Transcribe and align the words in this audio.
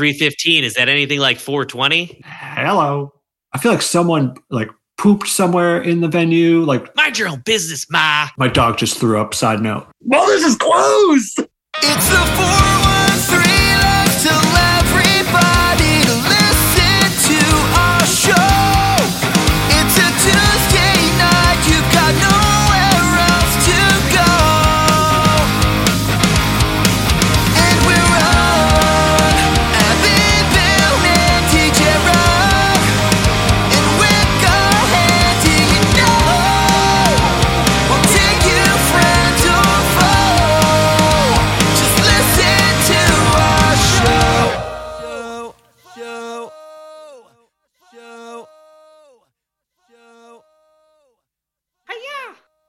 315. 0.00 0.64
Is 0.64 0.74
that 0.74 0.88
anything 0.88 1.18
like 1.20 1.38
420? 1.38 2.22
Hello. 2.24 3.12
I 3.52 3.58
feel 3.58 3.70
like 3.70 3.82
someone 3.82 4.34
like 4.48 4.70
pooped 4.96 5.28
somewhere 5.28 5.82
in 5.82 6.00
the 6.00 6.08
venue. 6.08 6.62
Like 6.64 6.96
Mind 6.96 7.18
your 7.18 7.28
own 7.28 7.40
business, 7.44 7.84
Ma. 7.90 8.28
my 8.38 8.48
dog 8.48 8.78
just 8.78 8.98
threw 8.98 9.20
up. 9.20 9.34
Side 9.34 9.60
note. 9.60 9.86
Well, 10.00 10.24
this 10.26 10.42
is 10.42 10.56
closed. 10.56 11.40
It's 11.82 12.08
the 12.08 12.16
413 12.16 12.99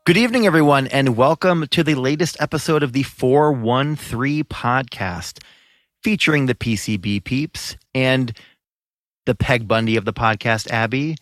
Good 0.03 0.17
evening, 0.17 0.47
everyone, 0.47 0.87
and 0.87 1.15
welcome 1.15 1.67
to 1.67 1.83
the 1.83 1.93
latest 1.93 2.35
episode 2.41 2.81
of 2.81 2.91
the 2.91 3.03
413 3.03 4.43
podcast 4.45 5.43
featuring 6.01 6.47
the 6.47 6.55
PCB 6.55 7.23
peeps 7.23 7.77
and 7.93 8.35
the 9.27 9.35
Peg 9.35 9.67
Bundy 9.67 9.97
of 9.97 10.05
the 10.05 10.11
podcast, 10.11 10.71
Abby. 10.71 11.17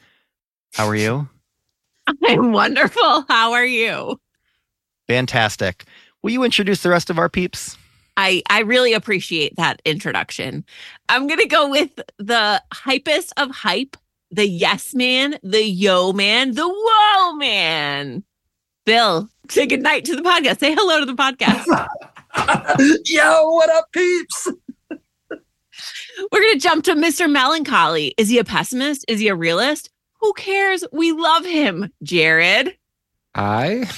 How 0.75 0.87
are 0.87 0.95
you? 0.95 1.27
I'm 2.23 2.53
wonderful. 2.53 3.25
How 3.27 3.51
are 3.51 3.65
you? 3.65 4.17
Fantastic. 5.09 5.83
Will 6.23 6.31
you 6.31 6.43
introduce 6.43 6.81
the 6.81 6.89
rest 6.89 7.09
of 7.09 7.19
our 7.19 7.27
peeps? 7.27 7.77
I 8.15 8.43
I 8.49 8.61
really 8.61 8.93
appreciate 8.93 9.57
that 9.57 9.81
introduction. 9.83 10.63
I'm 11.09 11.27
gonna 11.27 11.47
go 11.47 11.69
with 11.69 11.99
the 12.17 12.63
hypest 12.73 13.33
of 13.35 13.51
hype, 13.51 13.97
the 14.31 14.47
yes 14.47 14.95
man, 14.95 15.37
the 15.43 15.65
yo 15.65 16.13
man, 16.13 16.53
the 16.53 16.65
whoa 16.65 17.33
man. 17.33 18.23
Bill, 18.85 19.29
say 19.49 19.65
good 19.65 19.81
night 19.81 20.05
to 20.05 20.15
the 20.15 20.21
podcast. 20.21 20.59
Say 20.59 20.73
hello 20.73 20.99
to 20.99 21.05
the 21.05 21.13
podcast. 21.13 21.65
Yo, 23.05 23.51
what 23.51 23.69
up, 23.69 23.91
peeps? 23.91 24.47
We're 24.89 26.41
gonna 26.41 26.59
jump 26.59 26.83
to 26.85 26.95
Mr. 26.95 27.31
Melancholy. 27.31 28.13
Is 28.17 28.29
he 28.29 28.39
a 28.39 28.43
pessimist? 28.43 29.05
Is 29.07 29.19
he 29.19 29.27
a 29.27 29.35
realist? 29.35 29.89
Who 30.21 30.33
cares? 30.33 30.83
We 30.91 31.11
love 31.11 31.45
him, 31.45 31.91
Jared. 32.03 32.77
I 33.35 33.89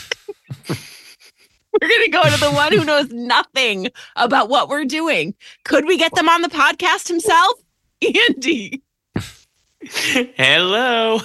We're 1.79 1.87
going 1.87 2.03
to 2.05 2.11
go 2.11 2.23
to 2.23 2.39
the 2.39 2.51
one 2.51 2.73
who 2.73 2.83
knows 2.83 3.09
nothing 3.11 3.87
about 4.15 4.49
what 4.49 4.67
we're 4.67 4.85
doing. 4.85 5.33
Could 5.63 5.85
we 5.85 5.97
get 5.97 6.13
them 6.13 6.27
on 6.27 6.41
the 6.41 6.49
podcast 6.49 7.07
himself? 7.07 7.53
Andy. 8.29 8.83
Hello. 9.81 11.19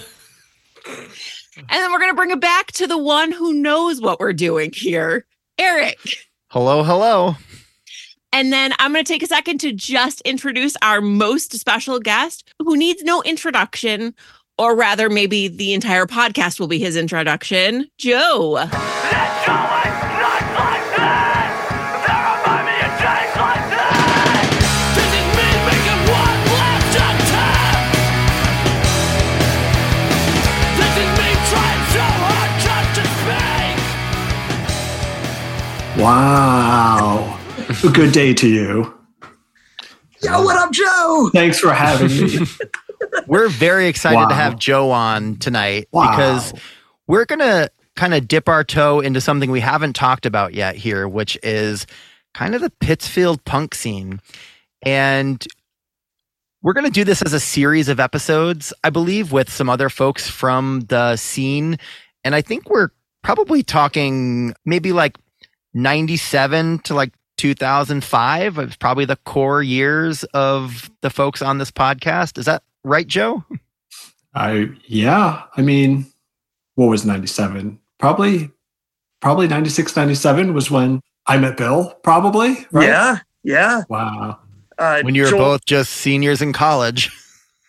And 1.57 1.69
then 1.69 1.91
we're 1.91 1.99
going 1.99 2.11
to 2.11 2.17
bring 2.17 2.31
it 2.31 2.41
back 2.41 2.73
to 2.73 2.87
the 2.87 2.99
one 2.99 3.33
who 3.33 3.53
knows 3.53 4.01
what 4.01 4.21
we're 4.21 4.33
doing 4.33 4.73
here, 4.75 5.27
Eric. 5.59 5.99
Hello, 6.49 6.83
hello. 6.83 7.35
And 8.33 8.53
then 8.53 8.73
I'm 8.79 8.93
going 8.93 9.05
to 9.05 9.11
take 9.11 9.23
a 9.23 9.27
second 9.27 9.59
to 9.61 9.73
just 9.73 10.21
introduce 10.23 10.77
our 10.83 11.01
most 11.01 11.53
special 11.59 11.99
guest 11.99 12.53
who 12.59 12.77
needs 12.77 13.03
no 13.03 13.23
introduction, 13.23 14.15
or 14.59 14.77
rather, 14.77 15.09
maybe 15.09 15.49
the 15.49 15.73
entire 15.73 16.07
podcast 16.07 16.61
will 16.61 16.67
be 16.67 16.79
his 16.79 16.97
introduction, 16.97 17.89
Joe. 17.97 18.69
Wow. 36.07 37.37
Good 37.93 38.13
day 38.13 38.33
to 38.35 38.47
you. 38.49 38.95
Yo, 40.23 40.41
what 40.45 40.57
up, 40.57 40.71
Joe? 40.71 41.31
Thanks 41.33 41.59
for 41.59 41.73
having 41.73 42.17
me. 42.17 42.47
We're 43.27 43.49
very 43.49 43.89
excited 43.89 44.15
Wow. 44.15 44.29
to 44.29 44.35
have 44.37 44.57
Joe 44.57 44.93
on 44.93 45.35
tonight 45.39 45.89
Wow. 45.91 46.13
because 46.13 46.53
we're 47.09 47.25
going 47.25 47.41
to 47.41 47.73
kind 47.97 48.15
of 48.15 48.29
dip 48.29 48.49
our 48.49 48.63
toe 48.63 49.01
into 49.01 49.21
something 49.21 49.51
we 49.51 49.59
haven't 49.59 49.95
talked 49.97 50.27
about 50.27 50.55
yet 50.55 50.77
here, 50.77 51.09
which 51.09 51.37
is 51.43 51.89
kind 52.35 52.55
of 52.55 52.61
the 52.61 52.71
Pittsfield 52.71 53.45
punk 53.45 53.75
scene. 53.75 54.21
And 54.83 55.45
we're 56.63 56.73
going 56.73 56.87
to 56.87 56.91
do 56.93 57.03
this 57.03 57.21
as 57.21 57.33
a 57.33 57.41
series 57.41 57.89
of 57.89 57.99
episodes, 57.99 58.73
I 58.85 58.91
believe, 58.91 59.33
with 59.33 59.51
some 59.51 59.69
other 59.69 59.89
folks 59.89 60.31
from 60.31 60.83
the 60.89 61.17
scene. 61.17 61.79
And 62.23 62.37
I 62.37 62.43
think 62.43 62.71
we're 62.71 62.91
probably 63.25 63.65
talking 63.65 64.55
maybe 64.65 64.93
like 64.93 65.17
97 65.77 66.79
to 66.81 66.95
like 66.95 67.13
2005. 67.37 68.59
It's 68.59 68.77
probably 68.77 69.05
the 69.05 69.17
core 69.17 69.63
years 69.63 70.25
of 70.33 70.91
the 71.03 71.11
folks 71.11 71.43
on 71.43 71.59
this 71.59 71.71
podcast. 71.71 72.39
Is 72.39 72.47
that 72.47 72.63
right, 72.83 73.07
Joe? 73.07 73.45
I 74.35 74.71
yeah. 74.87 75.43
I 75.57 75.63
mean, 75.63 76.07
what 76.75 76.87
was 76.87 77.05
97? 77.05 77.79
Probably 77.99 78.51
probably 79.21 79.49
96, 79.49 79.95
97 79.97 80.55
was 80.55 80.71
when 80.71 81.01
I 81.27 81.37
met 81.39 81.57
Bill, 81.57 81.95
probably. 82.03 82.67
Right? 82.73 82.89
Yeah, 82.89 83.19
yeah. 83.43 83.83
Wow. 83.89 84.39
Uh, 84.79 85.01
When 85.03 85.15
you 85.15 85.23
were 85.25 85.31
Joel- 85.31 85.39
both 85.39 85.65
just 85.67 85.93
seniors 85.93 86.43
in 86.43 86.53
college. 86.53 87.11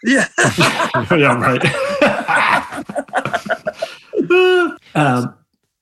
Yeah. 0.04 0.28
yeah, 1.12 1.34
right. 1.42 1.66
um, 4.96 5.34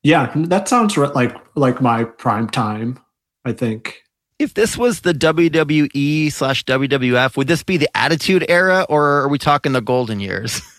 yeah, 0.05 0.31
that 0.35 0.69
sounds 0.69 0.95
like 0.95 1.35
like 1.55 1.81
my 1.81 2.03
prime 2.03 2.47
time. 2.47 2.99
I 3.43 3.53
think. 3.53 4.01
If 4.37 4.53
this 4.53 4.77
was 4.77 5.01
the 5.01 5.13
WWE 5.13 6.31
slash 6.31 6.63
WWF, 6.65 7.37
would 7.37 7.47
this 7.47 7.63
be 7.63 7.77
the 7.77 7.89
Attitude 7.97 8.45
Era 8.49 8.85
or 8.89 9.21
are 9.21 9.27
we 9.29 9.37
talking 9.37 9.71
the 9.71 9.81
golden 9.81 10.19
years? 10.19 10.61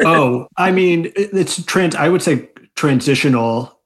Oh, 0.00 0.46
I 0.58 0.70
mean, 0.70 1.06
it- 1.16 1.30
it's 1.32 1.64
trans. 1.64 1.94
I 1.94 2.10
would 2.10 2.20
say 2.20 2.50
transitional, 2.76 3.80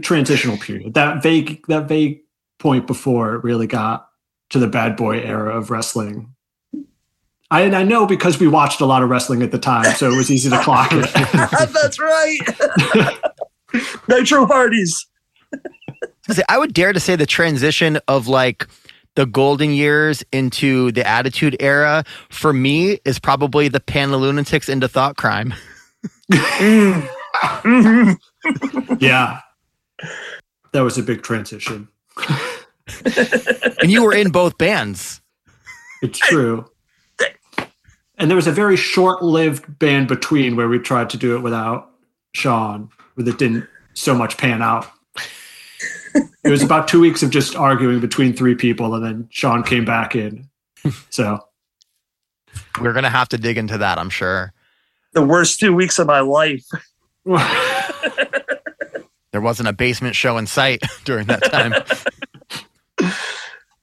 transitional 0.00 0.56
period. 0.56 0.94
That 0.94 1.22
vague, 1.22 1.60
that 1.68 1.88
vague 1.88 2.20
point 2.58 2.86
before 2.86 3.34
it 3.34 3.44
really 3.44 3.66
got 3.66 4.08
to 4.48 4.58
the 4.58 4.66
bad 4.66 4.96
boy 4.96 5.20
era 5.20 5.54
of 5.54 5.70
wrestling. 5.70 6.34
I 7.50 7.62
and 7.62 7.74
I 7.74 7.82
know 7.82 8.06
because 8.06 8.38
we 8.38 8.46
watched 8.46 8.80
a 8.80 8.86
lot 8.86 9.02
of 9.02 9.10
wrestling 9.10 9.42
at 9.42 9.50
the 9.50 9.58
time, 9.58 9.84
so 9.96 10.10
it 10.10 10.16
was 10.16 10.30
easy 10.30 10.48
to 10.50 10.62
clock 10.62 10.90
it. 10.92 11.10
That's 11.72 11.98
right. 11.98 12.38
Nitro 14.08 14.46
parties. 14.46 15.06
I 16.48 16.58
would 16.58 16.72
dare 16.72 16.92
to 16.92 17.00
say 17.00 17.16
the 17.16 17.26
transition 17.26 17.98
of 18.06 18.28
like 18.28 18.68
the 19.16 19.26
golden 19.26 19.72
years 19.72 20.22
into 20.32 20.92
the 20.92 21.04
Attitude 21.06 21.56
Era 21.58 22.04
for 22.28 22.52
me 22.52 23.00
is 23.04 23.18
probably 23.18 23.66
the 23.68 23.80
Panalunatics 23.80 24.68
into 24.68 24.88
Thoughtcrime. 24.88 25.54
Mm. 26.32 27.08
Yeah, 29.00 29.40
that 30.72 30.80
was 30.80 30.96
a 30.96 31.02
big 31.02 31.22
transition. 31.22 31.88
And 33.82 33.90
you 33.90 34.02
were 34.02 34.14
in 34.14 34.30
both 34.30 34.56
bands. 34.56 35.20
It's 36.02 36.18
true. 36.18 36.64
And 38.20 38.30
there 38.30 38.36
was 38.36 38.46
a 38.46 38.52
very 38.52 38.76
short-lived 38.76 39.78
band 39.78 40.06
between 40.06 40.54
where 40.54 40.68
we 40.68 40.78
tried 40.78 41.08
to 41.10 41.16
do 41.16 41.36
it 41.36 41.40
without 41.40 41.90
Sean, 42.34 42.90
but 43.16 43.26
it 43.26 43.38
didn't 43.38 43.66
so 43.94 44.14
much 44.14 44.36
pan 44.36 44.62
out. 44.62 44.86
It 46.42 46.50
was 46.50 46.62
about 46.62 46.88
two 46.88 47.00
weeks 47.00 47.22
of 47.22 47.30
just 47.30 47.54
arguing 47.54 48.00
between 48.00 48.32
three 48.32 48.54
people, 48.54 48.94
and 48.94 49.04
then 49.04 49.28
Sean 49.30 49.62
came 49.62 49.84
back 49.84 50.14
in. 50.14 50.48
So 51.10 51.38
We're 52.80 52.94
going 52.94 53.04
to 53.04 53.10
have 53.10 53.28
to 53.28 53.38
dig 53.38 53.58
into 53.58 53.78
that, 53.78 53.98
I'm 53.98 54.10
sure. 54.10 54.52
The 55.12 55.22
worst 55.22 55.60
two 55.60 55.74
weeks 55.74 55.98
of 55.98 56.06
my 56.06 56.20
life. 56.20 56.64
There 59.32 59.40
wasn't 59.40 59.68
a 59.68 59.72
basement 59.72 60.16
show 60.16 60.38
in 60.38 60.46
sight 60.48 60.82
during 61.04 61.26
that 61.28 61.44
time. 61.44 61.72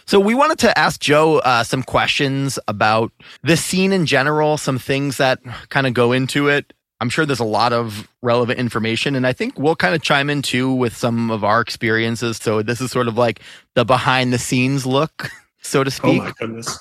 So 0.08 0.20
we 0.20 0.34
wanted 0.34 0.60
to 0.60 0.78
ask 0.78 1.00
Joe 1.00 1.40
uh, 1.40 1.64
some 1.64 1.84
questions 1.84 2.58
about 2.68 3.12
the 3.44 3.56
scene 3.58 3.94
in 3.94 4.06
general, 4.06 4.58
some 4.58 4.80
things 4.80 5.18
that 5.18 5.40
kind 5.70 5.86
of 5.86 5.94
go 5.94 6.12
into 6.12 6.48
it. 6.48 6.74
I'm 7.00 7.10
sure 7.10 7.28
there's 7.28 7.40
a 7.40 7.44
lot 7.44 7.74
of 7.74 8.08
relevant 8.24 8.60
information, 8.60 9.14
and 9.16 9.28
I 9.28 9.34
think 9.34 9.60
we'll 9.60 9.76
kind 9.76 9.94
of 9.94 10.02
chime 10.02 10.32
in 10.32 10.42
too 10.42 10.74
with 10.74 10.98
some 10.98 11.30
of 11.30 11.44
our 11.44 11.62
experiences. 11.62 12.38
So 12.38 12.64
this 12.64 12.82
is 12.82 12.90
sort 12.90 13.08
of 13.08 13.18
like 13.18 13.42
the 13.76 13.86
behind 13.86 14.34
the 14.34 14.40
scenes 14.40 14.86
look 14.88 15.30
so 15.68 15.84
to 15.84 15.92
speak. 15.92 16.06
Oh 16.06 16.12
speak. 16.12 16.24
my 16.24 16.32
goodness. 16.40 16.80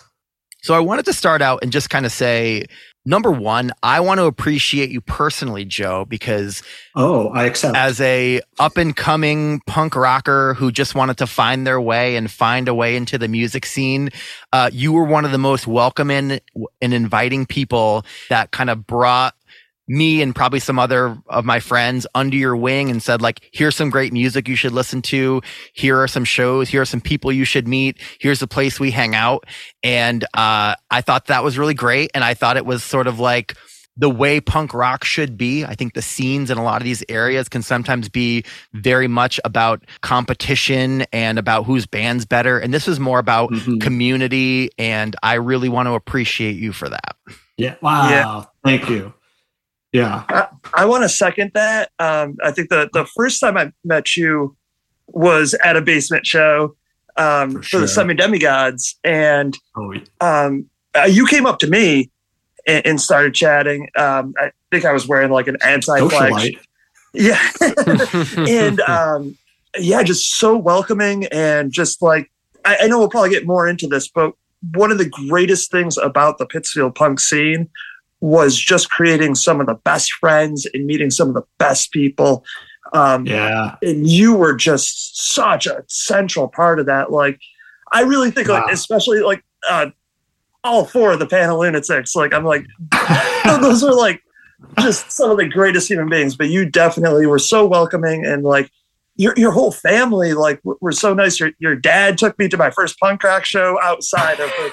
So 0.67 0.75
I 0.75 0.81
wanted 0.81 1.05
to 1.05 1.13
start 1.13 1.43
out 1.43 1.61
and 1.63 1.71
just 1.71 1.91
kind 1.91 2.05
of 2.05 2.11
say, 2.11 2.65
number 3.05 3.31
one, 3.31 3.71
I 3.85 4.01
want 4.01 4.19
to 4.19 4.25
appreciate 4.25 4.91
you 4.91 5.01
personally, 5.01 5.65
Joe, 5.65 6.05
because 6.09 6.61
Oh, 6.97 7.29
I 7.29 7.45
accept. 7.45 7.77
as 7.77 8.01
a 8.01 8.41
up 8.59 8.77
and 8.77 8.97
coming 8.97 9.61
punk 9.69 9.95
rocker 9.95 10.55
who 10.55 10.73
just 10.73 10.97
wanted 10.97 11.19
to 11.19 11.29
find 11.29 11.69
their 11.69 11.81
way 11.81 12.17
and 12.17 12.29
find 12.29 12.67
a 12.67 12.75
way 12.75 12.97
into 12.97 13.17
the 13.17 13.29
music 13.29 13.65
scene, 13.65 14.11
uh, 14.53 14.69
you 14.73 14.91
were 14.93 15.05
one 15.05 15.25
of 15.25 15.31
the 15.31 15.39
most 15.39 15.69
welcoming 15.69 16.41
and 16.83 16.93
inviting 16.93 17.47
people 17.47 18.05
that 18.29 18.51
kind 18.51 18.69
of 18.69 18.89
brought 18.89 19.36
me 19.89 20.21
and 20.23 20.35
probably 20.35 20.59
some 20.59 20.79
other 20.79 21.17
of 21.29 21.45
my 21.45 21.61
friends 21.61 22.07
under 22.15 22.37
your 22.37 22.57
wing 22.57 22.91
and 22.91 23.03
said 23.03 23.23
like 23.23 23.41
here's 23.53 23.77
some 23.77 23.89
great 23.91 24.13
music 24.13 24.49
you 24.49 24.57
should 24.57 24.73
listen 24.73 25.01
to 25.01 25.41
here 25.75 26.01
are 26.01 26.09
some 26.09 26.25
shows 26.25 26.69
here 26.69 26.83
are 26.83 26.87
some 26.87 27.01
people 27.01 27.31
you 27.31 27.45
should 27.45 27.69
meet 27.69 27.97
here's 28.19 28.41
the 28.41 28.49
place 28.49 28.81
we 28.81 28.91
hang 28.91 29.15
out 29.15 29.45
and 29.85 30.25
uh, 30.35 30.75
i 30.91 31.01
thought 31.01 31.27
that 31.27 31.45
was 31.45 31.57
really 31.57 31.75
great 31.75 32.11
and 32.15 32.25
i 32.25 32.35
thought 32.35 32.57
it 32.57 32.67
was 32.67 32.83
sort 32.83 33.07
of 33.07 33.21
like 33.21 33.55
the 33.99 34.11
way 34.11 34.43
punk 34.43 34.75
rock 34.75 35.05
should 35.05 35.39
be. 35.39 35.65
I 35.65 35.75
think 35.75 35.95
the 35.95 36.03
scenes 36.03 36.51
in 36.51 36.59
a 36.59 36.63
lot 36.63 36.83
of 36.83 36.85
these 36.85 37.03
areas 37.09 37.49
can 37.49 37.63
sometimes 37.63 38.11
be 38.11 38.45
very 38.75 39.09
much 39.09 39.41
about 39.43 39.87
competition 40.03 41.07
and 41.15 41.39
about 41.39 41.65
whose 41.65 41.87
band's 41.87 42.27
better. 42.27 42.59
And 42.59 42.75
this 42.75 42.87
was 42.87 43.01
more 43.01 43.19
about 43.19 43.51
Mhm. 43.53 43.81
community. 43.81 44.69
And 44.77 45.17
I 45.23 45.35
really 45.37 45.71
want 45.71 45.87
to 45.87 45.95
appreciate 45.95 46.57
you 46.57 46.75
for 46.75 46.91
that. 46.91 47.17
Yeah. 47.57 47.77
Wow. 47.81 48.11
Yeah. 48.11 48.45
Thank 48.65 48.91
you. 48.91 49.15
Yeah. 49.93 50.49
I 50.75 50.85
want 50.85 51.05
to 51.05 51.09
second 51.09 51.53
that. 51.55 51.91
Um, 51.99 52.37
I 52.43 52.51
think 52.51 52.69
the 52.69 52.91
the 52.93 53.07
first 53.17 53.41
time 53.41 53.57
I 53.57 53.73
met 53.85 54.17
you 54.17 54.57
was 55.09 55.55
at 55.55 55.77
a 55.77 55.81
basement 55.81 56.27
show 56.27 56.77
um, 57.17 57.51
For 57.51 57.63
for, 57.63 57.79
the. 57.81 57.89
Semi 57.89 58.15
Demigods, 58.15 58.99
and 59.05 59.57
Oh, 59.77 59.95
um, 60.21 60.69
uh, 60.95 61.05
you 61.05 61.27
came 61.27 61.47
up 61.47 61.59
to 61.61 61.67
me 61.67 62.11
and, 62.67 62.87
and 62.87 63.01
started 63.01 63.35
chatting. 63.35 63.89
Um, 63.97 64.35
I 64.39 64.51
think 64.71 64.85
I 64.85 64.93
was 64.93 65.07
wearing 65.07 65.31
like 65.31 65.47
an 65.47 65.57
anti-flag. 65.65 66.59
Yeah, 67.15 67.41
and 68.37 68.81
um, 68.81 69.39
yeah, 69.79 70.03
just 70.03 70.35
so 70.35 70.57
welcoming 70.57 71.27
and 71.27 71.73
just 71.73 72.03
like 72.03 72.31
I, 72.65 72.79
I 72.83 72.87
know 72.89 72.99
we'll 72.99 73.09
probably 73.09 73.31
get 73.31 73.47
more 73.47 73.67
into 73.67 73.87
this, 73.87 74.09
but 74.09 74.35
one 74.75 74.91
of 74.91 74.99
the 74.99 75.09
greatest 75.09 75.71
things 75.71 75.97
about 75.97 76.39
the 76.39 76.47
Pittsfield 76.47 76.95
punk 76.95 77.21
scene 77.21 77.69
was 78.21 78.57
just 78.59 78.91
creating 78.91 79.35
some 79.35 79.61
of 79.61 79.67
the 79.67 79.75
best 79.75 80.13
friends 80.15 80.67
and 80.73 80.87
meeting 80.87 81.11
some 81.11 81.29
of 81.29 81.35
the 81.35 81.43
best 81.59 81.93
people. 81.93 82.45
Um, 82.93 83.27
Yeah. 83.27 83.77
and 83.83 84.07
you 84.09 84.35
were 84.35 84.55
just 84.55 85.33
such 85.35 85.67
a 85.67 85.85
central 85.89 86.49
part 86.49 86.79
of 86.79 86.87
that. 86.87 87.13
Like, 87.13 87.41
I 87.93 88.03
really 88.03 88.31
think, 88.31 88.49
like, 88.49 88.65
especially 88.73 89.21
like 89.21 89.45
uh, 89.69 89.87
all 90.65 90.85
four 90.85 91.13
of 91.13 91.19
the 91.19 91.27
panel 91.27 91.59
lunatics. 91.61 92.17
Like, 92.17 92.33
I'm 92.33 92.45
like, 92.45 92.67
those 93.61 93.85
are 93.85 93.95
like 93.95 94.23
just 94.81 95.11
some 95.13 95.31
of 95.31 95.37
the 95.37 95.49
greatest 95.49 95.89
human 95.89 96.09
beings. 96.09 96.37
But 96.37 96.49
you 96.49 96.69
definitely 96.69 97.27
were 97.27 97.39
so 97.39 97.67
welcoming 97.67 98.25
and 98.25 98.43
like 98.43 98.71
your 99.17 99.35
your 99.37 99.51
whole 99.53 99.73
family 99.73 100.35
like 100.35 100.61
were 100.65 100.93
so 100.93 101.15
nice. 101.15 101.41
Your 101.41 101.51
your 101.59 101.75
dad 101.75 102.19
took 102.19 102.39
me 102.39 102.49
to 102.49 102.57
my 102.57 102.71
first 102.71 102.99
punk 103.01 103.23
rock 103.23 103.45
show 103.45 103.79
outside 103.83 104.39
of 104.41 104.51
the, 104.51 104.71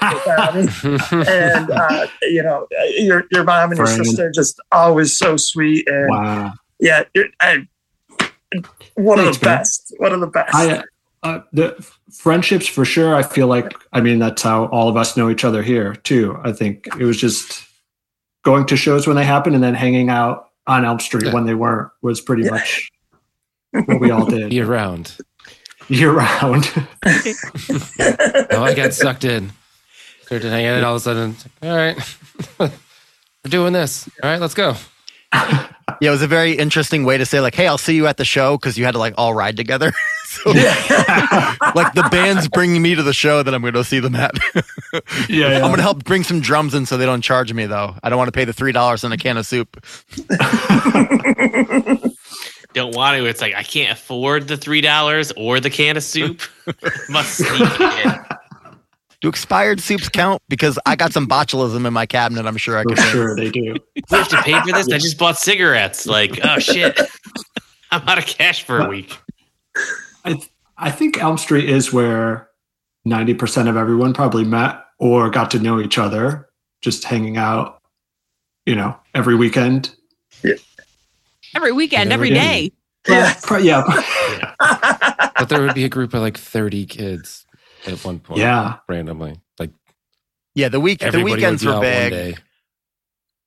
the 1.12 1.24
and 1.28 1.70
uh, 1.70 2.06
you 2.22 2.42
know 2.42 2.66
your 2.96 3.24
your 3.32 3.44
mom 3.44 3.70
and 3.70 3.78
your 3.78 3.86
Friend. 3.86 4.04
sister 4.06 4.30
just 4.30 4.60
always 4.72 5.16
so 5.16 5.36
sweet 5.36 5.88
and 5.88 6.10
wow. 6.10 6.52
yeah, 6.78 7.04
you're, 7.14 7.26
I, 7.40 7.66
one 8.94 9.18
of 9.18 9.24
the 9.24 9.32
man. 9.32 9.58
best. 9.58 9.94
One 9.98 10.12
of 10.12 10.20
the 10.20 10.26
best. 10.26 10.54
I 10.54 10.82
uh, 11.22 11.40
the 11.52 11.74
friendships 12.12 12.66
for 12.66 12.84
sure. 12.84 13.14
I 13.14 13.22
feel 13.22 13.46
like 13.46 13.72
I 13.92 14.00
mean 14.00 14.18
that's 14.18 14.42
how 14.42 14.66
all 14.66 14.88
of 14.88 14.96
us 14.96 15.16
know 15.16 15.30
each 15.30 15.44
other 15.44 15.62
here 15.62 15.94
too. 15.94 16.38
I 16.44 16.52
think 16.52 16.86
it 17.00 17.04
was 17.04 17.16
just 17.16 17.66
going 18.44 18.66
to 18.66 18.76
shows 18.76 19.06
when 19.06 19.16
they 19.16 19.24
happened 19.24 19.54
and 19.54 19.64
then 19.64 19.74
hanging 19.74 20.10
out 20.10 20.50
on 20.66 20.84
Elm 20.84 21.00
Street 21.00 21.24
Yeah. 21.26 21.32
when 21.34 21.46
they 21.46 21.54
weren't 21.54 21.90
was 22.02 22.20
pretty 22.20 22.42
Yeah. 22.44 22.50
much 22.50 22.90
what 23.86 24.00
we 24.00 24.10
all 24.10 24.26
did 24.26 24.52
year 24.52 24.66
round. 24.66 25.16
year 25.88 26.12
round. 26.12 26.64
Oh, 28.50 28.62
I 28.62 28.74
got 28.74 28.92
sucked 28.94 29.24
in. 29.24 29.50
Started 30.22 30.48
hanging 30.48 30.68
out, 30.68 30.76
and 30.76 30.84
all 30.86 30.94
of 30.94 31.00
a 31.00 31.04
sudden, 31.04 31.36
all 31.62 31.76
right, 31.76 31.96
we're 32.58 32.70
doing 33.50 33.72
this. 33.72 34.08
All 34.22 34.30
right, 34.30 34.40
let's 34.40 34.54
go. 34.54 34.74
Yeah, 36.00 36.08
it 36.08 36.12
was 36.12 36.22
a 36.22 36.26
very 36.26 36.52
interesting 36.52 37.04
way 37.04 37.18
to 37.18 37.26
say, 37.26 37.40
like, 37.40 37.54
hey, 37.54 37.66
I'll 37.68 37.78
see 37.78 37.94
you 37.94 38.06
at 38.06 38.16
the 38.16 38.24
show 38.24 38.56
because 38.56 38.76
you 38.76 38.84
had 38.84 38.92
to 38.92 38.98
like 38.98 39.14
all 39.18 39.32
ride 39.34 39.56
together. 39.56 39.92
so, 40.26 40.50
like, 40.50 41.92
the 41.92 42.08
band's 42.10 42.48
bringing 42.48 42.80
me 42.82 42.94
to 42.94 43.02
the 43.02 43.12
show 43.12 43.42
that 43.42 43.54
I'm 43.54 43.60
going 43.60 43.74
to 43.74 43.84
see 43.84 44.00
them 44.00 44.16
at. 44.16 44.32
yeah, 45.28 45.56
I'm 45.56 45.60
going 45.68 45.76
to 45.76 45.82
help 45.82 46.02
bring 46.02 46.24
some 46.24 46.40
drums 46.40 46.74
in 46.74 46.86
so 46.86 46.96
they 46.96 47.06
don't 47.06 47.20
charge 47.22 47.52
me, 47.52 47.66
though. 47.66 47.94
I 48.02 48.08
don't 48.08 48.16
want 48.18 48.28
to 48.28 48.32
pay 48.32 48.44
the 48.44 48.52
$3 48.52 49.04
on 49.04 49.12
a 49.12 49.16
can 49.18 49.36
of 49.36 49.46
soup. 49.46 49.76
Don't 52.74 52.94
want 52.94 53.16
to. 53.16 53.24
It's 53.24 53.40
like 53.40 53.54
I 53.54 53.62
can't 53.62 53.92
afford 53.92 54.48
the 54.48 54.56
three 54.56 54.80
dollars 54.80 55.32
or 55.36 55.60
the 55.60 55.70
can 55.70 55.96
of 55.96 56.02
soup. 56.02 56.42
Must 57.08 57.36
sneak 57.36 57.50
it 57.80 58.06
in. 58.06 58.14
Do 59.20 59.28
expired 59.28 59.80
soups 59.80 60.08
count? 60.08 60.42
Because 60.48 60.78
I 60.84 60.96
got 60.96 61.12
some 61.12 61.26
botulism 61.26 61.86
in 61.86 61.92
my 61.94 62.04
cabinet. 62.04 62.44
I'm 62.44 62.56
sure 62.58 62.76
I 62.76 62.82
for 62.82 62.90
could. 62.90 62.98
sure 63.04 63.36
they 63.36 63.50
do. 63.50 63.76
We 63.94 64.02
have 64.10 64.28
to 64.28 64.42
pay 64.42 64.60
for 64.60 64.72
this. 64.72 64.88
I 64.92 64.98
just 64.98 65.16
bought 65.18 65.38
cigarettes. 65.38 66.04
Like, 66.04 66.38
oh 66.44 66.58
shit, 66.58 67.00
I'm 67.90 68.06
out 68.06 68.18
of 68.18 68.26
cash 68.26 68.64
for 68.64 68.80
a 68.80 68.88
week. 68.88 69.16
I 70.24 70.42
I 70.76 70.90
think 70.90 71.22
Elm 71.22 71.38
Street 71.38 71.70
is 71.70 71.92
where 71.92 72.50
ninety 73.04 73.34
percent 73.34 73.68
of 73.68 73.76
everyone 73.76 74.12
probably 74.12 74.44
met 74.44 74.84
or 74.98 75.30
got 75.30 75.50
to 75.52 75.58
know 75.58 75.80
each 75.80 75.96
other, 75.96 76.48
just 76.82 77.04
hanging 77.04 77.36
out. 77.36 77.80
You 78.66 78.74
know, 78.74 78.98
every 79.14 79.36
weekend. 79.36 79.94
Every 81.54 81.72
weekend, 81.72 82.08
Never 82.10 82.24
every 82.24 82.30
did. 82.30 82.34
day. 82.40 82.72
Yeah. 83.08 83.34
Pro- 83.42 83.58
yeah, 83.58 83.82
But 85.38 85.48
there 85.48 85.60
would 85.62 85.74
be 85.74 85.84
a 85.84 85.88
group 85.88 86.14
of 86.14 86.22
like 86.22 86.38
30 86.38 86.86
kids 86.86 87.44
at 87.86 88.02
one 88.04 88.18
point. 88.18 88.40
yeah. 88.40 88.76
Randomly. 88.88 89.40
Like 89.58 89.70
Yeah, 90.54 90.68
the 90.68 90.80
week 90.80 91.00
the 91.00 91.22
weekends 91.22 91.64
were 91.64 91.80
big. 91.80 92.40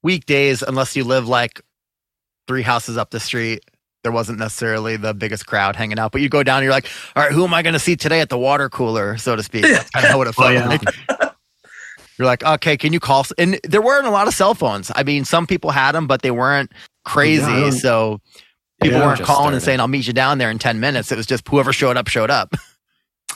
Weekdays, 0.03 0.61
unless 0.61 0.95
you 0.95 1.03
live 1.03 1.27
like 1.27 1.61
three 2.47 2.61
houses 2.61 2.97
up 2.97 3.09
the 3.09 3.19
street, 3.19 3.63
there 4.03 4.11
wasn't 4.11 4.37
necessarily 4.39 4.95
the 4.95 5.13
biggest 5.13 5.47
crowd 5.47 5.75
hanging 5.75 5.99
out. 5.99 6.11
But 6.11 6.21
you 6.21 6.29
go 6.29 6.43
down, 6.43 6.57
and 6.59 6.63
you're 6.65 6.71
like, 6.71 6.87
all 7.15 7.23
right, 7.23 7.31
who 7.31 7.43
am 7.43 7.53
I 7.53 7.61
going 7.63 7.73
to 7.73 7.79
see 7.79 7.95
today 7.97 8.21
at 8.21 8.29
the 8.29 8.37
water 8.37 8.69
cooler, 8.69 9.17
so 9.17 9.35
to 9.35 9.43
speak? 9.43 9.63
That's 9.63 9.89
kind 9.89 10.05
of 10.05 10.17
what 10.17 10.27
it 10.27 10.35
Oh, 10.37 10.43
felt 10.43 10.53
yeah. 10.53 10.67
like. 10.67 10.81
You're 12.17 12.25
like, 12.25 12.43
okay, 12.43 12.77
can 12.77 12.93
you 12.93 12.99
call? 12.99 13.25
And 13.37 13.59
there 13.63 13.81
weren't 13.81 14.07
a 14.07 14.11
lot 14.11 14.27
of 14.27 14.33
cell 14.33 14.53
phones. 14.55 14.91
I 14.95 15.03
mean, 15.03 15.23
some 15.25 15.45
people 15.47 15.71
had 15.71 15.91
them, 15.93 16.07
but 16.07 16.21
they 16.23 16.31
weren't 16.31 16.71
crazy. 17.05 17.43
Yeah, 17.51 17.69
so 17.69 18.19
people 18.81 18.99
Yeah. 18.99 19.05
weren't 19.05 19.19
Just 19.19 19.27
calling 19.29 19.53
and 19.53 19.61
saying, 19.61 19.79
I'll 19.79 19.87
meet 19.87 20.07
you 20.07 20.13
down 20.13 20.37
there 20.39 20.49
in 20.49 20.57
10 20.59 20.79
minutes. 20.79 21.11
It 21.11 21.15
was 21.17 21.25
just 21.27 21.47
whoever 21.47 21.71
showed 21.71 21.95
up, 21.97 22.07
showed 22.07 22.29
up. 22.31 22.53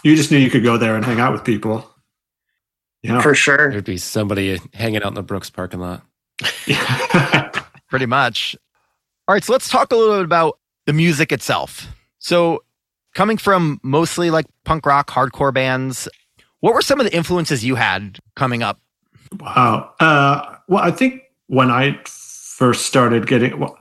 You 0.04 0.16
just 0.16 0.32
knew 0.32 0.38
you 0.40 0.50
could 0.50 0.64
go 0.64 0.78
there 0.78 0.96
and 0.96 1.06
hang 1.06 1.20
out 1.20 1.32
with 1.32 1.44
people. 1.44 1.88
Yeah. 3.04 3.22
For 3.22 3.36
sure. 3.36 3.70
There'd 3.70 3.84
be 3.84 3.98
somebody 3.98 4.60
hanging 4.74 5.04
out 5.04 5.10
in 5.10 5.14
the 5.14 5.22
Brooks 5.22 5.52
parking 5.52 5.80
lot. 5.80 6.02
pretty 7.90 8.08
much. 8.08 8.56
All 9.28 9.34
right, 9.36 9.44
so 9.44 9.54
let's 9.54 9.70
talk 9.70 9.92
a 9.92 9.96
little 9.96 10.16
bit 10.16 10.26
about 10.26 10.58
the 10.88 10.94
music 10.94 11.32
itself. 11.32 11.88
So, 12.18 12.64
coming 13.14 13.38
from 13.38 13.80
mostly 13.84 14.32
like 14.32 14.46
punk 14.66 14.86
rock, 14.88 15.10
hardcore 15.12 15.54
bands, 15.54 16.08
what 16.62 16.74
were 16.74 16.82
some 16.82 17.00
of 17.00 17.06
the 17.06 17.16
influences 17.16 17.66
you 17.66 17.76
had 17.76 18.20
coming 18.36 18.64
up? 18.64 18.80
wow. 19.40 19.94
Uh, 20.00 20.56
well, 20.68 20.84
I 20.84 20.92
think 20.92 21.22
when 21.48 21.70
I 21.70 22.00
first 22.06 22.86
started 22.86 23.28
getting 23.28 23.60
well, 23.60 23.78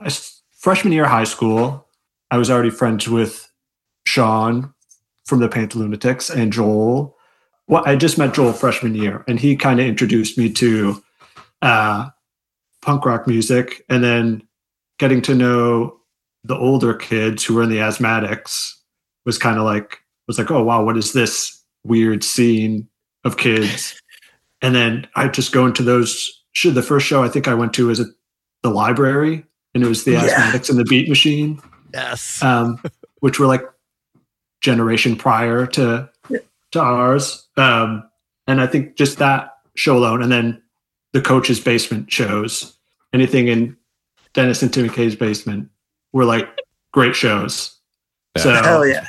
freshman 0.51 0.93
year 0.93 1.05
high 1.05 1.23
school, 1.23 1.87
I 2.29 2.37
was 2.37 2.49
already 2.49 2.69
friends 2.69 3.07
with 3.07 3.51
Sean 4.05 4.73
from 5.25 5.39
the 5.39 5.49
Paint 5.49 5.75
Lunatics 5.75 6.29
and 6.29 6.51
Joel. 6.51 7.15
Well, 7.67 7.83
I 7.85 7.95
just 7.95 8.17
met 8.17 8.33
Joel 8.33 8.53
freshman 8.53 8.95
year, 8.95 9.23
and 9.27 9.39
he 9.39 9.55
kind 9.55 9.79
of 9.79 9.85
introduced 9.85 10.37
me 10.37 10.51
to 10.53 11.01
uh, 11.61 12.09
punk 12.81 13.05
rock 13.05 13.27
music, 13.27 13.85
and 13.89 14.03
then 14.03 14.43
getting 14.99 15.21
to 15.23 15.35
know 15.35 15.97
the 16.43 16.57
older 16.57 16.93
kids 16.93 17.43
who 17.43 17.53
were 17.53 17.63
in 17.63 17.69
the 17.69 17.77
asthmatics 17.77 18.73
was 19.25 19.37
kind 19.37 19.57
of 19.57 19.63
like 19.63 19.99
was 20.27 20.37
like, 20.37 20.51
oh 20.51 20.63
wow, 20.63 20.83
what 20.83 20.97
is 20.97 21.13
this 21.13 21.60
weird 21.83 22.23
scene 22.23 22.87
of 23.23 23.37
kids? 23.37 23.99
and 24.61 24.75
then 24.75 25.07
I 25.15 25.27
just 25.27 25.51
go 25.51 25.65
into 25.65 25.83
those. 25.83 26.43
Should 26.53 26.75
the 26.75 26.83
first 26.83 27.05
show 27.07 27.23
I 27.23 27.29
think 27.29 27.47
I 27.47 27.53
went 27.53 27.73
to 27.75 27.87
was 27.87 27.99
at 27.99 28.07
the 28.61 28.69
library, 28.69 29.45
and 29.73 29.83
it 29.83 29.87
was 29.87 30.03
the 30.03 30.11
Yeah. 30.11 30.21
asthmatics 30.51 30.69
and 30.69 30.77
the 30.77 30.83
Beat 30.85 31.07
Machine 31.09 31.59
Yes. 31.93 32.41
um, 32.43 32.81
which 33.21 33.39
were 33.39 33.47
like 33.47 33.63
generation 34.61 35.15
prior 35.15 35.65
to 35.67 36.09
to 36.71 36.79
ours. 36.79 37.47
Um, 37.57 38.03
and 38.47 38.61
I 38.61 38.67
think 38.67 38.95
just 38.95 39.17
that 39.17 39.57
show 39.75 39.97
alone, 39.97 40.21
and 40.21 40.31
then 40.31 40.61
the 41.13 41.21
coach's 41.21 41.59
basement 41.59 42.11
shows, 42.11 42.77
anything 43.13 43.47
in 43.47 43.75
Dennis 44.33 44.61
and 44.61 44.71
Timmy 44.73 44.87
K's 44.89 45.15
basement, 45.15 45.69
were 46.13 46.23
like 46.25 46.47
great 46.93 47.15
shows. 47.15 47.77
Yeah. 48.35 48.41
So 48.43 48.51
Hell 48.53 48.87
yeah. 48.87 49.05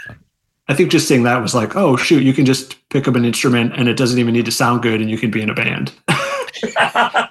I 0.72 0.74
think 0.74 0.90
just 0.90 1.06
seeing 1.06 1.24
that 1.24 1.42
was 1.42 1.54
like, 1.54 1.76
oh 1.76 1.96
shoot, 1.96 2.22
you 2.22 2.32
can 2.32 2.46
just 2.46 2.76
pick 2.88 3.06
up 3.06 3.14
an 3.14 3.26
instrument 3.26 3.74
and 3.76 3.88
it 3.90 3.96
doesn't 3.98 4.18
even 4.18 4.32
need 4.32 4.46
to 4.46 4.50
sound 4.50 4.80
good, 4.82 5.02
and 5.02 5.10
you 5.10 5.18
can 5.18 5.30
be 5.30 5.42
in 5.42 5.50
a 5.50 5.54
band. 5.54 5.92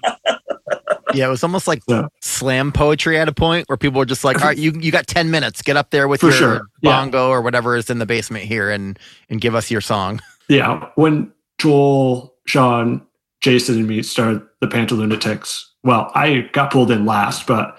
Yeah, 1.13 1.27
it 1.27 1.29
was 1.29 1.43
almost 1.43 1.67
like 1.67 1.81
Yeah. 1.89 2.07
slam 2.21 2.71
poetry 2.71 3.19
at 3.19 3.27
a 3.27 3.33
point 3.33 3.67
where 3.67 3.75
people 3.75 3.99
were 3.99 4.05
just 4.05 4.23
like, 4.23 4.39
"All 4.41 4.47
right, 4.47 4.57
you 4.57 4.71
you 4.79 4.93
got 4.93 5.07
ten 5.07 5.29
minutes. 5.29 5.61
Get 5.61 5.75
up 5.75 5.89
there 5.89 6.07
with 6.07 6.21
For 6.21 6.27
your 6.27 6.35
sure. 6.35 6.61
Yeah. 6.81 6.91
bongo 6.91 7.27
or 7.27 7.41
whatever 7.41 7.75
is 7.75 7.89
in 7.89 7.99
the 7.99 8.05
basement 8.05 8.45
here, 8.45 8.69
and 8.69 8.97
and 9.29 9.41
give 9.41 9.53
us 9.53 9.69
your 9.69 9.81
song." 9.81 10.21
yeah, 10.47 10.87
when 10.95 11.29
Joel, 11.57 12.33
Sean, 12.45 13.01
Jason, 13.41 13.75
and 13.79 13.87
me 13.89 14.03
started 14.03 14.41
the 14.61 14.67
Pantalunatics, 14.67 15.65
well, 15.83 16.09
I 16.15 16.47
got 16.53 16.71
pulled 16.71 16.91
in 16.91 17.05
last, 17.05 17.45
but 17.45 17.77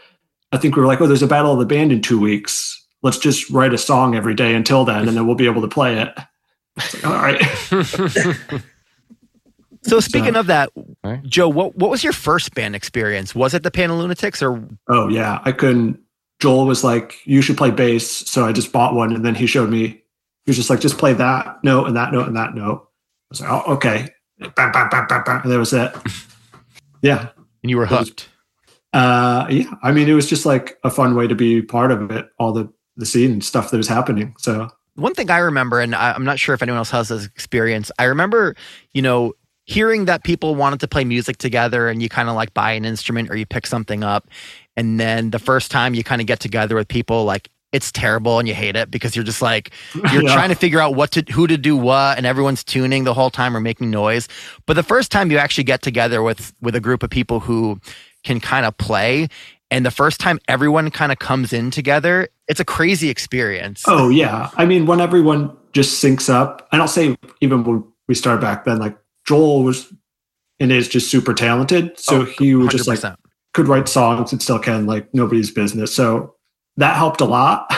I 0.52 0.58
think 0.58 0.76
we 0.76 0.82
were 0.82 0.88
like, 0.88 1.00
oh, 1.00 1.06
there's 1.06 1.22
a 1.22 1.26
battle 1.26 1.52
of 1.54 1.58
the 1.58 1.64
band 1.64 1.90
in 1.90 2.02
two 2.02 2.20
weeks. 2.20 2.81
Let's 3.02 3.18
just 3.18 3.50
write 3.50 3.74
a 3.74 3.78
song 3.78 4.14
every 4.14 4.34
day 4.34 4.54
until 4.54 4.84
then, 4.84 5.08
and 5.08 5.16
then 5.16 5.26
we'll 5.26 5.34
be 5.36 5.46
able 5.46 5.62
to 5.62 5.68
play 5.68 5.98
it. 6.00 6.14
Like, 6.76 7.06
All 7.06 7.12
right. 7.12 8.62
So 9.84 9.98
speaking 9.98 10.36
of 10.36 10.46
that, 10.46 10.70
Right. 11.02 11.20
Joe, 11.24 11.48
what 11.48 11.74
what 11.76 11.90
was 11.90 12.04
your 12.04 12.12
first 12.12 12.54
band 12.54 12.76
experience? 12.76 13.34
Was 13.34 13.52
it 13.52 13.64
the 13.64 13.70
Panalunatics 13.72 14.40
or 14.40 14.64
Oh 14.88 15.08
yeah, 15.08 15.40
I 15.44 15.50
couldn't. 15.50 15.98
Joel 16.38 16.66
was 16.66 16.84
like, 16.84 17.16
"You 17.24 17.42
should 17.42 17.56
play 17.56 17.72
bass," 17.72 18.08
so 18.08 18.44
I 18.46 18.52
just 18.52 18.70
bought 18.72 18.94
one, 18.94 19.12
and 19.12 19.24
then 19.24 19.34
he 19.34 19.46
showed 19.46 19.70
me. 19.70 19.86
He 19.88 20.00
was 20.46 20.56
just 20.56 20.70
like, 20.70 20.78
"Just 20.78 20.98
play 20.98 21.12
that 21.14 21.62
note 21.64 21.86
and 21.88 21.96
that 21.96 22.12
note 22.12 22.28
and 22.28 22.36
that 22.36 22.54
note." 22.54 22.82
I 22.82 23.26
was 23.30 23.40
like, 23.40 23.50
"Oh, 23.50 23.72
okay." 23.74 24.08
Bam, 24.38 24.70
bam, 24.72 24.88
bam, 24.88 25.06
bam, 25.08 25.24
bam, 25.24 25.40
and 25.42 25.50
that 25.52 25.58
was 25.58 25.72
it. 25.72 25.92
Yeah, 27.02 27.30
and 27.64 27.70
you 27.70 27.76
were 27.78 27.86
That 27.86 27.98
was- 27.98 28.08
hooked? 28.10 28.28
uh, 28.92 29.46
yeah. 29.50 29.64
I 29.82 29.90
mean, 29.90 30.08
it 30.08 30.12
was 30.14 30.28
just 30.30 30.46
like 30.46 30.78
a 30.84 30.90
fun 30.90 31.16
way 31.16 31.26
to 31.26 31.34
be 31.34 31.60
part 31.60 31.90
of 31.90 32.12
it, 32.12 32.28
all 32.38 32.52
the 32.52 32.72
the 32.96 33.06
scene 33.06 33.32
and 33.32 33.44
stuff 33.44 33.70
that 33.70 33.76
was 33.76 33.88
happening. 33.88 34.34
So 34.38 34.68
One 34.96 35.14
thing 35.14 35.30
I 35.30 35.38
remember, 35.38 35.80
and 35.80 35.94
I, 35.94 36.12
I'm 36.12 36.24
not 36.24 36.38
sure 36.38 36.54
if 36.54 36.62
anyone 36.62 36.78
else 36.78 36.90
has 36.90 37.08
this 37.08 37.24
experience. 37.26 37.90
I 37.98 38.04
remember, 38.04 38.54
you 38.92 39.02
know, 39.02 39.32
hearing 39.64 40.04
that 40.06 40.24
people 40.24 40.54
wanted 40.54 40.80
to 40.80 40.88
play 40.88 41.04
music 41.04 41.38
together, 41.38 41.88
and 41.88 42.02
you 42.02 42.08
kind 42.08 42.28
of 42.28 42.34
like 42.34 42.52
buy 42.54 42.72
an 42.72 42.84
instrument 42.84 43.30
or 43.30 43.36
you 43.36 43.46
pick 43.46 43.66
something 43.66 44.02
up, 44.04 44.28
and 44.76 44.98
then 45.00 45.30
the 45.30 45.38
first 45.38 45.70
time 45.70 45.94
you 45.94 46.04
kind 46.04 46.20
of 46.20 46.26
get 46.26 46.40
together 46.40 46.74
with 46.74 46.88
people, 46.88 47.24
like 47.24 47.48
it's 47.72 47.90
terrible 47.90 48.38
and 48.38 48.46
you 48.46 48.52
hate 48.54 48.76
it 48.76 48.90
because 48.90 49.16
you're 49.16 49.24
just 49.24 49.40
like 49.40 49.70
you're 50.12 50.22
Yeah. 50.22 50.34
trying 50.34 50.50
to 50.50 50.54
figure 50.54 50.78
out 50.78 50.94
what 50.94 51.10
to 51.12 51.24
who 51.32 51.46
to 51.46 51.56
do 51.56 51.74
what 51.74 52.18
and 52.18 52.26
everyone's 52.26 52.62
tuning 52.62 53.04
the 53.04 53.14
whole 53.14 53.30
time 53.30 53.56
or 53.56 53.60
making 53.60 53.90
noise 53.90 54.28
but 54.66 54.74
the 54.74 54.82
first 54.82 55.10
time 55.10 55.30
you 55.30 55.38
actually 55.38 55.64
get 55.64 55.80
together 55.80 56.22
with 56.22 56.52
with 56.60 56.74
a 56.74 56.80
group 56.80 57.02
of 57.02 57.08
people 57.08 57.40
who 57.40 57.80
can 58.24 58.40
kind 58.40 58.66
of 58.66 58.76
play 58.76 59.26
and 59.72 59.84
the 59.84 59.90
first 59.90 60.20
time 60.20 60.38
everyone 60.46 60.90
kind 60.90 61.10
of 61.10 61.18
comes 61.18 61.52
in 61.52 61.70
together 61.70 62.28
it's 62.46 62.60
a 62.60 62.64
crazy 62.64 63.08
experience 63.08 63.82
Oh 63.86 64.08
yeah. 64.08 64.50
I 64.56 64.66
mean, 64.66 64.86
when 64.86 65.00
everyone 65.00 65.56
just 65.72 66.02
syncs 66.02 66.28
up, 66.32 66.68
and 66.70 66.80
I'll 66.82 66.88
say 66.88 67.16
even 67.40 67.64
when 67.64 67.84
we 68.08 68.14
started 68.14 68.40
back 68.40 68.64
then, 68.64 68.78
like 68.78 68.96
Joel 69.26 69.64
was 69.64 69.92
and 70.60 70.70
is 70.70 70.88
just 70.88 71.10
super 71.10 71.34
talented. 71.34 71.98
So 71.98 72.22
Oh, 72.22 72.24
he 72.24 72.54
was 72.54 72.68
just 72.68 72.86
like 72.86 73.00
could 73.54 73.68
write 73.68 73.88
songs 73.88 74.32
and 74.32 74.40
still 74.40 74.58
can 74.58 74.86
like 74.86 75.12
nobody's 75.14 75.50
business. 75.50 75.94
So 75.94 76.34
that 76.76 76.96
helped 76.96 77.20
a 77.20 77.24
lot. 77.24 77.70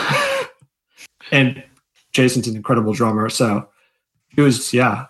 and 1.31 1.63
Jason's 2.11 2.47
an 2.47 2.55
incredible 2.55 2.93
drummer. 2.93 3.29
So 3.29 3.67
it 4.37 4.41
was, 4.41 4.73
yeah. 4.73 5.07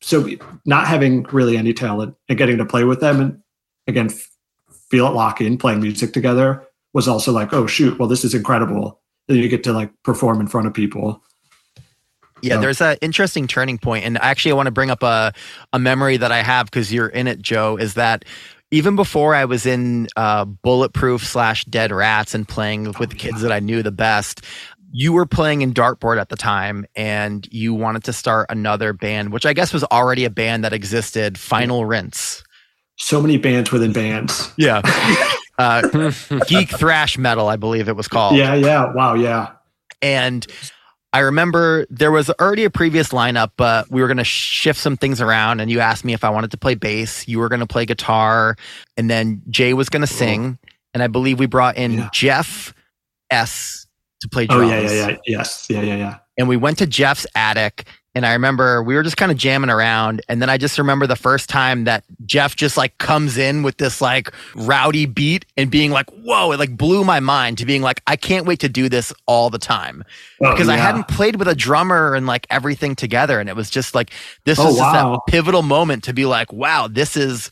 So 0.00 0.28
not 0.64 0.86
having 0.86 1.24
really 1.24 1.56
any 1.56 1.74
talent 1.74 2.14
and 2.28 2.38
getting 2.38 2.58
to 2.58 2.64
play 2.64 2.84
with 2.84 3.00
them 3.00 3.20
and 3.20 3.42
again, 3.86 4.10
feel 4.90 5.06
it 5.06 5.10
lock 5.14 5.40
in, 5.40 5.58
playing 5.58 5.80
music 5.80 6.12
together 6.12 6.64
was 6.92 7.06
also 7.08 7.32
like, 7.32 7.52
oh 7.52 7.66
shoot, 7.66 7.98
well, 7.98 8.08
this 8.08 8.24
is 8.24 8.34
incredible. 8.34 9.00
Then 9.26 9.36
you 9.36 9.48
get 9.48 9.62
to 9.64 9.72
like 9.72 9.90
perform 10.04 10.40
in 10.40 10.46
front 10.48 10.66
of 10.66 10.74
people. 10.74 11.22
Yeah, 12.40 12.54
So- 12.54 12.60
there's 12.60 12.80
an 12.80 12.96
interesting 13.00 13.46
turning 13.46 13.78
point, 13.78 14.04
and 14.04 14.16
actually, 14.18 14.52
I 14.52 14.54
want 14.54 14.66
to 14.66 14.72
bring 14.72 14.90
up 14.90 15.02
a 15.02 15.32
a 15.72 15.78
memory 15.78 16.16
that 16.16 16.32
I 16.32 16.42
have 16.42 16.66
because 16.66 16.92
you're 16.92 17.08
in 17.08 17.26
it, 17.26 17.42
Joe. 17.42 17.76
Is 17.76 17.94
that 17.94 18.24
even 18.70 18.96
before 18.96 19.34
I 19.34 19.44
was 19.44 19.66
in 19.66 20.08
uh, 20.16 20.44
Bulletproof 20.44 21.24
slash 21.26 21.64
Dead 21.64 21.90
Rats 21.90 22.34
and 22.34 22.46
playing 22.46 22.92
with 22.98 23.10
the 23.10 23.16
kids 23.16 23.40
that 23.40 23.50
I 23.50 23.60
knew 23.60 23.82
the 23.82 23.90
best, 23.90 24.44
you 24.92 25.12
were 25.12 25.26
playing 25.26 25.62
in 25.62 25.74
Dartboard 25.74 26.20
at 26.20 26.28
the 26.28 26.36
time, 26.36 26.86
and 26.94 27.46
you 27.50 27.74
wanted 27.74 28.04
to 28.04 28.12
start 28.12 28.46
another 28.50 28.92
band, 28.92 29.32
which 29.32 29.46
I 29.46 29.52
guess 29.52 29.72
was 29.72 29.84
already 29.84 30.24
a 30.24 30.30
band 30.30 30.64
that 30.64 30.72
existed, 30.72 31.38
Final 31.38 31.86
Rinse. 31.86 32.42
So 32.98 33.20
many 33.22 33.36
bands 33.36 33.70
within 33.72 33.92
bands. 33.92 34.52
Yeah, 34.56 34.82
uh, 35.58 36.12
geek 36.46 36.68
thrash 36.70 37.16
metal, 37.16 37.48
I 37.48 37.56
believe 37.56 37.88
it 37.88 37.96
was 37.96 38.08
called. 38.08 38.36
Yeah, 38.36 38.54
yeah. 38.54 38.92
Wow, 38.92 39.14
yeah. 39.14 39.50
And 40.02 40.46
I 41.12 41.20
remember 41.20 41.86
there 41.90 42.10
was 42.12 42.28
already 42.30 42.64
a 42.64 42.70
previous 42.70 43.10
lineup, 43.10 43.52
but 43.56 43.90
we 43.90 44.00
were 44.02 44.08
going 44.08 44.18
to 44.18 44.24
shift 44.24 44.78
some 44.78 44.96
things 44.96 45.20
around. 45.20 45.60
And 45.60 45.70
you 45.70 45.80
asked 45.80 46.04
me 46.04 46.12
if 46.12 46.22
I 46.22 46.30
wanted 46.30 46.50
to 46.50 46.56
play 46.58 46.74
bass. 46.74 47.26
You 47.26 47.38
were 47.38 47.48
going 47.48 47.60
to 47.60 47.66
play 47.66 47.86
guitar. 47.86 48.56
And 48.96 49.08
then 49.08 49.42
Jay 49.48 49.72
was 49.74 49.88
going 49.88 50.02
to 50.02 50.06
sing. 50.06 50.58
And 50.92 51.02
I 51.02 51.06
believe 51.06 51.38
we 51.38 51.46
brought 51.46 51.76
in 51.76 51.92
Yeah. 51.94 52.08
Jeff 52.12 52.74
S 53.30 53.86
to 54.20 54.28
play 54.28 54.46
Oh 54.50 54.58
drums. 54.58 54.70
yeah, 54.70 54.80
yeah, 54.80 55.08
yeah. 55.08 55.16
Yes. 55.26 55.66
Yeah, 55.70 55.80
yeah, 55.80 55.96
yeah. 55.96 56.18
And 56.36 56.46
we 56.48 56.56
went 56.56 56.78
to 56.78 56.86
Jeff's 56.86 57.26
attic. 57.34 57.86
And 58.14 58.26
I 58.26 58.32
remember 58.32 58.82
we 58.82 58.94
were 58.96 59.02
just 59.04 59.16
kind 59.16 59.30
of 59.30 59.38
jamming 59.38 59.70
around. 59.70 60.22
And 60.28 60.42
then 60.42 60.50
I 60.50 60.56
just 60.56 60.76
remember 60.78 61.06
the 61.06 61.14
first 61.14 61.48
time 61.48 61.84
that 61.84 62.02
Jeff 62.26 62.56
just 62.56 62.76
like 62.76 62.96
comes 62.98 63.38
in 63.38 63.62
with 63.62 63.76
this 63.76 64.00
like 64.00 64.32
rowdy 64.56 65.06
beat 65.06 65.44
and 65.56 65.70
being 65.70 65.92
like, 65.92 66.08
whoa, 66.10 66.50
it 66.50 66.58
like 66.58 66.76
blew 66.76 67.04
my 67.04 67.20
mind 67.20 67.58
to 67.58 67.66
being 67.66 67.82
like, 67.82 68.02
I 68.08 68.16
can't 68.16 68.44
wait 68.46 68.58
to 68.60 68.68
do 68.68 68.88
this 68.88 69.12
all 69.26 69.50
the 69.50 69.58
time 69.58 70.02
Oh, 70.42 70.50
because 70.52 70.68
I 70.68 70.76
hadn't 70.76 71.06
played 71.06 71.36
with 71.36 71.46
a 71.48 71.54
drummer 71.54 72.14
and 72.14 72.26
like 72.26 72.46
everything 72.50 72.96
together, 72.96 73.38
and 73.40 73.48
it 73.48 73.54
was 73.54 73.70
just 73.70 73.94
like 73.94 74.10
this 74.44 74.58
Oh, 74.58 74.64
was 74.66 74.78
wow. 74.78 75.12
that 75.12 75.32
pivotal 75.32 75.62
moment 75.62 76.02
to 76.04 76.12
be 76.12 76.24
like, 76.26 76.52
wow, 76.52 76.88
this 76.88 77.16
is 77.16 77.50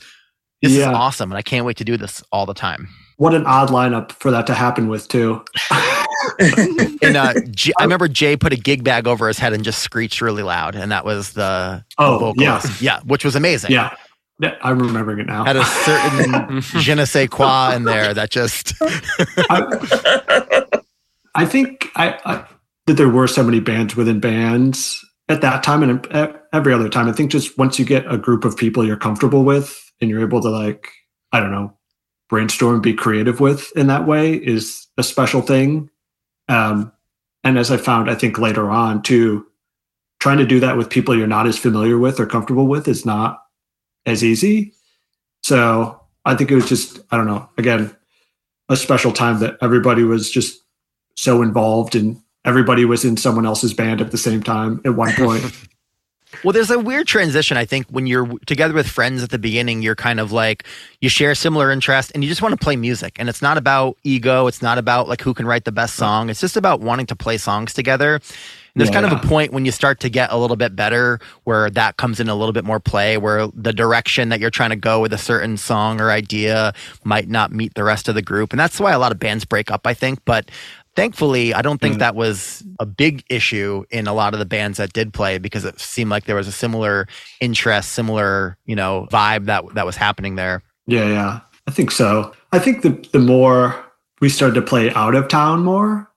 this 0.62 0.72
Yeah. 0.72 0.78
is 0.80 0.86
awesome, 0.86 1.30
and 1.30 1.38
I 1.38 1.42
can't 1.42 1.66
wait 1.66 1.76
to 1.76 1.84
do 1.84 1.96
this 1.96 2.24
all 2.32 2.46
the 2.46 2.54
time. 2.54 2.88
What 3.16 3.34
an 3.34 3.46
odd 3.46 3.70
lineup 3.70 4.12
for 4.12 4.30
that 4.30 4.46
to 4.48 4.54
happen 4.54 4.88
with 4.88 5.08
too. 5.08 5.42
And 6.38 7.16
uh, 7.16 7.34
J- 7.50 7.72
I 7.78 7.84
remember 7.84 8.08
Jay 8.08 8.36
put 8.36 8.52
a 8.52 8.56
gig 8.56 8.82
bag 8.84 9.06
over 9.06 9.28
his 9.28 9.38
head 9.38 9.52
and 9.52 9.62
just 9.64 9.78
screeched 9.80 10.20
really 10.20 10.42
loud, 10.42 10.74
and 10.74 10.90
that 10.92 11.04
was 11.04 11.32
the, 11.32 11.84
the 11.96 12.02
Oh, 12.02 12.34
yeah. 12.36 12.58
vocalist. 12.58 12.82
yeah, 12.82 13.00
which 13.04 13.24
was 13.24 13.36
amazing. 13.36 13.70
Yeah. 13.70 13.94
Yeah, 14.40 14.54
I'm 14.62 14.78
remembering 14.78 15.20
it 15.20 15.26
now. 15.26 15.44
had 15.44 15.56
a 15.56 15.64
certain 15.64 16.60
je 16.82 16.94
ne 16.94 17.04
sais 17.06 17.26
quoi 17.28 17.72
in 17.74 17.84
there 17.84 18.12
that 18.12 18.30
just 18.30 18.74
I, 19.48 20.64
I 21.34 21.46
think 21.46 21.90
I, 21.96 22.18
I 22.24 22.44
that 22.86 22.94
there 22.94 23.08
were 23.08 23.28
so 23.28 23.42
many 23.42 23.60
bands 23.60 23.96
within 23.96 24.20
bands 24.20 25.02
at 25.28 25.40
that 25.40 25.62
time 25.62 25.82
and 25.82 26.06
every 26.52 26.72
other 26.74 26.88
time. 26.90 27.08
I 27.08 27.12
think 27.12 27.30
just 27.30 27.56
once 27.56 27.78
you 27.78 27.84
get 27.86 28.04
a 28.12 28.18
group 28.18 28.44
of 28.44 28.56
people 28.58 28.84
you're 28.84 28.96
comfortable 28.98 29.42
with 29.44 29.78
and 30.00 30.10
you're 30.10 30.20
able 30.20 30.40
to 30.42 30.50
like 30.50 30.90
I 31.32 31.40
don't 31.40 31.50
know 31.52 31.75
brainstorm, 32.28 32.80
be 32.80 32.94
creative 32.94 33.40
with 33.40 33.70
in 33.76 33.86
that 33.86 34.06
way 34.06 34.34
is 34.34 34.86
a 34.96 35.02
special 35.02 35.42
thing. 35.42 35.90
Um, 36.48 36.92
and 37.44 37.58
as 37.58 37.70
I 37.70 37.76
found, 37.76 38.10
I 38.10 38.14
think 38.14 38.38
later 38.38 38.70
on 38.70 39.02
too, 39.02 39.46
trying 40.18 40.38
to 40.38 40.46
do 40.46 40.60
that 40.60 40.76
with 40.76 40.90
people 40.90 41.16
you're 41.16 41.26
not 41.26 41.46
as 41.46 41.58
familiar 41.58 41.98
with 41.98 42.18
or 42.18 42.26
comfortable 42.26 42.66
with 42.66 42.88
is 42.88 43.06
not 43.06 43.42
as 44.04 44.24
easy. 44.24 44.72
So 45.42 46.00
I 46.24 46.34
think 46.34 46.50
it 46.50 46.56
was 46.56 46.68
just 46.68 46.98
I 47.10 47.16
don't 47.16 47.26
know 47.26 47.48
again 47.58 47.94
a 48.68 48.76
special 48.76 49.12
time 49.12 49.38
that 49.40 49.56
everybody 49.62 50.02
was 50.02 50.30
just 50.30 50.60
so 51.14 51.42
involved 51.42 51.94
and 51.94 52.20
everybody 52.44 52.84
was 52.84 53.04
in 53.04 53.16
someone 53.16 53.46
else's 53.46 53.72
band 53.72 54.00
at 54.00 54.10
the 54.10 54.18
same 54.18 54.42
time 54.42 54.80
at 54.84 54.94
one 54.94 55.12
point. 55.16 55.44
Well, 56.44 56.52
there's 56.52 56.70
a 56.70 56.78
weird 56.78 57.06
transition. 57.06 57.56
I 57.56 57.64
think 57.64 57.86
when 57.88 58.06
you're 58.06 58.26
together 58.46 58.74
with 58.74 58.88
friends 58.88 59.22
at 59.22 59.30
the 59.30 59.38
beginning, 59.38 59.82
you're 59.82 59.96
kind 59.96 60.20
of 60.20 60.32
like 60.32 60.64
you 61.00 61.08
share 61.08 61.34
similar 61.34 61.70
interests 61.70 62.12
and 62.12 62.22
you 62.22 62.28
just 62.28 62.42
want 62.42 62.52
to 62.52 62.62
play 62.62 62.76
music. 62.76 63.16
And 63.18 63.28
it's 63.28 63.42
not 63.42 63.58
about 63.58 63.96
ego. 64.04 64.46
It's 64.46 64.62
not 64.62 64.78
about 64.78 65.08
like 65.08 65.20
who 65.20 65.34
can 65.34 65.46
write 65.46 65.64
the 65.64 65.72
best 65.72 65.94
song. 65.94 66.30
It's 66.30 66.40
just 66.40 66.56
about 66.56 66.80
wanting 66.80 67.06
to 67.06 67.16
play 67.16 67.38
songs 67.38 67.72
together. 67.72 68.20
And 68.76 68.82
there's 68.82 68.90
kind 68.90 69.06
of 69.06 69.12
a 69.12 69.26
point 69.26 69.54
when 69.54 69.64
you 69.64 69.72
start 69.72 70.00
to 70.00 70.10
get 70.10 70.30
a 70.30 70.36
little 70.36 70.56
bit 70.56 70.76
better 70.76 71.18
where 71.44 71.70
that 71.70 71.96
comes 71.96 72.20
in 72.20 72.28
a 72.28 72.34
little 72.34 72.52
bit 72.52 72.62
more 72.62 72.78
play, 72.78 73.16
where 73.16 73.46
the 73.54 73.72
direction 73.72 74.28
that 74.28 74.38
you're 74.38 74.50
trying 74.50 74.68
to 74.68 74.76
go 74.76 75.00
with 75.00 75.14
a 75.14 75.18
certain 75.18 75.56
song 75.56 75.98
or 75.98 76.10
idea 76.10 76.74
might 77.02 77.26
not 77.26 77.50
meet 77.52 77.72
the 77.72 77.82
rest 77.82 78.06
of 78.06 78.14
the 78.14 78.20
group. 78.20 78.52
And 78.52 78.60
that's 78.60 78.78
why 78.78 78.92
a 78.92 78.98
lot 78.98 79.12
of 79.12 79.18
bands 79.18 79.46
break 79.46 79.70
up, 79.70 79.86
I 79.86 79.94
think. 79.94 80.22
But 80.26 80.50
thankfully, 80.96 81.54
I 81.54 81.62
don't 81.62 81.80
think 81.80 81.94
Yeah. 81.94 81.98
that 81.98 82.14
was 82.16 82.64
a 82.80 82.86
big 82.86 83.22
issue 83.30 83.84
in 83.90 84.06
a 84.06 84.12
lot 84.14 84.32
of 84.32 84.40
the 84.40 84.46
bands 84.46 84.78
that 84.78 84.92
did 84.92 85.12
play 85.12 85.38
because 85.38 85.64
it 85.64 85.78
seemed 85.78 86.10
like 86.10 86.24
there 86.24 86.36
was 86.36 86.48
a 86.48 86.52
similar 86.52 87.06
interest, 87.40 87.92
similar, 87.92 88.56
you 88.66 88.74
know, 88.74 89.06
vibe 89.12 89.44
that 89.46 89.64
that 89.74 89.86
was 89.86 89.96
happening 89.96 90.34
there. 90.36 90.62
yeah, 90.86 91.06
yeah. 91.06 91.40
I 91.68 91.72
think 91.72 91.90
so. 91.90 92.32
I 92.52 92.58
think 92.60 92.82
the 92.82 92.90
the 93.12 93.18
more 93.18 93.84
we 94.20 94.28
started 94.28 94.54
to 94.54 94.62
play 94.62 94.92
out 94.94 95.14
of 95.14 95.28
town 95.28 95.62
more, 95.64 96.08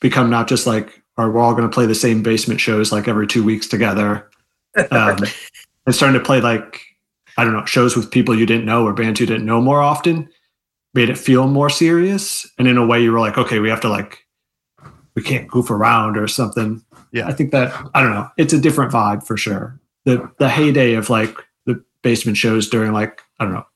become 0.00 0.28
not 0.30 0.48
just 0.48 0.66
like 0.66 1.02
or 1.16 1.30
we're 1.30 1.40
all 1.40 1.52
going 1.54 1.68
to 1.68 1.72
play 1.74 1.86
the 1.86 1.94
same 1.94 2.22
basement 2.22 2.60
shows 2.60 2.90
like 2.92 3.06
every 3.08 3.26
two 3.26 3.42
weeks 3.44 3.66
together. 3.68 4.28
Um, 4.90 5.18
and 5.86 5.94
starting 5.94 6.18
to 6.18 6.24
play 6.24 6.40
like 6.40 6.80
I 7.36 7.44
don't 7.44 7.52
know 7.52 7.64
shows 7.66 7.96
with 7.96 8.10
people 8.10 8.36
you 8.36 8.46
didn't 8.46 8.64
know 8.66 8.84
or 8.84 8.92
bands 8.92 9.20
you 9.20 9.26
didn't 9.26 9.46
know 9.46 9.60
more 9.60 9.80
often 9.80 10.28
made 10.94 11.08
it 11.08 11.18
feel 11.18 11.46
more 11.46 11.70
serious. 11.70 12.46
And 12.58 12.66
in 12.68 12.76
a 12.76 12.86
way, 12.86 13.02
you 13.02 13.12
were 13.12 13.20
like, 13.20 13.38
okay, 13.38 13.58
we 13.58 13.68
have 13.70 13.80
to 13.82 13.88
like 13.88 14.26
we 15.14 15.22
can't 15.22 15.48
goof 15.48 15.70
around 15.70 16.16
or 16.16 16.28
something. 16.28 16.82
Yeah. 17.12 17.26
I 17.26 17.32
think 17.32 17.50
that 17.52 17.72
I 17.94 18.02
don't 18.02 18.12
know. 18.12 18.28
It's 18.36 18.52
a 18.52 18.60
different 18.60 18.92
vibe 18.92 19.26
for 19.26 19.36
sure. 19.36 19.80
The 20.04 20.30
the 20.38 20.48
heyday 20.48 20.94
of 20.94 21.10
like 21.10 21.36
the 21.66 21.82
basement 22.02 22.36
shows 22.38 22.68
during 22.68 22.92
like 22.92 23.20
I 23.38 23.44
don't 23.44 23.54
know 23.54 23.66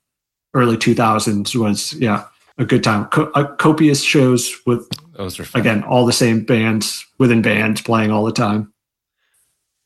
early 0.55 0.77
2000s 0.77 1.57
was 1.57 1.93
yeah 1.95 2.27
a 2.59 2.65
good 2.65 2.85
time. 2.85 3.07
Co- 3.07 3.33
uh, 3.35 3.53
copious 3.57 4.03
shows 4.03 4.55
with 4.67 4.89
Those 5.17 5.41
are 5.41 5.45
fun. 5.45 5.61
again 5.61 5.83
all 5.83 6.07
the 6.07 6.13
same 6.13 6.45
bands 6.45 7.05
within 7.19 7.43
bands 7.43 7.83
playing 7.83 8.13
all 8.13 8.25
the 8.25 8.33
time. 8.33 8.73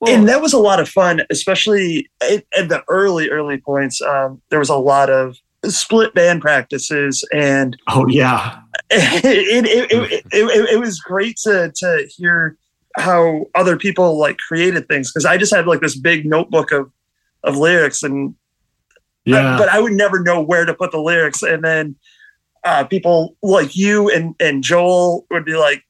and 0.07 0.29
that 0.29 0.43
was 0.43 0.53
a 0.53 0.59
lot 0.59 0.79
of 0.79 0.89
fun, 0.89 1.23
especially 1.31 2.09
at, 2.21 2.45
at 2.57 2.69
the 2.69 2.85
early, 2.89 3.31
early 3.31 3.59
points. 3.59 4.01
Um, 4.03 4.41
there 4.51 4.59
was 4.61 4.69
a 4.69 4.77
lot 4.77 5.09
of 5.11 5.39
split 5.67 6.15
band 6.15 6.41
practices, 6.41 7.25
and 7.33 7.77
Oh 7.89 8.07
yeah, 8.09 8.61
it, 8.91 9.67
it, 9.67 10.25
it, 10.33 10.71
it, 10.73 10.81
was 10.81 11.01
great 11.01 11.37
to, 11.45 11.73
to 11.75 12.09
hear 12.17 12.57
how 12.97 13.47
other 13.55 13.77
people 13.77 14.19
like 14.19 14.39
created 14.39 14.89
things 14.89 15.13
because 15.13 15.25
I 15.25 15.37
just 15.37 15.55
had 15.55 15.67
like 15.67 15.81
this 15.81 15.99
big 15.99 16.27
notebook 16.27 16.73
of, 16.73 16.91
of 17.45 17.57
lyrics, 17.57 18.03
and 18.03 18.35
yeah. 19.25 19.57
but 19.59 19.69
I 19.69 19.81
would 19.81 19.93
never 19.93 20.21
know 20.21 20.41
where 20.41 20.65
to 20.65 20.75
put 20.75 20.91
the 20.91 21.01
lyrics. 21.01 21.43
And 21.43 21.63
then 21.63 21.97
uh, 22.65 22.85
people 22.85 23.37
like 23.43 23.77
you 23.77 24.11
and, 24.11 24.35
and 24.41 24.63
Joel 24.63 25.27
would 25.31 25.45
be 25.45 25.57
like, 25.57 25.85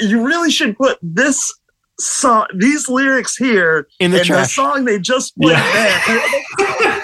you 0.00 0.24
really 0.24 0.50
should 0.50 0.76
put 0.76 0.98
this 1.02 1.52
song, 1.98 2.46
these 2.54 2.88
lyrics 2.88 3.36
here 3.36 3.88
In 4.00 4.12
the 4.12 4.20
in 4.22 4.28
the 4.28 4.44
song 4.44 4.84
they 4.84 4.98
just 4.98 5.36
played 5.36 5.52
Yeah. 5.52 6.02
there. 6.06 6.94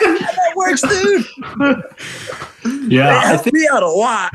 works, 0.65 0.83
dude. 0.83 1.27
yeah, 2.93 3.09
it 3.09 3.17
I 3.19 3.27
helped 3.29 3.45
think 3.45 3.55
me 3.55 3.69
out 3.71 3.83
a 3.83 3.89
lot. 3.89 4.33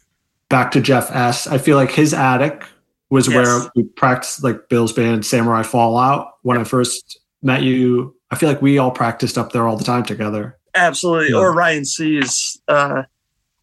back 0.48 0.70
to 0.72 0.80
Jeff 0.80 1.10
S. 1.10 1.46
I 1.46 1.58
feel 1.58 1.76
like 1.76 1.90
his 1.90 2.14
attic 2.14 2.64
was 3.10 3.28
Yes. 3.28 3.34
where 3.34 3.70
we 3.76 3.82
practiced 3.84 4.42
like 4.42 4.68
Bill's 4.68 4.92
band 4.92 5.24
Samurai 5.26 5.62
Fallout. 5.62 6.32
When 6.42 6.58
I 6.58 6.64
first 6.64 7.18
met 7.42 7.62
you, 7.62 8.14
I 8.30 8.36
feel 8.36 8.48
like 8.48 8.62
we 8.62 8.78
all 8.78 8.90
practiced 8.90 9.38
up 9.38 9.52
there 9.52 9.66
all 9.66 9.76
the 9.76 9.84
time 9.84 10.04
together. 10.04 10.58
Absolutely. 10.74 11.30
Yeah. 11.30 11.36
Or 11.38 11.52
Ryan 11.54 11.84
C's 11.84 12.60
uh, 12.68 13.02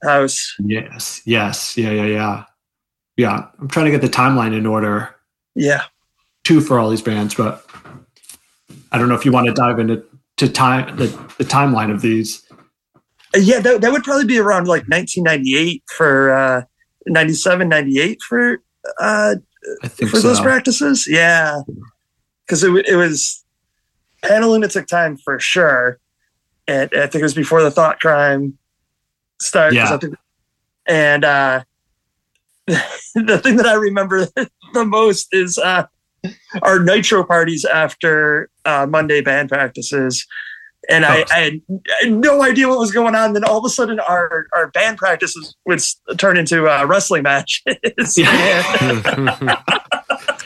house. 0.04 0.56
Yes, 0.60 1.22
yes, 1.26 1.78
yeah, 1.78 1.92
yeah, 1.92 2.06
yeah, 2.06 2.44
yeah. 3.18 3.46
I'm 3.60 3.68
trying 3.68 3.86
to 3.86 3.92
get 3.92 4.02
the 4.02 4.10
timeline 4.10 4.56
in 4.58 4.66
order 4.66 5.16
Yeah. 5.56 5.84
Two 6.44 6.60
for 6.60 6.80
all 6.80 6.90
these 6.90 7.02
bands, 7.02 7.36
but 7.36 7.66
I 8.92 8.98
don't 8.98 9.08
know 9.10 9.16
if 9.16 9.26
you 9.26 9.32
want 9.32 9.48
to 9.48 9.54
dive 9.54 9.80
into 9.80 10.04
to 10.38 10.50
time 10.50 10.96
the, 10.98 11.08
the 11.38 11.44
timeline 11.44 11.92
of 11.92 12.02
these. 12.02 12.44
Yeah, 13.36 13.60
that, 13.60 13.82
that 13.82 13.92
would 13.92 14.04
probably 14.04 14.26
be 14.26 14.38
around 14.38 14.68
like 14.68 14.84
1998 14.88 15.84
for 15.88 16.32
uh, 16.32 16.62
97, 17.08 17.68
98 17.68 18.22
for 18.22 18.62
uh, 19.00 19.36
for 19.98 20.08
so. 20.08 20.20
those 20.22 20.40
practices. 20.40 21.08
Yeah, 21.10 21.62
because 22.46 22.64
it, 22.64 22.72
it 22.88 22.96
was 22.96 23.44
Panel 24.24 24.52
Lunatic 24.52 24.88
time 24.88 25.18
for 25.18 25.40
sure. 25.40 26.00
And 26.68 26.90
I 26.96 27.08
think 27.08 27.16
it 27.16 27.24
was 27.24 27.34
before 27.34 27.62
the 27.62 27.70
Thoughtcrime 27.70 28.54
started. 29.42 29.76
Yeah. 29.76 30.00
and 30.88 31.26
uh, 31.26 31.64
the 32.68 33.40
thing 33.44 33.58
that 33.58 33.66
I 33.66 33.74
remember 33.74 34.26
the 34.74 34.86
most 34.86 35.28
is 35.34 35.58
uh, 35.58 35.88
our 36.62 36.80
nitro 36.80 37.24
parties 37.24 37.66
after 37.66 38.50
uh, 38.66 38.88
Monday 38.90 39.22
band 39.22 39.50
practices. 39.50 40.26
And 40.90 41.06
I. 41.06 41.24
I, 41.32 41.40
had, 41.40 41.62
I 41.72 42.04
had 42.04 42.12
no 42.12 42.44
idea 42.44 42.68
what 42.68 42.78
was 42.78 42.92
going 42.92 43.16
on. 43.16 43.34
Then 43.34 43.46
all 43.46 43.58
of 43.58 43.66
a 43.66 43.70
sudden, 43.70 44.00
our, 44.02 44.48
our 44.54 44.68
band 44.72 44.98
practices 44.98 45.56
would 45.66 45.80
turn 46.18 46.36
into 46.36 46.68
uh, 46.68 46.86
wrestling 46.86 47.24
matches. 47.24 48.18
Yeah. 48.18 49.64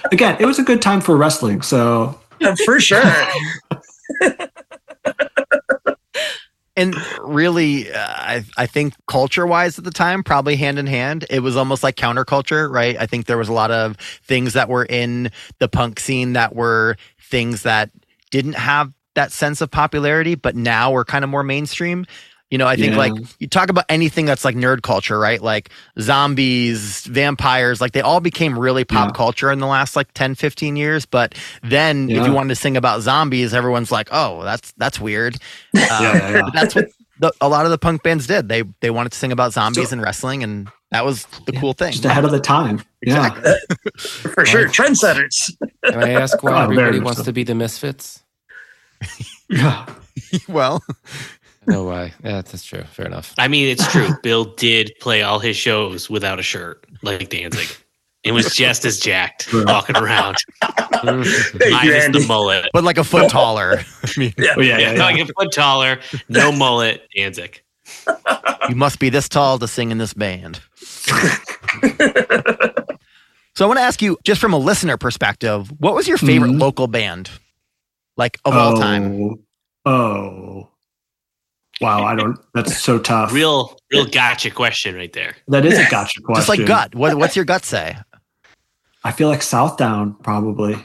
Again, 0.12 0.38
it 0.40 0.46
was 0.46 0.60
a 0.60 0.64
good 0.64 0.82
time 0.82 1.02
for 1.02 1.18
wrestling. 1.18 1.62
So 1.64 2.20
Yeah, 2.40 2.56
for 2.66 2.80
sure. 2.80 3.02
And 6.78 6.96
really, 7.22 7.92
uh, 7.92 8.06
I 8.08 8.46
I 8.56 8.68
think 8.68 8.94
culture 9.08 9.48
wise 9.48 9.80
at 9.80 9.84
the 9.84 9.92
time, 9.92 10.24
probably 10.24 10.56
hand 10.56 10.78
in 10.78 10.86
hand, 10.86 11.26
it 11.28 11.40
was 11.40 11.58
almost 11.58 11.82
like 11.82 11.96
counterculture, 11.96 12.72
right? 12.72 12.96
I 13.00 13.08
think 13.08 13.26
there 13.26 13.40
was 13.40 13.50
a 13.50 13.54
lot 13.54 13.72
of 13.72 13.98
things 14.24 14.54
that 14.54 14.70
were 14.70 14.86
in 14.86 15.32
the 15.58 15.68
punk 15.68 16.00
scene 16.00 16.34
that 16.34 16.56
were 16.56 16.96
things 17.20 17.64
that 17.64 17.90
didn't 18.32 18.54
have 18.54 18.92
that 19.16 19.32
sense 19.32 19.62
of 19.62 19.72
popularity, 19.72 20.36
but 20.36 20.56
now 20.56 20.92
we're 20.92 21.06
kind 21.06 21.24
of 21.24 21.30
more 21.30 21.44
mainstream. 21.44 22.06
You 22.50 22.58
know, 22.58 22.66
I 22.68 22.76
think 22.78 22.92
Yeah. 22.94 22.98
like 23.00 23.14
you 23.40 23.48
talk 23.48 23.70
about 23.70 23.84
anything 23.90 24.26
that's 24.26 24.46
like 24.46 24.56
nerd 24.56 24.82
culture, 24.82 25.20
right? 25.20 25.42
Like 25.42 25.70
zombies, 26.00 27.06
vampires, 27.06 27.82
like 27.82 27.92
they 27.92 28.02
all 28.02 28.20
became 28.20 28.58
really 28.58 28.84
pop 28.86 29.10
Yeah. 29.10 29.14
culture 29.14 29.52
in 29.52 29.60
the 29.60 29.68
last 29.68 29.96
like 29.96 30.14
10, 30.14 30.36
15 30.36 30.76
years. 30.76 31.06
But 31.06 31.36
then 31.64 32.10
if 32.10 32.26
you 32.26 32.32
wanted 32.32 32.50
to 32.50 32.56
sing 32.56 32.78
about 32.78 33.02
zombies, 33.02 33.54
everyone's 33.54 33.92
like, 33.92 34.10
oh, 34.12 34.44
that's 34.44 34.74
that's 34.78 35.00
weird. 35.00 35.36
Um, 35.76 35.82
yeah, 35.84 36.02
yeah, 36.14 36.30
yeah. 36.38 36.42
that's 36.54 36.74
what 36.76 36.86
the, 37.20 37.32
a 37.42 37.48
lot 37.50 37.66
of 37.66 37.72
the 37.72 37.78
punk 37.78 38.04
bands 38.04 38.28
did. 38.28 38.50
They 38.50 38.64
they 38.82 38.90
wanted 38.90 39.12
to 39.12 39.18
sing 39.18 39.32
about 39.32 39.54
zombies 39.54 39.90
So- 39.90 39.94
and 39.94 40.02
wrestling, 40.02 40.44
and 40.44 40.70
that 40.92 41.06
was 41.06 41.26
the 41.46 41.54
Yeah, 41.54 41.60
cool 41.60 41.74
thing. 41.74 41.92
just 41.92 42.06
ahead 42.06 42.26
of 42.26 42.32
the 42.32 42.40
time. 42.40 42.82
Yeah. 43.02 43.30
For 43.98 44.46
sure. 44.46 44.68
Trendsetters. 44.68 45.52
Can 45.86 46.04
I 46.04 46.12
ask 46.12 46.42
why 46.44 46.54
Oh, 46.54 46.64
everybody 46.64 47.00
wants 47.00 47.20
so. 47.20 47.26
to 47.26 47.34
be 47.34 47.44
the 47.44 47.56
misfits? 47.56 48.24
Yeah. 49.50 49.86
well, 50.50 50.84
no 51.68 51.76
know 51.76 51.84
why. 51.86 52.14
Yeah, 52.22 52.42
that's 52.42 52.66
true. 52.66 52.84
Fair 52.92 53.06
enough. 53.06 53.34
I 53.38 53.48
mean, 53.48 53.70
it's 53.70 53.90
true. 53.92 54.10
Bill 54.22 54.44
did 54.56 54.92
play 55.00 55.22
all 55.24 55.40
his 55.40 55.56
shows 55.56 56.10
without 56.10 56.38
a 56.38 56.44
shirt, 56.44 56.86
like 57.02 57.30
Danzig. 57.30 57.70
It 58.24 58.34
was 58.34 58.54
just 58.54 58.84
as 58.84 59.00
jacked, 59.00 59.48
walking 59.54 59.96
around, 59.96 60.36
Thank 60.62 61.26
you, 61.56 61.72
minus 61.72 62.08
the 62.12 62.26
mullet. 62.28 62.66
but 62.74 62.84
like 62.84 62.98
a 62.98 63.06
foot 63.06 63.30
taller. 63.30 63.80
I 64.04 64.10
mean, 64.20 64.34
Yeah. 64.38 64.54
Oh, 64.58 64.62
yeah, 64.62 64.78
yeah, 64.80 64.92
yeah. 64.94 65.00
like 65.00 65.18
a 65.20 65.32
foot 65.34 65.54
taller, 65.54 66.00
no 66.28 66.52
mullet, 66.52 67.08
Danzig. 67.16 67.62
You 68.70 68.76
must 68.76 69.00
be 69.00 69.10
this 69.10 69.28
tall 69.30 69.60
to 69.60 69.68
sing 69.68 69.92
in 69.92 69.98
this 69.98 70.14
band. 70.14 70.60
so 73.56 73.66
I 73.66 73.68
want 73.68 73.78
to 73.78 73.84
ask 73.84 74.02
you, 74.02 74.18
just 74.24 74.40
from 74.42 74.54
a 74.54 74.58
listener 74.58 74.98
perspective, 74.98 75.72
what 75.80 75.96
was 75.96 76.08
your 76.08 76.18
favorite 76.18 76.52
Mhm. 76.52 76.60
local 76.60 76.88
band, 76.88 77.30
like 78.18 78.38
of 78.46 78.56
all 78.56 78.78
time? 78.78 79.22
Oh. 79.22 79.40
Oh. 79.86 80.70
Wow, 81.80 82.04
I 82.04 82.16
don't. 82.16 82.38
That's 82.56 82.78
so 82.82 82.98
tough. 82.98 83.32
Real, 83.32 83.78
real 83.92 84.06
gotcha 84.06 84.50
question 84.50 84.96
right 84.96 85.14
there. 85.14 85.36
That 85.48 85.64
is 85.66 85.78
a 85.78 85.88
gotcha 85.90 86.22
question. 86.22 86.36
Just 86.48 86.50
like 86.50 86.66
gut. 86.68 86.96
What, 86.96 87.16
what's 87.18 87.36
your 87.36 87.46
gut 87.46 87.64
say? 87.64 87.96
I 89.04 89.12
feel 89.12 89.28
like 89.30 89.42
Southdown 89.42 90.16
probably. 90.24 90.76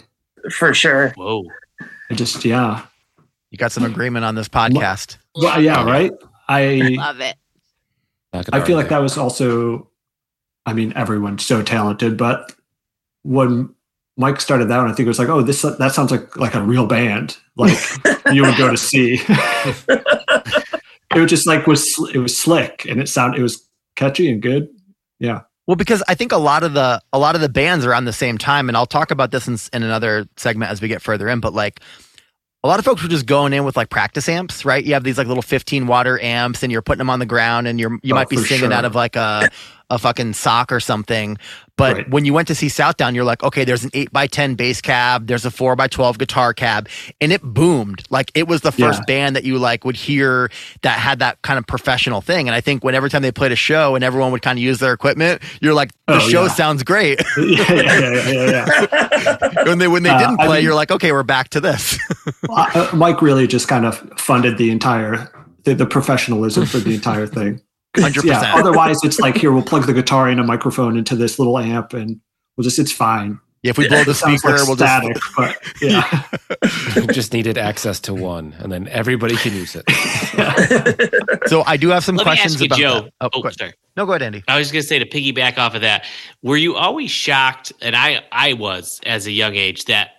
For 0.50 0.74
sure. 0.74 1.10
Whoa. 1.16 1.44
I 2.10 2.14
just 2.14 2.44
yeah. 2.44 2.84
You 3.50 3.58
got 3.58 3.72
some 3.72 3.84
agreement 3.84 4.24
on 4.24 4.34
this 4.34 4.48
podcast. 4.48 5.16
Well, 5.34 5.60
yeah, 5.62 5.82
right. 5.84 6.12
I 6.48 6.96
Love 6.96 7.20
it. 7.20 7.36
I 8.32 8.60
feel 8.62 8.76
like 8.76 8.88
that 8.88 8.98
was 8.98 9.18
also. 9.18 9.88
I 10.64 10.72
mean, 10.72 10.92
everyone's 10.94 11.44
so 11.44 11.60
talented, 11.60 12.16
but 12.16 12.52
when 13.22 13.74
Mike 14.16 14.40
started 14.40 14.66
that 14.68 14.78
one, 14.78 14.90
I 14.90 14.94
think 14.94 15.06
it 15.06 15.08
was 15.08 15.18
like, 15.18 15.28
oh, 15.28 15.42
this 15.42 15.62
that 15.62 15.92
sounds 15.92 16.10
like 16.10 16.36
like 16.36 16.54
a 16.54 16.62
real 16.62 16.86
band, 16.86 17.36
like 17.56 17.76
you 18.32 18.42
would 18.42 18.56
go 18.56 18.70
to 18.70 18.76
see. 18.76 19.20
it 19.26 21.14
was 21.14 21.30
just 21.30 21.46
like 21.46 21.66
was 21.66 21.98
it 22.14 22.18
was 22.18 22.36
slick 22.36 22.86
and 22.88 23.00
it 23.00 23.08
sounded 23.08 23.40
it 23.40 23.42
was 23.42 23.66
catchy 23.96 24.30
and 24.30 24.42
good. 24.42 24.68
Yeah. 25.18 25.42
Well, 25.66 25.76
because 25.76 26.02
I 26.08 26.14
think 26.14 26.32
a 26.32 26.38
lot 26.38 26.64
of 26.64 26.74
the 26.74 27.00
a 27.12 27.18
lot 27.18 27.34
of 27.34 27.40
the 27.40 27.48
bands 27.48 27.84
around 27.84 28.04
the 28.04 28.12
same 28.12 28.36
time, 28.36 28.68
and 28.68 28.76
I'll 28.76 28.86
talk 28.86 29.10
about 29.10 29.30
this 29.30 29.46
in, 29.46 29.56
in 29.72 29.82
another 29.82 30.26
segment 30.36 30.70
as 30.70 30.82
we 30.82 30.88
get 30.88 31.00
further 31.00 31.28
in. 31.28 31.40
But 31.40 31.54
like, 31.54 31.80
a 32.64 32.68
lot 32.68 32.78
of 32.78 32.84
folks 32.84 33.02
were 33.02 33.08
just 33.08 33.26
going 33.26 33.52
in 33.52 33.64
with 33.64 33.76
like 33.76 33.90
practice 33.90 34.28
amps, 34.28 34.64
right? 34.64 34.84
You 34.84 34.94
have 34.94 35.02
these 35.04 35.18
like 35.18 35.26
little 35.26 35.42
fifteen 35.42 35.86
water 35.86 36.20
amps, 36.22 36.62
and 36.62 36.70
you're 36.70 36.82
putting 36.82 36.98
them 36.98 37.10
on 37.10 37.18
the 37.18 37.26
ground, 37.26 37.66
and 37.66 37.80
you're 37.80 37.98
you 38.02 38.14
Oh, 38.14 38.16
might 38.16 38.28
be 38.28 38.36
singing 38.36 38.70
sure. 38.70 38.72
out 38.72 38.84
of 38.84 38.94
like 38.94 39.16
a 39.16 39.50
a 39.92 39.98
fucking 39.98 40.32
sock 40.32 40.72
or 40.72 40.80
something. 40.80 41.36
But 41.76 41.96
Right. 41.96 42.10
when 42.10 42.24
you 42.24 42.32
went 42.34 42.48
to 42.48 42.54
see 42.54 42.68
Southdown, 42.68 43.14
you're 43.14 43.24
like, 43.24 43.42
okay, 43.42 43.64
there's 43.64 43.82
an 43.84 43.90
eight 43.94 44.12
by 44.12 44.26
ten 44.26 44.54
bass 44.56 44.80
cab, 44.80 45.26
there's 45.26 45.44
a 45.44 45.50
four 45.50 45.74
by 45.76 45.86
twelve 45.88 46.18
guitar 46.18 46.52
cab, 46.54 46.88
and 47.20 47.32
it 47.32 47.42
boomed. 47.42 48.02
Like 48.10 48.30
it 48.34 48.46
was 48.48 48.60
the 48.60 48.72
first 48.72 49.00
Yeah. 49.00 49.04
band 49.06 49.36
that 49.36 49.44
you 49.44 49.58
like 49.58 49.84
would 49.84 49.96
hear 49.96 50.50
that 50.82 50.98
had 50.98 51.18
that 51.20 51.40
kind 51.42 51.58
of 51.58 51.66
professional 51.66 52.20
thing. 52.20 52.46
And 52.48 52.54
I 52.54 52.60
think 52.60 52.84
when 52.84 52.94
every 52.94 53.08
time 53.10 53.22
they 53.22 53.32
played 53.32 53.52
a 53.52 53.56
show 53.56 53.94
and 53.94 54.04
everyone 54.04 54.32
would 54.32 54.42
kind 54.42 54.58
of 54.58 54.62
use 54.62 54.78
their 54.80 54.92
equipment, 54.92 55.42
you're 55.60 55.74
like, 55.74 55.90
the 56.06 56.14
Oh, 56.16 56.18
show 56.20 56.42
yeah. 56.44 56.48
sounds 56.54 56.82
great. 56.82 57.20
yeah, 57.38 57.72
yeah, 57.72 58.30
yeah, 58.30 58.50
yeah, 58.50 59.48
when 59.66 59.78
they 59.78 59.88
when 59.88 60.02
they 60.02 60.10
Uh, 60.10 60.18
didn't 60.18 60.40
I 60.40 60.46
play, 60.46 60.56
mean- 60.58 60.64
you're 60.64 60.74
like, 60.74 60.90
okay, 60.90 61.10
we're 61.12 61.22
back 61.22 61.48
to 61.50 61.60
this. 61.60 61.98
uh, 62.50 62.88
Mike 62.94 63.20
really 63.22 63.46
just 63.46 63.66
kind 63.68 63.86
of 63.86 63.96
funded 64.18 64.56
the 64.58 64.70
entire 64.70 65.28
the, 65.64 65.74
the 65.74 65.86
professionalism 65.86 66.66
for 66.66 66.78
the 66.78 66.92
entire 66.94 67.26
thing. 67.26 67.60
'Cause, 67.94 68.04
100%. 68.04 68.24
Yeah, 68.24 68.54
otherwise, 68.54 68.98
it's 69.04 69.20
like 69.20 69.36
here 69.36 69.52
we'll 69.52 69.62
plug 69.62 69.86
the 69.86 69.92
guitar 69.92 70.28
and 70.28 70.40
a 70.40 70.44
microphone 70.44 70.96
into 70.96 71.14
this 71.16 71.38
little 71.38 71.58
amp, 71.58 71.92
and 71.92 72.20
we'll 72.56 72.64
just 72.64 72.78
it's 72.78 72.92
fine. 72.92 73.38
Yeah, 73.62 73.70
if 73.70 73.78
we 73.78 73.86
blow 73.86 74.02
the 74.02 74.10
It 74.12 74.14
speaker, 74.14 74.56
like 74.58 74.66
we'll 74.66 74.76
static, 74.76 75.14
just 75.14 75.36
but 75.36 75.56
yeah. 75.80 76.22
We 77.06 77.06
just 77.14 77.32
needed 77.32 77.58
access 77.58 78.00
to 78.00 78.14
one, 78.14 78.54
and 78.58 78.72
then 78.72 78.88
everybody 78.88 79.36
can 79.36 79.52
use 79.54 79.76
it. 79.76 79.84
So 81.48 81.62
I 81.66 81.76
do 81.76 81.88
have 81.88 82.02
some 82.04 82.16
Let 82.16 82.22
me 82.24 82.28
questions 82.30 82.54
ask 82.54 82.60
you, 82.60 82.66
about 82.66 82.78
Joe. 82.78 83.00
that. 83.20 83.30
Oh, 83.34 83.42
Oh, 83.44 83.50
sorry. 83.50 83.72
no, 83.96 84.06
go 84.06 84.12
ahead, 84.12 84.22
Andy. 84.22 84.42
I 84.48 84.56
was 84.58 84.70
just 84.70 84.72
gonna 84.72 84.82
say 84.82 84.98
to 84.98 85.06
piggyback 85.06 85.58
off 85.58 85.74
of 85.74 85.82
that, 85.82 86.04
were 86.42 86.56
you 86.56 86.74
always 86.76 87.10
shocked? 87.10 87.72
And 87.82 87.94
I, 87.94 88.22
I 88.32 88.54
was 88.54 89.00
as 89.04 89.26
a 89.26 89.32
young 89.32 89.54
age 89.54 89.84
that 89.86 90.10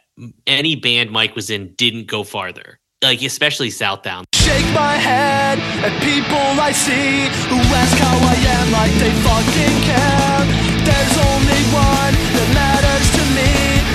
any 0.47 0.75
band 0.75 1.11
Mike 1.11 1.35
was 1.35 1.49
in 1.49 1.73
didn't 1.75 2.07
go 2.07 2.23
farther, 2.23 2.79
like 3.03 3.21
especially 3.21 3.69
Southdown. 3.69 4.23
Shake 4.33 4.65
my 4.73 4.95
head 4.95 5.59
at 5.83 5.91
people 6.01 6.39
I 6.59 6.71
see 6.71 7.27
who 7.51 7.59
ask 7.75 7.95
how 7.99 8.15
I 8.15 8.35
am 8.57 8.71
like 8.71 8.93
they 8.95 9.11
fucking 9.27 9.77
care. 9.83 10.43
There's 10.87 11.15
only 11.31 11.63
one 11.75 12.13
that 12.35 12.49
matters 12.55 13.07
to 13.17 13.23
me, 13.35 13.51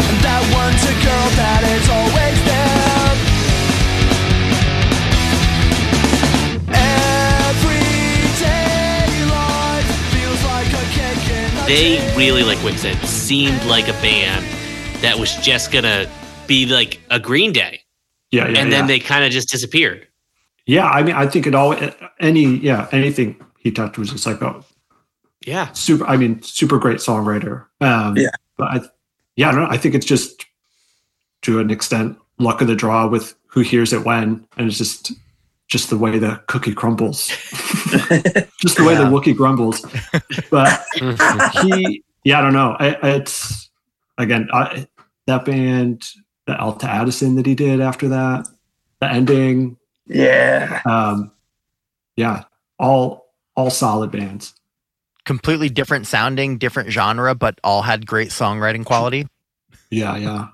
and 0.09 0.18
that 0.25 0.44
one's 0.53 0.85
a 0.85 0.94
girl 1.05 1.29
that 1.40 1.62
is 1.73 1.88
always 1.88 2.38
there. 2.44 3.16
Everyday 8.29 9.09
life 9.33 9.88
feels 10.12 10.40
like 10.44 10.68
a 10.68 10.85
cake 10.92 11.66
They 11.66 11.97
really, 12.16 12.42
like 12.44 12.62
Wick 12.62 12.77
said, 12.79 12.97
seemed 13.07 13.64
like 13.64 13.88
a 13.88 13.97
band 14.05 14.44
that 15.03 15.18
was 15.18 15.35
just 15.37 15.73
gonna 15.73 16.07
be 16.47 16.66
like 16.66 17.01
a 17.11 17.21
Green 17.21 17.53
Day, 17.53 17.83
Yeah, 18.30 18.42
yeah, 18.48 18.60
and 18.60 18.70
yeah. 18.70 18.78
then 18.78 18.86
they 18.86 18.98
kind 18.98 19.24
of 19.24 19.30
just 19.30 19.48
disappeared. 19.50 20.06
yeah, 20.66 20.86
I 20.88 21.02
mean, 21.02 21.14
I 21.14 21.26
think 21.26 21.46
it 21.46 21.54
all 21.54 21.74
any 22.20 22.44
yeah 22.58 22.88
anything 22.92 23.36
he 23.58 23.70
touched 23.70 23.98
was 23.98 24.10
just 24.10 24.26
like 24.26 24.40
a 24.42 24.62
Yeah, 25.46 25.72
super. 25.72 26.06
I 26.06 26.16
mean, 26.16 26.42
super 26.42 26.78
great 26.78 26.98
songwriter. 26.98 27.64
Um, 27.80 28.16
Yeah. 28.16 28.30
but 28.56 28.64
I, 28.68 28.80
yeah, 29.36 29.48
I 29.48 29.52
don't 29.52 29.62
know. 29.64 29.70
I 29.70 29.78
think 29.78 29.94
it's 29.94 30.06
just 30.06 30.44
to 31.42 31.58
an 31.60 31.70
extent 31.70 32.18
luck 32.38 32.60
of 32.60 32.66
the 32.68 32.74
draw 32.76 33.06
with 33.08 33.34
who 33.46 33.60
hears 33.60 33.92
it 33.92 34.04
when, 34.04 34.46
and 34.56 34.68
it's 34.68 34.76
just 34.78 35.12
just 35.68 35.90
the 35.90 35.98
way 35.98 36.18
the 36.18 36.40
cookie 36.48 36.72
crumbles, 36.74 37.28
just 38.60 38.76
the 38.76 38.84
way 38.86 38.94
the 38.94 39.04
Wookie 39.04 39.36
grumbles. 39.36 39.84
But 40.50 40.82
he, 41.62 42.02
yeah, 42.24 42.38
I 42.38 42.42
don't 42.42 42.52
know. 42.54 42.76
I, 42.78 42.96
it's 43.16 43.70
again 44.18 44.48
I, 44.52 44.86
that 45.26 45.44
band, 45.44 46.04
the 46.48 46.58
Alta 46.58 46.90
Addison 46.90 47.37
that 47.37 47.46
he 47.46 47.54
did 47.54 47.80
after 47.80 48.08
that, 48.08 48.48
the 49.00 49.08
ending. 49.08 49.76
Yeah. 50.06 50.80
Um, 50.84 51.30
yeah, 52.16 52.44
all 52.80 53.26
all 53.54 53.70
solid 53.70 54.11
bands. 54.11 54.54
Completely 55.24 55.68
different 55.68 56.06
sounding, 56.06 56.56
different 56.58 56.90
genre, 56.90 57.34
but 57.34 57.61
all 57.62 57.82
had 57.82 58.06
great 58.06 58.30
songwriting 58.30 58.84
quality. 58.84 59.26
Yeah, 59.90 60.16
yeah. 60.16 60.48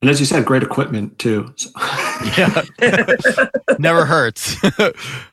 And 0.00 0.10
as 0.10 0.20
you 0.20 0.26
said, 0.26 0.44
great 0.44 0.62
equipment 0.62 1.18
too. 1.18 1.52
So- 1.56 1.70
Yeah, 2.38 2.62
never 3.78 4.04
hurts. 4.06 4.56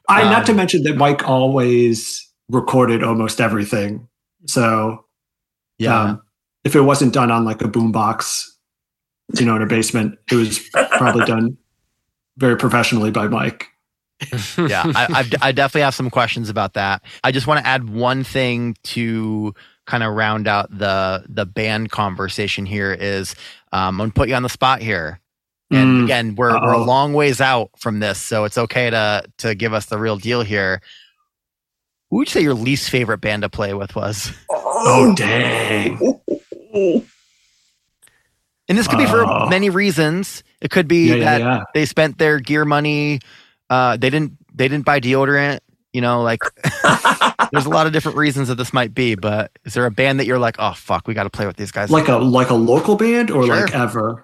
I 0.09 0.23
not 0.23 0.45
to 0.47 0.51
Um, 0.51 0.57
mention 0.57 0.81
that 0.83 0.97
Mike 0.97 1.27
always 1.29 2.27
recorded 2.49 3.03
almost 3.03 3.39
everything. 3.39 4.07
So 4.47 5.05
yeah, 5.77 6.01
um, 6.01 6.21
if 6.63 6.75
it 6.75 6.81
wasn't 6.81 7.13
done 7.13 7.29
on 7.31 7.45
like 7.45 7.61
a 7.61 7.65
boombox, 7.65 8.45
you 9.39 9.45
know, 9.45 9.55
in 9.55 9.61
a 9.61 9.65
basement, 9.67 10.17
it 10.31 10.35
was 10.35 10.59
probably 10.97 11.25
done 11.25 11.57
very 12.37 12.57
professionally 12.57 13.11
by 13.11 13.27
Mike. 13.27 13.67
yeah. 14.57 14.83
I, 14.95 15.07
I've, 15.09 15.33
I 15.41 15.51
definitely 15.51 15.81
have 15.81 15.95
some 15.95 16.09
questions 16.09 16.49
about 16.49 16.73
that. 16.73 17.01
I 17.23 17.31
just 17.31 17.47
want 17.47 17.59
to 17.59 17.67
add 17.67 17.89
one 17.89 18.23
thing 18.23 18.75
to 18.83 19.53
kind 19.85 20.03
of 20.03 20.13
round 20.13 20.47
out 20.47 20.69
the 20.77 21.25
the 21.27 21.45
band 21.45 21.91
conversation. 21.91 22.65
Here 22.65 22.93
is 22.93 23.35
um, 23.71 23.99
I'm 23.99 24.09
gonna 24.09 24.11
put 24.11 24.29
you 24.29 24.35
on 24.35 24.43
the 24.43 24.49
spot 24.49 24.81
here. 24.81 25.19
And 25.71 26.01
Mm, 26.01 26.03
again, 26.03 26.35
we're 26.35 26.51
we're 26.51 26.73
a 26.73 26.83
long 26.83 27.13
ways 27.13 27.39
out 27.39 27.71
from 27.77 27.99
this, 27.99 28.21
so 28.21 28.43
it's 28.43 28.57
okay 28.57 28.89
to 28.89 29.23
to 29.37 29.55
give 29.55 29.73
us 29.73 29.85
the 29.85 29.97
real 29.97 30.17
deal 30.17 30.41
here. 30.41 30.81
Who 32.09 32.17
would 32.17 32.27
you 32.27 32.31
say 32.31 32.41
your 32.41 32.53
least 32.53 32.89
favorite 32.89 33.19
band 33.21 33.43
to 33.43 33.49
play 33.49 33.73
with 33.73 33.95
was? 33.95 34.33
Oh 34.49 35.15
dang! 35.15 35.97
And 38.71 38.77
this 38.79 38.87
could 38.87 38.99
be 38.99 39.05
for 39.05 39.25
Oh. 39.25 39.49
many 39.49 39.69
reasons. 39.69 40.43
It 40.61 40.71
could 40.71 40.87
be 40.87 41.09
Yeah, 41.09 41.15
yeah, 41.15 41.23
that 41.25 41.39
yeah. 41.41 41.63
they 41.73 41.83
spent 41.85 42.19
their 42.19 42.39
gear 42.39 42.63
money. 42.63 43.19
Uh, 43.69 43.97
they 43.97 44.09
didn't. 44.09 44.37
They 44.55 44.69
didn't 44.69 44.85
buy 44.85 45.01
deodorant. 45.01 45.59
You 45.91 45.99
know, 45.99 46.21
like 46.23 46.39
there's 47.51 47.65
a 47.65 47.69
lot 47.69 47.85
of 47.85 47.91
different 47.91 48.17
reasons 48.17 48.47
that 48.47 48.55
this 48.55 48.71
might 48.71 48.93
be. 48.93 49.15
But 49.15 49.51
is 49.65 49.73
there 49.73 49.85
a 49.85 49.91
band 49.91 50.21
that 50.21 50.25
you're 50.25 50.39
like, 50.39 50.55
oh 50.57 50.71
fuck, 50.71 51.05
we 51.05 51.13
got 51.13 51.23
to 51.23 51.29
play 51.29 51.45
with 51.45 51.57
these 51.57 51.71
guys? 51.71 51.91
Like 51.91 52.07
a 52.07 52.15
like 52.15 52.49
a 52.49 52.53
local 52.55 52.95
band 52.95 53.29
or 53.29 53.45
Sure. 53.45 53.59
like 53.65 53.75
ever? 53.75 54.23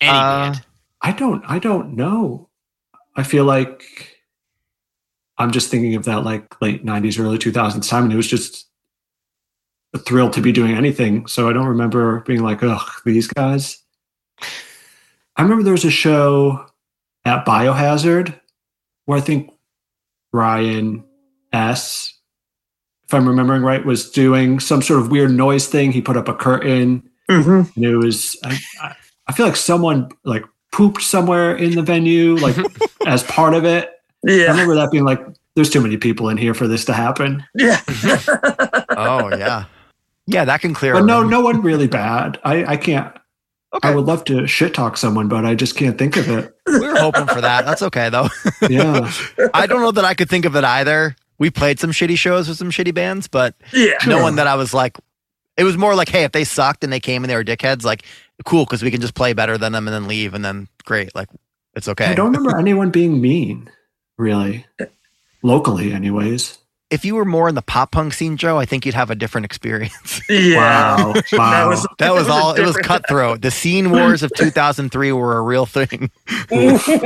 any 0.00 0.10
Uh, 0.10 0.52
band. 0.52 0.64
I 1.02 1.12
don't 1.12 1.44
I 1.46 1.58
don't 1.58 1.94
know. 1.94 2.48
I 3.16 3.22
feel 3.22 3.44
like 3.44 3.82
I'm 5.36 5.50
just 5.50 5.70
thinking 5.70 5.94
of 5.94 6.04
that 6.06 6.24
like 6.24 6.58
late 6.62 6.86
'90s, 6.86 7.20
early 7.20 7.36
2000s 7.36 7.86
time, 7.86 8.04
and 8.04 8.12
it 8.14 8.16
was 8.16 8.26
just 8.28 8.67
a 9.94 9.98
thrill 9.98 10.30
to 10.30 10.40
be 10.40 10.52
doing 10.52 10.74
anything. 10.74 11.26
So 11.26 11.48
I 11.48 11.52
don't 11.52 11.66
remember 11.66 12.20
being 12.20 12.42
like, 12.42 12.62
"Ugh, 12.62 12.86
these 13.04 13.26
guys." 13.26 13.78
I 15.36 15.42
remember 15.42 15.62
there 15.62 15.72
was 15.72 15.84
a 15.84 15.90
show 15.90 16.66
at 17.24 17.44
Biohazard 17.46 18.34
where 19.06 19.18
I 19.18 19.20
think 19.20 19.50
Ryan 20.32 21.04
S, 21.52 22.12
if 23.06 23.14
I'm 23.14 23.26
remembering 23.28 23.62
right, 23.62 23.84
was 23.84 24.10
doing 24.10 24.60
some 24.60 24.82
sort 24.82 25.00
of 25.00 25.10
weird 25.10 25.30
noise 25.30 25.66
thing. 25.66 25.92
He 25.92 26.00
put 26.02 26.16
up 26.16 26.28
a 26.28 26.34
curtain 26.34 27.02
hmm 27.30 27.62
and 27.76 27.84
it 27.84 27.96
was 27.96 28.36
I, 28.44 28.58
I- 28.80 28.96
I 29.26 29.32
feel 29.34 29.44
like 29.44 29.56
someone 29.56 30.08
like 30.24 30.42
pooped 30.72 31.02
somewhere 31.02 31.54
in 31.54 31.74
the 31.74 31.82
venue 31.82 32.36
like 32.36 32.56
as 33.06 33.22
part 33.24 33.52
of 33.52 33.66
it 33.66 33.90
Yeah. 34.24 34.44
i 34.46 34.50
remember 34.52 34.74
that 34.76 34.90
being 34.90 35.04
like 35.04 35.20
there's 35.54 35.68
too 35.68 35.82
many 35.82 35.98
people 35.98 36.30
in 36.30 36.38
here 36.38 36.54
for 36.54 36.66
this 36.66 36.86
to 36.86 36.94
happen 36.94 37.44
Yeah. 37.54 37.80
oh 38.96 39.28
yeah, 39.36 39.64
yeah, 40.28 40.44
that 40.44 40.60
can 40.60 40.74
clear. 40.74 40.94
but 40.94 41.04
no 41.04 41.22
room. 41.22 41.30
no 41.30 41.40
one 41.40 41.62
really 41.62 41.86
bad 41.88 42.38
i 42.44 42.64
i 42.64 42.76
can't 42.76 43.14
Okay, 43.74 43.88
i 43.88 43.94
would 43.94 44.06
love 44.06 44.24
to 44.24 44.46
shit 44.46 44.72
talk 44.72 44.96
someone 44.96 45.28
but 45.28 45.44
i 45.44 45.54
just 45.54 45.76
can't 45.76 45.98
think 45.98 46.16
of 46.16 46.28
it 46.28 46.54
we 46.68 46.86
were 46.86 46.96
hoping 46.98 47.26
for 47.26 47.40
that. 47.40 47.64
That's 47.64 47.82
okay 47.82 48.08
though. 48.10 48.28
yeah 48.68 49.10
I 49.54 49.66
don't 49.66 49.80
know 49.80 49.90
that 49.92 50.04
I 50.04 50.14
could 50.14 50.28
think 50.28 50.44
of 50.44 50.56
it 50.56 50.64
either. 50.64 51.16
We 51.38 51.50
played 51.50 51.78
some 51.80 51.90
shitty 51.90 52.18
shows 52.18 52.48
with 52.48 52.58
some 52.58 52.70
shitty 52.70 52.94
bands, 52.94 53.28
but 53.28 53.54
yeah. 53.72 53.98
no 54.06 54.22
one 54.22 54.36
that 54.36 54.46
I 54.46 54.54
was 54.54 54.74
like. 54.74 54.98
It 55.56 55.64
was 55.64 55.76
more 55.76 55.96
like, 55.96 56.08
hey, 56.08 56.22
if 56.22 56.30
they 56.30 56.44
sucked 56.44 56.84
and 56.84 56.92
they 56.92 57.00
came 57.00 57.24
and 57.24 57.30
they 57.30 57.34
were 57.34 57.42
dickheads, 57.42 57.82
like, 57.82 58.04
cool, 58.44 58.64
because 58.64 58.84
we 58.84 58.92
can 58.92 59.00
just 59.00 59.14
play 59.16 59.32
better 59.32 59.58
than 59.58 59.72
them 59.72 59.88
and 59.88 59.94
then 59.94 60.06
leave, 60.06 60.32
and 60.34 60.44
then 60.44 60.68
great, 60.84 61.12
like, 61.16 61.28
it's 61.74 61.88
okay. 61.88 62.06
i 62.06 62.14
don't 62.14 62.26
remember 62.26 62.56
anyone 62.56 62.90
being 62.90 63.20
mean 63.20 63.68
really 64.18 64.64
locally 65.42 65.92
anyways 65.92 66.58
if 66.90 67.04
you 67.04 67.14
were 67.16 67.24
more 67.24 67.48
in 67.48 67.54
the 67.54 67.62
pop 67.62 67.92
punk 67.92 68.14
scene, 68.14 68.36
Joe, 68.36 68.58
I 68.58 68.64
think 68.64 68.86
you'd 68.86 68.94
have 68.94 69.10
a 69.10 69.14
different 69.14 69.44
experience. 69.44 70.20
Yeah. 70.30 71.04
wow 71.04 71.12
That 71.32 71.66
was 71.66 71.86
That 71.98 72.14
was 72.14 72.28
a 72.28 72.32
all. 72.32 72.54
It 72.54 72.64
was 72.64 72.76
cutthroat. 72.76 73.42
The 73.42 73.50
scene 73.50 73.90
wars 73.90 74.22
of 74.22 74.30
2003 74.34 75.12
were 75.12 75.36
a 75.38 75.42
real 75.42 75.66
thing. 75.66 76.10
All 76.50 76.58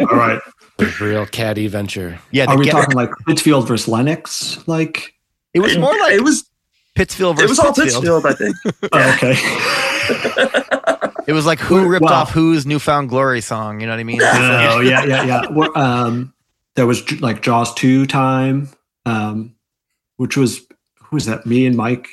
right 0.07 0.40
A 0.79 0.85
real 1.01 1.27
caddy 1.27 1.66
venture. 1.68 2.18
Yeah, 2.31 2.47
are 2.47 2.57
we 2.59 2.64
get- 2.64 2.73
talking 2.73 2.95
like 2.97 3.11
pittsfield 3.27 3.66
versus 3.68 3.88
Lenox 3.88 4.66
like 4.68 5.14
it 5.55 5.61
was 5.61 5.77
more 5.79 5.97
like 5.99 6.12
it 6.14 6.23
was 6.23 6.49
Pittsfield 6.95 7.38
it 7.38 7.42
versus 7.49 7.59
was 7.59 7.59
all 7.59 7.73
Pittsfield. 7.75 8.23
Pittsfield, 8.23 8.27
I 8.27 8.35
think. 8.35 8.55
oh, 8.92 9.12
okay 9.14 9.37
It 11.27 11.33
was 11.33 11.47
like 11.47 11.59
who 11.61 11.88
ripped 11.88 12.05
Well- 12.05 12.12
off 12.12 12.31
whose 12.33 12.66
"New 12.66 12.79
Found 12.81 13.09
Glory" 13.09 13.40
song. 13.40 13.81
You 13.81 13.87
know 13.87 13.92
what 13.92 14.01
I 14.01 14.05
mean? 14.05 14.21
Oh 14.23 14.81
yeah, 14.81 15.05
yeah, 15.05 15.23
yeah. 15.25 15.47
Well, 15.51 15.77
um, 15.79 16.35
there 16.75 16.87
was 16.87 17.21
like 17.21 17.42
Jaws 17.42 17.73
two 17.75 18.07
time, 18.07 18.68
um, 19.07 19.55
which 20.22 20.37
was 20.37 20.64
who 21.00 21.16
was 21.16 21.26
that? 21.26 21.44
Me 21.46 21.66
and 21.66 21.76
Mike, 21.76 22.06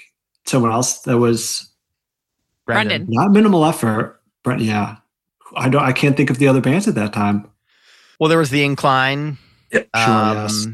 someone 0.47 0.71
else. 0.71 1.01
That 1.01 1.19
was 1.19 1.69
Brendan. 2.65 3.05
not 3.07 3.29
minimal 3.29 3.63
effort. 3.63 4.19
Brent, 4.43 4.63
yeah. 4.63 4.95
I 5.55 5.69
don't. 5.69 5.83
I 5.83 5.91
can't 5.91 6.17
think 6.17 6.31
of 6.31 6.39
the 6.39 6.47
other 6.47 6.59
bands 6.59 6.87
at 6.87 6.95
that 6.95 7.13
time. 7.13 7.47
Well, 8.19 8.27
there 8.27 8.39
was 8.39 8.49
the 8.49 8.63
Incline. 8.63 9.37
Yep. 9.71 9.89
Sure, 9.95 10.11
um, 10.11 10.37
yes. 10.37 10.67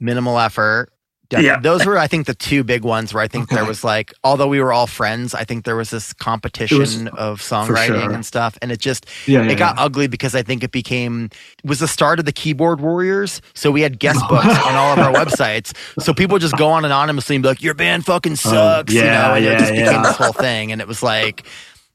Minimal 0.00 0.38
effort. 0.38 0.91
Def- 1.32 1.42
Yeah. 1.44 1.58
Those 1.60 1.84
were, 1.86 1.98
I 1.98 2.06
think, 2.06 2.26
the 2.26 2.34
two 2.34 2.62
big 2.62 2.84
ones 2.84 3.12
where 3.14 3.22
I 3.22 3.28
think 3.28 3.48
there 3.48 3.64
was 3.64 3.82
like, 3.82 4.12
although 4.22 4.46
we 4.46 4.60
were 4.60 4.72
all 4.72 4.86
friends, 4.86 5.34
I 5.34 5.44
think 5.44 5.64
there 5.64 5.76
was 5.76 5.90
this 5.90 6.12
competition 6.12 7.04
was- 7.06 7.14
of 7.18 7.40
songwriting 7.40 8.02
sure. 8.02 8.12
and 8.12 8.24
stuff, 8.24 8.58
and 8.62 8.70
it 8.70 8.78
just 8.80 9.06
Yeah, 9.26 9.42
yeah. 9.42 9.50
it 9.52 9.56
got 9.56 9.76
yeah. 9.76 9.84
ugly 9.84 10.06
because 10.06 10.34
I 10.34 10.42
think 10.42 10.62
it 10.62 10.70
became 10.72 11.30
it 11.64 11.68
was 11.68 11.78
the 11.80 11.88
start 11.88 12.18
of 12.18 12.24
the 12.26 12.32
keyboard 12.32 12.80
warriors. 12.80 13.40
So 13.54 13.70
we 13.70 13.80
had 13.80 13.98
guest 13.98 14.20
books 14.28 14.46
on 14.46 14.74
all 14.74 14.92
of 14.92 14.98
our 14.98 15.12
websites. 15.12 15.74
So 16.00 16.12
people 16.14 16.38
just 16.38 16.56
go 16.56 16.68
on 16.68 16.84
anonymously 16.84 17.36
and 17.36 17.42
be 17.42 17.48
like, 17.48 17.62
"Your 17.62 17.74
band 17.74 18.04
fucking 18.06 18.36
sucks," 18.36 18.92
you 18.92 19.00
Oh, 19.00 19.04
yeah, 19.04 19.22
know, 19.28 19.34
and 19.34 19.44
it 19.44 19.48
yeah, 19.52 19.58
just 19.58 19.72
became 19.72 20.02
this 20.02 20.16
whole 20.16 20.32
thing. 20.32 20.70
And 20.72 20.80
it 20.80 20.86
was 20.88 21.02
like, 21.02 21.46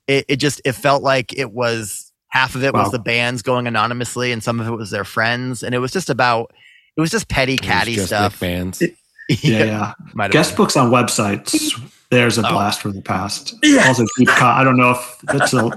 it, 0.08 0.26
it 0.28 0.36
just 0.38 0.62
it 0.66 0.74
felt 0.74 1.04
like 1.04 1.38
it 1.38 1.52
was 1.52 2.12
half 2.30 2.56
of 2.56 2.64
it 2.64 2.74
was 2.74 2.92
the 2.92 3.00
bands 3.00 3.42
going 3.42 3.68
anonymously, 3.68 4.32
and 4.32 4.44
some 4.44 4.60
of 4.60 4.68
it 4.68 4.72
was 4.76 4.90
their 4.90 5.04
friends, 5.06 5.64
and 5.64 5.74
it 5.76 5.80
was 5.80 5.92
just 5.92 6.10
about 6.10 6.52
it 6.96 7.02
was 7.02 7.12
just 7.12 7.28
petty 7.30 7.54
It 7.54 7.62
was 7.62 7.68
catty 7.68 7.96
just 7.96 8.08
stuff. 8.08 8.34
Rick 8.34 8.40
bands. 8.40 8.82
Yeah, 9.30 9.64
yeah. 9.66 9.94
might 10.14 10.32
Guest 10.32 10.52
been. 10.52 10.58
books 10.58 10.78
on 10.78 10.90
websites 10.92 11.80
There's 12.10 12.38
a 12.38 12.48
Oh. 12.48 12.52
blast 12.52 12.82
from 12.82 12.94
the 12.94 13.02
past. 13.02 13.54
Yeah. 13.64 13.88
Also, 13.88 14.06
deep 14.18 14.30
cut. 14.30 14.56
I 14.56 14.64
don't 14.64 14.78
know 14.78 14.92
if 14.92 15.18
that's 15.24 15.54
a, 15.54 15.70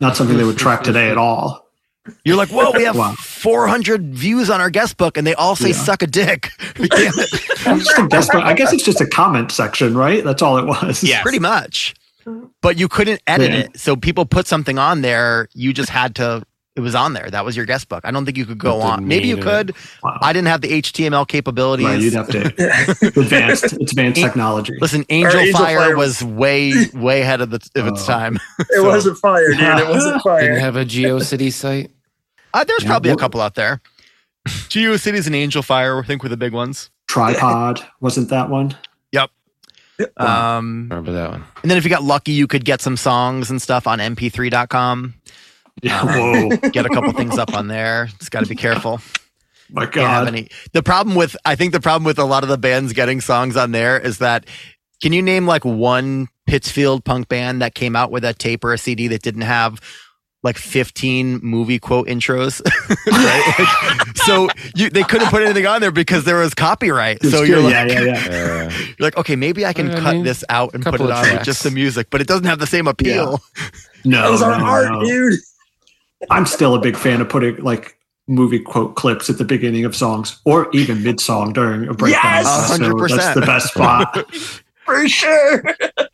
not 0.00 0.16
something 0.16 0.36
they 0.36 0.44
would 0.44 0.58
track 0.58 0.82
today 0.82 1.08
at 1.10 1.16
all. 1.16 1.62
You're 2.24 2.36
like, 2.36 2.50
whoa, 2.50 2.70
we 2.72 2.84
have 2.84 2.96
Wow. 2.96 3.14
400 3.18 4.14
views 4.14 4.50
on 4.50 4.60
our 4.60 4.68
guest 4.68 4.98
book, 4.98 5.16
and 5.16 5.26
they 5.26 5.32
all 5.34 5.56
say 5.56 5.68
Yeah. 5.70 5.74
"suck 5.76 6.02
a 6.02 6.06
dick." 6.06 6.50
Damn 6.74 6.88
it. 6.90 7.28
It's 7.32 7.84
just 7.86 7.98
a 7.98 8.06
guess, 8.08 8.28
but 8.30 8.42
I 8.44 8.52
guess 8.52 8.74
it's 8.74 8.84
just 8.84 9.00
a 9.00 9.06
comment 9.06 9.50
section, 9.50 9.96
right? 9.96 10.22
That's 10.22 10.42
all 10.42 10.58
it 10.58 10.66
was. 10.66 11.02
Yeah. 11.02 11.22
Pretty 11.22 11.38
much. 11.38 11.94
But 12.60 12.76
you 12.78 12.88
couldn't 12.88 13.22
edit 13.26 13.52
Yeah. 13.52 13.58
it, 13.60 13.78
so 13.80 13.96
people 13.96 14.26
put 14.26 14.46
something 14.46 14.78
on 14.78 15.00
there. 15.00 15.48
You 15.54 15.72
just 15.72 15.88
had 15.88 16.14
to. 16.16 16.42
It 16.76 16.80
was 16.80 16.96
on 16.96 17.12
there. 17.12 17.30
That 17.30 17.44
was 17.44 17.56
your 17.56 17.66
guest 17.66 17.88
book. 17.88 18.00
I 18.04 18.10
don't 18.10 18.24
think 18.24 18.36
you 18.36 18.44
could 18.44 18.58
go 18.58 18.80
on. 18.80 19.06
Maybe 19.06 19.28
you 19.28 19.36
it. 19.36 19.42
could. 19.44 19.76
Wow. 20.02 20.18
I 20.20 20.32
didn't 20.32 20.48
have 20.48 20.60
the 20.60 20.82
HTML 20.82 21.26
capabilities. 21.28 21.86
Right, 21.86 22.00
you'd 22.00 22.14
have 22.14 22.26
to 22.30 22.46
advanced. 23.20 23.64
It's 23.74 23.92
advanced 23.92 24.20
technology. 24.20 24.74
Listen, 24.80 25.04
Angel, 25.08 25.40
Angelfire, 25.40 25.52
Fire 25.52 25.96
was 25.96 26.20
way, 26.24 26.72
way 26.92 27.20
ahead 27.22 27.40
of, 27.40 27.50
the, 27.50 27.60
of 27.76 27.86
its 27.86 28.02
Oh. 28.02 28.06
time. 28.06 28.40
It 28.58 28.66
So- 28.72 28.84
wasn't 28.88 29.18
fire, 29.18 29.50
dude. 29.52 29.60
It 29.60 29.88
wasn't 29.88 30.20
fire. 30.22 30.40
Didn't 30.40 30.58
have 30.60 30.74
a 30.74 30.84
GeoCity 30.84 31.52
site. 31.52 31.92
Uh, 32.52 32.64
there's 32.64 32.82
Yeah, 32.82 32.88
probably 32.88 33.10
a 33.12 33.16
couple 33.16 33.40
out 33.40 33.54
there. 33.54 33.80
GeoCities 34.48 35.26
and 35.26 35.34
Angelfire, 35.36 36.02
I 36.02 36.06
think, 36.06 36.22
were 36.24 36.28
the 36.28 36.36
big 36.36 36.52
ones. 36.52 36.90
Tripod 37.06 37.80
wasn't 38.00 38.30
that 38.30 38.50
one? 38.50 38.76
Yep. 39.12 39.30
Um, 40.16 40.88
Remember 40.90 41.12
that 41.12 41.30
one? 41.30 41.44
and 41.62 41.70
then 41.70 41.78
if 41.78 41.84
you 41.84 41.90
got 41.90 42.02
lucky, 42.02 42.32
you 42.32 42.48
could 42.48 42.64
get 42.64 42.80
some 42.80 42.96
songs 42.96 43.48
and 43.48 43.62
stuff 43.62 43.86
on 43.86 44.00
mp3.com. 44.00 45.14
Yeah. 45.82 46.00
Um, 46.00 46.08
Whoa, 46.08 46.56
Get 46.70 46.86
a 46.86 46.88
couple 46.88 47.12
things 47.12 47.36
up 47.38 47.54
on 47.54 47.68
there. 47.68 48.06
Just 48.18 48.30
got 48.30 48.42
to 48.42 48.48
be 48.48 48.54
careful. 48.56 49.00
my 49.70 49.84
Can't 49.86 50.06
have 50.08 50.24
God. 50.26 50.28
any. 50.28 50.48
The 50.72 50.82
problem 50.82 51.16
with, 51.16 51.36
I 51.44 51.54
think 51.56 51.72
the 51.72 51.80
problem 51.80 52.04
with 52.04 52.18
a 52.18 52.24
lot 52.24 52.42
of 52.42 52.48
the 52.48 52.58
bands 52.58 52.92
getting 52.92 53.20
songs 53.20 53.56
on 53.56 53.72
there 53.72 53.98
is 53.98 54.18
that, 54.18 54.46
can 55.02 55.12
you 55.12 55.20
name 55.22 55.46
like 55.46 55.64
one 55.64 56.28
Pittsfield 56.46 57.04
punk 57.04 57.28
band 57.28 57.60
that 57.62 57.74
came 57.74 57.96
out 57.96 58.10
with 58.10 58.24
a 58.24 58.32
tape 58.34 58.64
or 58.64 58.72
a 58.72 58.78
CD 58.78 59.08
that 59.08 59.22
didn't 59.22 59.42
have 59.42 59.80
like 60.42 60.56
15 60.58 61.40
movie 61.42 61.78
quote 61.78 62.06
intros? 62.06 62.62
right? 63.06 63.54
Like, 63.58 64.16
so 64.18 64.48
you, 64.76 64.88
they 64.90 65.02
couldn't 65.02 65.28
put 65.28 65.42
anything 65.42 65.66
on 65.66 65.80
there 65.80 65.90
because 65.90 66.24
there 66.24 66.36
was 66.36 66.54
copyright. 66.54 67.18
It's 67.22 67.30
so 67.32 67.40
good. 67.40 67.48
you're 67.48 67.60
like, 67.60 67.72
yeah, 67.72 67.86
yeah, 67.86 68.00
yeah. 68.02 68.64
Uh, 68.64 68.70
you're 68.98 69.06
like, 69.06 69.16
okay, 69.16 69.36
maybe 69.36 69.66
I 69.66 69.72
can 69.72 69.90
I 69.90 70.00
cut 70.00 70.14
mean, 70.14 70.24
this 70.24 70.44
out 70.48 70.72
and 70.74 70.82
put 70.84 70.94
it 70.94 71.00
of 71.00 71.10
on 71.10 71.30
with 71.32 71.42
just 71.44 71.62
the 71.64 71.70
music, 71.70 72.08
but 72.10 72.20
it 72.20 72.26
doesn't 72.26 72.46
have 72.46 72.58
the 72.60 72.66
same 72.66 72.86
appeal. 72.86 73.42
No, 74.04 74.22
That 74.22 74.30
was 74.30 74.42
our 74.42 74.58
no, 74.58 74.64
art, 74.64 74.90
no. 74.92 75.00
dude. 75.04 75.40
I'm 76.30 76.46
still 76.46 76.74
a 76.74 76.80
big 76.80 76.96
fan 76.96 77.20
of 77.20 77.28
putting 77.28 77.56
like 77.62 77.98
movie 78.26 78.58
quote 78.58 78.96
clips 78.96 79.28
at 79.28 79.38
the 79.38 79.44
beginning 79.44 79.84
of 79.84 79.94
songs 79.94 80.40
or 80.44 80.70
even 80.72 81.02
mid 81.02 81.20
song 81.20 81.52
during 81.52 81.88
a 81.88 81.94
breakdown. 81.94 82.22
Yes! 82.24 82.68
So 82.68 82.78
100%. 82.78 83.16
that's 83.16 83.34
the 83.34 83.40
best 83.42 83.68
spot. 83.68 84.34
For 84.84 85.08
sure. 85.08 85.64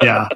yeah. 0.03 0.29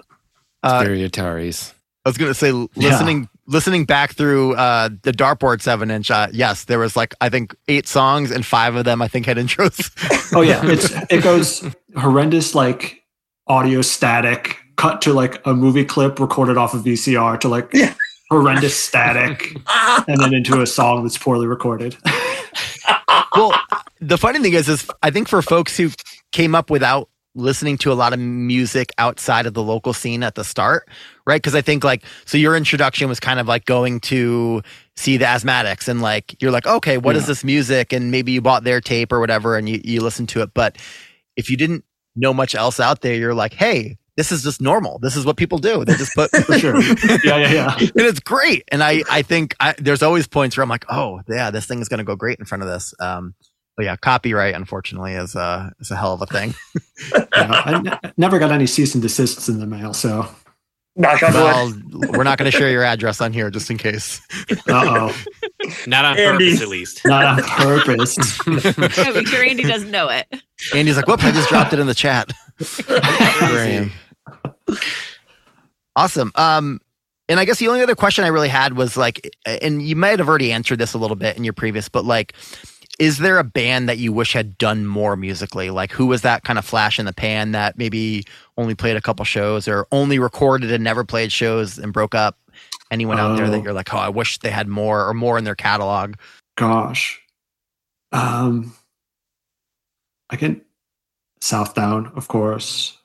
Uh, 0.63 0.83
very 0.83 1.09
Ataris. 1.09 1.73
I 2.05 2.09
was 2.09 2.19
gonna 2.19 2.35
say 2.35 2.53
listening 2.53 3.29
listening 3.47 3.85
back 3.85 4.13
through 4.15 4.55
uh 4.55 4.89
the 5.03 5.13
dartboard 5.13 5.63
seven 5.63 5.91
inch. 5.91 6.11
Uh, 6.11 6.29
yes, 6.33 6.65
there 6.65 6.79
was 6.79 6.97
like 6.97 7.15
I 7.21 7.29
think 7.29 7.55
eight 7.69 7.87
songs 7.87 8.31
and 8.31 8.45
five 8.45 8.75
of 8.75 8.85
them 8.85 9.01
I 9.01 9.09
think 9.09 9.27
had 9.27 9.37
intros. 9.37 9.91
Oh 10.35 10.41
yeah. 10.41 10.61
It's 10.65 10.91
it 11.11 11.23
goes 11.23 11.65
horrendous 11.97 12.55
like 12.55 13.03
audio 13.47 13.83
static 13.83 14.59
cut 14.77 15.01
to 15.03 15.13
like 15.13 15.41
a 15.47 15.55
movie 15.55 15.85
clip 15.85 16.19
recorded 16.19 16.57
off 16.57 16.75
of 16.75 16.83
VCR 16.83 17.39
to 17.41 17.49
like 17.49 17.71
Yeah. 17.73 17.95
Horrendous 18.31 18.77
static 18.77 19.57
and 20.09 20.19
then 20.21 20.35
into 20.35 20.61
a 20.61 20.67
song 20.67 21.03
that's 21.03 21.19
poorly 21.19 21.47
recorded. 21.47 21.97
well, 23.37 23.53
the 24.01 24.19
funny 24.19 24.41
thing 24.41 24.55
is, 24.55 24.69
is 24.69 24.89
I 25.03 25.11
think 25.11 25.29
for 25.29 25.43
folks 25.43 25.77
who 25.77 25.91
came 26.33 26.55
up 26.55 26.71
without 26.71 27.09
listening 27.37 27.77
to 27.77 27.91
a 27.91 27.95
lot 27.95 28.13
of 28.13 28.19
music 28.21 28.93
outside 28.99 29.45
of 29.45 29.55
the 29.55 29.63
local 29.63 29.93
scene 29.93 30.23
at 30.23 30.37
the 30.37 30.45
start, 30.45 30.89
right? 31.27 31.43
Because 31.43 31.55
I 31.57 31.63
think 31.63 31.83
like 31.83 32.05
so 32.27 32.39
your 32.39 32.57
introduction 32.57 33.09
was 33.09 33.19
kind 33.19 33.41
of 33.41 33.49
like 33.49 33.65
going 33.65 33.99
to 34.01 34.63
see 34.97 35.17
the 35.17 35.25
asthmatics 35.25 35.89
and 35.89 36.01
like 36.01 36.41
you're 36.41 36.53
like, 36.53 36.67
okay, 36.67 36.97
what 36.97 37.17
is 37.17 37.23
Yeah. 37.25 37.27
this 37.29 37.45
music? 37.45 37.93
And 37.93 38.13
maybe 38.13 38.31
you 38.31 38.41
bought 38.41 38.63
their 38.63 38.81
tape 38.81 39.13
or 39.13 39.19
whatever 39.19 39.57
and 39.57 39.69
you, 39.69 39.81
you 39.83 40.01
listen 40.01 40.27
to 40.29 40.43
it. 40.43 40.55
But 40.55 40.79
if 41.37 41.51
you 41.51 41.57
didn't 41.57 41.85
know 42.15 42.33
much 42.33 42.55
else 42.55 42.79
out 42.79 43.01
there, 43.01 43.15
you're 43.17 43.35
like, 43.35 43.55
hey, 43.55 43.97
this 44.17 44.31
is 44.31 44.43
just 44.43 44.61
normal. 44.61 44.99
This 44.99 45.17
is 45.17 45.25
what 45.25 45.37
people 45.37 45.59
do. 45.59 45.85
They 45.85 45.95
just 45.95 46.15
put 46.15 46.31
For 46.47 46.59
sure. 46.59 46.81
Yeah, 47.25 47.37
yeah, 47.39 47.53
yeah. 47.53 47.77
and 47.79 47.91
it's 47.95 48.21
great. 48.21 48.65
And 48.69 48.83
I, 48.83 49.03
I 49.11 49.23
think 49.23 49.55
I, 49.61 49.75
there's 49.79 50.03
always 50.03 50.27
points 50.27 50.57
where 50.57 50.63
I'm 50.63 50.69
like, 50.69 50.85
oh 50.89 51.21
yeah, 51.29 51.51
this 51.51 51.67
thing 51.67 51.81
is 51.81 51.89
going 51.89 51.99
to 51.99 52.05
go 52.05 52.17
great 52.17 52.39
in 52.39 52.45
front 52.45 52.63
of 52.63 52.69
this. 52.69 52.95
Um, 53.01 53.35
but 53.77 53.87
yeah, 53.87 53.97
copyright 53.97 54.55
unfortunately 54.55 55.15
is 55.15 55.35
a 55.35 55.73
is 55.81 55.91
a 55.91 55.97
hell 55.97 56.13
of 56.13 56.23
a 56.23 56.27
thing. 56.27 56.55
Yeah, 57.13 57.21
I 57.33 58.13
never 58.17 58.39
got 58.39 58.53
any 58.53 58.69
cease 58.69 58.95
and 58.95 59.03
desists 59.03 59.49
in 59.49 59.59
the 59.59 59.67
mail, 59.67 59.93
so 59.93 60.29
Knock 60.97 61.23
on 61.25 61.33
wood. 61.33 61.93
Well, 61.93 62.13
we're 62.13 62.23
not 62.23 62.39
going 62.39 62.51
to 62.51 62.57
share 62.57 62.71
your 62.71 62.85
address 62.85 63.21
on 63.21 63.33
here 63.33 63.51
just 63.51 63.69
in 63.69 63.79
case. 63.79 64.21
uh 64.51 64.55
oh. 64.69 65.25
Not 65.89 66.05
on 66.05 66.19
Andy. 66.19 66.51
purpose, 66.51 66.63
at 66.63 66.69
least. 66.69 67.01
Not 67.05 67.25
on 67.25 67.43
purpose. 67.43 68.17
Yeah, 68.47 69.11
make 69.11 69.27
sure 69.27 69.45
Andy 69.45 69.65
doesn't 69.65 69.91
know 69.91 70.09
it. 70.09 70.27
Andy's 70.73 70.97
like, 70.97 71.09
whoop, 71.09 71.25
I 71.25 71.33
just 71.33 71.49
dropped 71.49 71.73
it 71.73 71.81
in 71.81 71.89
the 71.89 71.95
chat. 71.95 72.33
Graham. 72.87 73.91
Awesome. 75.97 76.33
Um, 76.35 76.81
and 77.29 77.41
I 77.41 77.45
guess 77.45 77.59
the 77.59 77.69
only 77.69 77.83
other 77.83 77.95
question 77.95 78.25
I 78.25 78.29
really 78.29 78.49
had 78.49 78.75
was 78.77 78.97
like, 78.97 79.31
and 79.47 79.81
you 79.83 79.97
might 79.97 80.19
have 80.19 80.29
already 80.29 80.53
answered 80.53 80.79
this 80.79 80.93
a 80.95 80.99
little 80.99 81.17
bit 81.17 81.37
in 81.37 81.45
your 81.45 81.53
previous, 81.53 81.89
but 81.89 82.05
like, 82.05 82.35
is 82.99 83.19
there 83.19 83.39
a 83.39 83.45
band 83.45 83.89
that 83.89 83.99
you 83.99 84.13
wish 84.13 84.33
had 84.35 84.57
done 84.59 84.87
more 84.87 85.17
musically? 85.17 85.71
Like, 85.71 85.91
who 85.91 86.07
was 86.07 86.23
that 86.23 86.45
kind 86.45 86.59
of 86.59 86.65
flash 86.65 86.99
in 86.99 87.07
the 87.07 87.13
pan 87.13 87.53
that 87.53 87.77
maybe 87.79 88.25
only 88.57 88.75
played 88.75 88.97
a 88.97 89.01
couple 89.01 89.25
shows 89.25 89.67
or 89.67 89.87
only 89.91 90.19
recorded 90.19 90.71
and 90.71 90.85
never 90.85 91.03
played 91.05 91.33
shows 91.33 91.79
and 91.79 91.93
broke 91.93 92.15
up? 92.15 92.39
Anyone 92.91 93.19
out 93.19 93.37
there 93.37 93.49
that 93.51 93.59
Oh. 93.59 93.63
you're 93.63 93.73
like, 93.73 93.93
oh, 93.93 93.99
I 93.99 94.09
wish 94.11 94.39
they 94.39 94.51
had 94.51 94.69
more 94.69 95.09
or 95.09 95.15
more 95.15 95.39
in 95.39 95.45
their 95.45 95.57
catalog? 95.57 96.15
Gosh. 96.57 97.21
Um 98.13 98.75
I 100.31 100.37
can 100.37 100.61
Southdown, 101.41 102.13
of 102.17 102.29
course. 102.29 102.97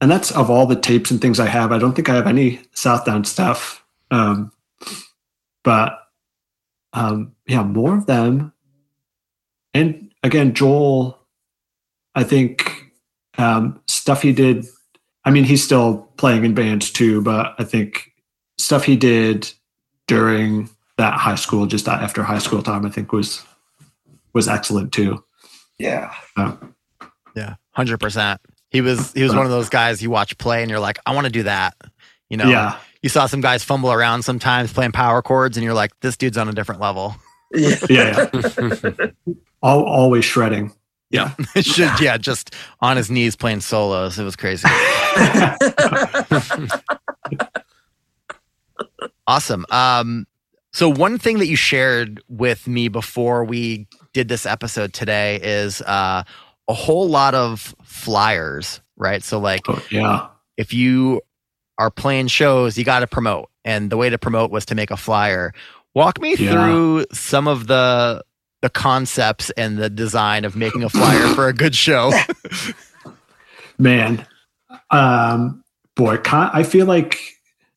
And 0.00 0.10
that's 0.10 0.30
of 0.30 0.50
all 0.50 0.66
the 0.66 0.76
tapes 0.76 1.10
and 1.10 1.20
things 1.20 1.40
I 1.40 1.46
have. 1.46 1.72
I 1.72 1.78
don't 1.78 1.94
think 1.94 2.08
I 2.08 2.14
have 2.14 2.26
any 2.26 2.60
Southdown 2.72 3.24
stuff. 3.24 3.84
Um 4.10 4.52
but 5.64 5.98
um 6.92 7.32
yeah, 7.46 7.62
more 7.62 7.96
of 7.96 8.06
them. 8.06 8.52
And 9.74 10.12
again, 10.22 10.54
Joel, 10.54 11.18
I 12.14 12.24
think 12.24 12.92
um 13.36 13.80
stuff 13.86 14.22
he 14.22 14.32
did 14.32 14.66
I 15.24 15.30
mean 15.30 15.44
he's 15.44 15.64
still 15.64 16.08
playing 16.16 16.44
in 16.44 16.54
bands 16.54 16.90
too, 16.90 17.20
but 17.22 17.54
I 17.58 17.64
think 17.64 18.12
stuff 18.56 18.84
he 18.84 18.96
did 18.96 19.52
during 20.06 20.70
that 20.96 21.14
high 21.14 21.36
school, 21.36 21.66
just 21.66 21.88
after 21.88 22.22
high 22.22 22.38
school 22.38 22.62
time, 22.62 22.84
I 22.84 22.90
think 22.90 23.12
was 23.12 23.44
was 24.32 24.48
excellent 24.48 24.92
too. 24.92 25.24
Yeah. 25.78 26.12
Yeah, 27.34 27.54
hundred 27.70 27.98
percent. 27.98 28.40
He 28.70 28.80
was 28.80 29.12
he 29.12 29.22
was 29.22 29.34
one 29.34 29.44
of 29.46 29.50
those 29.58 29.68
guys 29.68 30.02
you 30.02 30.10
watch 30.10 30.36
play 30.38 30.62
and 30.62 30.70
you're 30.70 30.80
like, 30.80 30.98
I 31.06 31.14
want 31.14 31.26
to 31.26 31.32
do 31.32 31.44
that. 31.44 31.74
You 32.28 32.36
know, 32.36 32.48
Yeah, 32.48 32.78
you 33.02 33.08
saw 33.08 33.26
some 33.26 33.40
guys 33.40 33.64
fumble 33.64 33.92
around 33.92 34.22
sometimes 34.22 34.72
playing 34.72 34.92
power 34.92 35.22
chords, 35.22 35.56
and 35.56 35.64
you're 35.64 35.74
like, 35.74 35.98
this 36.00 36.16
dude's 36.16 36.36
on 36.36 36.48
a 36.48 36.52
different 36.52 36.80
level. 36.80 37.16
Yeah. 37.54 37.76
yeah, 37.88 38.28
yeah. 38.34 39.06
Al 39.64 39.82
always 39.82 40.24
shredding. 40.24 40.72
Yeah, 41.10 41.32
It 41.56 41.64
should, 41.64 41.98
yeah, 42.00 42.18
just 42.18 42.54
on 42.82 42.98
his 42.98 43.10
knees 43.10 43.34
playing 43.34 43.60
solos. 43.60 44.18
It 44.18 44.24
was 44.24 44.36
crazy. 44.36 44.68
Awesome. 49.26 49.66
Um, 49.70 50.26
so 50.72 50.88
one 50.88 51.18
thing 51.18 51.38
that 51.38 51.46
you 51.46 51.56
shared 51.56 52.22
with 52.28 52.66
me 52.66 52.88
before 52.88 53.44
we 53.44 53.86
did 54.12 54.28
this 54.28 54.46
episode 54.46 54.92
today 54.92 55.38
is 55.42 55.82
uh, 55.82 56.22
a 56.68 56.74
whole 56.74 57.08
lot 57.08 57.34
of 57.34 57.74
flyers, 57.82 58.80
right? 58.96 59.22
So 59.22 59.38
like 59.38 59.62
Oh, 59.68 59.82
yeah, 59.90 60.26
if 60.56 60.72
you 60.74 61.22
are 61.78 61.90
playing 61.90 62.26
shows, 62.28 62.76
you 62.76 62.84
got 62.84 63.00
to 63.00 63.06
promote. 63.06 63.48
And 63.64 63.90
the 63.90 63.96
way 63.96 64.10
to 64.10 64.18
promote 64.18 64.50
was 64.50 64.64
to 64.66 64.74
make 64.74 64.90
a 64.90 64.96
flyer. 64.96 65.52
Walk 65.94 66.20
me 66.20 66.34
Yeah. 66.36 66.52
through 66.52 67.06
some 67.12 67.48
of 67.48 67.66
the 67.66 68.22
the 68.60 68.68
concepts 68.70 69.50
and 69.50 69.78
the 69.78 69.88
design 69.88 70.44
of 70.44 70.56
making 70.56 70.82
a 70.82 70.88
flyer 70.88 71.28
for 71.34 71.46
a 71.48 71.52
good 71.52 71.74
show. 71.76 72.12
man. 73.78 74.26
Um, 74.90 75.62
boy, 75.96 76.16
con- 76.18 76.50
I 76.52 76.62
feel 76.62 76.86
like 76.86 77.20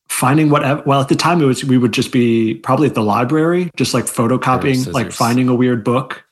finding 0.09 0.49
whatever. 0.49 0.81
Well, 0.85 1.01
at 1.01 1.09
the 1.09 1.15
time, 1.15 1.41
it 1.41 1.45
was 1.45 1.63
we 1.63 1.77
would 1.77 1.93
just 1.93 2.11
be 2.11 2.55
probably 2.55 2.87
at 2.87 2.95
the 2.95 3.03
library, 3.03 3.69
just 3.77 3.93
like 3.93 4.05
photocopying, 4.05 4.91
like 4.93 5.11
finding 5.11 5.47
a 5.49 5.55
weird 5.55 5.83
book 5.83 6.23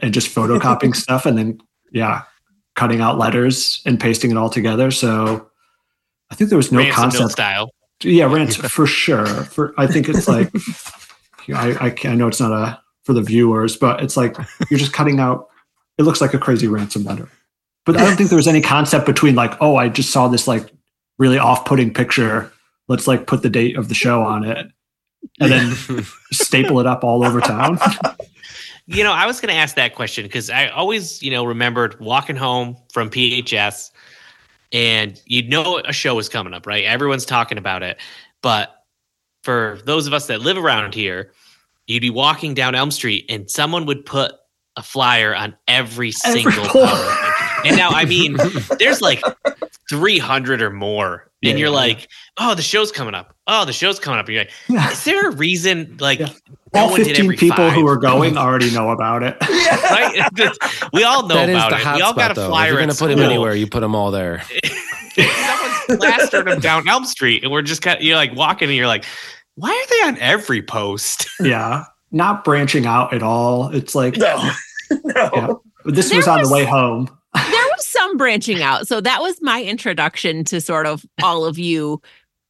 and 0.00 0.12
just 0.14 0.34
photocopying 0.34 0.94
stuff, 1.04 1.26
and 1.26 1.36
then 1.38 1.60
yeah, 1.94 2.22
cutting 2.74 3.00
out 3.00 3.18
letters 3.18 3.80
and 3.86 3.98
pasting 3.98 4.30
it 4.30 4.36
all 4.36 4.50
together. 4.50 4.90
So 4.90 5.48
I 6.30 6.34
think 6.34 6.50
there 6.50 6.56
was 6.58 6.72
no 6.72 6.78
Ransom 6.78 7.02
concept 7.02 7.30
style. 7.30 7.70
Yeah, 8.02 8.30
rants 8.30 8.56
for 8.56 8.86
sure. 8.86 9.26
For 9.26 9.72
I 9.78 9.86
think 9.86 10.08
it's 10.08 10.28
like 10.28 10.50
I, 11.48 11.86
I 11.88 12.08
I 12.08 12.14
know 12.14 12.26
it's 12.26 12.40
not 12.40 12.52
a 12.52 12.80
for 13.04 13.12
the 13.12 13.22
viewers, 13.22 13.76
but 13.76 14.02
it's 14.02 14.16
like 14.16 14.36
you're 14.68 14.78
just 14.80 14.92
cutting 14.92 15.20
out. 15.20 15.48
It 15.96 16.02
looks 16.02 16.20
like 16.20 16.34
a 16.34 16.38
crazy 16.38 16.66
ransom 16.66 17.04
letter, 17.04 17.28
but 17.86 17.96
I 17.96 18.04
don't 18.04 18.16
think 18.16 18.28
there 18.28 18.36
was 18.36 18.48
any 18.48 18.60
concept 18.60 19.06
between 19.06 19.36
like, 19.36 19.54
oh, 19.60 19.76
I 19.76 19.88
just 19.88 20.10
saw 20.10 20.26
this 20.26 20.48
like 20.48 20.68
really 21.18 21.38
off-putting 21.38 21.94
picture. 21.94 22.52
Let's 22.88 23.06
like 23.06 23.28
put 23.28 23.42
the 23.42 23.48
date 23.48 23.76
of 23.76 23.88
the 23.88 23.94
show 23.94 24.22
on 24.22 24.42
it, 24.42 24.66
and 25.38 25.52
then 25.52 26.04
staple 26.32 26.80
it 26.80 26.86
up 26.86 27.04
all 27.04 27.24
over 27.24 27.40
town. 27.40 27.78
You 28.86 29.02
know, 29.02 29.12
I 29.12 29.26
was 29.26 29.40
going 29.40 29.52
to 29.52 29.58
ask 29.58 29.76
that 29.76 29.94
question 29.94 30.24
because 30.24 30.50
I 30.50 30.68
always, 30.68 31.22
you 31.22 31.30
know, 31.30 31.44
remembered 31.44 31.98
walking 32.00 32.36
home 32.36 32.76
from 32.92 33.08
PHS 33.08 33.90
and 34.72 35.20
you 35.24 35.48
know 35.48 35.80
a 35.84 35.92
show 35.92 36.18
is 36.18 36.28
coming 36.28 36.52
up, 36.52 36.66
right? 36.66 36.84
Everyone's 36.84 37.24
talking 37.24 37.56
about 37.56 37.82
it. 37.82 37.98
But 38.42 38.84
for 39.42 39.78
those 39.86 40.06
of 40.06 40.12
us 40.12 40.26
that 40.26 40.42
live 40.42 40.58
around 40.58 40.94
here, 40.94 41.32
you'd 41.86 42.00
be 42.00 42.10
walking 42.10 42.54
down 42.54 42.74
Elm 42.74 42.90
Street 42.90 43.24
and 43.28 43.50
someone 43.50 43.86
would 43.86 44.04
put 44.04 44.32
a 44.76 44.82
flyer 44.82 45.34
on 45.34 45.56
every 45.68 46.12
Every 46.24 46.42
single. 46.42 46.64
Power 46.72 47.34
And 47.64 47.76
now, 47.76 47.90
I 47.90 48.04
mean, 48.04 48.36
there's 48.78 49.00
like 49.00 49.22
300 49.88 50.60
or 50.60 50.70
more. 50.70 51.30
Yeah, 51.40 51.50
and 51.50 51.58
you're 51.58 51.68
yeah. 51.68 51.74
like, 51.74 52.08
oh, 52.38 52.54
the 52.54 52.62
show's 52.62 52.92
coming 52.92 53.14
up. 53.14 53.33
Oh, 53.46 53.64
the 53.66 53.72
show's 53.74 53.98
coming 54.00 54.18
up. 54.18 54.26
And 54.26 54.34
you're 54.34 54.44
like, 54.44 54.52
Yeah. 54.68 54.90
is 54.90 55.04
there 55.04 55.28
a 55.28 55.32
reason 55.32 55.96
like 56.00 56.18
Yeah. 56.18 56.30
no 56.72 56.80
all 56.82 56.96
15 56.96 57.16
every 57.24 57.36
people 57.36 57.70
who 57.70 57.80
five? 57.82 57.88
are 57.90 57.96
going 57.98 58.38
already 58.38 58.70
know 58.70 58.90
about 58.90 59.22
it. 59.22 59.36
right? 59.42 60.30
we 60.92 61.04
all 61.04 61.26
know 61.28 61.34
that 61.34 61.48
is 61.50 61.54
about 61.56 61.70
the 61.70 61.76
it. 61.76 61.94
We 61.96 62.00
all 62.02 62.12
spot, 62.12 62.16
got 62.16 62.30
a 62.30 62.34
though. 62.34 62.42
If 62.44 62.48
flyer. 62.48 62.70
you're 62.72 62.80
gonna 62.80 62.94
put 62.94 63.08
them 63.08 63.20
anywhere, 63.20 63.54
you 63.54 63.66
put 63.66 63.80
them 63.80 63.94
all 63.94 64.10
there. 64.10 64.42
Someone's 65.16 65.96
plastered 66.02 66.46
them 66.46 66.60
down 66.60 66.88
Elm 66.88 67.04
Street, 67.04 67.42
and 67.44 67.52
we're 67.52 67.62
just 67.62 67.82
kind 67.82 67.98
of, 67.98 68.02
you're 68.02 68.16
like 68.16 68.34
walking, 68.34 68.68
and 68.68 68.76
you're 68.76 68.86
like, 68.86 69.04
why 69.56 69.70
are 69.70 69.88
they 69.88 70.08
on 70.08 70.18
every 70.20 70.62
post? 70.62 71.28
yeah, 71.40 71.84
not 72.10 72.44
branching 72.44 72.86
out 72.86 73.12
at 73.12 73.22
all. 73.22 73.68
It's 73.74 73.94
like 73.94 74.16
No, 74.16 74.50
no. 74.90 75.30
Yeah. 75.34 75.46
this 75.84 76.08
There 76.08 76.18
was 76.18 76.28
on 76.28 76.40
was- 76.40 76.48
the 76.48 76.54
way 76.54 76.64
home. 76.64 77.08
there 77.34 77.44
was 77.76 77.86
some 77.86 78.16
branching 78.16 78.62
out. 78.62 78.86
So 78.88 79.00
that 79.00 79.20
was 79.20 79.36
my 79.42 79.62
introduction 79.62 80.44
to 80.44 80.60
sort 80.60 80.86
of 80.86 81.04
all 81.22 81.44
of 81.44 81.58
you 81.58 82.00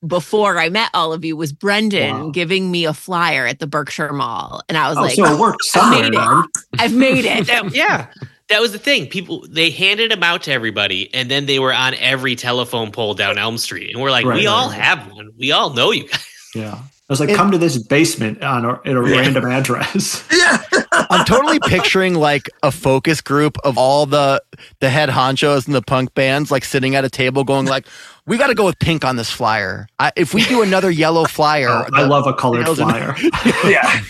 before 0.06 0.58
I 0.58 0.68
met 0.68 0.90
all 0.94 1.12
of 1.12 1.24
you 1.24 1.36
was 1.36 1.52
Brendan 1.52 2.14
Wow. 2.24 2.30
giving 2.30 2.70
me 2.70 2.84
a 2.84 2.92
flyer 2.94 3.46
at 3.46 3.58
the 3.58 3.66
Berkshire 3.66 4.12
Mall. 4.12 4.62
And 4.68 4.76
I 4.78 4.88
was 4.88 4.98
Oh, 4.98 5.02
like, 5.02 5.14
so 5.14 5.24
it 5.24 5.38
worked 5.40 5.62
somewhere. 5.64 6.10
made 6.10 6.14
it. 6.14 6.46
I've 6.78 6.94
made 6.94 7.24
it. 7.24 7.46
That- 7.46 7.74
yeah. 7.74 8.06
That 8.50 8.60
was 8.60 8.72
the 8.72 8.78
thing. 8.78 9.06
People 9.06 9.46
they 9.48 9.70
handed 9.70 10.10
them 10.10 10.22
out 10.22 10.42
to 10.42 10.52
everybody, 10.52 11.12
and 11.14 11.30
then 11.30 11.46
they 11.46 11.58
were 11.58 11.72
on 11.72 11.94
every 11.94 12.36
telephone 12.36 12.92
pole 12.92 13.14
down 13.14 13.38
Elm 13.38 13.56
Street, 13.56 13.90
and 13.94 14.02
we're 14.02 14.10
like, 14.10 14.26
Right, 14.26 14.34
we 14.40 14.46
right, 14.46 14.52
all 14.52 14.68
right. 14.68 14.78
have 14.78 15.10
one. 15.12 15.30
We 15.38 15.50
all 15.52 15.70
know 15.70 15.92
you 15.92 16.06
guys. 16.06 16.26
Yeah. 16.54 16.78
I 17.08 17.12
was 17.12 17.20
like, 17.20 17.28
It- 17.28 17.36
come 17.36 17.50
to 17.50 17.58
this 17.58 17.76
basement 17.76 18.42
on 18.42 18.64
a, 18.64 18.72
at 18.72 18.86
a 18.86 18.90
Yeah. 19.06 19.20
random 19.20 19.44
address. 19.50 20.26
Yeah. 20.32 20.62
I'm 21.10 21.24
totally 21.26 21.58
picturing 21.66 22.14
like 22.14 22.48
a 22.62 22.70
focus 22.70 23.20
group 23.20 23.58
of 23.64 23.76
all 23.76 24.06
the 24.06 24.42
the 24.80 24.88
head 24.88 25.08
honchos 25.10 25.66
and 25.66 25.74
the 25.74 25.82
punk 25.82 26.14
bands 26.14 26.50
like 26.50 26.64
sitting 26.64 26.94
at 26.94 27.04
a 27.04 27.10
table 27.10 27.44
going 27.44 27.66
like, 27.66 27.86
we 28.26 28.38
got 28.38 28.46
to 28.46 28.54
go 28.54 28.64
with 28.64 28.78
pink 28.78 29.04
on 29.04 29.16
this 29.16 29.28
flyer. 29.30 29.86
I, 29.98 30.12
if 30.16 30.32
we 30.32 30.44
do 30.44 30.62
another 30.62 30.90
yellow 30.90 31.24
flyer, 31.28 31.68
Oh, 31.68 31.86
I 31.92 32.04
love 32.04 32.26
a 32.26 32.32
colored 32.32 32.66
flyer. 32.68 33.14
Yeah. 33.66 34.00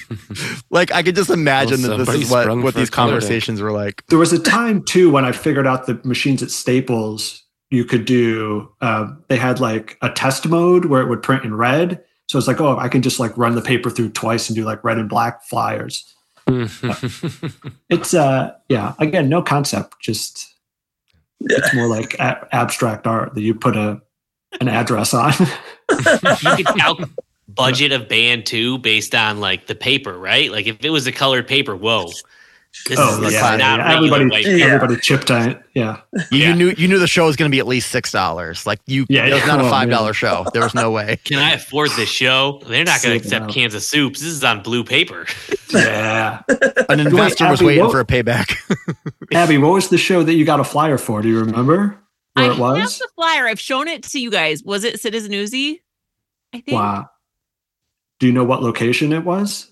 like 0.70 0.92
I 0.92 1.02
could 1.02 1.16
just 1.16 1.30
imagine 1.30 1.83
Well, 1.83 1.98
that 1.98 2.04
this 2.07 2.14
is 2.26 2.30
what, 2.30 2.46
what 2.59 2.74
these 2.74 2.90
colored 2.90 3.14
ink. 3.14 3.20
conversations 3.22 3.61
were 3.61 3.72
like. 3.72 4.04
There 4.09 4.18
was 4.18 4.33
a 4.33 4.38
time 4.38 4.85
too 4.85 5.11
when 5.11 5.24
I 5.24 5.33
figured 5.33 5.66
out 5.66 5.87
the 5.87 6.00
machines 6.04 6.42
at 6.42 6.50
Staples 6.50 7.42
you 7.70 7.85
could 7.85 8.04
do. 8.04 8.70
Uh, 8.80 9.09
they 9.28 9.37
had 9.37 9.59
like 9.59 9.96
a 10.00 10.11
test 10.11 10.46
mode 10.46 10.85
where 10.85 11.00
it 11.02 11.09
would 11.09 11.22
print 11.22 11.44
in 11.44 11.54
red. 11.54 12.04
So 12.35 12.38
it's 12.38 12.49
like, 12.49 12.61
oh, 12.61 12.77
I 12.77 12.88
can 12.88 13.01
just 13.01 13.20
like 13.20 13.38
run 13.38 13.55
the 13.55 13.62
paper 13.62 13.90
through 13.90 14.11
twice 14.11 14.49
and 14.49 14.57
do 14.57 14.64
like 14.64 14.83
red 14.83 14.99
and 14.99 15.09
black 15.09 15.44
flyers. 15.44 16.12
It's 17.90 18.12
uh, 18.12 18.57
yeah. 18.68 18.94
Again, 18.99 19.29
no 19.29 19.40
concept. 19.40 20.01
Just 20.01 20.53
it's 21.42 21.73
more 21.73 21.87
like 21.87 22.14
a- 22.14 22.49
abstract 22.51 23.07
art 23.07 23.35
that 23.37 23.42
you 23.42 23.55
put 23.55 23.77
a 23.77 24.03
an 24.61 24.66
address 24.66 25.14
on. 25.14 25.33
You 25.88 26.57
could 26.57 26.81
out 26.81 27.09
budget 27.47 27.92
of 27.92 28.09
band 28.09 28.47
too 28.47 28.79
based 28.79 29.14
on 29.14 29.38
like 29.38 29.68
the 29.68 29.77
paper, 29.77 30.18
right? 30.18 30.51
Like 30.51 30.66
if 30.66 30.85
it 30.85 30.90
was 30.90 31.07
a 31.07 31.12
colored 31.12 31.47
paper, 31.47 31.77
whoa. 31.77 32.11
This 32.88 32.98
oh 33.00 33.14
is, 33.14 33.20
this 33.20 33.32
yeah, 33.34 33.52
is 33.54 33.58
not 33.58 33.78
yeah. 33.78 33.96
everybody. 33.96 34.26
Yeah. 34.58 34.66
everybody 34.66 34.96
chipped 35.00 35.30
on 35.30 35.50
it. 35.50 35.62
Yeah, 35.74 36.00
You, 36.30 36.38
Yeah. 36.38 36.48
you 36.48 36.54
knew 36.54 36.74
you 36.76 36.88
knew 36.88 36.98
the 36.98 37.06
show 37.06 37.24
was 37.26 37.37
going 37.37 37.50
to 37.50 37.54
be 37.54 37.58
at 37.60 37.66
least 37.66 37.90
six 37.90 38.10
dollars. 38.12 38.66
Like 38.66 38.80
you, 38.87 39.06
Yeah, 39.08 39.26
it 39.26 39.32
was 39.32 39.40
yeah. 39.42 39.46
not 39.56 39.60
a 39.64 39.70
five 39.70 39.88
dollar 39.88 40.06
man. 40.08 40.12
show. 40.12 40.44
There 40.52 40.62
was 40.62 40.74
no 40.74 40.90
way. 40.90 41.16
Can 41.24 41.38
I 41.38 41.52
afford 41.52 41.90
this 41.92 42.08
show? 42.10 42.60
They're 42.66 42.84
not 42.84 43.00
going 43.02 43.18
to 43.18 43.24
accept 43.24 43.44
out. 43.46 43.50
cans 43.50 43.74
of 43.74 43.82
soups. 43.82 44.20
This 44.20 44.28
is 44.28 44.44
on 44.44 44.62
blue 44.62 44.84
paper. 44.84 45.24
yeah. 45.72 46.42
An 46.88 47.00
investor 47.00 47.48
was 47.48 47.60
Abby, 47.60 47.66
waiting 47.66 47.84
what- 47.84 47.92
for 47.92 48.00
a 48.00 48.04
payback. 48.04 48.54
Abby, 49.32 49.56
what 49.56 49.72
was 49.72 49.88
the 49.88 49.98
show 49.98 50.22
that 50.22 50.34
you 50.34 50.44
got 50.44 50.60
a 50.60 50.64
flyer 50.64 50.98
for? 50.98 51.22
Do 51.22 51.28
you 51.28 51.38
remember 51.40 52.00
where 52.34 52.44
I 52.44 52.44
it 52.46 52.48
have 52.50 52.58
was? 52.58 52.98
the 52.98 53.08
flyer. 53.14 53.46
I've 53.46 53.60
shown 53.60 53.88
it 53.88 54.02
to 54.02 54.18
you 54.20 54.30
guys. 54.30 54.62
Was 54.64 54.84
it 54.84 55.00
Citizen 55.00 55.32
Uzi? 55.32 55.78
I 56.52 56.60
think. 56.60 56.74
Wow. 56.76 57.08
Do 58.20 58.26
you 58.26 58.32
know 58.32 58.44
what 58.44 58.62
location 58.62 59.12
it 59.12 59.24
was? 59.24 59.70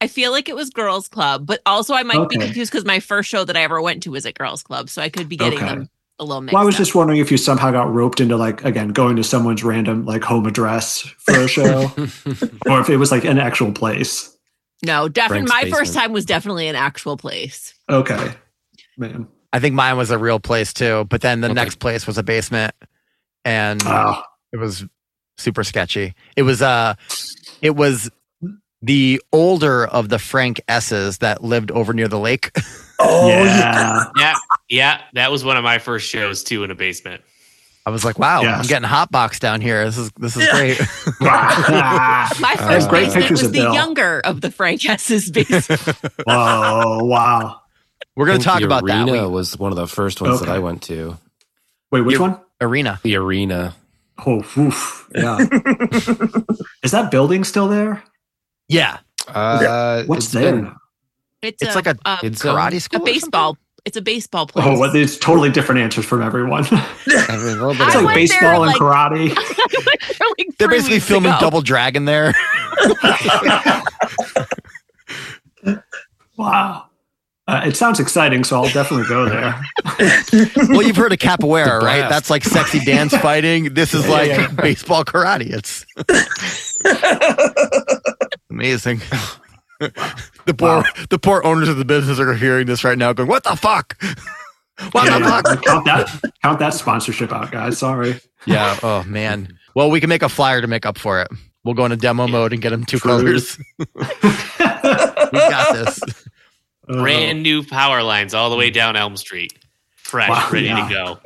I 0.00 0.06
feel 0.06 0.30
like 0.30 0.48
it 0.48 0.54
was 0.56 0.70
Girls 0.70 1.08
Club, 1.08 1.44
but 1.46 1.60
also 1.66 1.94
I 1.94 2.02
might 2.04 2.28
be 2.28 2.38
confused 2.38 2.70
because 2.70 2.84
my 2.84 3.00
first 3.00 3.28
show 3.28 3.44
that 3.44 3.56
I 3.56 3.62
ever 3.62 3.82
went 3.82 4.04
to 4.04 4.10
was 4.12 4.26
at 4.26 4.38
Girls 4.38 4.62
Club, 4.62 4.88
so 4.88 5.02
I 5.02 5.08
could 5.08 5.28
be 5.28 5.36
getting 5.36 5.58
Okay. 5.58 5.66
them 5.66 5.90
a 6.20 6.24
little 6.24 6.40
mixed 6.40 6.54
Well, 6.54 6.62
I 6.62 6.66
was 6.66 6.74
up. 6.76 6.78
just 6.78 6.94
wondering 6.94 7.18
if 7.20 7.30
you 7.32 7.36
somehow 7.36 7.70
got 7.72 7.92
roped 7.92 8.20
into 8.20 8.36
like 8.36 8.64
again 8.64 8.90
going 8.90 9.16
to 9.16 9.24
someone's 9.24 9.64
random 9.64 10.04
like 10.04 10.22
home 10.22 10.46
address 10.46 11.00
for 11.18 11.34
a 11.34 11.48
show, 11.48 11.90
or 12.68 12.80
if 12.80 12.88
it 12.90 12.96
was 12.96 13.10
like 13.10 13.24
an 13.24 13.38
actual 13.38 13.72
place. 13.72 14.36
no, 14.84 15.08
definitely. 15.08 15.48
Frank's 15.48 15.64
My 15.72 15.78
first 15.78 15.94
time 15.94 16.12
was 16.12 16.24
definitely 16.24 16.68
an 16.68 16.76
actual 16.76 17.16
place. 17.16 17.74
Okay, 17.90 18.34
man. 18.96 19.26
I 19.52 19.58
think 19.60 19.74
mine 19.74 19.96
was 19.96 20.10
a 20.12 20.18
real 20.18 20.38
place 20.38 20.72
too, 20.72 21.06
but 21.08 21.22
then 21.22 21.40
the 21.40 21.48
Okay. 21.48 21.54
next 21.54 21.80
place 21.80 22.06
was 22.06 22.18
a 22.18 22.22
basement, 22.22 22.74
and 23.44 23.80
Wow. 23.82 24.22
it 24.52 24.58
was 24.58 24.84
super 25.38 25.64
sketchy. 25.64 26.14
It 26.36 26.42
was 26.42 26.62
uh, 26.62 26.94
it 27.62 27.74
was 27.74 28.10
the 28.82 29.20
older 29.32 29.86
of 29.86 30.08
the 30.08 30.18
Frank 30.18 30.60
S's 30.68 31.18
that 31.18 31.42
lived 31.42 31.70
over 31.70 31.92
near 31.92 32.08
the 32.08 32.18
lake. 32.18 32.50
Oh 33.00 33.28
yeah. 33.28 33.44
yeah. 33.44 34.04
yeah, 34.16 34.34
yeah, 34.68 35.00
that 35.14 35.30
was 35.30 35.44
one 35.44 35.56
of 35.56 35.62
my 35.62 35.78
first 35.78 36.08
shows 36.08 36.42
too 36.42 36.64
in 36.64 36.72
a 36.72 36.74
basement. 36.74 37.22
I 37.86 37.90
was 37.90 38.04
like, 38.04 38.18
wow, 38.18 38.42
Yes. 38.42 38.58
I'm 38.58 38.66
getting 38.66 38.88
hot 38.88 39.12
box 39.12 39.38
down 39.38 39.60
here. 39.60 39.84
This 39.84 39.96
is 39.98 40.10
this 40.18 40.36
is 40.36 40.42
Yeah. 40.44 40.50
great. 40.50 40.78
Wow. 41.20 42.28
My 42.40 42.56
Uh, 42.58 42.68
first 42.68 42.88
great 42.90 43.04
basement 43.06 43.30
was 43.30 43.42
of 43.44 43.52
the 43.52 43.60
Bill. 43.60 43.72
younger 43.72 44.18
of 44.24 44.40
the 44.40 44.50
Frank 44.50 44.84
S's 44.84 45.30
basement. 45.30 45.86
Whoa! 46.26 47.04
Wow. 47.04 47.60
We're 48.16 48.26
gonna 48.26 48.40
talk 48.40 48.58
the 48.58 48.64
about 48.66 48.84
that. 48.86 49.08
arena 49.08 49.28
was 49.28 49.56
one 49.56 49.70
of 49.70 49.76
the 49.76 49.86
first 49.86 50.20
ones 50.20 50.40
that 50.40 50.48
I 50.48 50.58
went 50.58 50.82
to. 50.82 51.16
Wait, 51.92 52.00
which 52.00 52.14
You- 52.16 52.20
one? 52.22 52.40
arena. 52.60 52.98
The 53.04 53.14
arena. 53.14 53.76
Oh, 54.26 54.40
oof. 54.56 55.08
yeah. 55.14 55.38
Is 56.82 56.90
that 56.90 57.12
building 57.12 57.44
still 57.44 57.68
there? 57.68 58.02
Yeah, 58.68 58.98
Uh, 59.26 60.02
What's 60.04 60.26
it's 60.26 60.34
there? 60.34 60.52
been- 60.56 60.74
It's, 61.42 61.62
it's 61.62 61.74
like 61.74 61.86
a 61.86 61.96
a, 62.04 62.18
it's 62.22 62.42
karate 62.42 62.74
a 62.74 62.80
school. 62.80 63.00
or 63.02 63.04
baseball. 63.04 63.56
It's 63.84 63.96
a 63.96 64.02
baseball 64.02 64.46
place. 64.46 64.66
Oh, 64.66 64.78
well, 64.78 64.92
there's 64.92 65.16
totally 65.18 65.50
different 65.50 65.80
answers 65.80 66.04
from 66.04 66.20
everyone. 66.22 66.64
I 66.66 66.86
mean, 67.06 67.16
a 67.16 67.36
little 67.52 67.72
bit 67.72 67.80
I 67.80 67.86
it's 67.86 67.94
like 67.96 68.04
went 68.04 68.04
there, 68.04 68.14
baseball 68.14 68.64
and 68.64 68.72
like- 68.72 68.76
karate. 68.76 69.30
I 69.36 69.36
went 69.36 69.36
there, 70.18 70.28
like, 70.38 70.58
They're 70.58 70.68
basically 70.68 71.00
filming 71.00 71.30
ago. 71.30 71.40
Double 71.40 71.62
Dragon 71.62 72.04
there. 72.04 72.34
Wow. 76.36 76.84
Uh, 77.48 77.62
it 77.64 77.76
sounds 77.76 77.98
exciting, 77.98 78.44
so 78.44 78.56
I'll 78.62 78.70
definitely 78.70 79.06
go 79.08 79.28
there. 79.28 79.60
well, 80.68 80.82
you've 80.82 80.96
heard 80.96 81.12
of 81.12 81.18
capoeira, 81.18 81.80
right? 81.80 82.08
That's 82.08 82.28
like 82.30 82.44
sexy 82.44 82.78
dance 82.80 83.16
fighting. 83.16 83.72
This 83.74 83.94
is 83.94 84.04
Yeah, 84.04 84.10
like 84.12 84.28
yeah. 84.28 84.48
baseball 84.48 85.04
karate. 85.04 85.50
It's 85.50 85.84
amazing. 88.58 89.00
the 89.80 90.54
poor 90.56 90.68
Wow. 90.68 90.84
the 91.08 91.18
poor 91.20 91.40
owners 91.44 91.68
of 91.68 91.76
the 91.76 91.84
business 91.84 92.18
are 92.18 92.34
hearing 92.34 92.66
this 92.66 92.82
right 92.82 92.98
now, 92.98 93.12
going, 93.12 93.28
"What 93.28 93.44
the 93.44 93.54
fuck? 93.56 93.96
What 94.92 95.06
Yeah, 95.06 95.18
the 95.18 95.24
yeah. 95.24 95.42
fuck?" 95.42 95.62
Count 95.64 95.84
that 95.86 96.22
count 96.42 96.58
that 96.58 96.74
sponsorship 96.74 97.32
out, 97.32 97.50
guys. 97.52 97.78
Sorry. 97.78 98.20
Yeah. 98.46 98.76
Oh 98.82 99.02
man. 99.04 99.56
Well, 99.76 99.90
we 99.90 100.00
can 100.00 100.08
make 100.08 100.22
a 100.22 100.28
flyer 100.28 100.60
to 100.60 100.66
make 100.66 100.84
up 100.86 100.98
for 100.98 101.20
it. 101.22 101.28
We'll 101.64 101.74
go 101.74 101.84
into 101.84 101.96
demo 101.96 102.26
mode 102.26 102.52
and 102.52 102.60
get 102.62 102.70
them 102.70 102.84
two 102.84 102.98
True. 102.98 103.10
colors. 103.18 103.56
we 103.78 103.86
got 105.32 105.74
this. 105.74 106.00
Uh, 106.88 106.94
Brand 107.02 107.42
new 107.42 107.62
power 107.64 108.02
lines 108.02 108.34
all 108.34 108.50
the 108.50 108.56
way 108.56 108.70
down 108.70 108.96
Elm 108.96 109.16
Street, 109.16 109.52
fresh, 109.96 110.28
Wow, 110.30 110.48
ready 110.50 110.66
yeah. 110.66 110.88
to 110.88 110.94
go. 110.94 111.18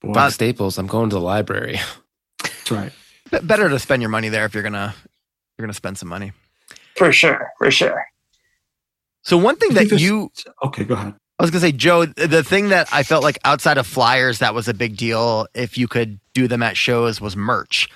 boy, 0.00 0.12
Not 0.12 0.32
Staples. 0.32 0.78
I'm 0.78 0.86
going 0.86 1.10
to 1.10 1.16
the 1.16 1.20
library. 1.20 1.80
that's 2.42 2.70
right. 2.70 2.92
Better 3.42 3.68
to 3.68 3.78
spend 3.78 4.00
your 4.02 4.10
money 4.10 4.28
there 4.28 4.44
if 4.44 4.54
you're 4.54 4.62
gonna 4.62 4.94
you're 5.60 5.66
gonna 5.66 5.74
spend 5.74 5.98
some 5.98 6.08
money. 6.08 6.32
For 6.96 7.12
sure. 7.12 7.50
For 7.58 7.70
sure. 7.70 8.06
So 9.22 9.36
one 9.36 9.56
thing 9.56 9.74
that 9.74 9.90
you 10.00 10.30
Okay, 10.64 10.84
go 10.84 10.94
ahead. 10.94 11.14
I 11.38 11.42
was 11.42 11.50
gonna 11.50 11.60
say, 11.60 11.72
Joe, 11.72 12.06
the 12.06 12.42
thing 12.42 12.70
that 12.70 12.88
I 12.92 13.02
felt 13.02 13.22
like 13.22 13.38
outside 13.44 13.76
of 13.78 13.86
flyers 13.86 14.38
that 14.38 14.54
was 14.54 14.68
a 14.68 14.74
big 14.74 14.96
deal 14.96 15.46
if 15.54 15.76
you 15.76 15.86
could 15.88 16.18
do 16.34 16.48
them 16.48 16.62
at 16.62 16.76
shows 16.76 17.20
was 17.20 17.36
merch. 17.36 17.88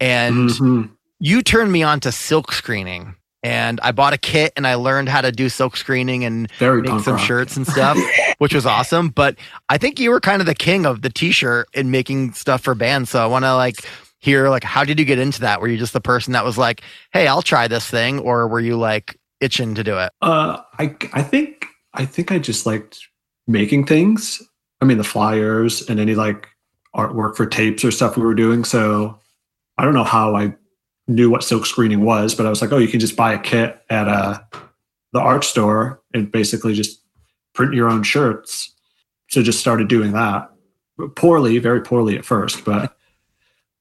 And 0.00 0.50
Mhm. 0.50 0.90
you 1.20 1.42
turned 1.42 1.72
me 1.72 1.82
on 1.82 2.00
to 2.00 2.12
silk 2.12 2.52
screening. 2.52 3.14
and 3.44 3.78
I 3.84 3.92
bought 3.92 4.12
a 4.14 4.18
kit 4.18 4.52
and 4.56 4.66
I 4.66 4.74
learned 4.74 5.08
how 5.08 5.20
to 5.20 5.30
do 5.30 5.48
silk 5.48 5.76
screening 5.76 6.24
and 6.24 6.50
Very 6.58 6.82
make 6.82 7.00
some 7.04 7.14
rock. 7.14 7.24
shirts 7.24 7.56
and 7.56 7.64
stuff, 7.68 7.96
which 8.38 8.52
was 8.52 8.66
awesome. 8.66 9.10
But 9.10 9.36
I 9.68 9.78
think 9.78 10.00
you 10.00 10.10
were 10.10 10.18
kind 10.20 10.40
of 10.42 10.46
the 10.46 10.56
king 10.56 10.84
of 10.84 11.02
the 11.02 11.08
t-shirt 11.08 11.68
and 11.72 11.92
making 11.92 12.32
stuff 12.32 12.62
for 12.62 12.74
bands. 12.74 13.10
So 13.10 13.22
I 13.22 13.26
want 13.26 13.44
to 13.44 13.54
like 13.54 13.76
hear 14.18 14.48
like 14.48 14.64
how 14.64 14.84
did 14.84 14.98
you 14.98 15.04
get 15.04 15.18
into 15.18 15.40
that? 15.40 15.60
Were 15.60 15.68
you 15.68 15.78
just 15.78 15.92
the 15.92 16.00
person 16.00 16.32
that 16.32 16.44
was 16.44 16.58
like, 16.58 16.82
"Hey, 17.12 17.26
I'll 17.26 17.42
try 17.42 17.68
this 17.68 17.88
thing," 17.88 18.18
or 18.20 18.48
were 18.48 18.60
you 18.60 18.76
like 18.76 19.18
itching 19.40 19.74
to 19.74 19.84
do 19.84 19.98
it? 19.98 20.12
Uh, 20.20 20.60
I 20.78 20.96
I 21.12 21.22
think 21.22 21.66
I 21.94 22.04
think 22.04 22.32
I 22.32 22.38
just 22.38 22.66
liked 22.66 23.06
making 23.46 23.86
things. 23.86 24.42
I 24.80 24.84
mean, 24.84 24.98
the 24.98 25.04
flyers 25.04 25.88
and 25.88 25.98
any 25.98 26.14
like 26.14 26.48
artwork 26.94 27.36
for 27.36 27.46
tapes 27.46 27.84
or 27.84 27.90
stuff 27.90 28.16
we 28.16 28.22
were 28.22 28.34
doing. 28.34 28.64
So 28.64 29.18
I 29.76 29.84
don't 29.84 29.94
know 29.94 30.04
how 30.04 30.36
I 30.36 30.54
knew 31.06 31.30
what 31.30 31.44
silk 31.44 31.66
screening 31.66 32.02
was, 32.02 32.34
but 32.34 32.46
I 32.46 32.50
was 32.50 32.60
like, 32.60 32.72
oh, 32.72 32.78
you 32.78 32.88
can 32.88 33.00
just 33.00 33.16
buy 33.16 33.32
a 33.32 33.38
kit 33.38 33.80
at 33.90 34.08
uh, 34.08 34.38
the 35.12 35.20
art 35.20 35.44
store 35.44 36.02
and 36.12 36.30
basically 36.30 36.74
just 36.74 37.00
print 37.54 37.74
your 37.74 37.88
own 37.88 38.02
shirts. 38.02 38.72
So 39.28 39.42
just 39.42 39.60
started 39.60 39.88
doing 39.88 40.12
that 40.12 40.50
poorly, 41.16 41.58
very 41.58 41.80
poorly 41.80 42.16
at 42.16 42.24
first, 42.24 42.64
but 42.64 42.96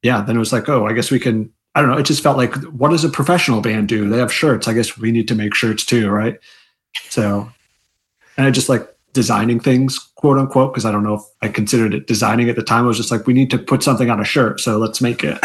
yeah, 0.04 0.22
then 0.22 0.36
it 0.36 0.40
was 0.40 0.54
like, 0.54 0.70
oh, 0.70 0.86
I 0.86 0.94
guess 0.94 1.12
we 1.12 1.20
can. 1.20 1.52
I 1.76 1.82
don't 1.82 1.92
know. 1.92 1.98
It 1.98 2.06
just 2.08 2.24
felt 2.24 2.38
like, 2.38 2.56
what 2.66 2.90
does 2.90 3.04
a 3.04 3.10
professional 3.10 3.62
band 3.62 3.88
do? 3.88 4.10
They 4.10 4.18
have 4.18 4.34
shirts. 4.34 4.68
I 4.68 4.74
guess 4.74 4.98
we 4.98 5.12
need 5.12 5.28
to 5.28 5.36
make 5.36 5.54
shirts 5.54 5.86
too, 5.86 6.10
right? 6.10 6.40
So, 7.10 7.48
and 8.36 8.48
I 8.48 8.52
just 8.52 8.68
like 8.68 8.88
designing 9.14 9.60
things, 9.60 10.00
quote 10.16 10.40
unquote, 10.40 10.74
because 10.74 10.86
I 10.86 10.92
don't 10.92 11.04
know 11.04 11.16
if 11.16 11.22
I 11.42 11.50
considered 11.50 11.94
it 11.94 12.08
designing 12.08 12.50
at 12.50 12.56
the 12.56 12.64
time. 12.64 12.86
I 12.86 12.88
was 12.88 12.98
just 12.98 13.12
like, 13.12 13.28
we 13.28 13.34
need 13.34 13.52
to 13.52 13.60
put 13.60 13.84
something 13.84 14.10
on 14.10 14.20
a 14.20 14.26
shirt, 14.26 14.60
so 14.60 14.78
let's 14.80 15.02
make 15.02 15.24
it. 15.24 15.38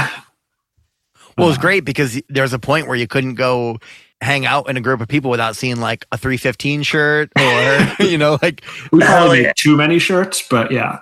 Well, 1.36 1.46
it 1.46 1.50
was 1.50 1.58
Uh, 1.58 1.62
great 1.62 1.84
because 1.84 2.20
there's 2.28 2.52
a 2.52 2.58
point 2.58 2.86
where 2.86 2.96
you 2.96 3.06
couldn't 3.06 3.34
go 3.34 3.78
hang 4.20 4.46
out 4.46 4.68
in 4.70 4.76
a 4.76 4.80
group 4.80 5.00
of 5.00 5.08
people 5.08 5.30
without 5.30 5.56
seeing 5.56 5.80
like 5.80 6.06
a 6.12 6.16
315 6.16 6.82
shirt 6.82 7.30
or 7.38 7.88
you 8.04 8.16
know 8.16 8.38
like 8.40 8.62
We 8.92 9.00
probably 9.00 9.42
made 9.42 9.54
too 9.56 9.76
many 9.76 9.98
shirts, 9.98 10.46
but 10.48 10.70
yeah. 10.70 10.98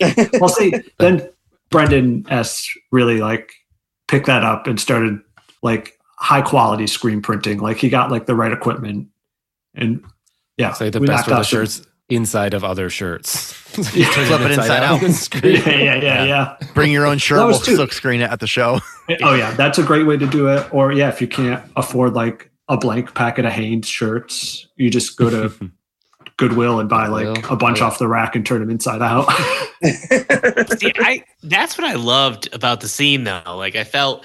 well, 0.40 0.48
see, 0.48 0.72
then 0.98 1.28
Brendan 1.70 2.26
S 2.28 2.68
really 2.92 3.20
like 3.20 3.52
picked 4.06 4.26
that 4.26 4.44
up 4.44 4.66
and 4.66 4.80
started 4.80 5.18
like 5.62 5.98
high 6.18 6.42
quality 6.42 6.86
screen 6.86 7.20
printing. 7.22 7.58
Like 7.58 7.76
he 7.78 7.88
got 7.88 8.10
like 8.10 8.26
the 8.26 8.34
right 8.34 8.52
equipment, 8.52 9.08
and 9.74 10.04
yeah, 10.56 10.72
Say 10.72 10.90
the 10.90 11.00
best 11.00 11.08
knocked 11.10 11.24
for 11.24 11.30
the 11.30 11.36
out 11.36 11.46
some- 11.46 11.58
shirts 11.60 11.86
inside 12.08 12.54
of 12.54 12.64
other 12.64 12.88
shirts. 12.90 13.54
Yeah. 13.94 14.10
Flip 14.10 14.40
it 14.40 14.50
inside 14.52 14.82
out. 14.82 15.02
and 15.04 15.14
screen. 15.14 15.54
Yeah, 15.56 15.68
yeah, 15.68 15.94
yeah, 16.02 16.24
yeah. 16.24 16.56
bring 16.74 16.90
your 16.90 17.06
own 17.06 17.18
shirt 17.18 17.36
That 17.36 17.44
we'll 17.44 17.58
was 17.58 17.64
too- 17.66 17.76
silk 17.76 17.92
screen 17.92 18.20
it 18.22 18.28
at 18.30 18.40
the 18.40 18.46
show 18.48 18.80
Oh 19.22 19.34
yeah, 19.34 19.52
that's 19.54 19.78
a 19.78 19.84
great 19.84 20.04
way 20.04 20.16
to 20.16 20.26
do 20.26 20.48
it. 20.48 20.66
Or 20.74 20.90
yeah, 20.90 21.10
if 21.10 21.20
you 21.20 21.28
can't 21.28 21.62
afford 21.76 22.14
like 22.14 22.50
a 22.68 22.76
blank 22.76 23.14
packet 23.14 23.44
of 23.44 23.52
Hanes 23.52 23.86
shirts, 23.86 24.66
you 24.76 24.90
just 24.90 25.16
go 25.16 25.30
to 25.30 25.70
Goodwill 26.38 26.80
and 26.80 26.88
buy 26.88 27.08
like 27.08 27.26
Goodwill, 27.26 27.52
a 27.52 27.56
bunch 27.56 27.80
yeah. 27.80 27.86
off 27.86 27.98
the 27.98 28.08
rack 28.08 28.34
and 28.34 28.46
turn 28.46 28.60
them 28.60 28.70
inside 28.70 29.02
out. 29.02 29.26
See, 30.78 30.92
I 30.96 31.22
that's 31.42 31.76
what 31.76 31.86
I 31.86 31.94
loved 31.94 32.48
about 32.54 32.80
the 32.80 32.88
scene 32.88 33.24
though. 33.24 33.42
Like 33.46 33.76
I 33.76 33.84
felt 33.84 34.24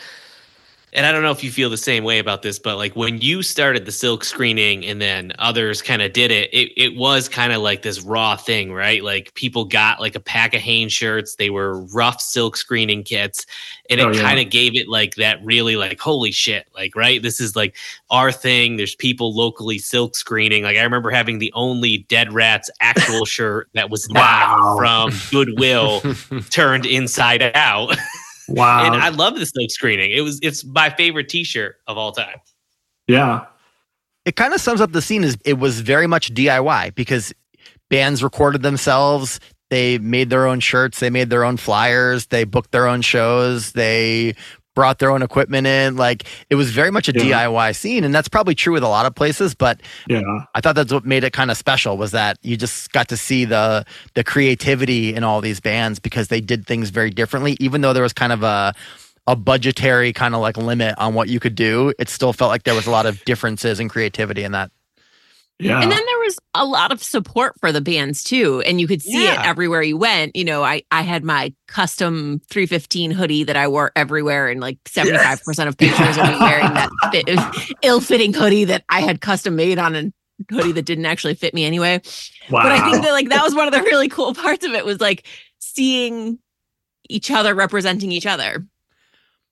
and 0.95 1.05
I 1.05 1.11
don't 1.11 1.23
know 1.23 1.31
if 1.31 1.43
you 1.43 1.51
feel 1.51 1.69
the 1.69 1.77
same 1.77 2.03
way 2.03 2.19
about 2.19 2.41
this, 2.43 2.59
but 2.59 2.77
like 2.77 2.95
when 2.95 3.19
you 3.19 3.41
started 3.43 3.85
the 3.85 3.91
silk 3.91 4.23
screening 4.23 4.85
and 4.85 5.01
then 5.01 5.33
others 5.39 5.81
kind 5.81 6.01
of 6.01 6.13
did 6.13 6.31
it, 6.31 6.49
it 6.53 6.71
it 6.77 6.95
was 6.95 7.27
kind 7.27 7.51
of 7.51 7.61
like 7.61 7.81
this 7.81 8.01
raw 8.01 8.35
thing, 8.35 8.71
right? 8.71 9.03
Like 9.03 9.33
people 9.33 9.65
got 9.65 9.99
like 9.99 10.15
a 10.15 10.19
pack 10.19 10.53
of 10.53 10.61
Hanes 10.61 10.93
shirts, 10.93 11.35
they 11.35 11.49
were 11.49 11.83
rough 11.87 12.21
silk 12.21 12.55
screening 12.57 13.03
kits, 13.03 13.45
and 13.89 13.99
it 13.99 14.03
Oh, 14.05 14.11
yeah. 14.11 14.21
kind 14.21 14.39
of 14.39 14.49
gave 14.49 14.75
it 14.75 14.87
like 14.87 15.15
that 15.15 15.43
really 15.43 15.75
like 15.75 15.99
holy 15.99 16.31
shit, 16.31 16.67
like 16.75 16.95
right? 16.95 17.21
This 17.21 17.39
is 17.41 17.55
like 17.55 17.75
our 18.09 18.31
thing. 18.31 18.77
There's 18.77 18.95
people 18.95 19.35
locally 19.35 19.79
silk 19.79 20.15
screening. 20.15 20.63
Like 20.63 20.77
I 20.77 20.83
remember 20.83 21.09
having 21.09 21.39
the 21.39 21.51
only 21.53 21.99
Dead 22.09 22.31
Rats 22.33 22.69
actual 22.81 23.25
shirt 23.35 23.69
that 23.73 23.89
was 23.89 24.09
not 24.09 24.21
Wow. 24.23 24.75
from 24.77 25.11
Goodwill 25.31 26.01
turned 26.51 26.85
inside 26.85 27.41
out. 27.55 27.95
wow. 28.47 28.85
and 28.85 28.95
I 29.01 29.09
love 29.09 29.37
the 29.37 29.45
silk 29.45 29.71
screening. 29.71 30.11
It 30.11 30.21
was 30.21 30.39
it's 30.41 30.63
my 30.65 30.89
favorite 30.89 31.29
T-shirt 31.29 31.77
of 31.87 31.97
all 31.97 32.11
time. 32.11 32.37
yeah. 33.07 33.45
it 34.25 34.35
kind 34.35 34.53
of 34.53 34.61
sums 34.61 34.81
up 34.81 34.91
the 34.91 35.01
scene 35.01 35.23
as 35.23 35.37
it 35.45 35.59
was 35.59 35.81
very 35.81 36.07
much 36.07 36.33
DIY 36.33 36.95
because 36.95 37.33
bands 37.89 38.23
recorded 38.23 38.61
themselves. 38.61 39.39
They 39.69 39.97
made 39.97 40.29
their 40.29 40.45
own 40.45 40.59
shirts. 40.59 40.99
They 40.99 41.09
made 41.09 41.29
their 41.29 41.43
own 41.43 41.57
flyers. 41.57 42.27
They 42.27 42.43
booked 42.43 42.71
their 42.71 42.87
own 42.87 43.01
shows. 43.01 43.71
They 43.71 44.35
brought 44.75 44.99
their 44.99 45.11
own 45.11 45.21
equipment 45.21 45.67
in. 45.67 45.95
Like 45.95 46.23
it 46.49 46.55
was 46.55 46.71
very 46.71 46.91
much 46.91 47.07
a 47.09 47.13
Yeah. 47.13 47.45
DIY 47.47 47.75
scene. 47.75 48.03
And 48.03 48.13
that's 48.13 48.27
probably 48.27 48.55
true 48.55 48.73
with 48.73 48.83
a 48.83 48.87
lot 48.87 49.05
of 49.05 49.15
places. 49.15 49.53
But 49.55 49.81
Yeah. 50.07 50.21
I 50.55 50.61
thought 50.61 50.75
that's 50.75 50.91
what 50.93 51.05
made 51.05 51.23
it 51.23 51.33
kind 51.33 51.51
of 51.51 51.57
special 51.57 51.97
was 51.97 52.11
that 52.11 52.37
you 52.41 52.57
just 52.57 52.91
got 52.91 53.07
to 53.09 53.17
see 53.17 53.45
the 53.45 53.85
the 54.13 54.23
creativity 54.23 55.13
in 55.13 55.23
all 55.23 55.41
these 55.41 55.59
bands 55.59 55.99
because 55.99 56.27
they 56.29 56.41
did 56.41 56.65
things 56.65 56.89
very 56.89 57.09
differently. 57.09 57.57
Even 57.59 57.81
though 57.81 57.93
there 57.93 58.03
was 58.03 58.13
kind 58.13 58.33
of 58.33 58.43
a 58.43 58.73
a 59.25 59.35
budgetary 59.37 60.11
kind 60.11 60.35
of 60.35 60.41
like 60.41 60.57
limit 60.57 60.93
on 60.97 61.13
what 61.13 61.29
you 61.29 61.39
could 61.39 61.55
do, 61.55 61.93
it 61.97 62.09
still 62.09 62.33
felt 62.33 62.49
like 62.49 62.63
there 62.63 62.75
was 62.75 62.85
a 62.85 62.91
lot 62.91 63.05
of 63.05 63.23
differences 63.23 63.79
and 63.79 63.89
creativity 63.89 64.43
in 64.43 64.51
that. 64.51 64.69
Yeah. 65.59 65.81
And 65.81 65.91
then 65.91 66.05
there 66.05 66.19
was 66.19 66.37
a 66.55 66.65
lot 66.65 66.91
of 66.91 67.01
support 67.01 67.53
for 67.59 67.71
the 67.71 67.79
bands 67.79 68.23
too, 68.23 68.61
and 68.65 68.81
you 68.81 68.87
could 68.87 69.01
see 69.01 69.25
it 69.27 69.39
everywhere 69.45 69.81
you 69.81 69.97
went. 69.97 70.35
You 70.35 70.43
know, 70.43 70.63
I 70.63 70.83
I 70.91 71.03
had 71.03 71.23
my 71.23 71.53
custom 71.67 72.41
315 72.49 73.11
hoodie 73.11 73.43
that 73.45 73.55
I 73.55 73.67
wore 73.67 73.91
everywhere, 73.95 74.49
and 74.49 74.59
like 74.59 74.77
75 74.87 75.43
percent 75.43 75.69
of 75.69 75.77
pictures 75.77 76.17
of 76.17 76.27
me 76.27 76.39
wearing 76.39 76.73
that 76.73 76.89
fit, 77.11 77.75
ill-fitting 77.81 78.33
hoodie 78.33 78.65
that 78.65 78.83
I 78.89 79.01
had 79.01 79.21
custom 79.21 79.55
made 79.55 79.77
on 79.79 79.95
a 79.95 80.11
hoodie 80.49 80.71
that 80.73 80.85
didn't 80.85 81.05
actually 81.05 81.35
fit 81.35 81.53
me 81.53 81.63
anyway. 81.65 82.01
wow. 82.49 82.63
But 82.63 82.71
I 82.71 82.91
think 82.91 83.03
that 83.03 83.11
like 83.11 83.29
that 83.29 83.43
was 83.43 83.55
one 83.55 83.67
of 83.67 83.73
the 83.73 83.81
really 83.83 84.09
cool 84.09 84.33
parts 84.33 84.65
of 84.65 84.73
it 84.73 84.85
was 84.85 84.99
like 84.99 85.25
seeing 85.59 86.39
each 87.09 87.31
other 87.31 87.53
representing 87.53 88.11
each 88.11 88.25
other. 88.25 88.65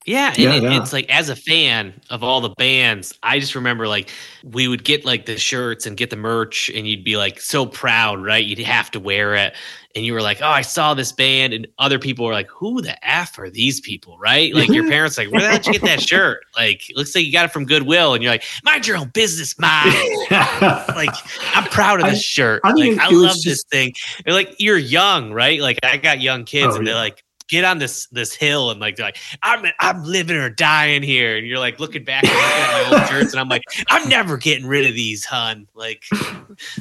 Yeah, 0.06 0.30
and 0.30 0.38
Yeah, 0.40 0.54
it, 0.56 0.64
yeah. 0.64 0.82
it's 0.82 0.92
like 0.94 1.08
as 1.10 1.30
a 1.30 1.36
fan 1.36 1.94
of 2.10 2.24
all 2.24 2.42
the 2.42 2.50
bands, 2.58 3.14
I 3.22 3.40
just 3.40 3.54
remember 3.54 3.88
like 3.88 4.10
we 4.44 4.68
would 4.68 4.84
get 4.84 5.06
like 5.06 5.26
the 5.28 5.38
shirts 5.38 5.86
and 5.86 5.96
get 5.96 6.10
the 6.10 6.16
merch, 6.16 6.70
and 6.74 6.88
you'd 6.88 7.04
be 7.04 7.18
like 7.18 7.40
so 7.40 7.66
proud, 7.68 8.24
right? 8.24 8.44
You'd 8.44 8.58
have 8.60 8.90
to 8.92 9.00
wear 9.00 9.36
it, 9.36 9.54
and 9.96 10.04
you 10.04 10.14
were 10.14 10.22
like, 10.24 10.42
"Oh, 10.42 10.48
I 10.48 10.62
saw 10.62 10.96
this 10.96 11.12
band," 11.12 11.54
and 11.54 11.68
other 11.78 12.00
people 12.00 12.26
were 12.26 12.34
like, 12.34 12.50
"Who 12.50 12.82
the 12.82 12.98
f 13.08 13.38
are 13.38 13.52
these 13.52 13.80
people?" 13.80 14.18
Right? 14.18 14.52
Like 14.62 14.70
your 14.70 14.88
parents, 14.90 15.20
like, 15.20 15.32
"Where 15.32 15.42
the 15.42 15.48
hell 15.50 15.58
did 15.58 15.68
you 15.68 15.74
get 15.74 15.84
that 15.84 16.02
shirt?" 16.02 16.40
Like, 16.58 16.82
looks 16.96 17.14
like 17.14 17.24
you 17.26 17.32
got 17.32 17.46
it 17.46 17.52
from 17.54 17.66
Goodwill, 17.66 18.16
and 18.16 18.24
you're 18.24 18.32
like, 18.32 18.44
"Mind 18.64 18.88
your 18.88 18.98
own 18.98 19.10
business, 19.10 19.54
mom." 19.60 19.86
like 20.32 21.14
I'm 21.54 21.66
proud 21.66 22.00
of 22.00 22.08
I- 22.08 22.10
this 22.12 22.24
shirt. 22.24 22.62
I 22.64 22.72
like 22.72 22.98
I 22.98 23.10
love 23.10 23.38
this 23.44 23.64
thing. 23.70 23.94
They're 24.26 24.34
like 24.34 24.56
you're 24.58 24.78
young, 24.80 25.32
right? 25.32 25.60
Like 25.62 25.78
I 25.84 25.98
got 25.98 26.22
young 26.22 26.44
kids, 26.46 26.74
Oh, 26.74 26.78
and 26.80 26.88
they're 26.88 26.96
yeah. 26.96 27.02
like, 27.02 27.24
get 27.52 27.66
on 27.66 27.78
this 27.78 28.08
this 28.08 28.34
hill, 28.34 28.72
and 28.72 28.80
like 28.80 28.98
like, 28.98 29.18
I'm 29.44 29.66
I'm 29.80 30.04
living 30.04 30.38
or 30.38 30.50
dying 30.50 31.04
here, 31.04 31.38
and 31.38 31.46
you're 31.46 31.60
like 31.60 31.80
looking 31.80 32.04
back 32.04 32.24
and 32.24 32.34
looking 32.34 32.50
at 32.50 32.92
my 32.92 32.98
old 32.98 33.08
shirts, 33.10 33.34
and 33.34 33.40
I'm 33.40 33.50
like, 33.50 33.62
I'm 33.90 34.10
never 34.10 34.38
getting 34.38 34.66
rid 34.66 34.88
of 34.88 34.96
these, 34.96 35.26
hun. 35.26 35.68
Like 35.76 36.04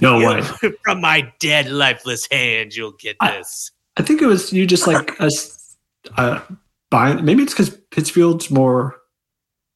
no 0.01 0.19
way. 0.19 0.43
from 0.85 1.01
my 1.03 1.31
dead 1.41 1.71
lifeless 1.71 2.27
hands, 2.31 2.77
you'll 2.77 2.93
get 2.93 3.17
this. 3.21 3.73
I 3.99 4.03
think 4.03 4.23
it 4.23 4.27
was 4.27 4.53
you 4.53 4.67
just 4.67 4.87
like 4.87 5.21
us 5.21 5.77
uh, 6.17 6.41
buying. 6.89 7.23
Maybe 7.25 7.43
it's 7.43 7.53
because 7.53 7.77
Pittsfield's 7.91 8.51
more 8.51 8.97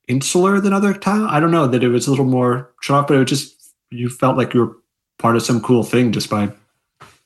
insular 0.08 0.60
than 0.60 0.72
other 0.72 0.94
town. 0.94 1.28
I 1.28 1.40
don't 1.40 1.50
know 1.50 1.66
that 1.66 1.82
it 1.82 1.88
was 1.88 2.06
a 2.06 2.10
little 2.10 2.24
more 2.24 2.72
shut 2.80 2.96
off, 2.96 3.08
but 3.08 3.16
it 3.16 3.20
was 3.20 3.28
just 3.28 3.74
you 3.90 4.08
felt 4.08 4.36
like 4.36 4.54
you 4.54 4.60
were 4.60 4.76
part 5.18 5.36
of 5.36 5.42
some 5.42 5.60
cool 5.60 5.82
thing 5.82 6.12
just 6.12 6.30
by 6.30 6.50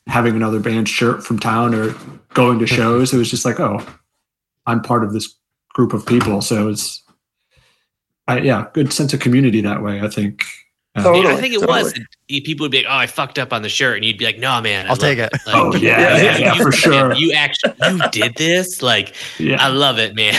having 0.07 0.35
another 0.35 0.59
band 0.59 0.89
shirt 0.89 1.23
from 1.23 1.39
town 1.39 1.75
or 1.75 1.95
going 2.35 2.59
to 2.61 2.67
shows. 2.67 3.13
It 3.13 3.19
was 3.19 3.31
just 3.31 3.45
like, 3.45 3.59
oh, 3.61 3.85
I'm 4.67 4.81
part 4.83 5.05
of 5.05 5.13
this 5.13 5.35
group 5.75 5.93
of 5.93 6.05
people. 6.07 6.41
So 6.43 6.69
it's, 6.69 7.03
I, 8.27 8.41
yeah, 8.41 8.67
good 8.75 8.93
sense 8.93 9.13
of 9.15 9.21
community 9.21 9.61
that 9.63 9.83
way. 9.83 10.01
I 10.01 10.09
think. 10.09 10.45
Uh, 10.95 11.03
Totally. 11.03 11.27
Yeah, 11.27 11.35
I 11.35 11.41
think 11.41 11.55
it 11.55 11.61
was. 11.61 11.93
totally. 11.93 12.07
And 12.31 12.45
People 12.45 12.65
would 12.65 12.73
be 12.73 12.79
like, 12.79 12.87
"Oh, 12.89 12.97
I 12.97 13.07
fucked 13.07 13.39
up 13.39 13.53
on 13.53 13.63
the 13.63 13.69
shirt," 13.69 13.97
and 13.97 14.05
you'd 14.05 14.19
be 14.19 14.25
like, 14.25 14.39
"No, 14.39 14.61
man, 14.61 14.87
I 14.87 14.91
I'll 14.91 14.97
take 14.97 15.19
it. 15.19 15.31
Like, 15.47 15.55
Oh, 15.55 15.75
yeah, 15.77 16.17
yeah, 16.17 16.37
yeah, 16.39 16.55
you- 16.55 16.63
for 16.65 16.73
sure. 16.73 17.15
You 17.15 17.33
actually 17.35 17.75
you 17.81 18.09
did 18.11 18.35
this. 18.37 18.83
Like, 18.83 19.15
yeah. 19.39 19.63
I 19.63 19.69
love 19.69 19.99
it, 19.99 20.15
man. 20.17 20.35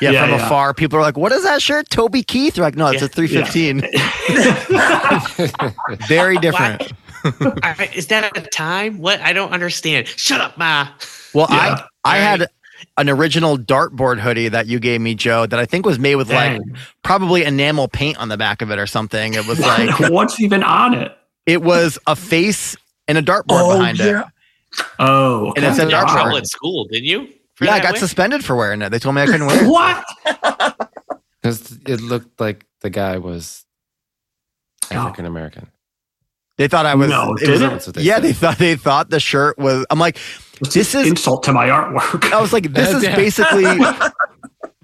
Yeah, 0.00 0.10
Yeah, 0.10 0.22
from 0.26 0.30
yeah. 0.38 0.46
afar, 0.46 0.74
people 0.74 0.98
are 0.98 1.02
like, 1.02 1.16
"What 1.16 1.32
is 1.32 1.44
that 1.44 1.62
shirt, 1.62 1.88
Toby 1.88 2.22
Keith?" 2.24 2.56
You're 2.56 2.66
like, 2.66 2.76
"No, 2.76 2.88
it's 2.88 3.00
Yeah, 3.00 3.06
a 3.06 3.08
315." 3.08 3.80
Very 6.08 6.36
different. 6.38 6.92
I- 7.24 7.90
Is 7.94 8.06
that 8.08 8.36
a 8.36 8.40
time? 8.42 8.98
What? 8.98 9.20
I 9.20 9.32
don't 9.32 9.52
understand. 9.52 10.06
Shut 10.08 10.40
up, 10.40 10.56
ma. 10.58 10.88
Well, 11.34 11.46
Yeah. 11.50 11.86
I 12.04 12.14
I 12.14 12.18
had 12.18 12.46
an 12.98 13.08
original 13.08 13.56
dartboard 13.56 14.18
hoodie 14.18 14.48
that 14.48 14.66
you 14.66 14.80
gave 14.80 15.00
me, 15.00 15.14
Joe, 15.14 15.46
that 15.46 15.58
I 15.58 15.64
think 15.66 15.86
was 15.86 15.98
made 15.98 16.16
with 16.16 16.30
like 16.30 16.60
probably 17.04 17.44
enamel 17.44 17.86
paint 17.88 18.18
on 18.18 18.28
the 18.28 18.36
back 18.36 18.60
of 18.60 18.70
it 18.70 18.78
or 18.78 18.86
something. 18.86 19.34
It 19.34 19.46
was 19.46 19.60
like 19.60 19.98
What's 20.10 20.40
even 20.40 20.62
on 20.64 20.94
it? 20.94 21.16
it 21.46 21.62
was 21.62 21.98
a 22.06 22.16
face 22.16 22.76
and 23.08 23.16
a 23.18 23.22
dartboard 23.22 23.44
oh, 23.62 23.76
behind 23.78 24.00
it. 24.00 24.24
Oh, 24.98 25.52
And 25.56 25.64
it's 25.64 25.78
a 25.78 25.84
You 25.84 25.90
dartboard. 25.90 26.08
trouble 26.12 26.36
at 26.38 26.46
school, 26.46 26.86
didn't 26.86 27.04
you? 27.04 27.28
for 27.54 27.66
Yeah, 27.66 27.74
I 27.74 27.80
got 27.80 27.94
way? 27.94 27.98
suspended 28.00 28.44
for 28.44 28.56
wearing 28.56 28.80
it. 28.82 28.88
They 28.90 28.98
told 28.98 29.14
me 29.14 29.22
I 29.22 29.26
couldn't 29.26 29.46
wear 29.46 29.62
it. 29.64 29.68
What? 29.70 30.04
Because 31.42 31.72
it 31.88 32.00
looked 32.00 32.40
like 32.40 32.64
the 32.82 32.90
guy 32.90 33.18
was 33.18 33.64
oh. 34.92 34.96
African 34.96 35.26
American. 35.26 35.71
They 36.58 36.68
thought 36.68 36.86
I 36.86 36.94
was. 36.94 37.08
No, 37.08 37.28
it 37.28 37.30
was- 37.32 37.40
did 37.40 37.50
it? 37.50 37.58
That's 37.60 37.86
they 37.86 38.02
yeah, 38.02 38.14
said. 38.16 38.22
they 38.24 38.32
thought 38.32 38.58
they 38.58 38.76
thought 38.76 39.10
the 39.10 39.20
shirt 39.20 39.58
was. 39.58 39.86
I'm 39.90 39.98
like, 39.98 40.18
It's 40.60 40.74
This 40.74 40.94
is- 40.94 41.06
insult 41.08 41.42
to 41.44 41.52
my 41.52 41.68
artwork. 41.68 42.30
I 42.32 42.40
was 42.40 42.52
like, 42.52 42.72
this 42.72 42.90
is 42.94 43.02
Yeah. 43.02 43.16
basically. 43.16 43.64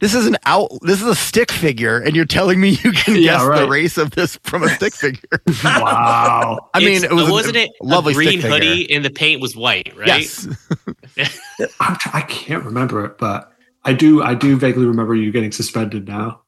This 0.01 0.15
is 0.15 0.29
an 0.29 0.37
out. 0.47 0.71
This 0.83 1.03
is 1.03 1.09
a 1.09 1.15
stick 1.17 1.51
figure, 1.51 1.99
and 1.99 2.15
you're 2.15 2.25
telling 2.25 2.61
me 2.61 2.69
you 2.85 2.93
can 2.93 3.17
Yeah, 3.17 3.37
guess 3.49 3.59
the 3.63 3.69
race 3.69 3.99
of 3.99 4.13
this 4.13 4.39
from 4.45 4.63
a 4.63 4.69
stick 4.69 4.95
figure. 4.95 5.43
wow. 5.65 6.69
I 6.73 6.79
mean, 6.79 6.99
It's- 6.99 7.11
it 7.11 7.13
was 7.13 7.29
wasn't 7.29 7.57
it 7.57 7.71
lovely 7.83 8.13
a 8.13 8.15
green 8.15 8.29
stick 8.39 8.43
figure. 8.43 8.59
hoodie 8.69 8.95
and 8.95 9.05
the 9.05 9.11
paint 9.11 9.41
was 9.41 9.57
white, 9.57 9.93
right? 9.97 10.07
Yes, 10.07 10.47
I'm 11.81 11.97
I 12.13 12.21
can't 12.29 12.65
remember 12.65 13.05
it, 13.07 13.19
but 13.19 13.53
I 13.85 13.93
do. 13.93 14.23
I 14.23 14.35
do 14.35 14.57
vaguely 14.57 14.87
remember 14.87 15.17
you 15.17 15.33
getting 15.33 15.51
suspended 15.51 16.07
now. 16.07 16.43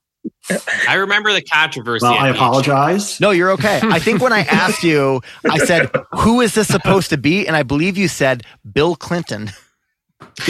I 0.89 0.95
remember 0.95 1.33
the 1.33 1.43
controversy. 1.43 2.05
Well, 2.05 2.14
I 2.14 2.31
VHS. 2.31 2.35
apologize. 2.35 3.21
no, 3.21 3.31
you're 3.31 3.51
okay. 3.53 3.81
I 3.85 3.99
think 3.99 4.21
when 4.21 4.33
I 4.33 4.41
asked 4.41 4.83
you, 4.83 5.21
I 5.49 5.59
said, 5.59 5.91
"Who 6.18 6.41
is 6.41 6.55
this 6.55 6.68
supposed 6.68 7.11
to 7.11 7.16
be?" 7.16 7.47
And 7.47 7.55
I 7.57 7.62
believe 7.62 7.97
you 7.97 8.09
said 8.09 8.43
Bill 8.73 8.97
Clinton, 8.97 9.51
and 10.21 10.49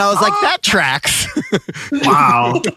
I 0.00 0.08
was 0.12 0.20
like, 0.22 0.32
"That 0.42 0.58
tracks." 0.62 1.26
Wow. 2.04 2.62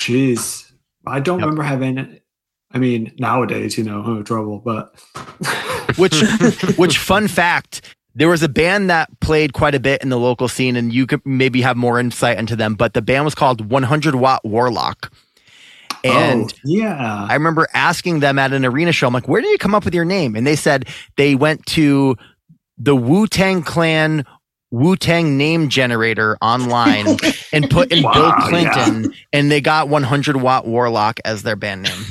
Jeez, 0.00 0.70
I 1.06 1.20
don't 1.20 1.38
Yep. 1.38 1.46
remember 1.46 1.62
having. 1.62 2.18
I 2.74 2.78
mean, 2.78 3.12
nowadays, 3.18 3.76
you 3.76 3.84
know, 3.84 4.02
oh, 4.06 4.22
trouble, 4.22 4.58
but 4.64 4.94
which 5.96 6.22
which 6.76 6.98
fun 6.98 7.28
fact 7.28 7.82
there 8.14 8.28
was 8.28 8.42
a 8.42 8.48
band 8.48 8.90
that 8.90 9.08
played 9.20 9.52
quite 9.52 9.74
a 9.74 9.80
bit 9.80 10.02
in 10.02 10.08
the 10.10 10.18
local 10.18 10.48
scene 10.48 10.76
and 10.76 10.92
you 10.92 11.06
could 11.06 11.20
maybe 11.24 11.62
have 11.62 11.76
more 11.76 11.98
insight 11.98 12.38
into 12.38 12.56
them 12.56 12.74
but 12.74 12.94
the 12.94 13.02
band 13.02 13.24
was 13.24 13.34
called 13.34 13.70
100 13.70 14.14
watt 14.16 14.44
warlock. 14.44 15.12
Oh, 16.04 16.10
and 16.10 16.52
oh, 16.52 16.58
yeah, 16.64 17.26
i 17.30 17.34
remember 17.34 17.68
asking 17.74 18.20
them 18.20 18.36
at 18.38 18.52
an 18.52 18.64
arena 18.64 18.90
show 18.92 19.06
i'm 19.06 19.12
like 19.14 19.28
where 19.28 19.40
did 19.40 19.50
you 19.52 19.58
come 19.58 19.74
up 19.74 19.84
with 19.84 19.94
your 19.94 20.04
name? 20.04 20.34
And 20.34 20.44
they 20.46 20.56
said 20.56 20.88
they 21.16 21.34
went 21.36 21.64
to 21.66 22.16
the 22.78 22.96
wu-tang 22.96 23.62
clan 23.62 24.24
wu-tang 24.72 25.36
name 25.36 25.68
generator 25.68 26.36
online 26.42 27.06
and 27.52 27.70
put 27.70 27.92
in 27.92 28.02
bill 28.02 28.32
Wow, 28.32 28.46
clinton 28.48 29.14
and 29.32 29.50
they 29.50 29.60
got 29.60 29.88
100 29.88 30.36
watt 30.36 30.66
warlock 30.66 31.20
as 31.24 31.42
their 31.44 31.54
band 31.56 31.82
name. 31.84 32.04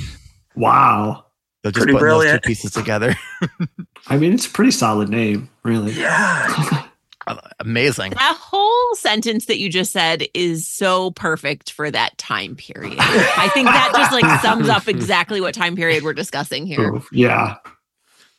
Wow. 0.56 1.26
so 1.66 1.72
just 1.72 1.88
Pretty 1.88 1.91
putting 1.93 2.08
those 2.10 2.28
two 2.32 2.39
brilliant. 2.39 2.43
pieces 2.43 2.72
together 2.72 3.16
I 4.08 4.18
mean, 4.18 4.34
it's 4.34 4.47
a 4.47 4.49
pretty 4.49 4.72
solid 4.72 5.10
name, 5.10 5.49
really. 5.64 5.93
yeah. 5.93 6.88
Uh, 7.28 7.38
amazing 7.60 8.10
That 8.14 8.36
whole 8.41 8.95
sentence 8.95 9.45
that 9.45 9.60
you 9.60 9.70
just 9.70 9.93
said 9.93 10.24
is 10.34 10.66
so 10.66 11.12
perfect 11.12 11.72
for 11.72 11.91
that 11.91 12.18
time 12.18 12.56
period. 12.56 12.95
I 12.97 13.47
think 13.54 13.68
that 13.68 13.91
just 13.95 14.12
like 14.12 14.41
sums 14.41 14.68
up 14.68 14.88
exactly 14.88 15.39
what 15.39 15.54
time 15.54 15.76
period 15.76 16.04
we're 16.04 16.16
discussing 16.16 16.66
here. 16.66 16.95
Oh, 16.95 17.06
yeah, 17.12 17.58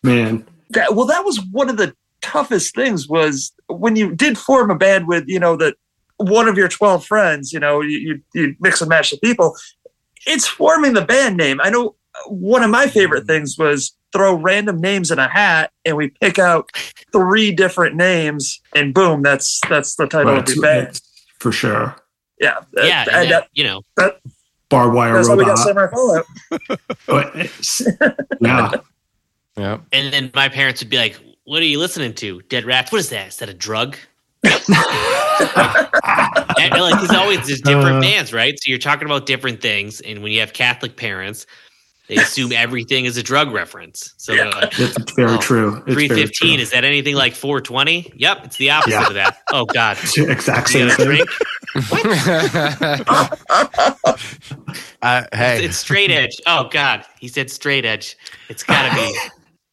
man. 0.03 0.45
that 0.71 0.97
well 0.97 1.07
that 1.07 1.25
was 1.25 1.41
one 1.53 1.71
of 1.71 1.77
the 1.77 1.95
toughest 2.23 2.75
things 2.75 3.09
was 3.09 3.53
when 3.69 3.95
you 3.95 4.17
did 4.17 4.37
form 4.37 4.69
a 4.69 4.75
band 4.75 5.07
with 5.07 5.29
you 5.29 5.39
know 5.39 5.55
that 5.57 5.77
one 6.17 6.49
of 6.49 6.57
your 6.57 6.69
12 6.69 7.05
friends 7.05 7.53
you 7.53 7.61
know 7.61 7.81
you, 7.83 7.99
you, 7.99 8.23
you 8.35 8.57
mix 8.59 8.81
and 8.81 8.89
match 8.89 9.13
the 9.13 9.17
people 9.19 9.57
it's 10.27 10.47
forming 10.47 10.93
the 10.93 11.05
band 11.05 11.37
name 11.37 11.61
i 11.63 11.71
know 11.71 11.95
one 12.27 12.63
of 12.63 12.71
my 12.71 12.87
favorite 12.87 13.21
mm-hmm. 13.21 13.27
things 13.29 13.57
was 13.59 13.95
throw 14.13 14.35
random 14.35 14.81
names 14.81 15.11
in 15.11 15.19
a 15.19 15.29
hat 15.29 15.71
and 15.85 15.97
we 15.97 16.09
pick 16.21 16.39
out 16.39 16.71
three 17.13 17.51
different 17.53 17.97
names 17.97 18.61
and 18.77 18.93
boom 18.93 19.23
that's 19.23 19.61
that's 19.69 19.97
the 19.97 20.07
title 20.07 20.33
Right, 20.35 20.49
of 20.49 20.55
your 20.55 20.63
band 20.63 21.01
for 21.39 21.51
sure. 21.53 21.97
yeah 22.41 22.59
uh, 22.79 22.83
Yeah, 22.83 23.01
and 23.03 23.09
and 23.09 23.23
then, 23.25 23.31
that- 23.31 23.49
you 23.55 23.65
know, 23.65 23.83
Barbed 24.69 24.95
wire 24.95 25.15
that's 25.15 25.29
how 25.29 25.37
we 25.37 25.45
got 25.45 25.59
robot. 25.67 26.25
samurai 26.51 26.77
But 27.07 27.35
yeah, 28.41 28.73
Yeah. 29.57 29.79
and 29.93 30.13
then 30.13 30.31
my 30.35 30.49
parents 30.49 30.81
would 30.83 30.89
be 30.91 30.97
like, 30.97 31.21
"What 31.45 31.61
are 31.61 31.67
you 31.67 31.79
listening 31.79 32.15
to? 32.15 32.41
Dead 32.49 32.65
Rats? 32.65 32.91
What 32.91 32.99
is 33.01 33.11
that? 33.11 33.29
Is 33.29 33.37
that 33.39 33.51
a 33.51 33.55
drug?" 33.55 33.97
and, 34.45 34.55
like, 36.73 36.99
there's 36.99 37.11
always 37.11 37.47
there's 37.47 37.61
different 37.61 37.99
Uh. 37.99 38.01
bands, 38.01 38.33
right? 38.33 38.55
So 38.61 38.71
you're 38.71 38.79
talking 38.79 39.05
about 39.07 39.27
different 39.27 39.61
things, 39.61 40.01
and 40.01 40.23
when 40.23 40.33
you 40.33 40.41
have 40.41 40.53
Catholic 40.53 40.97
parents, 40.97 41.47
they 42.15 42.21
assume 42.23 42.53
everything 42.53 43.07
is 43.07 43.17
a 43.17 43.23
drug 43.23 43.51
reference. 43.53 44.13
So 44.19 44.37
they're 44.37 44.51
like, 44.51 44.79
it's, 44.79 44.99
it's 44.99 45.13
very 45.13 45.33
Oh, 45.33 45.39
true. 45.39 45.77
It's 45.87 45.95
Three 45.95 46.09
very 46.09 46.29
true. 46.29 46.49
is 46.51 46.71
that 46.73 46.85
anything 46.85 47.15
like 47.15 47.35
four 47.35 47.61
twenty? 47.63 48.13
Yep, 48.17 48.45
it's 48.45 48.57
the 48.57 48.69
opposite 48.71 48.91
Yeah. 49.01 49.07
of 49.09 49.15
that. 49.15 49.39
Oh 49.53 49.65
God, 49.65 49.97
It's 50.03 50.15
the 50.17 50.31
exact 50.31 50.75
you 50.75 50.81
same 50.81 50.89
got 50.89 51.01
a 51.01 51.05
thing. 51.05 51.07
drink? 51.07 51.31
uh, 55.03 55.25
hey 55.33 55.65
It's 55.65 55.77
straight 55.77 56.11
edge. 56.11 56.37
Oh 56.47 56.69
God, 56.71 57.05
he 57.19 57.29
said 57.29 57.51
straight 57.51 57.85
edge. 57.85 58.17
It's 58.49 58.63
gotta 58.63 58.95
be. 58.95 59.19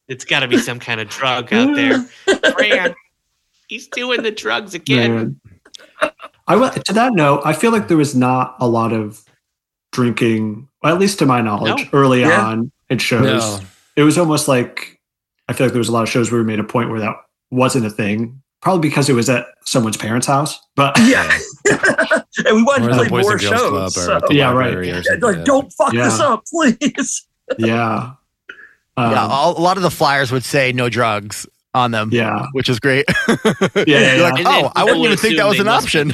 It's 0.07 0.25
gotta 0.25 0.47
be 0.47 0.57
some 0.57 0.79
kind 0.79 0.99
of 0.99 1.07
drug 1.07 1.53
out 1.53 1.75
there. 1.75 2.01
Fran, 2.53 2.95
he's 3.67 3.87
doing 3.89 4.23
the 4.23 4.31
drugs 4.31 4.73
again. 4.73 5.39
Man. 6.01 6.11
I 6.47 6.55
will, 6.55 6.71
to 6.71 6.93
that 6.93 7.13
note, 7.13 7.43
I 7.45 7.53
feel 7.53 7.71
like 7.71 7.89
there 7.89 7.97
was 7.97 8.15
not 8.15 8.55
a 8.59 8.67
lot 8.67 8.91
of 8.91 9.23
drinking, 9.91 10.67
well, 10.83 10.93
at 10.93 10.99
least 10.99 11.19
to 11.19 11.25
my 11.25 11.41
knowledge, 11.41 11.83
No. 11.91 11.99
early 11.99 12.21
Yeah. 12.21 12.45
on 12.45 12.71
in 12.89 12.97
shows. 12.97 13.23
no. 13.23 13.59
It 13.95 14.03
was 14.03 14.17
almost 14.17 14.47
like 14.47 14.99
I 15.47 15.53
feel 15.53 15.65
like 15.67 15.73
there 15.73 15.79
was 15.79 15.89
a 15.89 15.91
lot 15.91 16.03
of 16.03 16.09
shows 16.09 16.31
where 16.31 16.39
we 16.41 16.45
made 16.45 16.59
a 16.59 16.63
point 16.63 16.89
where 16.91 16.99
that 16.99 17.15
wasn't 17.51 17.85
a 17.85 17.89
thing. 17.89 18.41
Probably 18.61 18.87
because 18.89 19.09
it 19.09 19.13
was 19.13 19.29
at 19.29 19.45
someone's 19.65 19.95
parents' 19.97 20.27
house. 20.27 20.59
But 20.75 20.97
yeah 20.99 21.37
and 22.45 22.55
we 22.55 22.63
wanted 22.63 22.87
Or 22.87 22.89
to 22.89 22.95
play 22.97 23.09
Boys 23.09 23.23
more 23.23 23.39
shows 23.39 23.59
Club 23.59 23.73
or 23.87 23.89
so- 23.89 24.15
at 24.17 24.27
the 24.27 24.35
Yeah, 24.35 24.51
right. 24.51 24.73
or 24.75 24.83
Yeah, 24.83 25.01
like 25.21 25.45
don't 25.45 25.71
fuck 25.73 25.93
Yeah. 25.93 26.05
this 26.05 26.19
up 26.19 26.43
please 26.51 27.25
yeah. 27.57 28.11
Um, 28.97 29.11
yeah, 29.11 29.27
all, 29.27 29.57
a 29.57 29.61
lot 29.61 29.77
of 29.77 29.83
the 29.83 29.89
flyers 29.91 30.29
would 30.31 30.43
say 30.43 30.71
no 30.73 30.89
drugs 30.89 31.47
on 31.73 31.91
them. 31.91 32.09
yeah. 32.11 32.47
which 32.51 32.67
is 32.69 32.79
great. 32.81 33.05
Yeah, 33.07 33.37
yeah, 33.45 33.83
You're 33.85 33.87
yeah. 33.87 34.23
like, 34.23 34.37
And 34.39 34.45
then 34.45 34.65
oh, 34.65 34.71
I 34.75 34.83
wouldn't 34.83 35.05
even 35.05 35.17
think 35.17 35.37
that 35.37 35.47
was 35.47 35.59
an 35.59 35.67
option. 35.69 36.13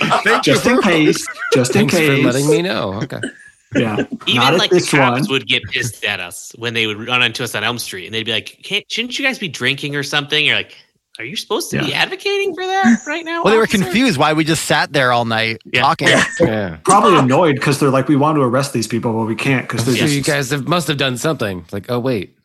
There. 0.00 0.10
Thank 0.24 0.46
you 0.46 0.52
Just 0.54 0.66
in 0.66 0.76
for- 0.76 0.82
case. 0.82 1.26
Just 1.54 1.70
in 1.76 1.80
Thanks 1.88 1.94
case. 1.94 2.20
for 2.20 2.26
letting 2.26 2.48
me 2.48 2.62
know. 2.62 2.94
Okay. 3.02 3.20
Yeah. 3.74 3.96
Even 4.26 4.36
Not 4.42 4.54
at 4.54 4.58
like 4.58 4.70
the 4.70 4.76
this 4.76 4.90
cops 4.90 5.22
one. 5.22 5.30
would 5.30 5.46
get 5.46 5.62
pissed 5.64 6.04
at 6.04 6.20
us 6.20 6.52
when 6.56 6.72
they 6.74 6.86
would 6.86 7.06
run 7.06 7.22
into 7.22 7.42
us 7.44 7.54
on 7.54 7.64
Elm 7.64 7.78
Street, 7.78 8.06
and 8.06 8.14
they'd 8.14 8.24
be 8.24 8.32
like, 8.32 8.60
Can't, 8.62 8.84
"Shouldn't 8.90 9.18
you 9.18 9.24
guys 9.24 9.38
be 9.38 9.48
drinking 9.48 9.96
or 9.96 10.02
something?" 10.02 10.46
You're 10.46 10.54
like, 10.56 10.76
"Are 11.18 11.24
you 11.24 11.34
supposed 11.36 11.70
to 11.72 11.80
be 11.80 11.92
advocating 11.92 12.54
for 12.54 12.64
that 12.64 13.00
right 13.06 13.24
now?" 13.24 13.42
Well, 13.42 13.52
they 13.52 13.58
were 13.58 13.66
confused 13.66 14.18
why 14.18 14.32
we 14.34 14.44
just 14.44 14.64
sat 14.66 14.92
there 14.92 15.12
all 15.12 15.24
night 15.24 15.58
Yeah. 15.72 15.82
talking. 15.82 16.08
Yeah. 16.40 16.76
Probably 16.84 17.18
annoyed 17.18 17.56
because 17.56 17.80
they're 17.80 17.90
like, 17.90 18.06
we 18.08 18.16
want 18.16 18.36
to 18.36 18.42
arrest 18.42 18.72
these 18.72 18.86
people, 18.86 19.12
but 19.12 19.24
we 19.26 19.34
can't 19.34 19.66
because 19.68 19.80
I'm 19.80 19.86
they're 19.86 19.96
sure 19.96 20.06
just 20.06 20.16
you 20.16 20.22
guys 20.22 20.50
have, 20.50 20.68
must 20.68 20.86
have 20.88 20.96
done 20.96 21.18
something. 21.18 21.58
It's 21.60 21.72
like, 21.72 21.90
oh 21.90 21.98
wait, 21.98 22.35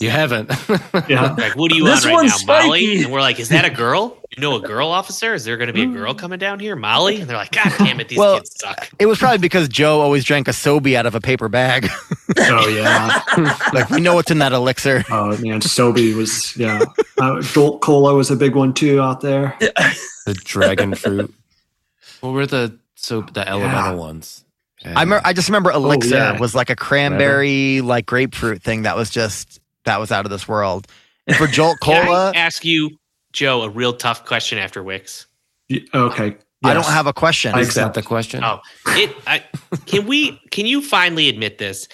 you 0.00 0.10
haven't. 0.10 0.50
yeah. 1.08 1.34
Like, 1.36 1.56
what 1.56 1.70
are 1.72 1.74
you 1.74 1.84
This 1.84 2.04
on 2.04 2.12
right 2.12 2.16
now, 2.26 2.30
one's 2.32 2.46
Molly? 2.46 3.02
And 3.02 3.12
we're 3.12 3.20
like, 3.20 3.38
"Is 3.38 3.48
that 3.50 3.64
a 3.64 3.70
girl? 3.70 4.16
You 4.34 4.40
know, 4.40 4.56
a 4.56 4.60
girl 4.60 4.88
officer? 4.88 5.34
Is 5.34 5.44
there 5.44 5.56
going 5.56 5.66
to 5.68 5.72
be 5.72 5.82
a 5.82 5.86
girl 5.86 6.14
coming 6.14 6.38
down 6.38 6.58
here, 6.60 6.74
Molly?" 6.76 7.20
And 7.20 7.28
they're 7.28 7.36
like, 7.36 7.52
"God 7.52 7.72
damn 7.78 8.00
it, 8.00 8.08
these 8.08 8.18
Well- 8.18 8.38
kids 8.38 8.54
suck." 8.58 8.88
It 8.98 9.06
was 9.06 9.18
probably 9.18 9.38
because 9.38 9.68
Joe 9.68 10.00
always 10.00 10.24
drank 10.24 10.48
a 10.48 10.52
Sobe 10.52 10.94
out 10.94 11.06
of 11.06 11.14
a 11.14 11.20
paper 11.20 11.48
bag. 11.48 11.88
Oh 12.40 12.68
yeah. 12.68 13.22
like 13.72 13.88
we 13.90 14.00
know 14.00 14.14
what's 14.14 14.30
in 14.30 14.38
that 14.38 14.52
elixir. 14.52 15.02
Oh 15.10 15.28
man, 15.38 15.60
Sobe 15.60 16.14
was 16.14 16.54
yeah. 16.56 16.82
Uh, 17.18 17.40
Jolt 17.40 17.80
Cola 17.80 18.14
was 18.14 18.30
a 18.30 18.36
big 18.36 18.54
one 18.54 18.74
too 18.74 19.00
out 19.00 19.22
there. 19.22 19.56
the 19.60 20.34
dragon 20.44 20.94
fruit. 20.94 21.34
What 22.20 22.32
were 22.34 22.46
the 22.46 22.78
so 22.96 23.22
the 23.22 23.48
elemental 23.48 23.96
ones? 23.98 24.44
I 24.84 25.00
remember, 25.02 25.20
I 25.24 25.32
just 25.32 25.48
remember 25.48 25.72
oh, 25.72 25.76
elixir 25.76 26.14
yeah. 26.16 26.38
was 26.38 26.54
like 26.54 26.70
a 26.70 26.76
cranberry, 26.76 27.80
like 27.80 28.06
grapefruit 28.06 28.62
thing 28.62 28.82
that 28.82 28.96
was 28.96 29.10
just 29.10 29.60
that 29.84 29.98
was 30.00 30.12
out 30.12 30.24
of 30.24 30.30
this 30.30 30.46
world. 30.46 30.86
And 31.26 31.36
for 31.36 31.46
Jolt 31.46 31.78
Can 31.82 32.06
Cola, 32.06 32.32
I 32.34 32.38
ask 32.38 32.64
you, 32.64 32.98
Joe, 33.32 33.62
a 33.62 33.68
real 33.68 33.92
tough 33.92 34.24
question 34.24 34.58
after 34.58 34.82
Wix? 34.82 35.26
Y- 35.68 35.80
Okay. 35.94 36.36
I 36.64 36.74
don't 36.74 36.84
have 36.86 37.06
a 37.06 37.12
question. 37.12 37.54
I 37.54 37.60
accept. 37.60 37.94
the 37.94 38.02
question? 38.02 38.42
Oh, 38.42 38.58
it. 38.88 39.14
I 39.28 39.44
can 39.86 40.06
we? 40.08 40.40
Can 40.50 40.66
you 40.66 40.82
finally 40.82 41.28
admit 41.28 41.58
this? 41.58 41.86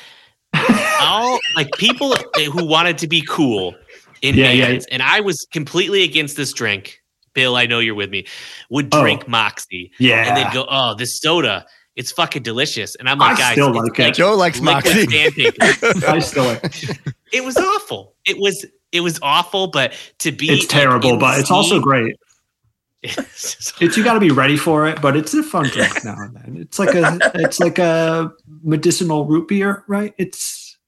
All 1.01 1.39
like 1.57 1.71
people 1.77 2.15
who 2.37 2.65
wanted 2.67 2.97
to 2.99 3.07
be 3.09 3.21
cool 3.29 3.75
in 4.23 4.35
Yeah, 4.37 4.53
yeah. 4.53 4.67
bands, 4.69 4.87
and 4.91 5.03
I 5.03 5.21
was 5.21 5.47
completely 5.53 6.03
against 6.03 6.37
this 6.37 6.53
drink. 6.53 7.01
Bill, 7.35 7.57
I 7.57 7.67
know 7.67 7.79
you're 7.81 7.95
with 7.97 8.11
me. 8.11 8.27
Would 8.71 8.89
Oh. 8.95 9.03
drink 9.03 9.27
Moxie, 9.29 9.91
Yeah. 9.99 10.29
and 10.29 10.37
they'd 10.37 10.53
go, 10.55 10.67
"Oh, 10.71 10.95
this 10.95 11.21
soda, 11.21 11.67
it's 11.97 12.13
fucking 12.13 12.43
delicious." 12.43 12.95
And 12.97 13.09
I'm 13.09 13.19
like, 13.19 13.37
I 13.37 13.39
guys, 13.39 13.53
still 13.53 13.73
like 13.73 13.99
it. 13.99 14.15
Joe 14.15 14.35
likes 14.35 14.61
liquid 14.61 14.85
Moxie. 14.85 15.07
sandpaper. 15.11 16.07
I 16.09 16.19
still 16.21 16.45
like 16.45 16.75
it 17.33 17.45
was 17.45 17.57
awful. 17.57 18.15
It 18.25 18.39
was 18.39 18.65
it 18.93 19.01
was 19.01 19.19
awful, 19.23 19.67
but 19.67 19.93
to 20.21 20.33
be 20.33 20.51
it's 20.51 20.63
like, 20.63 20.69
terrible, 20.69 21.15
in 21.15 21.19
but 21.19 21.35
the 21.35 21.41
it's 21.41 21.51
also 21.51 21.81
great. 21.81 22.17
It's 23.07 23.97
you 23.99 24.03
got 24.03 24.15
to 24.15 24.21
be 24.21 24.31
ready 24.31 24.57
for 24.57 24.89
it, 24.89 25.03
but 25.03 25.15
it's 25.15 25.35
a 25.35 25.43
fun 25.43 25.67
drink 25.67 26.05
now 26.07 26.15
and 26.17 26.35
then. 26.35 26.57
It's 26.59 26.79
like 26.79 26.95
a 26.95 27.19
it's 27.35 27.61
like 27.61 27.79
a 27.79 28.33
medicinal 28.63 29.27
root 29.27 29.47
beer, 29.47 29.85
right? 29.89 30.15
It's 30.17 30.79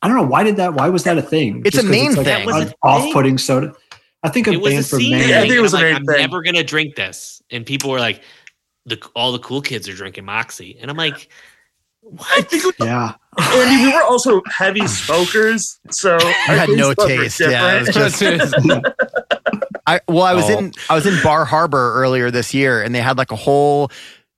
I 0.00 0.08
don't 0.08 0.16
know 0.16 0.22
why 0.22 0.44
did 0.44 0.56
that 0.56 0.72
why 0.72 0.88
was 0.88 1.04
that 1.04 1.18
a 1.18 1.22
thing? 1.22 1.60
It's 1.66 1.76
a 1.76 1.82
Maine 1.82 2.14
like 2.14 2.24
thing. 2.24 2.24
That 2.24 2.46
was 2.46 2.56
a 2.56 2.66
an 2.68 2.72
off-putting 2.82 3.36
soda. 3.36 3.74
I 4.22 4.30
think 4.30 4.46
a 4.46 4.52
it 4.52 4.62
was 4.62 4.72
a 4.72 4.76
band 4.76 4.86
for 4.86 4.98
scene 4.98 5.18
Yeah, 5.28 5.40
I 5.40 5.42
think 5.42 5.54
it 5.54 5.60
was 5.60 5.74
a 5.74 5.76
like, 5.76 5.84
Maine 5.84 5.96
I'm 5.96 6.04
thing. 6.06 6.18
never 6.20 6.42
gonna 6.42 6.64
drink 6.64 6.94
this, 6.96 7.42
and 7.50 7.66
people 7.66 7.90
were 7.90 8.00
like, 8.00 8.22
"the 8.86 9.00
all 9.14 9.32
the 9.32 9.38
cool 9.38 9.60
kids 9.62 9.88
are 9.88 9.94
drinking 9.94 10.24
Moxie," 10.24 10.76
and 10.80 10.90
I'm 10.90 10.96
like, 10.96 11.28
I 12.20 12.42
think 12.42 12.64
we- 12.78 12.86
Yeah. 12.86 13.14
Andy, 13.38 13.84
we 13.86 13.92
were 13.94 14.02
also 14.02 14.42
heavy 14.46 14.86
smokers, 14.86 15.78
so 15.90 16.18
I 16.20 16.54
had 16.54 16.68
no 16.70 16.92
taste. 16.94 17.40
Yeah, 17.40 17.80
it 17.82 17.96
was 17.96 18.18
just 18.18 18.54
I 19.86 20.00
well, 20.08 20.22
I 20.22 20.34
was 20.34 20.44
Oh. 20.50 20.58
in 20.58 20.72
I 20.90 20.94
was 20.94 21.06
in 21.06 21.20
Bar 21.22 21.44
Harbor 21.44 21.94
earlier 21.94 22.30
this 22.30 22.54
year, 22.54 22.82
and 22.82 22.94
they 22.94 23.00
had 23.00 23.18
like 23.18 23.32
a 23.32 23.36
whole 23.36 23.90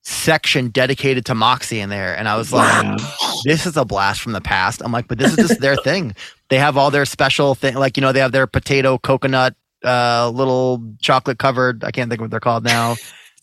section 0.03 0.69
dedicated 0.69 1.25
to 1.27 1.35
Moxie 1.35 1.81
in 1.81 1.89
there, 1.89 2.17
and 2.17 2.29
I 2.29 2.37
was 2.37 2.53
like, 2.53 2.85
Yeah. 2.85 2.97
"This 3.45 3.67
is 3.67 3.77
a 3.77 3.85
blast 3.85 4.21
from 4.21 4.33
the 4.33 4.41
past." 4.41 4.81
I'm 4.85 4.93
like, 4.93 5.09
"But 5.09 5.19
this 5.19 5.37
is 5.37 5.49
just 5.49 5.61
their 5.61 5.77
thing. 5.85 6.15
They 6.51 6.59
have 6.59 6.77
all 6.77 6.91
their 6.91 7.05
special 7.05 7.55
thing, 7.55 7.75
like 7.75 7.97
you 7.97 8.01
know, 8.01 8.13
they 8.13 8.21
have 8.21 8.33
their 8.33 8.47
potato 8.47 8.97
coconut, 8.99 9.55
uh, 9.85 10.31
little 10.33 10.83
chocolate 11.01 11.39
covered. 11.39 11.83
I 11.85 11.91
can't 11.91 12.09
think 12.11 12.21
of 12.21 12.25
what 12.25 12.31
they're 12.31 12.41
called 12.41 12.65
now. 12.65 12.97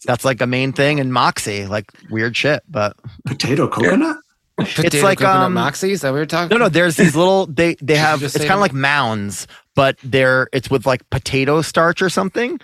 That's 0.06 0.26
like 0.26 0.42
a 0.42 0.48
main 0.48 0.74
thing 0.74 1.00
in 1.00 1.12
Moxie, 1.12 1.66
like 1.68 1.92
weird 2.10 2.36
shit. 2.36 2.64
But 2.70 2.96
Potato 3.26 3.68
coconut? 3.68 4.18
Potato 4.58 5.02
like, 5.04 5.20
coconut 5.20 5.44
um, 5.44 5.54
Moxie. 5.54 5.92
Is 5.92 6.02
that 6.02 6.10
what 6.12 6.16
we're 6.20 6.26
talking? 6.26 6.58
no, 6.58 6.66
no, 6.66 6.70
there's 6.70 6.96
these 6.98 7.16
little 7.16 7.46
they 7.48 7.76
they 7.82 7.96
have 7.98 8.22
it's 8.24 8.38
kind 8.38 8.52
of 8.52 8.60
like 8.60 8.74
mounds, 8.74 9.48
but 9.76 9.98
they're 10.04 10.48
it's 10.54 10.70
with 10.70 10.86
like 10.86 11.08
potato 11.10 11.62
starch 11.62 12.02
or 12.02 12.10
something. 12.10 12.60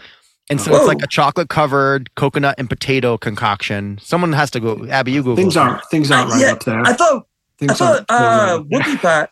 And 0.50 0.62
so 0.62 0.72
Whoa. 0.72 0.78
it's 0.78 0.88
like 0.88 1.02
a 1.04 1.08
chocolate 1.08 1.50
covered 1.50 2.14
coconut 2.16 2.56
and 2.58 2.70
potato 2.70 3.18
concoction. 3.18 4.00
Someone 4.02 4.32
has 4.34 4.50
to 4.52 4.60
go. 4.62 4.88
Abby, 4.88 5.12
you 5.12 5.22
Google. 5.22 5.36
Things 5.36 5.56
it. 5.56 5.60
aren't 5.60 5.82
things 5.92 6.10
aren't 6.12 6.32
right 6.32 6.42
Yeah, 6.42 6.52
up 6.54 6.64
there. 6.64 6.82
I 6.82 6.94
thought 6.94 7.28
I 7.62 7.74
thought 7.74 8.06
uh, 8.10 8.64
really- 8.70 8.84
whoopie 8.84 9.02
pie. 9.02 9.28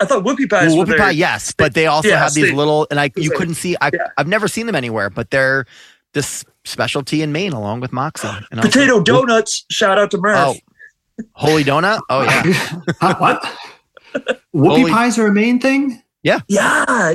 I 0.00 0.06
thought 0.06 0.24
whoopie 0.24 0.50
pies 0.50 0.72
Well, 0.74 0.84
whoopie 0.84 0.88
their- 0.88 0.98
pie, 0.98 1.10
yes, 1.12 1.52
but 1.56 1.74
they 1.74 1.86
also 1.86 2.08
Yeah, 2.08 2.18
have 2.18 2.34
these 2.34 2.52
little, 2.52 2.86
and 2.90 2.98
I 2.98 3.10
you 3.16 3.30
see, 3.30 3.36
couldn't 3.36 3.54
see. 3.54 3.76
I 3.80 3.90
yeah. 3.92 4.08
I've 4.18 4.26
never 4.26 4.48
seen 4.48 4.66
them 4.66 4.74
anywhere, 4.74 5.08
but 5.08 5.30
they're 5.30 5.66
this 6.14 6.44
specialty 6.64 7.20
in 7.22 7.30
Maine 7.32 7.52
along 7.52 7.80
with 7.80 7.92
Moxie. 7.92 8.26
And 8.50 8.60
potato 8.62 8.96
like, 8.96 9.04
donuts. 9.04 9.64
Shout 9.70 9.98
out 9.98 10.10
to 10.12 10.18
Murph. 10.18 10.38
Oh, 10.38 11.22
holy 11.32 11.62
donut! 11.64 12.00
Oh 12.08 12.22
yeah, 12.22 12.42
Huh, 13.00 13.14
what? 13.18 13.42
Whoopie 14.54 14.78
Holy- 14.78 14.90
pies 14.90 15.18
are 15.18 15.26
a 15.26 15.32
Maine 15.32 15.60
thing? 15.60 16.00
Yeah, 16.22 16.40
yeah. 16.48 16.84
Uh, 16.88 17.12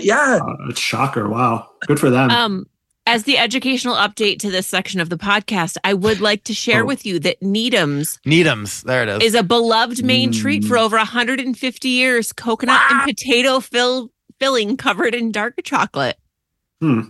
it's 0.69 0.79
shocker. 0.79 1.27
Wow. 1.27 1.67
Good 1.87 1.99
for 1.99 2.09
them. 2.11 2.29
Um, 2.29 2.65
as 3.07 3.23
the 3.23 3.39
educational 3.39 3.95
update 3.95 4.37
to 4.39 4.51
this 4.51 4.67
section 4.67 4.99
of 5.01 5.09
the 5.09 5.17
podcast, 5.17 5.77
I 5.83 5.95
would 5.95 6.21
like 6.21 6.43
to 6.43 6.53
share 6.53 6.83
Oh. 6.83 6.85
with 6.85 7.07
you 7.07 7.17
that 7.21 7.41
Needham's 7.41 8.19
Needham's. 8.23 8.83
There 8.83 9.01
it 9.01 9.09
is. 9.09 9.23
is 9.29 9.33
a 9.35 9.41
beloved 9.41 10.03
Maine 10.03 10.31
treat 10.31 10.63
for 10.63 10.75
Mm. 10.77 10.81
over 10.81 10.97
150 10.97 11.89
years. 11.89 12.31
Coconut 12.31 12.79
and 12.91 13.01
potato 13.03 13.59
fill 13.61 14.11
filling 14.39 14.77
covered 14.77 15.15
in 15.15 15.31
dark 15.31 15.55
chocolate. 15.63 16.17
Hmm. 16.79 17.01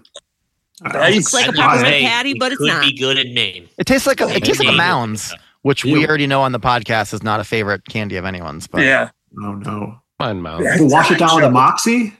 Nice. 0.81 1.15
Looks 1.15 1.33
like 1.33 1.45
a 1.45 1.49
I'd 1.49 1.55
like 1.55 1.69
peppermint 1.69 1.87
say 1.87 2.01
patty, 2.03 2.31
it 2.31 2.39
but 2.39 2.51
it's 2.51 2.59
could 2.59 2.67
not. 2.67 2.81
be 2.81 2.93
good 2.97 3.17
in 3.17 3.33
Maine. 3.33 3.67
It 3.77 3.85
tastes 3.85 4.07
like 4.07 4.21
a, 4.21 4.29
it 4.29 4.43
tastes 4.43 4.59
like 4.63 4.73
a 4.73 4.77
Mounds, 4.77 5.33
which 5.63 5.83
we 5.83 6.07
already 6.07 6.27
know 6.27 6.41
on 6.41 6.51
the 6.51 6.59
podcast 6.59 7.13
is 7.13 7.23
not 7.23 7.39
a 7.39 7.43
favorite 7.43 7.85
candy 7.89 8.15
of 8.17 8.25
anyone's. 8.25 8.67
But 8.67 8.81
yeah. 8.83 9.09
Oh 9.41 9.53
no. 9.55 9.99
Fun 10.17 10.41
mouth. 10.41 10.61
Yeah. 10.63 10.77
Wash 10.81 11.11
it 11.11 11.19
down 11.19 11.35
with 11.35 11.45
a 11.45 11.51
moxie? 11.51 12.13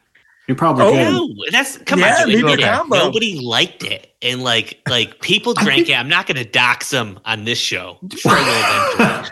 You're 0.47 0.55
probably 0.55 0.83
Oh, 0.85 0.91
good. 0.93 1.13
No, 1.13 1.29
that's 1.51 1.77
come 1.79 1.99
Yeah, 1.99 2.21
on. 2.23 2.27
maybe 2.27 2.39
admit 2.39 2.59
a 2.61 2.63
combo. 2.71 2.95
Nobody 2.97 3.39
liked 3.39 3.83
it, 3.83 4.15
and 4.23 4.41
like 4.41 4.79
like 4.89 5.21
people 5.21 5.53
I 5.57 5.63
drank 5.63 5.85
think- 5.85 5.89
it. 5.89 5.99
I'm 5.99 6.09
not 6.09 6.25
going 6.27 6.37
to 6.37 6.43
dox 6.49 6.89
them 6.89 7.19
on 7.25 7.43
this 7.43 7.59
show. 7.59 7.99
I'm 8.01 8.09
sure 8.17 8.33
they'll 8.33 8.93
eventually. 8.95 9.31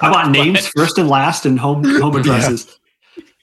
How 0.00 0.08
about 0.10 0.30
names 0.30 0.66
first 0.68 0.96
and 0.96 1.08
last 1.08 1.44
and 1.44 1.58
home 1.60 1.84
home 2.00 2.16
addresses? 2.20 2.78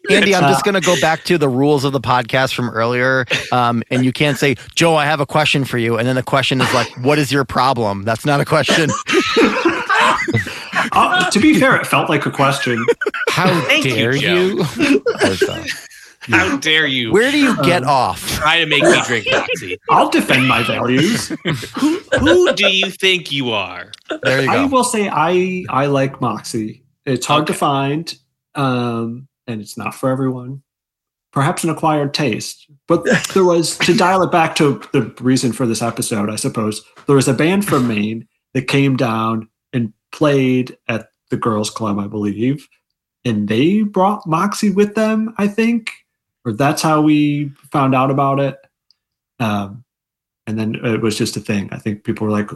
Andy, 0.10 0.34
I'm 0.36 0.44
just 0.52 0.64
going 0.66 0.76
to 0.76 0.82
go 0.82 1.00
back 1.00 1.24
to 1.26 1.38
the 1.38 1.48
rules 1.50 1.84
of 1.84 1.94
the 1.94 2.00
podcast 2.02 2.54
from 2.54 2.70
earlier. 2.70 3.26
Um, 3.52 3.84
and 3.92 4.04
you 4.04 4.12
can't 4.12 4.38
say, 4.38 4.56
Joe, 4.76 4.96
I 4.96 5.06
have 5.06 5.20
a 5.20 5.26
question 5.26 5.64
for 5.64 5.78
you. 5.78 5.98
And 5.98 6.08
then 6.08 6.16
the 6.16 6.24
question 6.24 6.60
is 6.60 6.74
like, 6.74 6.88
what 7.04 7.20
is 7.20 7.32
your 7.32 7.46
problem? 7.46 8.04
That's 8.04 8.26
not 8.26 8.40
a 8.42 8.46
question. 8.46 8.90
Uh, 10.94 11.30
to 11.30 11.40
be 11.40 11.60
fair, 11.60 11.76
it 11.76 11.86
felt 11.86 12.10
like 12.10 12.26
a 12.26 12.32
question. 12.32 12.84
How 13.30 13.62
Thank 13.66 13.84
dare 13.84 14.14
Joe. 14.14 14.34
you? 14.36 14.64
First. 15.20 15.88
How 16.22 16.58
dare 16.58 16.86
you 16.86 17.12
Where 17.12 17.32
do 17.32 17.38
you 17.38 17.56
get 17.64 17.84
Um, 17.84 17.90
off? 17.90 18.28
try 18.38 18.60
to 18.60 18.66
make 18.66 18.84
me 18.84 19.02
drink 19.06 19.26
Moxie? 19.32 19.78
I'll 19.90 20.10
defend 20.10 20.48
my 20.48 20.64
values. 20.64 21.30
Who, 21.78 22.00
who 22.20 22.54
do 22.54 22.68
you 22.70 22.90
think 22.92 23.32
you 23.32 23.52
are? 23.52 23.92
There 24.24 24.42
you 24.42 24.48
go. 24.48 24.54
I 24.54 24.66
will 24.66 24.84
say 24.84 25.08
I 25.12 25.66
I 25.70 25.86
like 25.88 26.20
Moxie. 26.22 26.84
It's 27.06 27.26
hard 27.26 27.48
to 27.48 27.54
find, 27.54 28.14
um, 28.56 29.28
and 29.48 29.62
it's 29.62 29.78
not 29.78 29.96
for 29.96 30.10
everyone. 30.10 30.64
Perhaps 31.32 31.64
an 31.64 31.70
acquired 31.70 32.14
taste, 32.14 32.70
but 32.88 33.06
there 33.34 33.46
was 33.46 33.78
to 33.80 33.96
dial 33.96 34.22
it 34.22 34.32
back 34.32 34.54
to 34.56 34.82
the 34.92 35.14
reason 35.22 35.54
for 35.54 35.66
this 35.66 35.82
episode. 35.82 36.30
I 36.30 36.36
suppose 36.36 36.84
there 37.08 37.16
was 37.16 37.28
a 37.28 37.34
band 37.34 37.66
from 37.66 37.88
Maine 37.88 38.28
that 38.54 38.68
came 38.68 38.98
down 38.98 39.48
and 39.72 39.94
played 40.12 40.78
at 40.90 41.10
the 41.30 41.38
girls' 41.38 41.70
club, 41.70 42.00
I 42.00 42.08
believe, 42.08 42.68
and 43.24 43.48
they 43.48 43.84
brought 43.84 44.28
Moxie 44.28 44.72
with 44.72 44.96
them. 44.96 45.34
I 45.38 45.48
think, 45.48 45.92
or 46.44 46.52
that's 46.52 46.82
how 46.82 47.02
we 47.02 47.52
found 47.72 47.96
out 47.96 48.12
about 48.12 48.42
it. 48.42 48.58
Um, 49.40 49.86
and 50.48 50.60
then 50.60 50.76
it 50.84 51.02
was 51.02 51.18
just 51.18 51.38
a 51.38 51.40
thing. 51.40 51.70
I 51.72 51.78
think 51.78 52.04
people 52.04 52.28
were 52.28 52.34
like, 52.34 52.52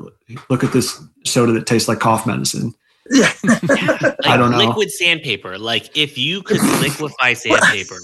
"Look 0.49 0.65
at 0.65 0.73
this 0.73 1.01
soda 1.23 1.53
that 1.53 1.65
tastes 1.65 1.88
like 1.88 1.99
cough 1.99 2.27
medicine." 2.27 2.73
Yeah. 3.10 3.32
Like 3.43 4.28
I 4.28 4.38
don't 4.38 4.51
know. 4.51 4.58
Liquid 4.58 4.91
sandpaper. 4.91 5.58
Like 5.60 5.95
if 5.97 6.18
you 6.18 6.41
could 6.41 6.62
liquefy 6.82 7.34
sandpaper, 7.36 7.97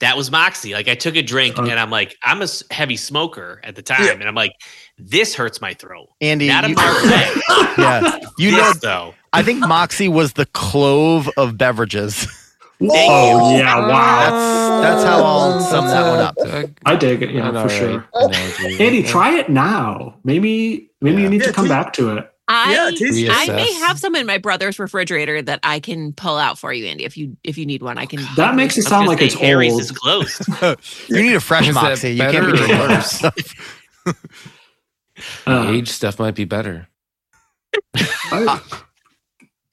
that 0.00 0.16
was 0.16 0.30
Moxie. 0.30 0.72
Like 0.74 0.86
I 0.88 0.94
took 0.94 1.16
a 1.16 1.22
drink 1.22 1.58
Uh, 1.58 1.62
and 1.64 1.78
I'm 1.80 1.90
like, 1.90 2.16
I'm 2.22 2.40
a 2.42 2.46
heavy 2.70 2.96
smoker 2.96 3.60
at 3.64 3.74
the 3.74 3.82
time, 3.82 4.04
Yeah. 4.04 4.12
and 4.12 4.24
I'm 4.24 4.34
like, 4.36 4.52
this 4.98 5.34
hurts 5.34 5.60
my 5.60 5.74
throat. 5.74 6.08
Andy, 6.20 6.46
Not 6.48 6.64
a 6.64 6.68
you, 6.68 6.74
yeah, 7.78 8.18
you 8.38 8.50
know, 8.52 8.72
though. 8.80 9.14
I 9.32 9.42
think 9.42 9.60
Moxie 9.66 10.08
was 10.08 10.34
the 10.34 10.46
clove 10.46 11.28
of 11.36 11.58
beverages. 11.58 12.26
Oh 12.80 13.56
yeah! 13.58 13.76
Wow, 13.88 13.90
That's- 13.90 14.82
that's 14.82 15.04
how 15.04 15.24
I'll 15.24 15.60
sum 15.60 15.86
that 15.86 16.08
one 16.08 16.20
up. 16.20 16.70
I 16.86 16.94
dig 16.94 17.22
it. 17.22 17.32
Yeah, 17.32 17.48
an 17.48 17.54
for 17.68 17.68
sure. 17.74 18.06
alright. 18.14 18.80
Andy, 18.80 19.02
try 19.02 19.36
it 19.36 19.48
now. 19.48 20.14
Maybe 20.22 20.88
maybe 21.00 21.16
Yeah. 21.16 21.22
you 21.24 21.28
need 21.30 21.40
Yeah, 21.40 21.48
to 21.48 21.52
come 21.52 21.64
taste- 21.64 21.70
back 21.70 21.92
to 21.94 22.16
it. 22.18 22.32
I 22.50 22.72
Yeah, 22.72 22.90
taste 22.90 23.18
it. 23.18 23.30
I 23.30 23.54
may 23.54 23.72
have 23.74 23.98
some 23.98 24.14
in 24.16 24.26
my 24.26 24.38
brother's 24.38 24.78
refrigerator 24.78 25.42
that 25.42 25.60
I 25.62 25.80
can 25.80 26.12
pull 26.14 26.36
out 26.38 26.58
for 26.58 26.72
you, 26.72 26.86
Andy. 26.86 27.04
If 27.04 27.16
you 27.16 27.36
if 27.44 27.58
you 27.58 27.66
need 27.66 27.82
one, 27.82 27.98
I 27.98 28.06
can. 28.06 28.20
That 28.36 28.54
makes 28.54 28.78
it 28.78 28.82
sound 28.84 29.06
like 29.06 29.18
say 29.18 29.26
it's 29.26 29.34
Harry's 29.34 29.72
old. 29.72 29.80
is 29.82 29.90
closed. 29.92 30.42
You 31.08 31.22
need 31.22 31.34
a 31.34 31.40
fresh 31.40 31.68
Is 31.68 31.74
Moxie. 31.74 32.12
You 32.12 32.18
can't 32.22 32.46
be 32.46 32.52
better 32.52 32.66
doing 32.66 32.78
worse? 32.78 33.24
Uh, 35.46 35.66
Age 35.70 35.88
stuff 35.90 36.18
might 36.18 36.34
be 36.34 36.44
better. 36.44 36.86
I- 37.96 38.60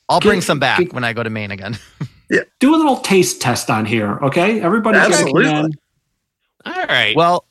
I'll 0.09 0.19
bring 0.19 0.39
Get- 0.39 0.45
some 0.45 0.59
back 0.59 0.79
get- 0.79 0.93
when 0.93 1.03
I 1.03 1.13
go 1.13 1.23
to 1.23 1.29
Maine 1.29 1.51
again. 1.51 1.77
yeah. 2.29 2.41
do 2.59 2.75
a 2.75 2.77
little 2.77 2.97
taste 2.97 3.41
test 3.41 3.69
on 3.69 3.85
here, 3.85 4.17
okay? 4.23 4.59
Everybody, 4.61 4.97
get 4.99 5.11
a 5.11 5.13
Absolutely. 5.13 5.73
All 6.65 6.85
right. 6.87 7.15
Well, 7.15 7.45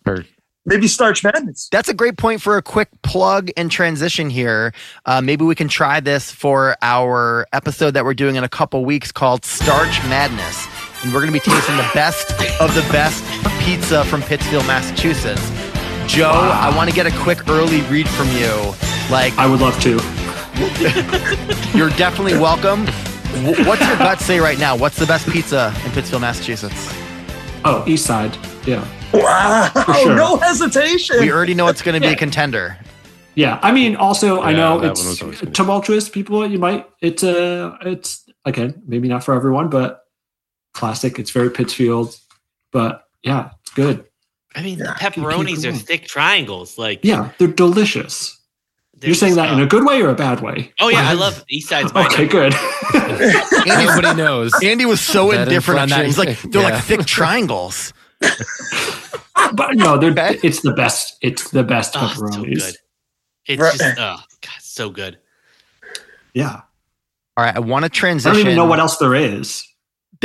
Maybe 0.67 0.89
Starch 0.89 1.23
Madness. 1.23 1.69
That's 1.71 1.91
a 1.91 1.95
great 1.95 2.17
point 2.17 2.41
for 2.41 2.57
a 2.57 2.63
quick 2.63 2.89
plug 3.03 3.51
and 3.55 3.71
transition 3.71 4.31
here. 4.31 4.73
Uh, 5.05 5.21
maybe 5.21 5.45
we 5.45 5.55
can 5.55 5.69
try 5.69 6.01
this 6.01 6.31
for 6.31 6.77
our 6.81 7.47
episode 7.53 7.91
that 7.91 8.05
we're 8.05 8.15
doing 8.15 8.37
in 8.37 8.45
a 8.45 8.49
couple 8.49 8.83
weeks 8.83 9.13
called 9.13 9.45
Starch 9.45 10.03
Madness. 10.05 10.67
And 11.03 11.13
we're 11.13 11.21
going 11.21 11.33
to 11.33 11.39
be 11.39 11.41
tasting 11.41 11.77
the 11.77 11.91
best 11.93 12.31
of 12.61 12.75
the 12.75 12.81
best 12.91 13.23
pizza 13.61 14.05
from 14.07 14.23
Pittsfield, 14.23 14.67
Massachusetts. 14.67 15.51
Joe, 16.07 16.31
I 16.31 16.75
want 16.75 16.89
to 16.89 16.97
get 16.97 17.07
a 17.07 17.13
quick 17.19 17.47
early 17.49 17.83
read 17.83 18.09
from 18.09 18.29
you. 18.29 18.73
Like, 19.11 19.37
I 19.37 19.47
would 19.47 19.61
love 19.61 19.79
to. 19.83 19.91
you're 21.77 21.91
definitely 21.91 22.39
welcome. 22.39 22.87
What's 23.67 23.87
your 23.87 23.99
gut 23.99 24.21
say 24.21 24.41
right 24.41 24.59
now? 24.59 24.77
What's 24.77 24.97
the 24.97 25.07
best 25.07 25.29
pizza 25.29 25.75
in 25.85 25.93
Pittsfield, 25.93 26.23
Massachusetts? 26.23 27.04
Oh, 27.65 27.83
East 27.87 28.07
Side. 28.07 28.37
Yeah, 28.67 28.87
Wow. 29.13 29.71
sure. 30.03 30.15
No 30.17 30.37
hesitation. 30.37 31.17
We 31.21 31.33
already 31.33 31.55
know 31.55 31.69
it's 31.69 31.83
going 31.83 32.01
to 32.01 32.07
be 32.07 32.13
a 32.13 32.17
contender. 32.25 32.77
yeah. 33.35 33.59
I 33.63 33.73
mean, 33.73 33.97
also, 33.97 34.41
I 34.43 34.53
know 34.53 34.81
it's 34.83 35.01
one 35.01 35.09
was 35.09 35.23
always 35.23 35.39
gonna 35.41 35.51
be- 35.51 35.55
tumultuous. 35.55 36.09
People, 36.09 36.47
you 36.51 36.59
might. 36.59 36.87
It's 37.01 37.23
uh, 37.25 37.77
it's 37.83 38.29
again, 38.45 38.83
maybe 38.87 39.09
not 39.09 39.25
for 39.25 39.35
everyone, 39.35 39.69
but 39.71 40.03
classic. 40.75 41.19
It's 41.19 41.31
very 41.31 41.51
Pittsfield, 41.51 42.17
but 42.73 43.05
yeah, 43.23 43.51
it's 43.63 43.73
good. 43.73 44.05
I 44.57 44.63
mean, 44.63 44.79
the 44.79 44.85
pepperonis 44.85 45.65
are 45.69 45.73
thick 45.73 46.07
triangles. 46.07 46.79
Like, 46.79 47.01
Yeah, 47.03 47.31
they're 47.39 47.49
delicious. 47.49 48.39
They're 48.99 49.09
You're 49.11 49.15
saying 49.15 49.35
just, 49.35 49.49
that 49.49 49.53
in 49.53 49.61
a 49.61 49.67
good 49.67 49.85
way 49.85 50.01
or 50.03 50.09
a 50.11 50.15
bad 50.15 50.41
way? 50.41 50.73
Oh 50.81 50.89
yeah, 50.89 51.09
I 51.09 51.13
love 51.15 51.45
East 51.49 51.69
Side's 51.69 51.93
my 51.95 52.07
Okay, 52.13 52.27
good. 52.27 52.55
Nobody 53.67 54.15
knows. 54.15 54.53
Andy 54.63 54.87
was 54.87 55.01
so 55.01 55.31
That 55.33 55.43
indifferent 55.49 55.81
on 55.81 55.89
that. 55.91 56.07
He's 56.07 56.19
like, 56.19 56.41
they're 56.43 56.63
Yeah. 56.63 56.71
like 56.71 56.85
thick 56.85 57.05
triangles. 57.07 57.93
but 58.21 59.75
no, 59.75 59.99
they're 59.99 60.11
Okay. 60.13 60.39
it's 60.43 60.61
the 60.63 60.73
best. 60.73 61.17
It's 61.23 61.51
the 61.51 61.63
best 61.65 61.95
Oh, 61.97 62.07
it's 62.07 62.35
so 62.35 62.43
good. 62.45 62.75
It's 63.47 63.61
Right. 63.61 63.73
just 63.79 63.99
oh 63.99 64.17
god, 64.41 64.61
so 64.61 64.91
good. 64.91 65.19
yeah, 66.33 66.61
All 67.37 67.45
right, 67.45 67.55
I 67.55 67.61
want 67.61 67.83
to 67.85 67.87
I 67.87 67.89
transition. 67.89 68.33
don't 68.33 68.41
even 68.47 68.57
know 68.57 68.65
what 68.67 68.79
else 68.81 68.97
there 68.99 69.15
is. 69.15 69.65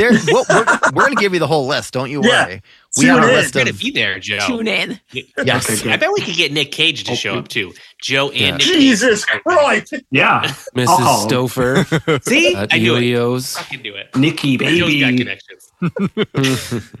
There, 0.00 0.12
we'll, 0.28 0.44
we're, 0.48 0.64
we're 0.94 1.02
going 1.02 1.14
to 1.14 1.20
give 1.20 1.32
you 1.34 1.38
the 1.40 1.46
whole 1.46 1.66
list. 1.66 1.92
Don't 1.92 2.10
you 2.10 2.22
Yeah. 2.24 2.46
worry. 2.46 2.62
We 2.96 3.04
Tune 3.04 3.14
have 3.14 3.24
a 3.24 3.28
in. 3.28 3.34
list 3.34 3.54
It's 3.54 3.64
gonna 3.64 3.72
be 3.72 3.90
there, 3.92 4.18
Joe. 4.18 4.38
Tune 4.48 4.66
in. 4.66 4.98
yes. 5.12 5.70
Okay, 5.80 5.92
I 5.92 5.96
bet 5.96 6.10
we 6.12 6.22
could 6.22 6.34
get 6.34 6.52
Nick 6.52 6.72
Cage 6.72 7.04
to 7.04 7.14
show 7.14 7.34
up 7.38 7.46
too. 7.48 7.72
Joe 8.02 8.30
and 8.30 8.36
Yeah. 8.40 8.50
Nick 8.52 8.60
Cage. 8.62 8.66
Jesus 8.80 9.24
Christ. 9.24 9.94
Yeah, 10.10 10.42
Mrs. 10.74 10.86
call 10.86 11.22
him. 11.22 11.28
Stouffer 11.28 12.22
See, 12.28 12.54
at 12.56 12.72
I 12.74 12.78
knew 12.78 12.96
it. 12.96 13.56
I 13.58 13.62
can 13.62 13.82
do 13.82 13.94
it. 13.94 14.16
Nikki 14.16 14.56
Joe's 14.56 14.70
got 15.00 15.10
baby. 15.12 15.18
connections. 15.18 16.90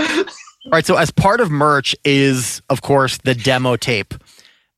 All 0.00 0.70
right. 0.70 0.84
So, 0.84 0.96
as 0.96 1.10
part 1.10 1.40
of 1.40 1.50
merch 1.50 1.94
is, 2.04 2.60
of 2.70 2.82
course, 2.82 3.18
the 3.24 3.34
demo 3.34 3.76
tape. 3.76 4.14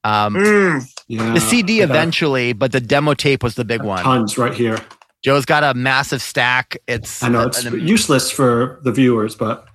Um, 0.04 0.34
Mm, 0.34 0.86
Yeah, 1.08 1.32
the 1.34 1.40
CD 1.40 1.80
eventually, 1.80 2.52
but 2.52 2.72
the 2.72 2.80
demo 2.80 3.14
tape 3.14 3.42
was 3.42 3.54
the 3.56 3.64
big 3.64 3.82
one. 3.82 4.02
Tons 4.02 4.36
right 4.38 4.54
here. 4.54 4.78
Joe's 5.24 5.46
got 5.46 5.64
a 5.64 5.72
massive 5.72 6.20
stack. 6.20 6.76
It's 6.86 7.22
I 7.22 7.28
know 7.28 7.44
a- 7.44 7.46
it's 7.46 7.64
an- 7.64 7.86
useless 7.86 8.30
for 8.30 8.78
the 8.82 8.92
viewers, 8.92 9.34
but 9.34 9.66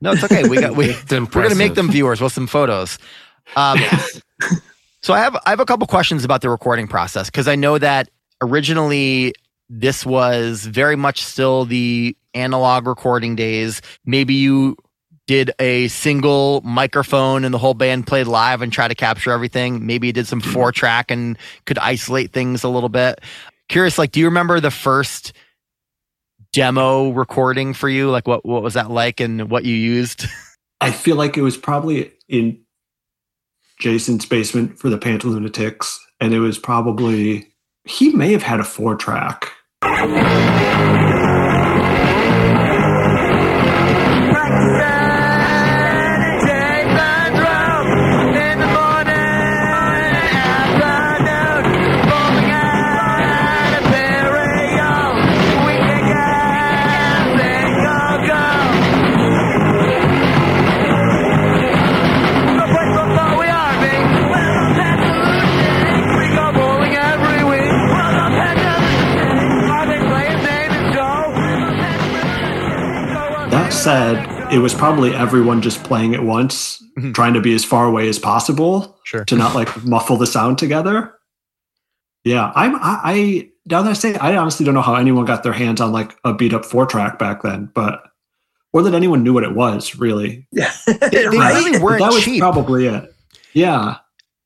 no, 0.00 0.12
it's 0.12 0.24
okay. 0.24 0.48
We 0.48 0.58
got 0.58 0.74
we, 0.74 0.88
we're 1.10 1.26
gonna 1.26 1.54
make 1.54 1.74
them 1.74 1.90
viewers 1.90 2.20
with 2.20 2.32
some 2.32 2.46
photos. 2.46 2.98
Um, 3.56 3.78
so 5.02 5.12
I 5.12 5.18
have 5.18 5.36
I 5.46 5.50
have 5.50 5.60
a 5.60 5.66
couple 5.66 5.86
questions 5.86 6.24
about 6.24 6.40
the 6.40 6.48
recording 6.48 6.88
process 6.88 7.26
because 7.26 7.46
I 7.46 7.56
know 7.56 7.76
that 7.78 8.08
originally 8.40 9.34
this 9.68 10.06
was 10.06 10.64
very 10.64 10.96
much 10.96 11.22
still 11.22 11.66
the 11.66 12.16
analog 12.32 12.86
recording 12.86 13.36
days. 13.36 13.82
Maybe 14.06 14.34
you 14.34 14.76
did 15.26 15.50
a 15.58 15.88
single 15.88 16.60
microphone 16.62 17.44
and 17.44 17.52
the 17.52 17.58
whole 17.58 17.74
band 17.74 18.06
played 18.06 18.28
live 18.28 18.62
and 18.62 18.72
tried 18.72 18.88
to 18.88 18.94
capture 18.94 19.32
everything. 19.32 19.84
Maybe 19.84 20.06
you 20.06 20.12
did 20.12 20.26
some 20.26 20.40
four 20.40 20.70
track 20.72 21.10
and 21.10 21.36
could 21.66 21.78
isolate 21.78 22.32
things 22.32 22.62
a 22.62 22.68
little 22.68 22.88
bit. 22.88 23.20
Curious, 23.68 23.98
like, 23.98 24.12
do 24.12 24.20
you 24.20 24.26
remember 24.26 24.60
the 24.60 24.70
first 24.70 25.32
demo 26.52 27.10
recording 27.10 27.74
for 27.74 27.88
you? 27.88 28.10
Like, 28.10 28.26
what 28.26 28.44
what 28.44 28.62
was 28.62 28.74
that 28.74 28.90
like 28.90 29.20
and 29.20 29.50
what 29.50 29.64
you 29.64 29.74
used? 29.74 30.26
I 30.80 30.92
feel 30.92 31.16
like 31.16 31.36
it 31.36 31.42
was 31.42 31.56
probably 31.56 32.12
in 32.28 32.60
Jason's 33.80 34.26
basement 34.26 34.78
for 34.78 34.88
the 34.88 34.98
Pantalunatics, 34.98 35.98
and 36.20 36.32
it 36.32 36.40
was 36.40 36.58
probably 36.58 37.52
he 37.84 38.10
may 38.10 38.32
have 38.32 38.42
had 38.42 38.60
a 38.60 38.64
four 38.64 38.96
track. 38.96 39.52
Said, 73.86 74.52
it 74.52 74.58
was 74.58 74.74
probably 74.74 75.14
everyone 75.14 75.62
just 75.62 75.84
playing 75.84 76.14
at 76.14 76.22
once, 76.24 76.82
Mhm. 76.98 77.14
trying 77.14 77.34
to 77.34 77.40
be 77.40 77.54
as 77.54 77.64
far 77.64 77.86
away 77.86 78.08
as 78.08 78.18
possible 78.18 78.98
Sure. 79.04 79.24
to 79.26 79.36
not 79.36 79.54
like 79.54 79.84
muffle 79.84 80.16
the 80.16 80.26
sound 80.26 80.58
together. 80.58 81.14
Yeah, 82.24 82.50
I'm. 82.56 82.74
I, 82.76 83.00
I 83.04 83.48
now 83.66 83.82
that 83.82 83.90
I 83.90 83.92
say, 83.92 84.16
I 84.16 84.36
honestly 84.36 84.66
don't 84.66 84.74
know 84.74 84.82
how 84.82 84.94
anyone 84.96 85.24
got 85.24 85.44
their 85.44 85.52
hands 85.52 85.80
on 85.80 85.92
like 85.92 86.16
a 86.24 86.34
beat 86.34 86.52
up 86.52 86.64
four 86.64 86.84
track 86.86 87.18
back 87.18 87.42
then, 87.42 87.70
but 87.74 88.02
or 88.72 88.82
that 88.82 88.94
anyone 88.94 89.22
knew 89.22 89.32
what 89.32 89.44
it 89.44 89.54
was 89.54 89.94
really. 89.96 90.48
yeah. 90.52 90.72
They, 90.86 90.94
they 91.08 91.26
Right? 91.28 91.54
really 91.54 91.78
weren't 91.78 92.00
that 92.00 92.12
was 92.12 92.24
cheap. 92.24 92.40
probably 92.40 92.86
it. 92.86 93.14
Yeah, 93.52 93.98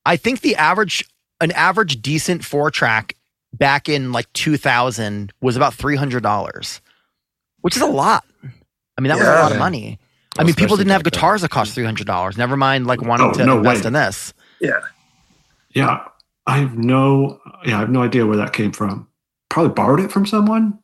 I 0.05 0.17
think 0.17 0.43
the 0.43 0.57
average, 0.57 1.05
an 1.41 1.51
average 1.53 2.03
decent 2.03 2.45
four 2.45 2.71
track 2.71 3.17
back 3.55 3.89
in 3.89 4.13
like 4.13 4.31
2000 4.35 5.33
was 5.41 5.57
about 5.57 5.73
$300, 5.75 6.81
which 7.63 7.77
is 7.77 7.83
a 7.83 7.87
lot. 7.87 8.25
I 9.01 9.03
mean, 9.03 9.09
that 9.09 9.19
was 9.19 9.27
a 9.27 9.31
lot 9.33 9.53
of 9.53 9.59
money. 9.59 9.99
I 10.39 10.45
mean, 10.45 10.55
people 10.55 10.77
didn't 10.77 10.91
have 10.93 11.05
guitars 11.05 11.41
that 11.41 11.51
cost 11.51 11.75
$300. 11.75 12.37
Never 12.37 12.55
mind 12.55 12.87
like 12.87 13.01
wanting 13.01 13.29
Oh, 13.29 13.33
to 13.33 13.47
no 13.47 13.57
invest 13.59 13.85
way. 13.85 13.87
in 13.89 13.93
this. 13.95 14.35
Yeah. 14.61 14.81
yeah. 15.75 16.05
I 16.47 16.59
have 16.59 16.77
no. 16.77 17.41
Yeah, 17.65 17.77
I 17.77 17.81
have 17.81 17.89
no 17.91 18.03
idea 18.03 18.27
where 18.27 18.37
that 18.37 18.53
came 18.53 18.73
from. 18.73 19.09
Probably 19.49 19.73
borrowed 19.73 20.01
it 20.01 20.13
from 20.13 20.27
someone. 20.27 20.79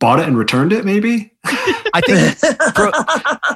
Bought 0.00 0.20
it 0.20 0.26
and 0.28 0.36
returned 0.36 0.74
it, 0.74 0.84
maybe. 0.84 1.32
I 1.44 2.02
think 2.04 2.38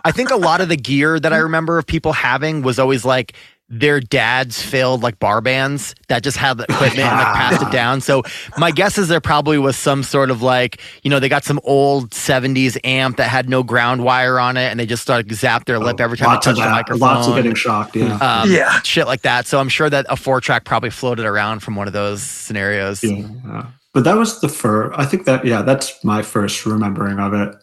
I 0.05 0.11
think 0.13 0.31
a 0.31 0.37
lot 0.37 0.63
of 0.63 0.71
the 0.71 0.77
gear 0.77 1.21
that 1.21 1.33
I 1.35 1.37
remember 1.37 1.77
of 1.77 1.87
people 1.87 2.13
having 2.15 2.63
was 2.63 2.79
always 2.79 3.05
like 3.05 3.35
their 3.73 4.01
dads 4.01 4.61
failed 4.61 5.01
like 5.01 5.19
bar 5.21 5.41
bands 5.41 5.95
that 6.09 6.25
just 6.25 6.37
had 6.37 6.59
the 6.59 6.65
equipment 6.65 6.99
and 7.07 7.17
like 7.19 7.35
passed 7.37 7.63
it 7.63 7.71
down. 7.73 8.01
So 8.01 8.25
my 8.59 8.73
guess 8.73 8.99
is 8.99 9.07
there 9.07 9.21
probably 9.21 9.59
was 9.59 9.77
some 9.77 10.03
sort 10.03 10.31
of 10.33 10.43
like, 10.43 10.81
you 11.05 11.11
know, 11.11 11.21
they 11.21 11.29
got 11.29 11.45
some 11.45 11.61
old 11.63 12.11
70s 12.11 12.77
amp 12.83 13.19
that 13.19 13.29
had 13.29 13.49
no 13.49 13.63
ground 13.63 14.03
wire 14.03 14.41
on 14.41 14.57
it 14.57 14.71
and 14.73 14.81
they 14.81 14.87
just 14.87 15.03
started 15.03 15.29
to 15.29 15.35
zap 15.37 15.67
their 15.67 15.79
lip 15.79 16.01
every 16.01 16.19
time 16.19 16.31
they 16.31 16.37
Oh, 16.37 16.41
touched 16.41 16.59
the 16.59 16.69
microphone. 16.69 17.01
Lots 17.01 17.29
of 17.29 17.37
getting 17.37 17.55
shocked. 17.55 17.95
Yeah. 17.95 18.17
um, 18.17 18.51
Yeah. 18.51 18.81
shit 18.83 19.07
like 19.07 19.23
that. 19.23 19.47
So 19.47 19.61
I'm 19.61 19.69
sure 19.69 19.89
that 19.89 20.05
a 20.09 20.17
four 20.17 20.41
track 20.41 20.65
probably 20.65 20.91
floated 20.91 21.25
around 21.25 21.61
from 21.61 21.77
one 21.77 21.87
of 21.87 21.93
those 21.93 22.23
scenarios. 22.23 23.05
yeah, 23.05 23.29
yeah. 23.47 23.67
But 23.95 24.03
that 24.05 24.17
was 24.17 24.41
the 24.41 24.49
first. 24.49 24.99
I 24.99 25.05
think 25.05 25.27
that 25.27 25.45
yeah, 25.45 25.63
that's 25.63 26.03
my 26.05 26.23
first 26.23 26.67
remembering 26.67 27.21
of 27.21 27.35
it. 27.35 27.55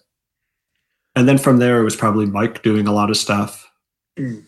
And 1.15 1.27
then 1.27 1.37
from 1.37 1.57
there, 1.57 1.79
it 1.81 1.83
was 1.83 1.95
probably 1.95 2.25
Mike 2.25 2.63
doing 2.63 2.87
a 2.87 2.93
lot 2.93 3.09
of 3.09 3.17
stuff. 3.17 3.69
Mm. 4.17 4.43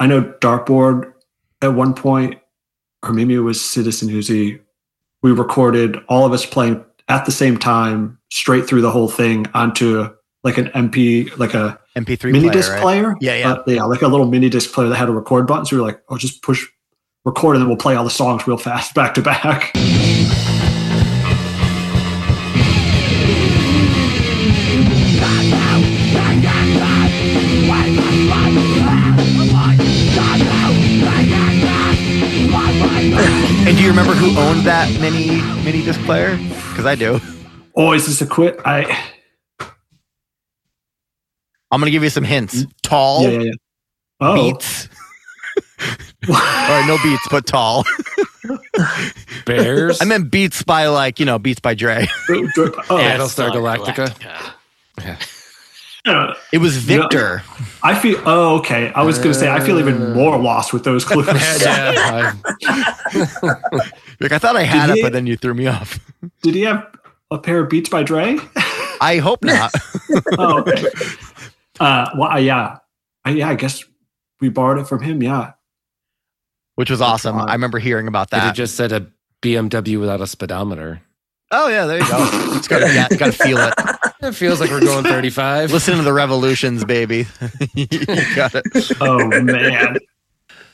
I 0.00 0.06
know 0.06 0.22
Dartboard 0.40 1.12
at 1.62 1.68
one 1.68 1.94
point, 1.94 2.38
or 3.02 3.12
maybe 3.12 3.34
it 3.34 3.40
was 3.40 3.64
Citizen 3.64 4.08
Uzi. 4.08 4.60
We 5.22 5.32
recorded 5.32 5.96
all 6.08 6.26
of 6.26 6.32
us 6.32 6.44
playing 6.44 6.84
at 7.08 7.24
the 7.26 7.32
same 7.32 7.58
time, 7.58 8.18
straight 8.30 8.66
through 8.66 8.82
the 8.82 8.90
whole 8.90 9.08
thing 9.08 9.46
onto 9.54 10.08
like 10.42 10.58
an 10.58 10.66
MP, 10.68 11.36
like 11.38 11.54
a 11.54 11.78
MP3 11.96 12.32
mini 12.32 12.40
player, 12.40 12.52
disc 12.52 12.72
right? 12.72 12.80
player. 12.82 13.14
Yeah, 13.20 13.36
yeah. 13.36 13.52
Uh, 13.52 13.62
yeah, 13.66 13.84
like 13.84 14.02
a 14.02 14.08
little 14.08 14.26
mini 14.26 14.48
disc 14.48 14.72
player 14.72 14.88
that 14.88 14.96
had 14.96 15.08
a 15.08 15.12
record 15.12 15.46
button. 15.46 15.64
So 15.64 15.76
we 15.76 15.80
were 15.80 15.86
like, 15.86 16.02
oh, 16.08 16.18
just 16.18 16.42
push 16.42 16.66
record 17.24 17.56
and 17.56 17.62
then 17.62 17.68
we'll 17.68 17.78
play 17.78 17.94
all 17.94 18.04
the 18.04 18.10
songs 18.10 18.46
real 18.46 18.58
fast 18.58 18.94
back 18.94 19.14
to 19.14 19.22
back. 19.22 19.72
And 33.74 33.80
do 33.80 33.84
you 33.86 33.90
remember 33.90 34.12
who 34.14 34.38
owned 34.38 34.60
that 34.66 34.88
mini 35.00 35.42
mini 35.64 35.82
disc 35.82 36.00
player? 36.02 36.36
Because 36.36 36.86
I 36.86 36.94
do. 36.94 37.20
Oh, 37.74 37.92
is 37.92 38.06
this 38.06 38.22
a 38.22 38.26
quit? 38.26 38.56
I 38.64 38.84
I'm 41.72 41.80
gonna 41.80 41.90
give 41.90 42.04
you 42.04 42.08
some 42.08 42.22
hints. 42.22 42.66
Tall, 42.84 43.24
yeah, 43.24 43.30
yeah, 43.30 43.40
yeah. 43.40 43.52
Oh, 44.20 44.34
beats. 44.36 44.88
All 46.28 46.34
right, 46.34 46.84
no 46.86 46.98
beats, 47.02 47.26
but 47.28 47.48
tall. 47.48 47.84
Bears. 49.44 50.00
I 50.00 50.04
meant 50.04 50.30
beats 50.30 50.62
by 50.62 50.86
like 50.86 51.18
you 51.18 51.26
know 51.26 51.40
beats 51.40 51.58
by 51.58 51.74
Dre. 51.74 52.06
oh, 52.28 52.46
Battlestar 52.90 53.50
Galactica. 53.50 54.54
Uh, 56.06 56.34
It 56.52 56.58
was 56.58 56.76
Victor. 56.76 57.42
I 57.82 57.94
feel. 57.94 58.20
Oh, 58.26 58.56
okay. 58.58 58.92
I 58.94 59.02
was 59.02 59.18
going 59.18 59.32
to 59.32 59.38
say 59.38 59.50
I 59.50 59.60
feel 59.60 59.78
even 59.78 60.12
more 60.14 60.36
lost 60.38 60.72
with 60.72 60.84
those 60.84 61.04
clues. 61.04 61.26
yeah, 61.62 62.34
Like 64.20 64.32
I 64.32 64.38
thought 64.38 64.56
I 64.56 64.62
had 64.62 64.86
Did 64.86 64.92
it, 64.92 64.96
he- 64.96 65.02
but 65.02 65.12
then 65.12 65.26
you 65.26 65.36
threw 65.36 65.54
me 65.54 65.66
off. 65.66 65.98
Did 66.42 66.54
he 66.54 66.62
have 66.62 66.86
a 67.30 67.38
pair 67.38 67.60
of 67.60 67.68
Beats 67.70 67.88
by 67.88 68.02
Dre? 68.02 68.38
I 69.00 69.18
hope 69.18 69.42
not. 69.44 69.72
oh, 70.38 70.60
okay. 70.60 70.84
Uh, 71.80 72.08
well, 72.16 72.30
uh, 72.30 72.36
yeah, 72.38 72.78
I, 73.24 73.30
yeah. 73.30 73.48
I 73.50 73.54
guess 73.54 73.82
we 74.40 74.48
borrowed 74.48 74.78
it 74.78 74.86
from 74.86 75.02
him. 75.02 75.22
Yeah. 75.22 75.52
Which 76.76 76.90
was 76.90 77.00
awesome. 77.00 77.36
wild. 77.36 77.50
I 77.50 77.52
remember 77.54 77.78
hearing 77.78 78.08
about 78.08 78.30
that. 78.30 78.50
It 78.50 78.54
just 78.56 78.76
said 78.76 78.92
a 78.92 79.06
BMW 79.42 79.98
without 80.00 80.20
a 80.20 80.26
speedometer. 80.26 81.02
oh 81.50 81.68
yeah, 81.68 81.86
there 81.86 81.98
you 81.98 82.08
go. 82.08 82.28
It's 82.56 82.68
gotta, 82.68 82.92
yeah, 82.94 83.08
gotta 83.08 83.32
feel 83.32 83.58
it. 83.58 83.74
It 84.24 84.34
feels 84.34 84.60
like 84.60 84.70
we're 84.70 84.80
going 84.80 85.04
35. 85.16 85.72
Listen 85.72 85.96
to 85.98 86.02
the 86.02 86.12
revolutions, 86.12 86.84
baby. 86.84 87.26
you 87.74 87.86
got 88.34 88.54
it. 88.54 88.64
Oh 89.00 89.26
man. 89.42 89.98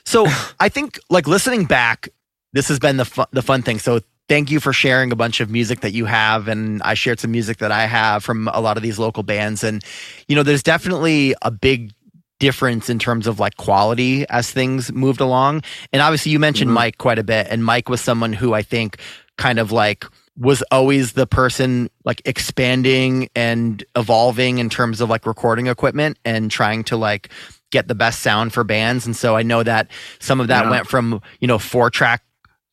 So 0.05 0.27
I 0.59 0.69
think 0.69 0.99
like 1.11 1.27
listening 1.27 1.65
back, 1.67 2.09
this 2.53 2.69
has 2.69 2.79
been 2.79 2.97
the 2.97 3.05
fun, 3.05 3.27
the 3.33 3.43
fun 3.43 3.63
thing. 3.63 3.79
So 3.79 4.01
thank 4.29 4.51
you 4.51 4.61
for 4.61 4.73
sharing 4.73 5.13
a 5.13 5.17
bunch 5.17 5.41
of 5.41 5.51
music 5.51 5.81
that 5.81 5.93
you 5.93 6.05
have, 6.07 6.49
and 6.49 6.83
I 6.83 6.95
shared 6.95 7.21
some 7.21 7.31
music 7.33 7.59
that 7.59 7.71
I 7.73 7.87
have 7.87 8.25
from 8.25 8.49
a 8.49 8.61
lot 8.61 8.77
of 8.77 8.83
these 8.83 8.99
local 8.99 9.23
bands. 9.23 9.63
And 9.63 9.85
you 10.29 10.37
know, 10.37 10.43
there's 10.43 10.63
definitely 10.63 11.35
a 11.43 11.51
big 11.51 11.93
difference 12.39 12.89
in 12.89 12.99
terms 12.99 13.27
of 13.27 13.39
like 13.39 13.57
quality 13.57 14.27
as 14.31 14.51
things 14.51 14.91
moved 14.93 15.21
along. 15.21 15.63
And 15.93 16.01
obviously, 16.01 16.33
you 16.33 16.39
mentioned 16.39 16.71
Mhm. 16.71 16.75
Mike 16.75 16.99
quite 16.99 17.19
a 17.19 17.25
bit, 17.25 17.47
and 17.51 17.65
Mike 17.65 17.89
was 17.89 18.01
someone 18.01 18.33
who 18.33 18.55
I 18.55 18.63
think 18.63 18.97
kind 19.37 19.59
of 19.59 19.73
like 19.73 20.05
was 20.39 20.63
always 20.71 21.13
the 21.13 21.27
person 21.27 21.91
like 22.05 22.23
expanding 22.25 23.29
and 23.35 23.85
evolving 23.97 24.59
in 24.59 24.71
terms 24.71 25.01
of 25.01 25.11
like 25.11 25.27
recording 25.27 25.67
equipment 25.67 26.19
and 26.25 26.51
trying 26.51 26.83
to 26.85 26.97
like 26.97 27.31
get 27.71 27.89
the 27.89 27.95
best 27.95 28.21
sound 28.21 28.53
for 28.53 28.65
bands. 28.65 29.07
And 29.07 29.15
so 29.15 29.37
I 29.37 29.43
know 29.43 29.63
that 29.63 29.89
some 30.19 30.41
of 30.41 30.49
that 30.49 30.65
Yeah. 30.65 30.71
went 30.71 30.87
from, 30.89 31.21
you 31.41 31.47
know, 31.49 31.59
four 31.59 31.91
track 31.91 32.23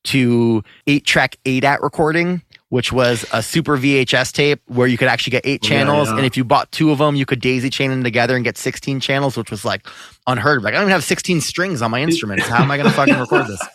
to 0.06 0.64
eight 0.88 1.06
track 1.06 1.36
eight 1.46 1.64
at 1.66 1.82
recording, 1.82 2.42
which 2.70 2.94
was 2.94 3.26
a 3.34 3.44
super 3.44 3.78
VHS 3.78 4.32
tape 4.32 4.62
where 4.68 4.88
you 4.88 4.98
could 4.98 5.08
actually 5.10 5.32
get 5.32 5.46
eight 5.46 5.62
Yeah, 5.64 5.70
channels. 5.70 6.10
yeah. 6.10 6.18
And 6.18 6.26
if 6.26 6.38
you 6.38 6.44
bought 6.46 6.72
two 6.72 6.92
of 6.92 7.00
them, 7.00 7.16
you 7.16 7.26
could 7.26 7.42
daisy 7.42 7.70
chain 7.70 7.90
them 7.92 8.04
together 8.04 8.36
and 8.36 8.46
get 8.46 8.58
16 8.58 9.00
channels, 9.02 9.36
which 9.36 9.52
was 9.52 9.66
like 9.66 9.86
unheard 10.26 10.60
of. 10.60 10.64
Like, 10.64 10.74
I 10.74 10.78
don't 10.78 10.84
even 10.86 10.92
have 10.94 11.04
16 11.04 11.42
strings 11.42 11.82
on 11.82 11.92
my 11.92 12.02
instruments. 12.04 12.48
How 12.48 12.62
am 12.62 12.72
I 12.72 12.78
going 12.78 12.88
to 12.90 12.96
fucking 12.96 13.18
record 13.18 13.48
this? 13.48 13.68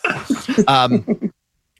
Um, 0.67 1.05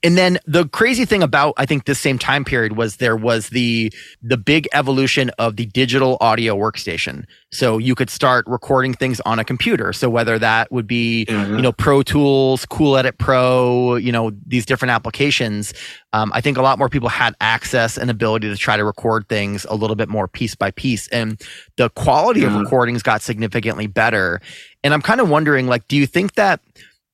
and 0.03 0.17
then 0.17 0.37
the 0.45 0.67
crazy 0.67 1.05
thing 1.05 1.23
about 1.23 1.53
I 1.57 1.65
think 1.65 1.85
this 1.85 1.99
same 1.99 2.19
time 2.19 2.43
period 2.43 2.75
was 2.75 2.97
there 2.97 3.15
was 3.15 3.49
the 3.49 3.91
the 4.21 4.37
big 4.37 4.67
evolution 4.73 5.31
of 5.39 5.55
the 5.55 5.65
digital 5.67 6.17
audio 6.19 6.55
workstation. 6.55 7.25
So 7.51 7.77
you 7.77 7.95
could 7.95 8.09
start 8.09 8.45
recording 8.47 8.93
things 8.93 9.21
on 9.21 9.39
a 9.39 9.45
computer. 9.45 9.93
So 9.93 10.09
whether 10.09 10.37
that 10.39 10.71
would 10.71 10.87
be 10.87 11.25
yeah. 11.29 11.47
you 11.47 11.61
know 11.61 11.71
Pro 11.71 12.03
Tools, 12.03 12.65
Cool 12.65 12.97
Edit 12.97 13.17
Pro, 13.17 13.95
you 13.95 14.11
know 14.11 14.31
these 14.45 14.65
different 14.65 14.91
applications. 14.91 15.73
Um, 16.11 16.31
I 16.35 16.41
think 16.41 16.57
a 16.57 16.61
lot 16.61 16.77
more 16.77 16.89
people 16.89 17.09
had 17.09 17.35
access 17.39 17.97
and 17.97 18.11
ability 18.11 18.49
to 18.49 18.57
try 18.57 18.75
to 18.75 18.83
record 18.83 19.27
things 19.29 19.65
a 19.69 19.75
little 19.75 19.95
bit 19.95 20.09
more 20.09 20.27
piece 20.27 20.53
by 20.53 20.71
piece, 20.71 21.07
and 21.09 21.41
the 21.77 21.89
quality 21.91 22.43
of 22.43 22.53
recordings 22.53 23.01
got 23.01 23.21
significantly 23.21 23.87
better. 23.87 24.41
And 24.83 24.93
I'm 24.93 25.01
kind 25.01 25.21
of 25.21 25.29
wondering, 25.29 25.67
like, 25.67 25.87
do 25.87 25.95
you 25.95 26.05
think 26.05 26.33
that 26.33 26.59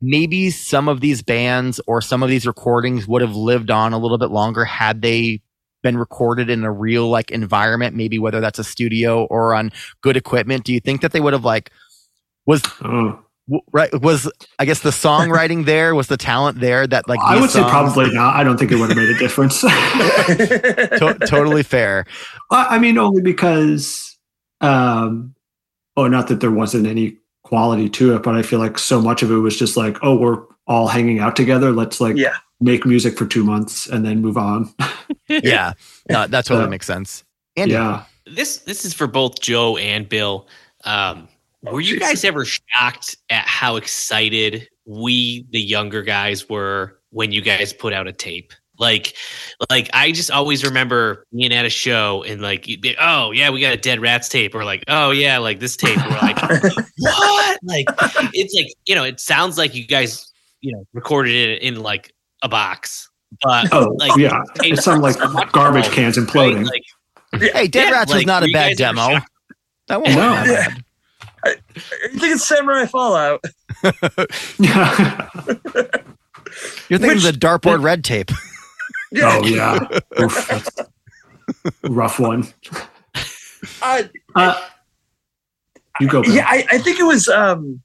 maybe 0.02 0.50
some 0.50 0.88
of 0.88 1.02
these 1.02 1.22
bands 1.22 1.82
or 1.88 2.02
some 2.02 2.24
of 2.24 2.30
these 2.30 2.48
recordings 2.48 3.08
would 3.08 3.22
have 3.22 3.36
lived 3.36 3.70
on 3.70 3.92
a 3.94 3.98
little 3.98 4.18
bit 4.18 4.30
longer 4.32 4.64
had 4.66 5.02
they 5.02 5.42
been 5.84 5.98
recorded 5.98 6.50
in 6.50 6.64
a 6.64 6.72
real 6.72 7.10
like 7.10 7.32
environment 7.32 7.96
maybe 7.96 8.20
whether 8.20 8.40
that's 8.42 8.60
a 8.60 8.64
studio 8.64 9.26
or 9.26 9.54
on 9.56 9.72
good 10.02 10.18
equipment 10.18 10.64
do 10.66 10.74
you 10.74 10.80
think 10.80 11.02
that 11.02 11.12
they 11.14 11.20
would 11.22 11.34
have 11.34 11.46
like 11.46 11.72
was 12.46 12.62
Oh. 12.82 13.18
w- 13.48 13.62
right 13.72 13.90
was 14.02 14.30
i 14.60 14.66
guess 14.66 14.82
the 14.82 14.90
songwriting 14.90 15.64
there 15.66 15.96
was 15.96 16.08
the 16.08 16.18
talent 16.18 16.60
there 16.60 16.86
that 16.86 17.08
like 17.08 17.20
I 17.24 17.36
these 17.36 17.42
would 17.42 17.50
say 17.52 17.62
probably 17.62 18.14
not. 18.14 18.36
I 18.36 18.44
don't 18.44 18.58
think 18.58 18.72
it 18.74 18.76
would 18.76 18.90
have 18.90 18.98
made 18.98 19.10
a 19.10 19.18
difference. 19.18 19.62
to- 19.62 21.18
totally 21.28 21.64
fair 21.64 22.06
I 22.52 22.76
I 22.76 22.80
mean, 22.80 22.98
only 22.98 23.22
because, 23.22 24.18
um, 24.62 25.34
oh, 25.96 26.08
not 26.08 26.28
that 26.28 26.40
there 26.42 26.52
wasn't 26.52 26.88
any 26.88 27.18
quality 27.50 27.90
to 27.90 28.16
it, 28.16 28.24
but 28.24 28.36
I 28.36 28.42
feel 28.44 28.60
like 28.60 28.78
so 28.78 29.02
much 29.02 29.24
of 29.24 29.32
it 29.32 29.36
was 29.38 29.58
just 29.58 29.76
like, 29.76 29.98
oh, 30.04 30.16
we're 30.16 30.44
all 30.68 30.88
hanging 30.88 31.20
out 31.20 31.36
together. 31.36 31.72
Let's 31.72 32.00
like 32.00 32.16
Yeah. 32.16 32.36
make 32.62 32.86
music 32.86 33.18
for 33.18 33.26
two 33.26 33.44
months 33.44 33.88
and 33.88 34.06
then 34.06 34.22
move 34.22 34.38
on. 34.38 34.72
yeah 35.28 35.74
no, 36.10 36.28
that 36.28 36.46
totally 36.46 36.66
Yeah. 36.66 36.70
makes 36.70 36.86
sense 36.86 37.24
Andy, 37.58 37.74
yeah. 37.74 38.04
This 38.26 38.58
this 38.60 38.86
is 38.86 38.94
for 38.94 39.08
both 39.08 39.42
Joe 39.42 39.78
and 39.78 40.08
Bill. 40.08 40.48
Um, 40.86 41.28
were 41.64 41.82
you 41.82 41.96
Jesus. 41.96 42.08
guys 42.08 42.24
ever 42.24 42.46
shocked 42.46 43.18
at 43.32 43.44
how 43.46 43.76
excited 43.76 44.70
we, 44.86 45.46
the 45.52 45.60
younger 45.60 46.04
guys, 46.04 46.48
were 46.48 47.00
when 47.10 47.32
you 47.32 47.42
guys 47.42 47.74
put 47.74 47.92
out 47.92 48.08
a 48.08 48.14
tape? 48.14 48.54
Like, 48.80 49.14
like 49.70 49.90
I 49.94 50.12
just 50.12 50.32
always 50.32 50.64
remember 50.64 51.26
being 51.36 51.54
at 51.54 51.66
a 51.66 51.70
show 51.70 52.24
and 52.24 52.42
like, 52.42 52.68
you'd 52.68 52.82
be, 52.82 52.96
oh 53.00 53.32
yeah, 53.32 53.50
we 53.50 53.60
got 53.62 53.74
a 53.74 53.78
Dead 53.78 54.00
Rats 54.00 54.30
tape, 54.30 54.56
or 54.56 54.64
like, 54.64 54.84
oh 54.88 55.12
yeah, 55.12 55.38
like 55.38 55.60
this 55.60 55.76
tape. 55.76 55.98
We're 55.98 56.18
like, 56.22 56.42
what? 56.98 57.60
Like, 57.64 57.86
it's 58.34 58.54
like 58.56 58.68
you 58.88 58.96
know, 58.96 59.04
it 59.04 59.20
sounds 59.20 59.58
like 59.58 59.76
you 59.76 59.86
guys, 59.86 60.32
you 60.62 60.72
know, 60.72 60.86
recorded 60.94 61.36
it 61.36 61.62
in 61.62 61.82
like 61.82 62.14
a 62.42 62.48
box, 62.50 63.10
but 63.44 63.68
Oh, 63.74 63.96
like, 64.00 64.16
yeah. 64.18 64.42
tape 64.56 64.74
It 64.74 64.78
sounded 64.78 65.04
like 65.04 65.16
so 65.16 65.28
garbage 65.52 65.86
more, 65.86 65.94
cans 65.94 66.18
right? 66.18 66.28
imploding. 66.28 66.66
Like, 66.66 66.84
hey 67.54 67.68
dead 67.68 67.90
Yeah, 67.90 67.92
rats 67.92 68.14
was 68.14 68.26
not 68.26 68.44
a 68.44 68.52
bad 68.52 68.76
demo 68.78 69.20
that 69.88 70.02
wasn't 70.02 70.18
No. 70.20 70.32
that 70.34 70.70
bad. 70.72 70.84
I 71.44 71.56
think 72.18 72.24
it's 72.36 72.46
Samurai 72.48 72.86
Fallout. 72.86 73.44
Yeah. 74.58 75.30
you're 76.90 77.00
thinking 77.00 77.08
Which- 77.08 77.18
of 77.18 77.24
the 77.24 77.38
dartboard 77.40 77.84
red 77.84 78.04
tape 78.04 78.32
oh, 79.18 79.46
yeah. 79.46 80.00
Oof, 80.22 80.76
rough 81.84 82.20
one. 82.20 82.48
I, 83.82 84.10
Uh, 84.36 84.62
you 86.00 86.08
go. 86.08 86.22
Bill. 86.22 86.34
yeah, 86.34 86.46
I, 86.48 86.66
I 86.72 86.78
think 86.78 87.00
it 87.00 87.04
was 87.04 87.28
um 87.28 87.82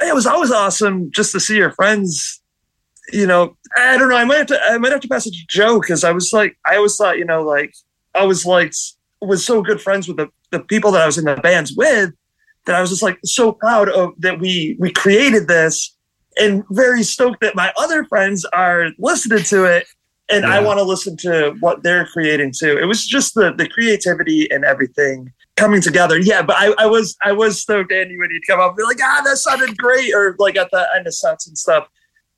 it 0.00 0.14
was 0.14 0.26
always 0.26 0.50
awesome 0.50 1.10
just 1.10 1.32
to 1.32 1.40
see 1.40 1.56
your 1.56 1.72
friends. 1.72 2.42
You 3.12 3.26
know, 3.26 3.56
I 3.76 3.96
don't 3.96 4.08
know. 4.08 4.16
I 4.16 4.24
might 4.24 4.38
have 4.38 4.46
to 4.48 4.60
I 4.62 4.78
might 4.78 4.92
have 4.92 5.00
to 5.00 5.08
pass 5.08 5.26
it 5.26 5.32
to 5.32 5.46
Joe 5.48 5.80
because 5.80 6.04
I 6.04 6.12
was 6.12 6.32
like 6.32 6.56
I 6.66 6.76
always 6.76 6.96
thought 6.96 7.18
you 7.18 7.24
know 7.24 7.42
like 7.42 7.74
I 8.14 8.24
was 8.24 8.44
like 8.44 8.72
was 9.20 9.44
so 9.44 9.62
good 9.62 9.80
friends 9.80 10.06
with 10.06 10.18
the, 10.18 10.28
the 10.50 10.60
people 10.60 10.92
that 10.92 11.02
I 11.02 11.06
was 11.06 11.18
in 11.18 11.24
the 11.24 11.36
bands 11.36 11.72
with 11.76 12.12
that 12.66 12.74
I 12.74 12.80
was 12.80 12.90
just 12.90 13.02
like 13.02 13.18
so 13.24 13.52
proud 13.52 13.88
of 13.88 14.12
that 14.18 14.38
we 14.38 14.76
we 14.78 14.92
created 14.92 15.48
this 15.48 15.96
and 16.38 16.62
very 16.70 17.02
stoked 17.02 17.40
that 17.40 17.56
my 17.56 17.72
other 17.78 18.04
friends 18.04 18.44
are 18.52 18.90
listening 18.98 19.42
to 19.44 19.64
it 19.64 19.86
and 20.28 20.44
I 20.44 20.60
want 20.60 20.78
to 20.78 20.82
listen 20.84 21.16
to 21.18 21.54
what 21.60 21.82
they're 21.82 22.06
creating 22.06 22.52
too. 22.58 22.78
It 22.78 22.86
was 22.86 23.06
just 23.06 23.34
the 23.34 23.52
the 23.52 23.68
creativity 23.68 24.50
and 24.50 24.64
everything 24.64 25.32
coming 25.56 25.80
together. 25.80 26.18
Yeah, 26.18 26.42
but 26.42 26.56
I, 26.58 26.74
I 26.78 26.86
was 26.86 27.16
I 27.22 27.32
was 27.32 27.60
stoked 27.62 27.92
Andy 27.92 28.18
when 28.18 28.30
he'd 28.30 28.46
come 28.48 28.60
up 28.60 28.70
and 28.70 28.76
be 28.76 28.82
like, 28.82 28.98
ah, 29.02 29.22
that 29.24 29.36
sounded 29.38 29.76
great, 29.78 30.12
or 30.14 30.34
like 30.38 30.56
at 30.56 30.70
the 30.70 30.86
end 30.96 31.06
of 31.06 31.14
sets 31.14 31.46
and 31.46 31.56
stuff. 31.56 31.88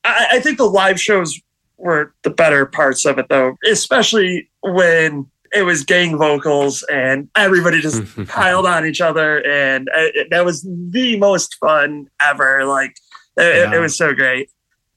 I, 0.03 0.27
I 0.33 0.39
think 0.39 0.57
the 0.57 0.65
live 0.65 0.99
shows 1.01 1.39
were 1.77 2.13
the 2.23 2.29
better 2.29 2.65
parts 2.65 3.05
of 3.05 3.17
it 3.17 3.27
though, 3.29 3.55
especially 3.69 4.49
when 4.61 5.25
it 5.51 5.63
was 5.63 5.83
gang 5.83 6.15
vocals 6.17 6.83
and 6.91 7.27
everybody 7.35 7.81
just 7.81 8.03
piled 8.27 8.65
on 8.67 8.85
each 8.85 9.01
other, 9.01 9.43
and 9.47 9.89
it, 9.95 10.27
that 10.29 10.45
was 10.45 10.61
the 10.91 11.17
most 11.17 11.55
fun 11.55 12.07
ever. 12.21 12.65
Like 12.65 12.91
it- 13.37 13.71
Yeah. 13.71 13.75
it 13.75 13.79
was 13.79 13.97
so 13.97 14.13
great. 14.13 14.49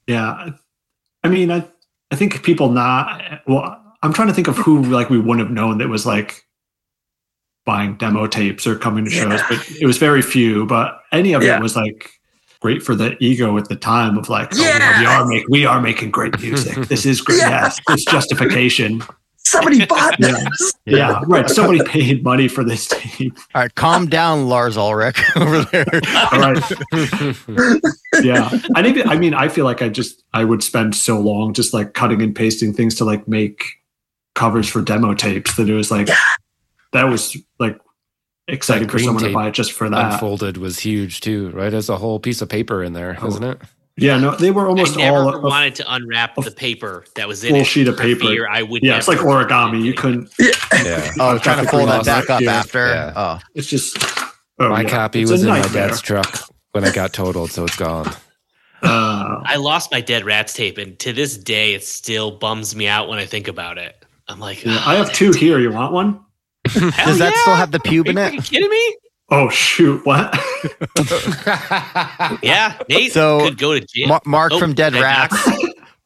Yeah. 0.07 0.51
I 1.23 1.29
mean, 1.29 1.49
I, 1.49 1.63
I 2.13 2.15
think 2.15 2.43
people 2.43 2.69
not, 2.69 3.41
well, 3.47 3.81
I'm 4.03 4.13
trying 4.13 4.27
to 4.27 4.35
think 4.35 4.47
of 4.47 4.55
who 4.55 4.83
like 4.83 5.09
we 5.09 5.17
wouldn't 5.17 5.39
have 5.47 5.51
known 5.51 5.79
that 5.79 5.89
was 5.89 6.05
like 6.05 6.43
buying 7.65 7.95
demo 7.95 8.27
tapes 8.27 8.67
or 8.67 8.75
coming 8.75 9.05
to 9.05 9.09
shows, 9.09 9.39
Yeah. 9.39 9.45
but 9.49 9.71
it 9.81 9.87
was 9.87 9.97
very 9.97 10.21
few, 10.21 10.67
but 10.67 10.99
any 11.11 11.33
of 11.33 11.41
Yeah. 11.41 11.57
it 11.57 11.63
was 11.63 11.75
like 11.75 12.11
great 12.59 12.83
for 12.83 12.93
the 12.93 13.17
ego 13.19 13.57
at 13.57 13.67
the 13.67 13.75
time 13.75 14.15
of 14.19 14.29
like, 14.29 14.49
oh, 14.53 14.61
Yeah. 14.61 14.99
we 14.99 15.05
are 15.07 15.25
making, 15.25 15.47
we 15.49 15.65
are 15.65 15.81
making 15.81 16.11
great 16.11 16.39
music. 16.39 16.87
This 16.87 17.03
is 17.05 17.19
great. 17.19 17.37
Yes. 17.39 17.79
It's 17.89 18.05
justification. 18.05 19.01
Somebody 19.53 19.85
bought 19.93 20.19
Yeah. 20.19 20.31
this. 20.31 20.73
Yeah. 20.85 21.21
Right. 21.27 21.49
Somebody 21.49 21.83
paid 21.83 22.23
money 22.23 22.47
for 22.47 22.63
this 22.63 22.87
tape. 22.87 23.37
all 23.55 23.61
right 23.61 23.75
calm 23.75 24.07
down 24.07 24.47
lars 24.47 24.75
ulrich 24.77 25.21
over 25.35 25.63
there 25.65 25.85
All 26.31 26.39
right. 26.39 27.81
yeah 28.23 28.49
and 28.75 28.87
even 28.87 29.07
i 29.09 29.17
mean 29.17 29.33
i 29.33 29.47
feel 29.47 29.65
like 29.65 29.81
i 29.81 29.89
just 29.89 30.23
i 30.33 30.43
would 30.43 30.63
spend 30.63 30.95
so 30.95 31.19
long 31.19 31.53
just 31.53 31.73
like 31.73 31.93
cutting 31.93 32.21
and 32.21 32.35
pasting 32.35 32.73
things 32.73 32.95
to 32.95 33.05
like 33.05 33.27
make 33.27 33.63
covers 34.35 34.67
for 34.67 34.81
demo 34.81 35.13
tapes 35.13 35.55
that 35.55 35.69
it 35.69 35.73
was 35.73 35.91
like 35.91 36.09
that 36.91 37.03
was 37.05 37.37
like 37.59 37.79
exciting 38.47 38.87
That 38.87 38.91
for 38.91 38.99
someone 38.99 39.23
to 39.23 39.33
buy 39.33 39.47
it 39.47 39.53
just 39.53 39.71
for 39.71 39.89
that 39.89 40.13
Unfolded 40.13 40.57
was 40.57 40.79
huge 40.79 41.21
too, 41.21 41.49
right? 41.51 41.69
There's 41.69 41.89
a 41.89 41.97
whole 41.97 42.19
piece 42.19 42.41
of 42.41 42.49
paper 42.49 42.83
in 42.83 42.91
there, 42.93 43.17
Oh. 43.21 43.27
isn't 43.27 43.43
it? 43.43 43.61
Yeah 43.97 44.17
no 44.17 44.35
they 44.35 44.49
were 44.51 44.67
almost 44.67 44.95
I 44.97 45.01
never 45.01 45.17
all 45.17 45.35
a- 45.35 45.41
wanted 45.41 45.75
to 45.75 45.93
unwrap 45.93 46.35
the 46.35 46.51
paper 46.51 47.05
that 47.15 47.27
was 47.27 47.43
in 47.43 47.51
full 47.51 47.61
it 47.61 47.65
sheet 47.65 47.87
of 47.87 47.97
paper. 47.97 48.21
fear 48.21 48.47
I 48.49 48.63
would. 48.63 48.81
yeah 48.83 48.97
it's 48.97 49.07
like 49.07 49.19
origami 49.19 49.83
you 49.83 49.93
couldn't 49.93 50.31
Yeah. 50.39 51.11
oh 51.19 51.37
trying 51.37 51.63
to 51.63 51.69
fold 51.69 51.89
that 51.89 52.05
back 52.05 52.29
up 52.29 52.41
yeah. 52.41 52.51
after 52.53 52.87
Yeah. 52.87 53.13
oh 53.15 53.39
it's 53.55 53.67
just 53.69 53.97
oh, 54.59 54.69
my 54.69 54.81
yeah. 54.81 54.89
copy 54.89 55.21
It's 55.21 55.31
was 55.31 55.43
in 55.43 55.49
my 55.49 55.61
dad's 55.69 56.01
truck 56.01 56.39
when 56.71 56.83
I 56.83 56.91
got 56.91 57.13
totaled, 57.13 57.51
so 57.51 57.65
it's 57.65 57.75
gone. 57.75 58.07
uh, 58.81 59.41
I 59.45 59.57
lost 59.57 59.91
my 59.91 60.01
Dead 60.01 60.25
Rats 60.25 60.53
tape, 60.53 60.79
and 60.79 60.97
to 60.99 61.13
this 61.13 61.37
day, 61.37 61.75
it 61.75 61.83
still 61.83 62.31
bums 62.31 62.75
me 62.75 62.87
out 62.87 63.07
when 63.07 63.19
I 63.19 63.25
think 63.27 63.47
about 63.47 63.77
it. 63.77 63.95
I'm 64.27 64.39
like, 64.39 64.65
yeah, 64.65 64.81
i 64.85 64.95
have 64.95 65.13
two 65.13 65.31
here 65.33 65.59
you 65.59 65.71
want 65.71 65.93
one? 65.93 66.19
Does 66.73 67.19
that 67.19 67.31
yeah? 67.35 67.41
still 67.41 67.53
have 67.55 67.71
the 67.71 67.77
Are 67.77 67.81
pube 67.81 68.07
you 68.07 68.11
in 68.11 68.15
freaking 68.15 68.39
it 68.39 68.43
kidding 68.45 68.69
me? 68.69 68.97
Oh 69.29 69.49
shoot 69.49 70.05
what? 70.05 70.33
Yeah, 72.43 72.77
Nate 72.89 73.11
So, 73.11 73.39
could 73.41 73.57
go 73.57 73.77
to 73.77 73.85
jail. 73.85 74.07
Mar- 74.07 74.21
mark 74.25 74.51
Oh, 74.53 74.59
from 74.59 74.73
dead 74.73 74.93
rats 74.93 75.35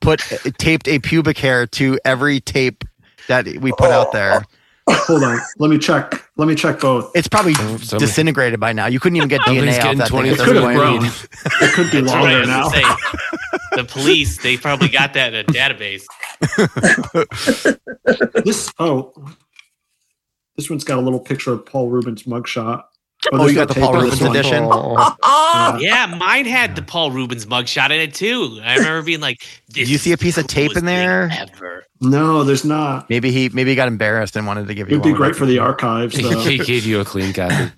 put 0.02 0.20
taped 0.60 0.88
a 0.88 1.00
pubic 1.00 1.38
hair 1.38 1.66
to 1.68 2.00
every 2.06 2.40
tape 2.40 2.84
that 3.28 3.46
we 3.60 3.72
put 3.74 3.92
out 3.92 4.12
there. 4.12 4.44
Hold 4.90 5.22
on 5.24 5.38
let 5.58 5.70
me 5.70 5.78
check 5.78 6.30
let 6.38 6.48
me 6.48 6.56
check 6.56 6.80
both. 6.80 7.12
It's 7.16 7.28
probably 7.28 7.54
oh, 7.58 7.78
Some- 7.78 7.80
some- 7.80 8.00
disintegrated 8.00 8.60
by 8.60 8.72
now. 8.72 8.86
You 8.86 9.00
couldn't 9.00 9.18
even 9.18 9.28
get 9.28 9.42
dna 9.42 9.70
off 9.70 9.76
getting 9.84 9.98
that 10.00 10.10
thing. 10.10 10.20
20 10.20 10.30
at 10.30 10.40
it 10.40 10.44
could 10.46 10.56
have 10.56 10.76
grown. 10.76 11.06
It 11.06 11.74
could 11.74 11.92
be 11.92 12.02
That's 12.02 12.14
what 12.14 12.20
I 12.20 12.22
longer 12.22 12.40
was 12.40 12.48
now. 12.48 12.70
say. 12.70 12.84
The 13.76 13.84
police, 13.84 14.38
they 14.42 14.58
probably 14.58 14.88
got 14.90 15.14
that 15.16 15.34
in 15.34 15.42
a 15.42 15.44
database. 15.50 16.06
this 18.46 18.72
oh 18.80 19.12
this 20.56 20.70
one's 20.70 20.84
got 20.84 21.00
a 21.00 21.02
little 21.02 21.20
picture 21.20 21.52
of 21.52 21.66
paul 21.66 21.90
Reubens 21.90 22.24
mugshot 22.24 22.84
Oh, 23.32 23.38
there's 23.40 23.52
you 23.54 23.58
no 23.60 23.66
got 23.66 23.74
the 23.76 23.80
Paul 23.82 23.94
Reubens 24.02 24.22
one. 24.22 24.32
edition? 24.36 24.64
Oh, 24.64 24.96
Ah, 25.24 25.78
Yeah, 25.80 26.06
mine 26.18 26.46
had 26.46 26.76
the 26.76 26.82
Paul 26.82 27.12
Reubens 27.12 27.46
mugshot 27.46 27.88
in 27.92 28.00
it 28.00 28.14
too. 28.14 28.60
I 28.64 28.76
remember 28.78 29.02
being 29.04 29.20
like, 29.22 29.42
"This 29.70 29.90
you 29.90 29.98
see 29.98 30.12
a 30.12 30.18
piece 30.18 30.38
of 30.38 30.48
tape 30.48 30.76
in 30.78 30.86
there? 30.86 31.30
Ever. 31.32 31.86
No, 32.00 32.44
there's 32.44 32.64
not. 32.66 33.10
Maybe 33.10 33.32
he 33.32 33.50
maybe 33.50 33.72
he 33.72 33.76
got 33.76 33.88
embarrassed 33.88 34.36
and 34.36 34.46
wanted 34.46 34.68
to 34.68 34.74
give 34.76 34.88
It 34.88 34.92
you 34.92 34.98
would 35.00 35.04
be 35.08 35.14
great 35.14 35.36
for 35.36 35.46
the 35.46 35.60
archives, 35.60 36.16
though. 36.22 36.40
he 36.42 36.60
gave 36.60 36.86
you 36.86 37.00
a 37.00 37.06
clean 37.06 37.34
copy. 37.34 37.72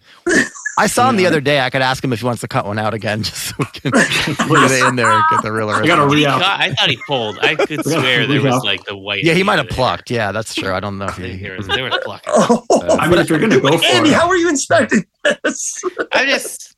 I 0.78 0.88
saw 0.88 1.10
him 1.10 1.18
the 1.18 1.26
other 1.26 1.42
day. 1.42 1.60
I 1.60 1.70
could 1.70 1.82
ask 1.82 2.02
him 2.02 2.14
if 2.14 2.20
he 2.22 2.26
wants 2.26 2.40
to 2.40 2.48
cut 2.48 2.66
one 2.66 2.80
out 2.80 2.94
again, 2.94 3.22
just 3.24 3.50
so 3.50 3.56
we 3.60 3.66
can 3.66 3.92
get 3.92 4.72
it 4.72 4.88
in 4.88 4.96
there 4.96 5.10
and 5.12 5.24
get 5.30 5.42
the 5.42 5.52
real 5.52 5.70
I 5.70 5.86
gotta 5.86 6.04
original. 6.04 6.10
Did 6.10 6.18
he 6.20 6.24
re 6.26 6.32
out. 6.32 6.42
cut? 6.42 6.60
I 6.62 6.74
thought 6.74 6.90
he 6.90 6.98
pulled. 7.06 7.38
I 7.40 7.56
could 7.56 7.84
swear 7.84 8.26
there 8.28 8.38
was 8.42 8.46
re-up. 8.54 8.64
like 8.64 8.86
the 8.86 8.96
white. 8.96 9.24
Yeah, 9.26 9.34
he 9.34 9.44
might 9.44 9.58
have 9.58 9.68
plucked. 9.68 10.10
Yeah, 10.10 10.32
that's 10.32 10.56
true. 10.56 10.74
I 10.74 10.80
don't 10.80 10.98
know 10.98 11.08
if 11.08 11.18
he. 11.18 11.36
There 11.36 11.58
was, 11.58 11.68
there 11.68 11.84
was 11.84 11.98
plucking. 12.04 12.34
oh. 12.34 12.66
I 12.98 13.10
mean, 13.10 13.20
if 13.20 13.30
you're 13.30 13.40
gonna 13.40 13.60
go 13.60 13.78
for 13.78 13.84
Andy, 13.86 14.10
it, 14.12 14.14
how 14.16 14.30
are 14.30 14.38
you 14.38 14.48
inspecting 14.48 15.06
this? 15.24 15.82
I 16.12 16.26
just. 16.26 16.76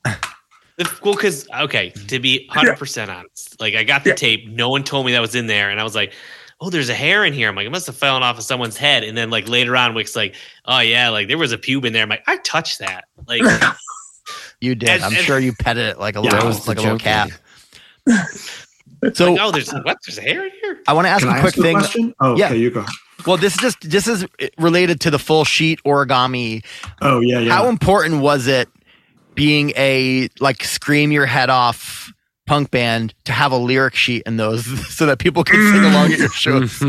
the- 0.78 0.90
Well, 1.04 1.14
because 1.16 1.48
okay, 1.50 1.90
to 2.08 2.20
be 2.20 2.48
hundred 2.50 2.78
percent 2.78 3.12
honest, 3.12 3.60
like 3.60 3.76
I 3.76 3.84
got 3.84 4.04
the 4.04 4.12
Yeah. 4.12 4.16
tape. 4.16 4.48
No 4.50 4.70
one 4.70 4.84
told 4.84 5.06
me 5.06 5.12
that 5.14 5.20
was 5.22 5.36
in 5.36 5.48
there, 5.48 5.70
and 5.70 5.80
I 5.80 5.84
was 5.84 5.96
like, 5.96 6.14
"Oh, 6.60 6.70
there's 6.70 6.90
a 6.90 6.94
hair 6.94 7.24
in 7.26 7.34
here." 7.34 7.50
I'm 7.50 7.56
like, 7.56 7.66
"It 7.68 7.72
must 7.72 7.86
have 7.88 7.96
fallen 7.98 8.24
off 8.24 8.38
of 8.38 8.44
someone's 8.44 8.78
head." 8.78 9.04
And 9.04 9.18
then 9.18 9.30
like 9.30 9.48
later 9.48 9.76
on, 9.76 9.94
Wick's 9.94 10.16
like, 10.16 10.36
"Oh 10.66 10.80
yeah, 10.80 11.10
like 11.10 11.28
there 11.28 11.38
was 11.38 11.52
a 11.52 11.58
pube 11.58 11.86
in 11.86 11.94
there." 11.94 12.04
I'm 12.04 12.10
like, 12.10 12.24
"I 12.28 12.38
touched 12.38 12.80
that." 12.80 13.06
Like, 13.28 13.42
You 14.62 14.76
did. 14.76 14.90
As- 14.90 15.04
I'm 15.04 15.14
as- 15.14 15.24
sure 15.26 15.40
you 15.40 15.54
petted 15.54 15.86
it 15.88 16.00
like 16.00 16.16
a 16.16 16.20
Yeah, 16.20 16.24
little, 16.26 16.40
that 16.40 16.46
was 16.46 16.64
the 16.66 16.70
like 16.72 16.78
a 16.78 16.82
little 16.82 17.00
cat. 17.00 17.30
So 19.16 19.32
like, 19.32 19.42
oh, 19.42 19.52
there's 19.52 19.72
what? 19.72 19.98
There's 20.06 20.20
a 20.20 20.22
hair 20.22 20.46
in 20.46 20.52
here. 20.62 20.71
I 20.88 20.94
want 20.94 21.06
to 21.06 21.10
ask 21.10 21.22
can 21.26 21.30
a 21.34 21.38
I 21.38 21.40
quick 21.42 21.48
ask 21.54 21.58
you 21.58 21.64
a 21.64 21.66
thing. 21.66 21.78
question? 21.78 22.16
Oh, 22.20 22.38
Yeah. 22.38 22.46
okay, 22.48 22.58
you 22.58 22.72
go. 22.72 22.86
Well, 23.28 23.38
this 23.38 23.54
is 23.54 23.60
just 23.60 23.90
this 23.90 24.08
is 24.08 24.26
related 24.58 25.00
to 25.02 25.12
the 25.12 25.20
full 25.20 25.46
sheet 25.46 25.80
origami. 25.86 26.64
Oh, 27.02 27.20
yeah, 27.20 27.40
yeah. 27.40 27.54
How 27.54 27.68
important 27.70 28.22
was 28.22 28.48
it 28.48 28.68
being 29.36 29.72
a 29.78 30.30
like 30.40 30.64
scream 30.64 31.12
your 31.12 31.26
head 31.28 31.50
off 31.50 32.12
punk 32.48 32.72
band 32.72 33.14
to 33.26 33.32
have 33.32 33.52
a 33.52 33.58
lyric 33.58 33.94
sheet 33.96 34.24
in 34.26 34.38
those 34.38 34.66
so 34.96 35.06
that 35.06 35.20
people 35.20 35.44
could 35.44 35.56
sing 35.72 35.84
along 35.86 36.12
at 36.14 36.18
your 36.20 36.30
shows? 36.30 36.82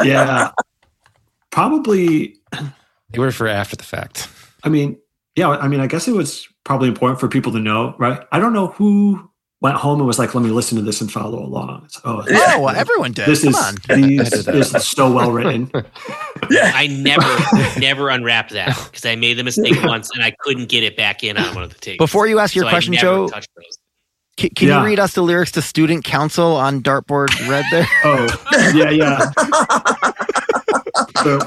yeah, 0.04 0.50
probably. 1.50 2.36
they 3.10 3.18
were 3.18 3.32
for 3.32 3.48
after 3.48 3.76
the 3.76 3.84
fact. 3.84 4.28
I 4.62 4.68
mean, 4.68 4.98
yeah. 5.36 5.48
I 5.48 5.68
mean, 5.68 5.80
I 5.80 5.86
guess 5.86 6.06
it 6.08 6.12
was 6.12 6.46
probably 6.64 6.88
important 6.88 7.20
for 7.20 7.28
people 7.28 7.52
to 7.52 7.58
know, 7.60 7.94
right? 7.98 8.20
I 8.32 8.38
don't 8.38 8.52
know 8.52 8.68
who 8.68 9.29
went 9.60 9.76
home 9.76 9.98
and 9.98 10.06
was 10.06 10.18
like, 10.18 10.34
"Let 10.34 10.42
me 10.42 10.50
listen 10.50 10.76
to 10.78 10.82
this 10.82 11.00
and 11.00 11.10
follow 11.12 11.38
along." 11.38 11.82
It's, 11.84 12.00
oh, 12.04 12.24
Yeah. 12.28 12.54
Oh, 12.56 12.60
well, 12.62 12.74
everyone 12.76 13.12
did. 13.12 13.26
this 13.26 13.42
Come 13.42 13.50
is 13.50 13.56
on. 13.56 13.74
these, 14.00 14.20
I 14.32 14.36
did 14.36 14.44
that. 14.46 14.52
this 14.52 14.74
is 14.74 14.88
so 14.88 15.12
well 15.12 15.30
written. 15.32 15.70
yeah. 16.50 16.72
I 16.74 16.86
never, 16.86 17.78
never 17.80 18.08
unwrapped 18.10 18.50
that 18.52 18.76
because 18.90 19.04
I 19.04 19.16
made 19.16 19.34
the 19.38 19.44
mistake 19.44 19.82
once 19.84 20.10
and 20.14 20.22
I 20.24 20.32
couldn't 20.40 20.68
get 20.68 20.82
it 20.82 20.96
back 20.96 21.22
in 21.22 21.36
on 21.36 21.54
one 21.54 21.64
of 21.64 21.72
the 21.72 21.78
tapes. 21.78 21.98
Before 21.98 22.26
you 22.26 22.38
ask 22.38 22.54
your 22.54 22.64
So 22.64 22.70
question, 22.70 22.94
Joe, 22.94 23.28
can, 24.36 24.48
can 24.50 24.68
Yeah. 24.68 24.80
you 24.80 24.86
read 24.86 24.98
us 24.98 25.14
the 25.14 25.22
lyrics 25.22 25.52
to 25.52 25.62
Student 25.62 26.04
Council 26.04 26.56
on 26.56 26.82
Dartboard 26.82 27.28
Red 27.48 27.64
there? 27.70 27.86
Oh, 28.04 28.26
yeah, 28.74 28.90
yeah. 28.90 29.30
So, 31.22 31.38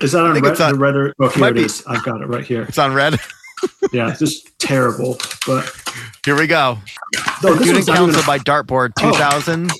is 0.00 0.12
that 0.12 0.24
on 0.24 0.34
red? 0.34 0.44
it's 0.52 0.60
on- 0.60 0.74
the 0.74 0.78
red 0.78 0.94
or, 0.94 1.12
oh, 1.20 1.28
here 1.30 1.48
it 1.48 1.54
be. 1.54 1.64
is. 1.64 1.82
I've 1.86 2.04
got 2.04 2.20
it 2.20 2.26
right 2.26 2.44
here. 2.44 2.62
It's 2.62 2.78
on 2.78 2.94
red. 2.94 3.18
Yeah, 3.92 4.14
just 4.14 4.58
terrible. 4.58 5.16
But 5.46 5.72
Here 6.24 6.36
we 6.36 6.46
go. 6.46 6.78
no, 7.42 7.54
this 7.54 7.68
Student 7.68 7.74
one's 7.74 7.86
not 7.86 7.96
even- 7.96 8.14
Council 8.14 8.22
by 8.26 8.38
Dartboard 8.38 8.92
Oh. 9.00 9.10
2000. 9.12 9.70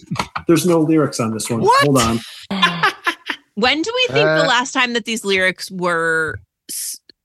there's 0.47 0.65
no 0.67 0.81
lyrics 0.81 1.19
on 1.21 1.33
this 1.33 1.51
one. 1.51 1.61
What? 1.63 1.85
Hold 1.85 1.99
on. 2.01 2.21
When 3.59 3.81
do 3.81 3.91
we 3.95 4.15
think 4.15 4.27
Uh, 4.27 4.43
the 4.43 4.49
last 4.49 4.73
time 4.73 4.93
that 4.93 5.07
these 5.07 5.25
lyrics 5.25 5.71
were 5.71 6.39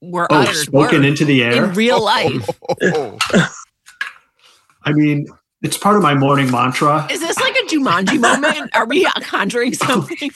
were 0.02 0.28
Oh, 0.32 0.38
uttered 0.42 0.56
spoken 0.56 1.02
were 1.02 1.08
into 1.08 1.26
the 1.26 1.44
air. 1.44 1.66
in 1.66 1.74
real 1.74 2.02
life? 2.04 2.50
Oh. 2.82 3.18
I 4.86 4.94
mean, 4.94 5.28
it's 5.62 5.78
part 5.78 5.98
of 5.98 6.02
my 6.02 6.14
morning 6.16 6.50
mantra. 6.50 7.06
Is 7.12 7.20
this 7.20 7.38
like 7.40 7.56
a 7.58 7.66
Jumanji 7.68 8.18
moment? 8.20 8.74
Are 8.74 8.86
we 8.86 9.04
conjuring 9.22 9.74
something? 9.88 10.32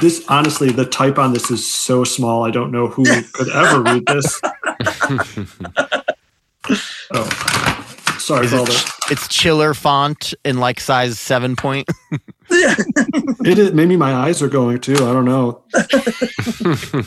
This 0.00 0.24
honestly, 0.28 0.70
the 0.70 0.86
type 0.86 1.18
on 1.18 1.32
this 1.32 1.50
is 1.50 1.66
so 1.66 2.04
small. 2.04 2.44
I 2.44 2.50
don't 2.50 2.72
know 2.72 2.86
who 2.88 3.04
could 3.32 3.48
ever 3.50 3.82
read 3.82 4.06
this. 4.06 4.40
Oh, 7.12 7.24
sorry 8.18 8.46
Is 8.46 8.52
all 8.52 8.62
it, 8.62 8.68
the. 8.68 9.06
it's 9.10 9.26
chiller 9.26 9.74
font 9.74 10.34
in 10.44 10.58
like 10.58 10.78
size 10.78 11.18
seven 11.18 11.56
point. 11.56 11.88
yeah. 12.50 12.74
It 13.44 13.58
is, 13.58 13.72
maybe 13.72 13.96
my 13.96 14.12
eyes 14.14 14.40
are 14.42 14.48
going 14.48 14.78
too. 14.78 14.94
I 14.94 15.12
don't 15.12 15.24
know. 15.24 15.64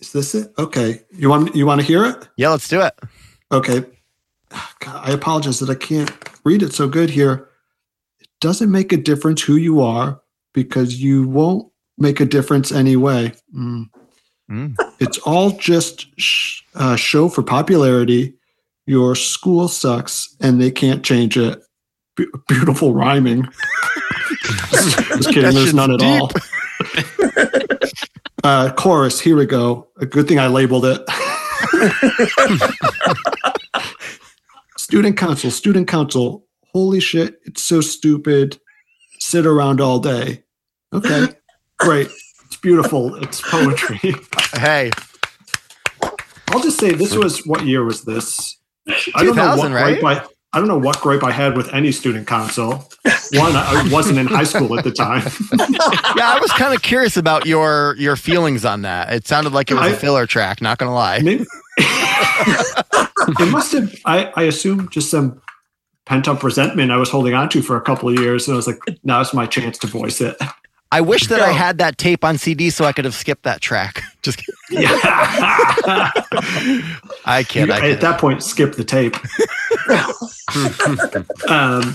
Is 0.00 0.12
this 0.12 0.34
it? 0.34 0.52
Okay. 0.58 1.00
You 1.12 1.30
want 1.30 1.54
you 1.56 1.64
want 1.64 1.80
to 1.80 1.86
hear 1.86 2.04
it? 2.04 2.28
Yeah, 2.36 2.50
let's 2.50 2.68
do 2.68 2.82
it. 2.82 2.92
Okay. 3.50 3.84
Ah, 4.52 4.74
God, 4.80 5.08
I 5.08 5.12
apologize 5.12 5.58
that 5.60 5.70
I 5.70 5.74
can't 5.74 6.12
read 6.44 6.62
it 6.62 6.74
so 6.74 6.86
good 6.86 7.08
here. 7.10 7.48
It 8.20 8.28
doesn't 8.40 8.70
make 8.70 8.92
a 8.92 8.96
difference 8.98 9.40
who 9.42 9.56
you 9.56 9.80
are 9.80 10.20
because 10.52 11.00
you 11.00 11.26
won't 11.28 11.72
make 11.98 12.20
a 12.20 12.24
difference 12.24 12.72
anyway. 12.72 13.32
Mm. 13.54 13.84
Mm. 14.50 14.74
It's 14.98 15.18
all 15.18 15.50
just 15.50 16.06
sh- 16.18 16.62
uh, 16.74 16.96
show 16.96 17.28
for 17.28 17.42
popularity. 17.42 18.34
Your 18.86 19.14
school 19.14 19.68
sucks 19.68 20.34
and 20.40 20.60
they 20.60 20.70
can't 20.70 21.04
change 21.04 21.36
it. 21.36 21.62
Be- 22.16 22.26
beautiful 22.48 22.94
rhyming. 22.94 23.42
Just 24.72 25.28
kidding. 25.28 25.42
That 25.42 25.54
There's 25.54 25.74
none 25.74 25.92
at 25.92 26.02
all. 26.02 26.30
uh, 28.44 28.72
chorus. 28.74 29.20
Here 29.20 29.36
we 29.36 29.46
go. 29.46 29.88
A 30.00 30.06
good 30.06 30.28
thing 30.28 30.38
I 30.38 30.48
labeled 30.48 30.84
it. 30.84 31.02
student 34.76 35.16
council. 35.16 35.50
Student 35.50 35.88
council. 35.88 36.44
Holy 36.72 37.00
shit! 37.00 37.40
It's 37.44 37.62
so 37.62 37.80
stupid. 37.80 38.58
Sit 39.20 39.46
around 39.46 39.80
all 39.80 39.98
day. 39.98 40.44
Okay, 40.92 41.28
great. 41.78 42.08
It's 42.46 42.56
beautiful. 42.56 43.14
It's 43.22 43.40
poetry. 43.40 44.14
Hey, 44.54 44.90
I'll 46.48 46.60
just 46.60 46.78
say 46.78 46.92
this 46.92 47.14
was 47.14 47.46
what 47.46 47.64
year 47.66 47.84
was 47.84 48.04
this? 48.04 48.58
I 49.14 49.22
don't 49.24 49.36
know 49.36 49.56
what 49.56 49.68
2000, 49.68 49.72
right? 49.72 50.00
gripe 50.00 50.24
I, 50.24 50.26
I 50.54 50.58
don't 50.58 50.68
know 50.68 50.78
what 50.78 50.98
gripe 51.00 51.22
I 51.22 51.30
had 51.30 51.56
with 51.56 51.72
any 51.74 51.92
student 51.92 52.26
council. 52.26 52.88
One, 53.32 53.54
I 53.54 53.86
wasn't 53.92 54.18
in 54.18 54.26
high 54.26 54.44
school 54.44 54.78
at 54.78 54.84
the 54.84 54.90
time. 54.90 55.22
yeah, 56.16 56.30
I 56.32 56.38
was 56.40 56.50
kind 56.52 56.74
of 56.74 56.80
curious 56.82 57.18
about 57.18 57.44
your 57.46 57.94
your 57.98 58.16
feelings 58.16 58.64
on 58.64 58.82
that. 58.82 59.12
It 59.12 59.26
sounded 59.26 59.52
like 59.52 59.70
it 59.70 59.74
was 59.74 59.92
a 59.92 59.94
I- 59.94 59.98
filler 59.98 60.26
track. 60.26 60.62
Not 60.62 60.78
gonna 60.78 60.94
lie. 60.94 61.20
Maybe- 61.20 61.44
it 61.78 63.50
must 63.50 63.72
have. 63.72 63.94
I, 64.06 64.32
I 64.36 64.42
assume 64.44 64.88
just 64.88 65.10
some 65.10 65.42
pent 66.06 66.26
up 66.26 66.42
resentment 66.42 66.90
I 66.90 66.96
was 66.96 67.10
holding 67.10 67.34
on 67.34 67.50
to 67.50 67.60
for 67.60 67.76
a 67.76 67.82
couple 67.82 68.08
of 68.08 68.18
years, 68.18 68.48
and 68.48 68.54
I 68.54 68.56
was 68.56 68.66
like, 68.66 68.78
now's 69.04 69.34
my 69.34 69.44
chance 69.44 69.76
to 69.78 69.86
voice 69.86 70.22
it. 70.22 70.36
I 70.90 71.02
wish 71.02 71.26
that 71.26 71.40
I 71.40 71.50
had 71.52 71.78
that 71.78 71.98
tape 71.98 72.24
on 72.24 72.38
CD 72.38 72.70
so 72.70 72.84
I 72.84 72.92
could 72.92 73.04
have 73.04 73.14
skipped 73.14 73.42
that 73.42 73.60
track. 73.60 74.02
Just 74.22 74.38
kidding. 74.38 74.54
Yeah. 74.82 74.98
I 77.26 77.44
kid. 77.46 77.70
I 77.70 77.90
at 77.90 78.00
that 78.00 78.18
point, 78.18 78.42
skip 78.42 78.74
the 78.74 78.84
tape. 78.84 79.16
um, 81.50 81.94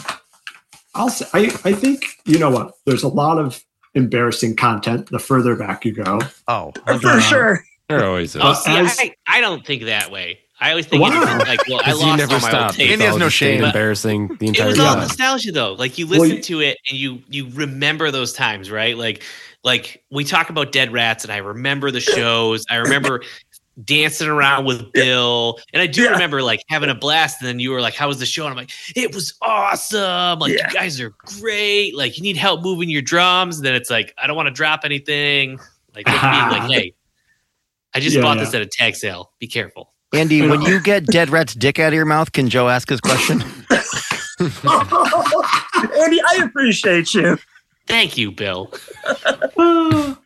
I'll 0.95 1.09
say, 1.09 1.25
I, 1.33 1.45
I 1.65 1.73
think, 1.73 2.05
you 2.25 2.37
know 2.37 2.51
what? 2.51 2.73
There's 2.85 3.03
a 3.03 3.07
lot 3.07 3.39
of 3.39 3.63
embarrassing 3.95 4.55
content 4.55 5.09
the 5.09 5.19
further 5.19 5.55
back 5.55 5.85
you 5.85 5.93
go. 5.93 6.19
Oh, 6.47 6.71
For 7.01 7.19
sure. 7.21 7.63
There 7.89 8.05
always 8.05 8.35
is. 8.35 8.41
Uh, 8.41 8.53
see, 8.53 8.71
as- 8.77 8.99
I, 8.99 9.15
I 9.27 9.41
don't 9.41 9.65
think 9.65 9.83
that 9.83 10.11
way. 10.11 10.39
I 10.63 10.69
always 10.71 10.85
think 10.85 11.01
Wow. 11.03 11.09
it's 11.09 11.47
like, 11.47 11.67
well, 11.67 11.77
I 11.79 11.83
Because 11.85 11.99
you 12.01 12.07
lost 12.07 12.17
never 12.19 12.33
all 12.35 12.39
my 12.39 12.45
old 12.47 12.49
stopped. 12.51 12.75
tapes. 12.75 12.91
Andy 12.93 13.05
has 13.05 13.17
no 13.17 13.29
shame. 13.29 13.63
Embarrassing 13.63 14.27
the 14.39 14.47
entire. 14.47 14.53
Time. 14.53 14.67
It 14.67 14.69
was 14.71 14.79
all 14.79 14.93
time. 14.93 14.99
nostalgia 15.03 15.51
though. 15.51 15.73
Like 15.73 15.97
you 15.97 16.05
listen 16.07 16.37
you- 16.37 16.41
to 16.43 16.59
it 16.61 16.77
and 16.89 16.97
you 16.97 17.21
you 17.29 17.49
remember 17.53 18.09
those 18.11 18.33
times, 18.33 18.71
right? 18.71 18.97
Like 18.97 19.23
like 19.63 20.03
we 20.11 20.23
talk 20.23 20.49
about 20.49 20.71
Dead 20.71 20.91
Rats 20.91 21.23
and 21.23 21.31
I 21.33 21.37
remember 21.37 21.91
the 21.91 21.99
shows. 22.01 22.63
I 22.69 22.77
remember 22.77 23.21
dancing 23.85 24.27
around 24.27 24.65
with 24.65 24.91
Bill. 24.91 25.57
And 25.73 25.81
I 25.81 25.87
do 25.87 26.03
Yeah. 26.03 26.09
remember 26.11 26.41
like 26.43 26.59
having 26.69 26.89
a 26.89 26.95
blast. 26.95 27.41
And 27.41 27.47
then 27.47 27.59
you 27.59 27.71
were 27.71 27.81
like, 27.81 27.95
How 27.95 28.07
was 28.07 28.19
the 28.19 28.25
show? 28.25 28.43
And 28.45 28.51
I'm 28.51 28.57
like, 28.57 28.71
it 28.95 29.13
was 29.15 29.33
awesome. 29.41 30.39
Like 30.39 30.53
Yeah. 30.53 30.67
you 30.67 30.73
guys 30.73 30.99
are 31.01 31.09
great. 31.39 31.95
Like 31.95 32.17
you 32.17 32.23
need 32.23 32.37
help 32.37 32.61
moving 32.61 32.89
your 32.89 33.01
drums. 33.01 33.57
And 33.57 33.65
then 33.65 33.73
it's 33.75 33.89
like, 33.89 34.13
I 34.21 34.27
don't 34.27 34.35
want 34.35 34.47
to 34.47 34.53
drop 34.53 34.81
anything. 34.83 35.59
Like 35.95 36.05
being 36.05 36.17
like, 36.17 36.71
hey, 36.71 36.93
I 37.95 37.99
just 37.99 38.15
Yeah, 38.15 38.21
bought 38.23 38.37
yeah. 38.37 38.43
this 38.45 38.53
at 38.53 38.61
a 38.61 38.65
tag 38.65 38.95
sale. 38.95 39.31
Be 39.39 39.47
careful. 39.47 39.92
Andy, 40.13 40.47
when 40.47 40.61
you 40.63 40.79
get 40.79 41.05
Dead 41.07 41.29
Rat's 41.29 41.53
dick 41.53 41.79
out 41.79 41.89
of 41.89 41.93
your 41.93 42.05
mouth, 42.05 42.31
can 42.31 42.49
Joe 42.49 42.69
ask 42.69 42.89
his 42.89 43.01
question? 43.01 43.41
Andy, 44.39 46.19
I 46.21 46.41
appreciate 46.43 47.13
you. 47.13 47.37
Thank 47.87 48.17
you, 48.17 48.31
Bill. 48.31 48.71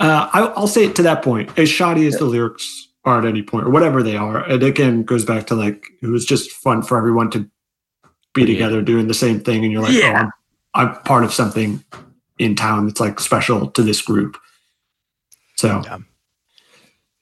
Uh, 0.00 0.28
I, 0.32 0.40
I'll 0.56 0.66
say 0.66 0.84
it 0.86 0.96
to 0.96 1.02
that 1.02 1.22
point. 1.22 1.56
As 1.56 1.68
shoddy 1.68 2.04
as 2.06 2.16
the 2.16 2.24
lyrics 2.24 2.88
are 3.04 3.20
at 3.20 3.24
any 3.24 3.40
point, 3.42 3.66
or 3.66 3.70
whatever 3.70 4.02
they 4.02 4.16
are, 4.16 4.48
it 4.50 4.64
again 4.64 5.04
goes 5.04 5.24
back 5.24 5.46
to 5.48 5.54
like 5.54 5.84
it 6.02 6.08
was 6.08 6.24
just 6.24 6.50
fun 6.50 6.82
for 6.82 6.98
everyone 6.98 7.30
to 7.30 7.48
be 8.34 8.40
Yeah. 8.40 8.46
together 8.48 8.82
doing 8.82 9.06
the 9.06 9.14
same 9.14 9.38
thing, 9.38 9.62
and 9.62 9.70
you're 9.72 9.82
like, 9.82 9.92
Yeah. 9.92 10.24
oh, 10.26 10.30
I'm, 10.74 10.88
I'm 10.88 11.02
part 11.02 11.22
of 11.22 11.32
something 11.32 11.84
in 12.38 12.56
town 12.56 12.86
that's 12.86 12.98
like 12.98 13.20
special 13.20 13.70
to 13.70 13.82
this 13.84 14.02
group. 14.02 14.36
So, 15.56 15.82
Yeah. 15.84 15.98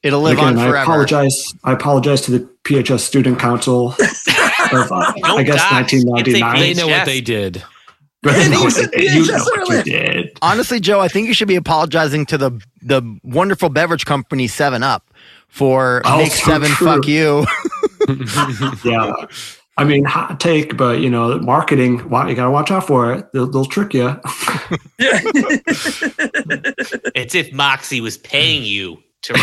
It'll 0.03 0.21
live 0.21 0.39
Again, 0.39 0.59
on 0.59 0.75
I 0.75 0.83
apologize. 0.83 1.53
I 1.65 1.73
apologize 1.73 2.21
to 2.23 2.31
the 2.31 2.49
PHS 2.65 3.01
Student 3.01 3.39
Council 3.41 3.89
of, 4.73 4.93
uh, 4.93 5.13
I 5.25 5.43
guess, 5.43 5.57
die. 5.57 5.81
1999. 5.81 6.61
They 6.61 6.75
know 6.75 6.87
what 6.87 7.05
they 7.05 7.21
did. 7.21 7.63
But 8.23 8.35
they 8.37 8.49
know 8.49 8.61
what 8.63 8.75
they- 8.93 9.03
you 9.13 9.27
know 9.27 9.39
what 9.45 9.87
you 9.87 9.93
did. 9.93 10.39
Honestly, 10.43 10.79
Joe, 10.81 11.01
I 11.01 11.09
think 11.09 11.27
you 11.29 11.35
should 11.35 11.49
be 11.49 11.57
apologizing 11.57 12.27
to 12.27 12.39
the 12.39 12.53
the 12.83 13.03
wonderful 13.25 13.69
beverage 13.71 14.07
company 14.07 14.47
Seven 14.47 14.83
Up 14.85 15.13
for 15.49 16.03
Oh, 16.05 16.19
make 16.19 16.31
so 16.33 16.47
Seven 16.53 16.71
true. 16.71 16.87
fuck 16.87 17.07
you. 17.07 17.45
Yeah. 18.85 19.13
I 19.77 19.85
mean, 19.85 20.05
hot 20.05 20.41
take, 20.41 20.77
but 20.77 21.01
you 21.01 21.09
know, 21.11 21.39
marketing. 21.39 21.99
You 22.01 22.09
gotta 22.35 22.51
watch 22.51 22.71
out 22.73 22.87
for 22.87 23.13
it. 23.15 23.33
They'll, 23.33 23.47
they'll 23.49 23.65
trick 23.65 23.95
you. 23.95 24.17
Yeah. 24.99 25.21
It's 27.15 27.35
if 27.35 27.53
Moxie 27.53 28.01
was 28.01 28.17
paying 28.19 28.65
you 28.65 29.03
to 29.23 29.33
write 29.35 29.43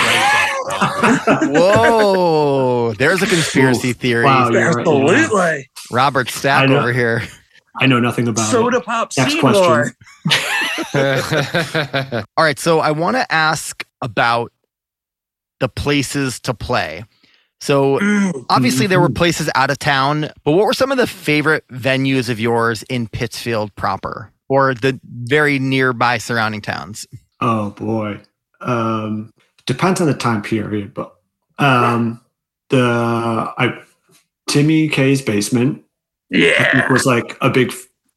that. 0.69 1.49
Whoa, 1.51 2.93
there's 2.93 3.21
a 3.21 3.28
conspiracy 3.28 3.93
theory. 3.93 4.23
Wow, 4.26 4.49
you're 4.49 4.61
right, 4.73 4.86
yeah. 4.86 4.93
Absolutely. 4.93 5.69
Robert 5.91 6.30
Stack 6.30 6.69
know. 6.69 6.78
over 6.80 6.93
here. 6.93 7.21
I 7.82 7.88
know 7.88 7.99
nothing 7.99 8.28
about 8.28 8.45
Soda 8.49 8.78
it. 8.78 8.86
Pop 8.86 9.11
Next 9.17 9.34
Seymour. 9.34 9.91
question. 10.32 12.23
All 12.38 12.43
right, 12.45 12.57
so 12.57 12.80
I 12.80 12.91
want 12.91 13.17
to 13.17 13.30
ask 13.32 13.86
about 14.01 14.51
the 15.59 15.67
places 15.69 16.39
to 16.41 16.53
play. 16.53 17.03
So 17.61 17.99
Mm. 17.99 18.45
obviously 18.49 18.88
there 18.88 18.99
were 18.99 19.09
Mhm. 19.09 19.15
places 19.15 19.49
out 19.55 19.71
of 19.71 19.80
town, 19.80 20.30
but 20.43 20.51
what 20.51 20.65
were 20.65 20.73
some 20.73 20.91
of 20.91 20.97
the 20.97 21.07
favorite 21.07 21.65
venues 21.69 22.30
of 22.30 22.39
yours 22.39 22.84
in 22.84 23.07
Pittsfield 23.07 23.73
proper 23.76 24.32
or 24.49 24.73
the 24.73 24.99
very 25.03 25.57
nearby 25.59 26.17
surrounding 26.17 26.61
towns? 26.61 27.07
Oh 27.41 27.71
boy. 27.71 28.19
Um, 28.61 29.32
depends 29.66 30.01
on 30.01 30.07
the 30.07 30.13
time 30.13 30.41
period, 30.41 30.93
but 30.93 31.16
um, 31.57 32.22
the 32.70 32.82
I 32.82 33.82
Timmy 34.47 34.88
K's 34.89 35.22
basement 35.22 35.84
Yeah. 36.30 36.91
was 36.91 37.05
like 37.05 37.38
a 37.41 37.49
big 37.49 37.72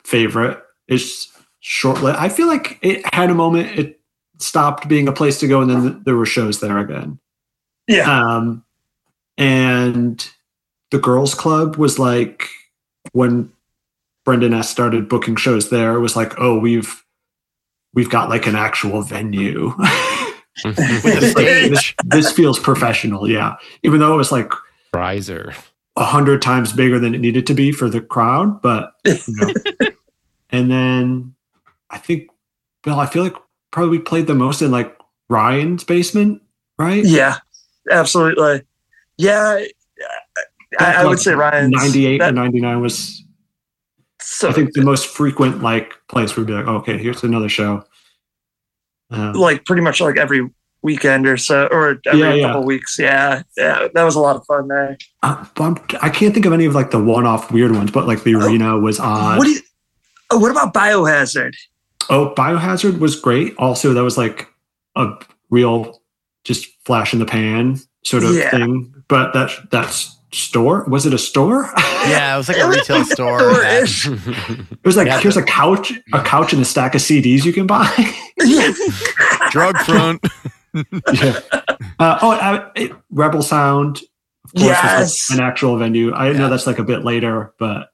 favorite. 0.05 0.62
It's 0.88 1.30
short 1.61 2.03
lived. 2.03 2.18
I 2.18 2.28
feel 2.28 2.46
like 2.49 2.78
it 2.82 3.03
had 3.14 3.30
a 3.30 3.34
moment. 3.34 3.78
It 3.78 4.01
stopped 4.38 4.88
being 4.88 5.09
a 5.09 5.12
place 5.12 5.38
to 5.40 5.49
go, 5.49 5.61
and 5.61 5.70
then 5.70 5.82
th- 5.82 6.05
there 6.05 6.16
were 6.16 6.26
shows 6.26 6.61
there 6.61 6.78
again. 6.78 7.18
Yeah. 7.86 8.11
Um, 8.11 8.64
and 9.36 10.28
the 10.90 10.99
girls' 10.99 11.34
club 11.34 11.76
was 11.76 11.99
like 11.99 12.49
when 13.12 13.53
Brendan 14.24 14.53
S 14.55 14.68
started 14.68 15.09
booking 15.09 15.36
shows 15.36 15.70
there. 15.70 15.94
It 15.94 16.01
was 16.01 16.16
like, 16.16 16.34
oh, 16.38 16.59
we've 16.59 17.05
we've 17.94 18.11
got 18.11 18.28
like 18.28 18.46
an 18.46 18.57
actual 18.57 19.03
venue. 19.03 19.72
Mm-hmm. 20.64 21.09
With 21.09 21.22
a 21.22 21.28
stage. 21.30 21.70
this, 21.70 21.94
this 22.04 22.32
feels 22.32 22.59
professional, 22.59 23.28
yeah. 23.28 23.56
Even 23.82 24.00
though 24.00 24.14
it 24.14 24.16
was 24.16 24.32
like 24.32 24.52
Riser. 24.92 25.54
a 25.96 26.04
hundred 26.04 26.42
times 26.42 26.72
bigger 26.72 26.98
than 26.98 27.14
it 27.14 27.20
needed 27.20 27.46
to 27.48 27.54
be 27.54 27.72
for 27.72 27.88
the 27.88 28.00
crowd, 28.00 28.61
but 28.62 28.92
you 29.04 29.16
know. 29.28 29.52
and 30.50 30.70
then 30.70 31.34
I 31.90 31.98
think, 31.98 32.28
Bill, 32.82 32.98
I 32.98 33.06
feel 33.06 33.22
like 33.24 33.36
probably 33.70 33.98
we 33.98 34.02
played 34.02 34.26
the 34.26 34.34
most 34.34 34.62
in 34.62 34.70
like 34.70 34.96
Ryan's 35.28 35.84
basement, 35.84 36.42
right? 36.78 37.04
Yeah. 37.04 37.38
Absolutely. 37.90 38.62
Yeah. 39.16 39.64
I, 40.78 40.94
I 41.02 41.06
would 41.06 41.18
say 41.18 41.34
Ryan's. 41.34 41.72
98 41.72 42.18
that- 42.18 42.28
and 42.28 42.36
99 42.36 42.80
was 42.80 43.24
so 44.20 44.48
I 44.48 44.52
think 44.52 44.72
the 44.74 44.82
most 44.82 45.06
frequent 45.06 45.62
like 45.62 45.94
place 46.09 46.36
we'd 46.36 46.46
be 46.46 46.52
like, 46.52 46.66
oh, 46.66 46.76
okay, 46.76 46.98
here's 46.98 47.22
another 47.22 47.48
show. 47.48 47.84
Um, 49.11 49.32
like 49.34 49.64
pretty 49.64 49.82
much 49.82 50.00
like 50.00 50.16
every 50.18 50.48
weekend 50.82 51.26
or 51.26 51.36
so, 51.36 51.66
or 51.72 52.00
every 52.06 52.20
Yeah, 52.20 52.34
yeah. 52.34 52.46
couple 52.48 52.64
weeks. 52.64 52.98
Yeah, 52.98 53.42
yeah, 53.56 53.88
that 53.94 54.02
was 54.04 54.14
a 54.14 54.20
lot 54.20 54.36
of 54.36 54.44
fun 54.46 54.68
there. 54.68 54.96
uh, 55.22 55.44
I 56.02 56.09
can't 56.11 56.34
think 56.34 56.46
of 56.46 56.52
any 56.52 56.66
of 56.66 56.74
like 56.74 56.90
the 56.90 57.02
one-off 57.02 57.50
weird 57.50 57.72
ones, 57.72 57.90
but 57.90 58.06
like 58.06 58.22
the 58.22 58.34
arena 58.34 58.78
was 58.78 59.00
odd. 59.00 59.38
what 59.38 59.44
do 59.44 59.50
you? 59.52 59.61
Oh, 60.30 60.38
what 60.38 60.50
about 60.50 60.74
Biohazard? 60.74 61.54
Oh, 62.11 62.34
Biohazard 62.36 62.98
was 62.98 63.18
great. 63.18 63.54
Also, 63.59 63.94
that 63.94 64.02
was 64.02 64.18
like 64.18 64.46
a 64.94 65.12
real 65.50 66.02
just 66.44 66.66
flash 66.84 67.12
in 67.12 67.18
the 67.18 67.26
pan 67.26 67.78
sort 68.04 68.24
of 68.24 68.34
Yeah. 68.34 68.50
thing. 68.50 68.94
But 69.09 69.32
that 69.32 69.50
that 69.70 70.06
store 70.33 70.85
was 70.85 71.07
it 71.07 71.14
a 71.14 71.18
store? 71.18 71.70
Yeah, 72.07 72.35
it 72.35 72.37
was 72.39 72.49
like 72.49 72.59
a 72.59 72.68
retail 72.68 73.05
store. 73.05 73.39
Store-ish. 73.41 74.07
it 74.09 74.85
was 74.85 74.97
like 74.97 75.07
Yeah. 75.07 75.20
here's 75.20 75.37
a 75.37 75.43
couch, 75.43 75.93
a 76.12 76.22
couch, 76.22 76.53
and 76.53 76.62
a 76.62 76.64
stack 76.64 76.95
of 76.95 77.01
CDs 77.01 77.45
you 77.45 77.53
can 77.53 77.66
buy. 77.66 77.87
Drug 79.51 79.76
front. 79.79 80.26
yeah. 81.12 81.41
Uh, 81.99 82.18
oh, 82.22 82.33
uh, 82.33 82.70
it, 82.76 82.93
Rebel 83.11 83.43
Sound. 83.43 83.99
Of 84.45 84.53
course, 84.55 84.64
Yes. 84.66 85.31
like, 85.31 85.39
an 85.39 85.45
actual 85.45 85.76
venue. 85.76 86.12
I 86.12 86.31
Yeah. 86.31 86.39
know 86.39 86.49
that's 86.51 86.66
like 86.66 86.79
a 86.79 86.85
bit 86.85 87.05
later, 87.05 87.53
but 87.59 87.89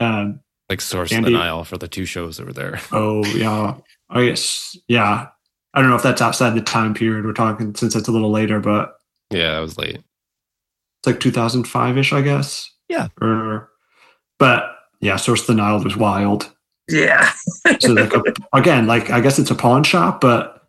um, 0.00 0.40
like 0.68 0.80
Source 0.80 1.12
Andy- 1.12 1.26
and 1.28 1.34
the 1.34 1.38
Nile 1.38 1.64
for 1.64 1.76
the 1.78 1.88
two 1.88 2.04
shows 2.06 2.36
that 2.38 2.46
were 2.46 2.52
there. 2.52 2.80
oh 2.92 3.24
yeah, 3.26 3.74
I 4.08 4.26
guess 4.26 4.76
yeah. 4.88 5.28
I 5.74 5.80
don't 5.80 5.88
know 5.90 5.96
if 5.96 6.02
that's 6.02 6.20
outside 6.22 6.50
the 6.54 6.60
time 6.60 6.92
period 6.94 7.24
we're 7.24 7.32
talking 7.32 7.74
since 7.74 7.94
it's 7.96 8.08
a 8.08 8.12
little 8.12 8.30
later, 8.30 8.60
but 8.60 8.94
Yeah, 9.30 9.58
it 9.58 9.62
was 9.62 9.76
late. 9.78 10.00
It's 11.02 11.06
like 11.06 11.20
2005 11.20 11.98
ish, 11.98 12.12
I 12.12 12.22
guess. 12.22 12.70
Yeah. 12.88 13.08
Or, 13.20 13.68
but 14.38 14.76
yeah, 15.00 15.16
Source 15.16 15.40
of 15.42 15.46
the 15.48 15.54
Nile 15.54 15.82
was 15.82 15.96
wild. 15.96 16.50
yeah. 16.88 17.32
So 17.80 17.92
like 17.92 18.12
a, 18.14 18.22
again, 18.52 18.86
like 18.86 19.10
I 19.10 19.20
guess 19.20 19.38
it's 19.38 19.50
a 19.50 19.54
pawn 19.54 19.82
shop, 19.84 20.20
but 20.20 20.62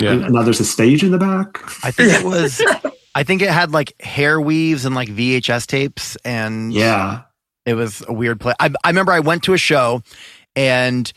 Yeah. 0.00 0.14
now 0.28 0.42
there's 0.42 0.60
a 0.60 0.64
stage 0.64 1.02
in 1.04 1.10
the 1.12 1.18
back. 1.18 1.62
I 1.84 1.90
think 1.90 2.12
it 2.12 2.24
was 2.24 2.62
I 3.14 3.22
think 3.22 3.40
it 3.42 3.50
had 3.50 3.70
like 3.72 4.00
hair 4.02 4.40
weaves 4.40 4.84
and 4.84 4.94
like 4.94 5.08
VHS 5.08 5.66
tapes 5.66 6.16
and 6.24 6.72
Yeah. 6.72 7.22
It 7.64 7.74
was 7.74 8.02
a 8.08 8.12
weird 8.12 8.40
play. 8.40 8.54
I, 8.58 8.70
I 8.84 8.88
remember 8.88 9.12
I 9.12 9.20
went 9.20 9.44
to 9.44 9.52
a 9.54 9.58
show 9.58 10.02
and 10.56 11.10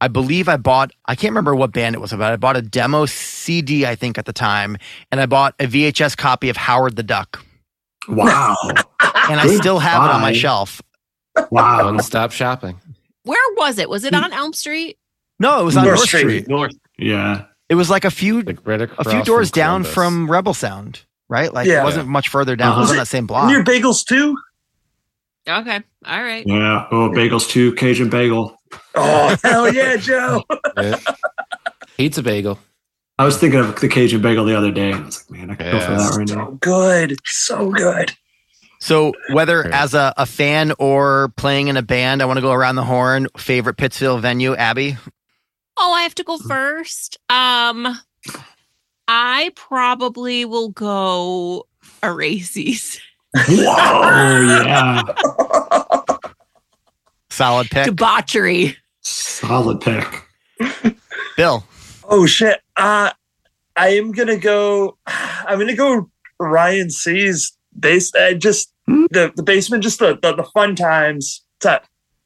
I 0.00 0.08
believe 0.08 0.48
I 0.48 0.56
bought, 0.56 0.92
I 1.06 1.14
can't 1.16 1.32
remember 1.32 1.54
what 1.54 1.72
band 1.72 1.94
it 1.94 1.98
was 2.00 2.12
about. 2.12 2.32
I 2.32 2.36
bought 2.36 2.56
a 2.56 2.62
demo 2.62 3.06
CD, 3.06 3.84
I 3.84 3.94
think, 3.96 4.16
at 4.16 4.26
the 4.26 4.32
time, 4.32 4.76
and 5.10 5.20
I 5.20 5.26
bought 5.26 5.54
a 5.58 5.66
VHS 5.66 6.16
copy 6.16 6.48
of 6.48 6.56
Howard 6.56 6.96
the 6.96 7.02
Duck. 7.02 7.44
Wow. 8.08 8.56
And 9.28 9.40
I 9.40 9.44
Good 9.46 9.58
still 9.58 9.78
have 9.80 10.04
it 10.04 10.10
on 10.14 10.20
my 10.20 10.32
shelf. 10.32 10.80
Wow. 11.50 11.84
One 11.84 12.00
stop 12.02 12.32
shopping. 12.32 12.80
Where 13.24 13.54
was 13.56 13.78
it? 13.78 13.90
Was 13.90 14.04
it 14.04 14.14
on 14.14 14.32
Elm 14.32 14.52
Street? 14.52 14.98
No, 15.38 15.60
it 15.60 15.64
was 15.64 15.76
on 15.76 15.84
North 15.84 15.98
North, 15.98 16.08
Street. 16.08 16.20
Street. 16.20 16.48
North. 16.48 16.72
Yeah. 16.98 17.44
It 17.68 17.74
was 17.74 17.90
like 17.90 18.04
a 18.04 18.10
few 18.10 18.42
Like 18.42 18.66
right 18.66 18.80
a 18.80 19.04
few 19.04 19.22
doors 19.24 19.50
from 19.50 19.56
down 19.56 19.84
from 19.84 20.30
Rebel 20.30 20.54
Sound, 20.54 21.04
right? 21.28 21.52
Like 21.52 21.66
Yeah. 21.66 21.82
it 21.82 21.84
wasn't 21.84 22.08
much 22.08 22.28
further 22.28 22.56
down. 22.56 22.70
Uh-huh. 22.70 22.78
It 22.78 22.82
was 22.82 22.90
on 22.92 22.96
that 22.96 23.08
same 23.08 23.26
block. 23.26 23.48
Near 23.48 23.62
Bagels 23.62 24.04
too. 24.06 24.36
Okay. 25.46 25.80
All 26.06 26.22
right. 26.22 26.46
Yeah. 26.46 26.86
Oh, 26.90 27.08
bagels 27.10 27.48
too. 27.48 27.72
Cajun 27.74 28.10
bagel. 28.10 28.57
Oh 28.94 29.36
hell 29.42 29.72
yeah, 29.72 29.96
Joe. 29.96 30.44
Yeah. 30.76 30.98
Pizza 31.96 32.22
bagel. 32.22 32.58
I 33.18 33.24
was 33.24 33.36
thinking 33.36 33.58
of 33.58 33.80
the 33.80 33.88
Cajun 33.88 34.22
bagel 34.22 34.44
the 34.44 34.56
other 34.56 34.70
day. 34.70 34.92
and 34.92 35.02
I 35.02 35.04
was 35.06 35.28
like, 35.28 35.38
man, 35.38 35.50
I 35.50 35.54
could 35.56 35.72
go 35.72 35.80
for 35.80 35.90
that 35.90 36.14
right 36.16 36.28
now. 36.28 36.34
So 36.46 36.58
good, 36.60 37.16
so 37.24 37.70
good. 37.70 38.12
So 38.80 39.12
whether 39.32 39.66
as 39.66 39.94
a, 39.94 40.14
a 40.16 40.24
fan 40.24 40.72
or 40.78 41.32
playing 41.36 41.66
in 41.66 41.76
a 41.76 41.82
band, 41.82 42.22
I 42.22 42.26
want 42.26 42.36
to 42.36 42.40
go 42.42 42.52
around 42.52 42.76
the 42.76 42.84
horn. 42.84 43.26
Favorite 43.36 43.76
Pittsfield 43.76 44.22
venue, 44.22 44.54
Abby? 44.54 44.96
Oh, 45.76 45.92
I 45.92 46.02
have 46.02 46.14
to 46.16 46.22
go 46.22 46.38
first. 46.38 47.18
Um, 47.28 47.98
I 49.08 49.50
probably 49.56 50.44
will 50.44 50.68
go 50.68 51.66
Erases. 52.04 53.00
Whoa. 53.34 53.64
Yeah. 54.64 55.02
Solid 57.38 57.70
pick. 57.70 57.84
Debauchery. 57.84 58.76
Solid 59.00 59.80
pick. 59.80 60.24
Bill. 61.36 61.64
Oh 62.02 62.26
shit. 62.26 62.60
Uh 62.76 63.12
I 63.76 63.90
am 63.90 64.10
gonna 64.10 64.36
go 64.36 64.98
I'm 65.06 65.60
gonna 65.60 65.76
go 65.76 66.10
Ryan 66.40 66.90
C's 66.90 67.56
base 67.78 68.12
uh, 68.16 68.32
just 68.34 68.72
Hmm. 68.88 69.04
the, 69.10 69.30
the 69.36 69.42
basement, 69.42 69.82
just 69.84 69.98
the, 69.98 70.18
the, 70.20 70.34
the 70.34 70.44
fun 70.44 70.74
times. 70.74 71.44
To, 71.60 71.80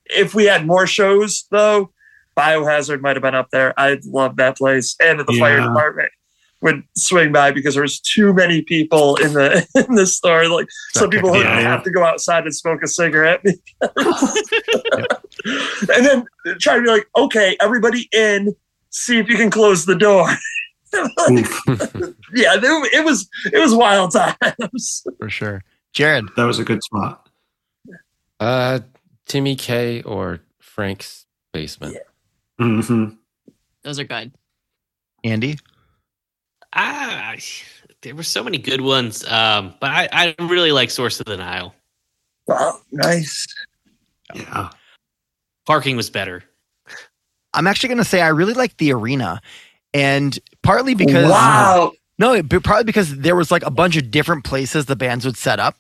if 0.07 0.33
we 0.33 0.45
had 0.45 0.65
more 0.65 0.87
shows 0.87 1.45
though, 1.51 1.91
Biohazard 2.37 3.01
might 3.03 3.17
have 3.17 3.23
been 3.23 3.35
up 3.35 3.51
there. 3.51 3.79
I 3.79 3.99
love 4.07 4.37
that 4.37 4.57
place. 4.57 4.97
And 5.03 5.21
the 5.21 5.25
fire 5.39 5.61
department 5.61 6.11
would 6.63 6.83
swing 6.97 7.33
by 7.33 7.51
because 7.51 7.75
there 7.75 7.83
was 7.83 8.01
too 8.01 8.33
many 8.33 8.63
people 8.63 9.17
in 9.17 9.33
the 9.35 9.67
in 9.89 9.95
the 9.95 10.07
store. 10.07 10.49
Like 10.49 10.67
some 10.95 11.09
Okay. 11.09 11.19
people 11.19 11.31
would 11.33 11.41
Yeah, 11.41 11.61
yeah. 11.61 11.69
have 11.69 11.83
to 11.85 11.91
go 11.91 12.05
outside 12.05 12.45
and 12.45 12.55
smoke 12.55 12.83
a 12.83 12.89
cigarette. 12.89 13.43
because- 13.81 14.51
and 15.95 16.07
then 16.07 16.25
try 16.61 16.77
to 16.77 16.83
be 16.83 16.89
like, 16.89 17.09
okay, 17.17 17.57
everybody 17.61 18.09
in, 18.13 18.55
see 18.91 19.19
if 19.19 19.29
you 19.29 19.37
can 19.37 19.51
close 19.51 19.85
the 19.87 19.97
door. 19.97 20.29
Oof. 21.31 21.63
yeah, 22.35 22.55
it, 22.55 22.95
it 22.95 23.05
was 23.05 23.29
it 23.53 23.59
was 23.59 23.75
wild 23.75 24.13
times. 24.13 25.05
For 25.19 25.31
sure. 25.31 25.65
Jared. 25.93 26.27
That 26.37 26.45
was 26.45 26.59
a 26.59 26.65
good 26.65 26.83
spot. 26.83 27.29
Uh, 28.41 28.81
Timmy 29.27 29.57
K 29.57 30.03
or 30.03 30.41
Frank's 30.61 31.27
basement. 31.53 31.97
hmm 32.59 33.09
Those 33.83 33.99
are 33.99 34.05
good. 34.05 34.33
Andy. 35.25 35.59
Ah, 36.75 37.35
there 38.03 38.15
were 38.15 38.23
so 38.23 38.43
many 38.43 38.59
good 38.59 38.81
ones. 38.81 39.25
Um, 39.27 39.75
but 39.81 39.91
I, 39.91 40.09
I 40.13 40.35
really 40.45 40.73
like 40.73 40.91
Source 40.91 41.21
of 41.21 41.27
the 41.27 41.37
Nile. 41.37 41.75
Wow, 42.47 42.79
nice. 42.91 43.47
Yeah. 44.35 44.71
Parking 45.67 45.97
was 45.97 46.11
better. 46.11 46.43
I'm 47.55 47.67
actually 47.67 47.89
going 47.91 47.99
to 47.99 48.05
say 48.05 48.23
I 48.23 48.29
really 48.29 48.55
like 48.55 48.77
the 48.79 48.93
arena, 48.93 49.41
and 49.93 50.39
partly 50.63 50.95
because 50.95 51.31
wow. 51.31 51.93
no, 52.19 52.33
it- 52.33 52.49
but 52.49 52.65
probably 52.65 52.85
because 52.85 53.17
there 53.19 53.37
was 53.37 53.51
like 53.51 53.63
a 53.65 53.71
bunch 53.71 53.97
of 53.97 54.11
different 54.11 54.45
places 54.45 54.87
the 54.87 54.97
bands 54.97 55.25
would 55.27 55.37
set 55.37 55.61
up, 55.61 55.77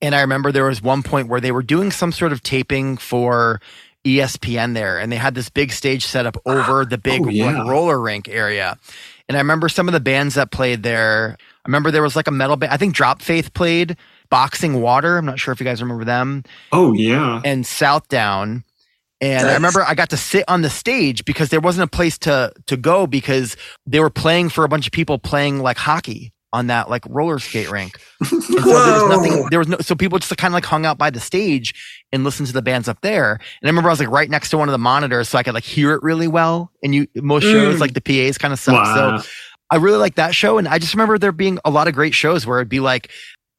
and 0.00 0.14
I 0.16 0.20
remember 0.20 0.50
there 0.50 0.64
was 0.64 0.82
one 0.82 1.02
point 1.04 1.28
where 1.28 1.40
they 1.40 1.52
were 1.52 1.62
doing 1.62 1.92
some 1.92 2.10
sort 2.10 2.32
of 2.32 2.42
taping 2.42 2.96
for 2.96 3.60
ESPN 4.04 4.74
there, 4.74 4.98
and 4.98 5.12
they 5.12 5.16
had 5.16 5.36
this 5.36 5.48
big 5.48 5.70
stage 5.72 6.04
set 6.04 6.26
up 6.26 6.36
over 6.44 6.84
the 6.84 6.98
big 6.98 7.22
Oh, 7.24 7.28
yeah. 7.28 7.68
roller 7.70 8.00
rink 8.00 8.28
area, 8.28 8.76
and 9.32 9.38
I 9.38 9.40
remember 9.40 9.68
some 9.70 9.88
of 9.88 9.92
the 9.94 10.00
bands 10.00 10.34
that 10.34 10.50
played 10.50 10.82
there. 10.82 11.36
I 11.40 11.68
remember 11.68 11.90
there 11.90 12.02
was 12.02 12.16
like 12.16 12.28
a 12.28 12.32
metal 12.32 12.56
band. 12.56 12.72
I 12.72 12.76
think 12.76 12.94
Drop 12.94 13.22
Faith 13.22 13.54
played 13.54 13.96
Boxing 14.30 14.80
Water. 14.82 15.16
I'm 15.18 15.24
not 15.24 15.38
sure 15.38 15.52
if 15.52 15.60
you 15.60 15.64
guys 15.64 15.80
remember 15.80 16.04
them 16.04 16.44
Oh 16.72 16.92
yeah. 16.92 17.40
and 17.44 17.66
South 17.66 18.08
Down. 18.08 18.64
And 19.20 19.46
I 19.48 19.54
remember 19.54 19.82
I 19.82 19.94
got 19.94 20.10
to 20.10 20.16
sit 20.16 20.44
on 20.48 20.62
the 20.62 20.70
stage 20.70 21.24
because 21.24 21.48
there 21.50 21.60
wasn't 21.60 21.84
a 21.84 21.96
place 21.96 22.18
to 22.18 22.52
to 22.66 22.76
go 22.76 23.06
because 23.06 23.56
they 23.86 24.00
were 24.00 24.10
playing 24.10 24.48
for 24.48 24.64
a 24.64 24.68
bunch 24.68 24.86
of 24.86 24.92
people 24.92 25.16
playing 25.18 25.60
like 25.60 25.76
hockey 25.78 26.32
on 26.52 26.66
that 26.68 26.90
like 26.90 27.04
roller 27.08 27.38
skate 27.38 27.70
rink. 27.70 27.98
And 28.30 28.42
so 28.42 28.84
there 28.84 28.92
was 28.92 29.08
nothing 29.08 29.46
there 29.50 29.58
was 29.58 29.68
no 29.68 29.78
so 29.78 29.94
people 29.94 30.18
just 30.18 30.36
kind 30.36 30.52
of 30.52 30.54
like 30.54 30.64
hung 30.64 30.84
out 30.86 30.98
by 30.98 31.10
the 31.10 31.20
stage 31.20 31.74
and 32.12 32.24
listened 32.24 32.46
to 32.48 32.52
the 32.52 32.62
bands 32.62 32.88
up 32.88 33.00
there. 33.00 33.32
And 33.34 33.40
I 33.64 33.66
remember 33.68 33.88
I 33.88 33.92
was 33.92 34.00
like 34.00 34.10
right 34.10 34.28
next 34.30 34.50
to 34.50 34.58
one 34.58 34.68
of 34.68 34.72
the 34.72 34.78
monitors 34.78 35.28
so 35.28 35.38
I 35.38 35.42
could 35.42 35.54
like 35.54 35.64
hear 35.64 35.92
it 35.94 36.02
really 36.02 36.28
well. 36.28 36.70
And 36.82 36.94
you 36.94 37.06
most 37.16 37.44
shows 37.44 37.76
Mm. 37.76 37.80
like 37.80 37.94
the 37.94 38.00
PAs 38.00 38.38
kind 38.38 38.52
of 38.52 38.58
suck. 38.60 38.74
Wow. 38.74 39.18
So 39.18 39.28
I 39.70 39.76
really 39.76 39.98
like 39.98 40.16
that 40.16 40.34
show. 40.34 40.58
And 40.58 40.68
I 40.68 40.78
just 40.78 40.92
remember 40.94 41.18
there 41.18 41.32
being 41.32 41.58
a 41.64 41.70
lot 41.70 41.88
of 41.88 41.94
great 41.94 42.14
shows 42.14 42.46
where 42.46 42.58
it'd 42.58 42.68
be 42.68 42.80
like 42.80 43.10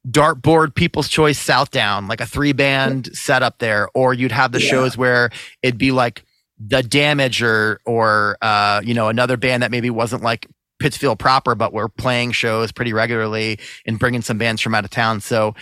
dartboard 0.08 0.76
people's 0.76 1.08
choice 1.08 1.40
south 1.40 1.72
down 1.72 2.08
like 2.08 2.20
a 2.22 2.26
three 2.26 2.52
band 2.52 3.16
setup 3.16 3.60
there 3.60 3.88
or 3.94 4.14
you'd 4.14 4.32
have 4.34 4.52
the 4.52 4.62
Yeah. 4.62 4.70
shows 4.70 4.98
where 4.98 5.30
it'd 5.62 5.78
be 5.78 5.92
like 5.92 6.24
the 6.60 6.84
damage 6.84 7.42
or 7.42 7.80
or 7.86 8.38
uh 8.42 8.82
you 8.84 8.94
know 8.94 9.08
another 9.08 9.38
band 9.38 9.64
that 9.64 9.72
maybe 9.72 9.90
wasn't 9.90 10.22
like 10.22 10.46
pittsfield 10.84 11.18
proper 11.18 11.56
but 11.56 11.72
we're 11.74 11.88
playing 11.88 12.32
shows 12.34 12.72
pretty 12.72 12.92
regularly 12.94 13.58
and 13.88 13.98
bringing 13.98 14.22
some 14.22 14.38
bands 14.38 14.62
from 14.62 14.76
out 14.76 14.84
of 14.84 14.92
town 14.92 15.22
so 15.22 15.56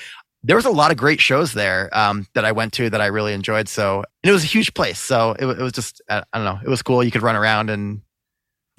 there 0.43 0.55
was 0.55 0.65
a 0.65 0.71
lot 0.71 0.89
of 0.89 0.97
great 0.97 1.21
shows 1.21 1.53
there 1.53 1.87
um, 1.93 2.25
that 2.33 2.43
I 2.45 2.51
went 2.51 2.73
to 2.73 2.89
that 2.89 2.99
I 2.99 3.05
really 3.05 3.33
enjoyed. 3.33 3.69
So 3.69 3.97
and 4.23 4.29
it 4.29 4.31
was 4.31 4.43
a 4.43 4.47
huge 4.47 4.73
place. 4.73 4.97
So 4.97 5.35
it, 5.37 5.45
it 5.45 5.59
was 5.59 5.71
just 5.71 6.01
I, 6.09 6.23
I 6.33 6.37
don't 6.39 6.45
know. 6.45 6.59
It 6.65 6.67
was 6.67 6.81
cool. 6.81 7.03
You 7.03 7.11
could 7.11 7.21
run 7.21 7.35
around 7.35 7.69
and 7.69 8.01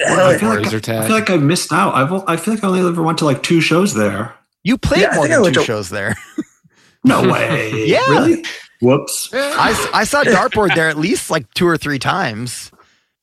Hell 0.00 0.26
I 0.28 0.38
feel, 0.38 0.48
like, 0.48 0.58
Razor 0.64 0.78
I 0.78 1.06
feel 1.06 1.14
like 1.14 1.30
I 1.30 1.36
missed 1.36 1.72
out. 1.72 1.94
I've, 1.94 2.10
o- 2.10 2.24
I 2.26 2.36
feel 2.36 2.54
like 2.54 2.64
I 2.64 2.66
only 2.66 2.80
ever 2.80 3.00
went 3.00 3.18
to 3.18 3.24
like 3.26 3.44
two 3.44 3.60
shows 3.60 3.94
there. 3.94 4.34
you 4.64 4.76
played 4.76 5.02
Yeah, 5.02 5.10
I 5.12 5.14
more 5.14 5.28
than 5.28 5.44
two 5.44 5.60
to- 5.60 5.64
shows 5.64 5.88
there. 5.90 6.16
No 7.04 7.22
way. 7.32 7.86
Yeah. 7.86 8.08
Really? 8.10 8.44
Whoops. 8.80 9.30
I, 9.32 9.90
I 9.94 10.02
saw 10.02 10.24
dartboard 10.24 10.74
there 10.74 10.88
at 10.88 10.98
least 10.98 11.30
like 11.30 11.48
two 11.54 11.68
or 11.68 11.76
three 11.76 12.00
times. 12.00 12.72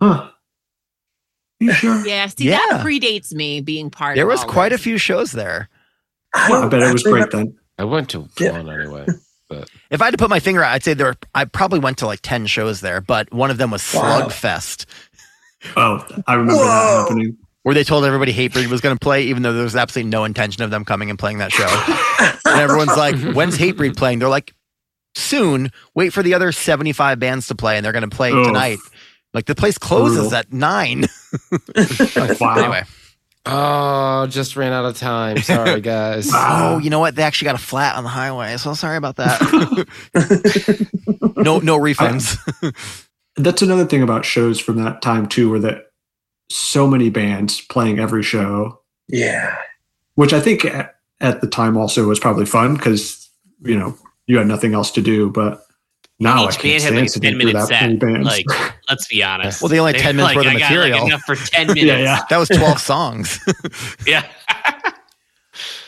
Huh. 0.02 0.30
You 1.60 1.74
sure? 1.74 2.06
Yeah, 2.08 2.28
see, 2.28 2.46
Yeah. 2.50 2.58
that 2.70 2.86
predates 2.86 3.34
me 3.34 3.62
being 3.62 3.90
part 3.90 4.16
There 4.16 4.26
of 4.26 4.30
was 4.32 4.42
all 4.42 4.50
quite 4.50 4.72
a 4.74 4.78
few 4.78 4.98
shows 4.98 5.32
there. 5.32 5.70
I, 6.34 6.50
Well, 6.50 6.64
I 6.64 6.68
bet 6.68 6.82
it 6.82 6.94
was 6.94 7.04
great 7.04 7.30
then. 7.32 7.56
I 7.78 7.84
went 7.84 8.10
to 8.12 8.28
Yeah. 8.40 8.52
one 8.52 8.70
anyway. 8.70 9.06
But 9.50 9.68
If 9.90 10.02
I 10.02 10.06
had 10.06 10.12
to 10.12 10.18
put 10.18 10.30
my 10.30 10.40
finger 10.40 10.64
out, 10.64 10.74
I'd 10.74 10.84
say 10.84 10.94
there 10.94 11.08
were, 11.08 11.18
I 11.34 11.46
probably 11.46 11.80
went 11.80 11.98
to 12.00 12.06
like 12.06 12.20
10 12.22 12.46
shows 12.46 12.82
there, 12.82 13.02
but 13.02 13.34
one 13.34 13.50
of 13.52 13.58
them 13.58 13.72
was 13.72 13.82
Wow. 13.94 14.22
Slugfest, 14.30 14.86
Oh, 15.76 16.06
I 16.28 16.36
remember 16.36 16.54
Whoa. 16.62 16.66
that 16.66 17.02
happening. 17.10 17.38
where 17.64 17.76
they 17.76 17.84
told 17.84 18.06
everybody 18.06 18.32
Hatebreed 18.32 18.68
was 18.68 18.80
going 18.80 18.96
to 18.96 19.00
play, 19.00 19.24
even 19.24 19.44
though 19.44 19.52
there 19.54 19.64
was 19.64 19.76
absolutely 19.76 20.10
no 20.12 20.24
intention 20.24 20.64
of 20.64 20.70
them 20.72 20.86
coming 20.86 21.10
and 21.10 21.20
playing 21.20 21.40
that 21.40 21.52
show. 21.52 21.68
and 22.50 22.62
everyone's 22.62 22.96
like, 22.96 23.16
when's 23.36 23.58
Hatebreed 23.58 23.98
playing? 23.98 24.20
They're 24.20 24.30
like, 24.30 24.54
soon. 25.16 25.72
Wait 25.96 26.14
for 26.14 26.24
the 26.24 26.34
other 26.36 26.52
75 26.54 27.20
bands 27.20 27.48
to 27.48 27.56
play, 27.56 27.76
and 27.76 27.84
they're 27.86 27.92
going 27.92 28.10
to 28.10 28.16
play 28.16 28.32
Oof. 28.32 28.46
tonight. 28.48 28.78
Like 29.34 29.46
the 29.48 29.56
place 29.56 29.78
closes 29.78 30.18
Brutal. 30.30 30.36
at 30.38 30.54
nine. 30.54 31.06
Wow. 32.40 32.56
Anyway. 32.58 32.84
oh, 33.46 34.28
just 34.28 34.56
ran 34.56 34.72
out 34.74 34.86
of 34.86 34.98
time. 34.98 35.38
Sorry, 35.38 35.82
guys. 35.82 36.28
Wow. 36.32 36.76
Oh, 36.76 36.78
you 36.80 36.90
know 36.90 37.00
what? 37.00 37.16
They 37.16 37.24
actually 37.24 37.48
got 37.48 37.56
a 37.56 37.64
flat 37.64 37.96
on 37.96 38.04
the 38.04 38.10
highway. 38.10 38.58
So 38.58 38.74
sorry 38.74 38.98
about 38.98 39.16
that. 39.18 39.40
no, 41.38 41.60
no 41.60 41.78
refunds. 41.80 42.38
That's 43.36 43.62
another 43.62 43.86
thing 43.86 44.02
about 44.04 44.26
shows 44.26 44.60
from 44.60 44.78
that 44.84 45.02
time 45.02 45.28
too, 45.28 45.50
where 45.50 45.60
that 45.60 45.86
so 46.52 46.88
many 46.88 47.10
bands 47.10 47.62
playing 47.62 48.00
every 48.00 48.24
show, 48.24 48.82
Yeah. 49.08 49.56
which 50.16 50.34
I 50.34 50.40
think 50.40 50.66
at, 50.66 50.96
at 51.22 51.42
the 51.42 51.48
time 51.48 51.78
also 51.78 52.06
was 52.08 52.20
probably 52.20 52.46
fun 52.46 52.76
because 52.76 53.30
you 53.62 53.78
know 53.78 53.96
you 54.28 54.38
had 54.38 54.48
nothing 54.48 54.74
else 54.74 54.92
to 54.92 55.02
do. 55.02 55.30
But 55.30 55.64
now 56.20 56.46
Each 56.48 56.58
can't 56.58 56.84
band 56.84 56.84
had 56.84 56.96
like 56.96 57.10
a 57.10 57.20
10 57.20 57.22
through 57.22 57.38
minute 57.38 57.54
that 57.54 57.70
many 57.70 58.00
set. 58.00 58.24
Like, 58.24 58.46
let's 58.90 59.08
be 59.08 59.24
honest. 59.24 59.62
Well, 59.62 59.70
they 59.70 59.80
only 59.80 59.94
had 59.94 60.00
They're 60.00 60.08
10 60.08 60.16
minutes 60.18 60.36
like, 60.36 60.46
worth 60.46 60.46
of 60.48 60.52
I 60.54 60.60
got, 60.60 60.70
material. 60.72 61.00
Like, 61.00 61.08
enough 61.08 61.22
for 61.22 61.36
10 61.52 61.68
minutes. 61.68 61.86
yeah, 61.86 61.98
yeah. 61.98 62.20
that 62.30 62.38
was 62.38 62.50
12 62.50 62.80
songs. 62.80 63.40
Yeah. 64.06 64.26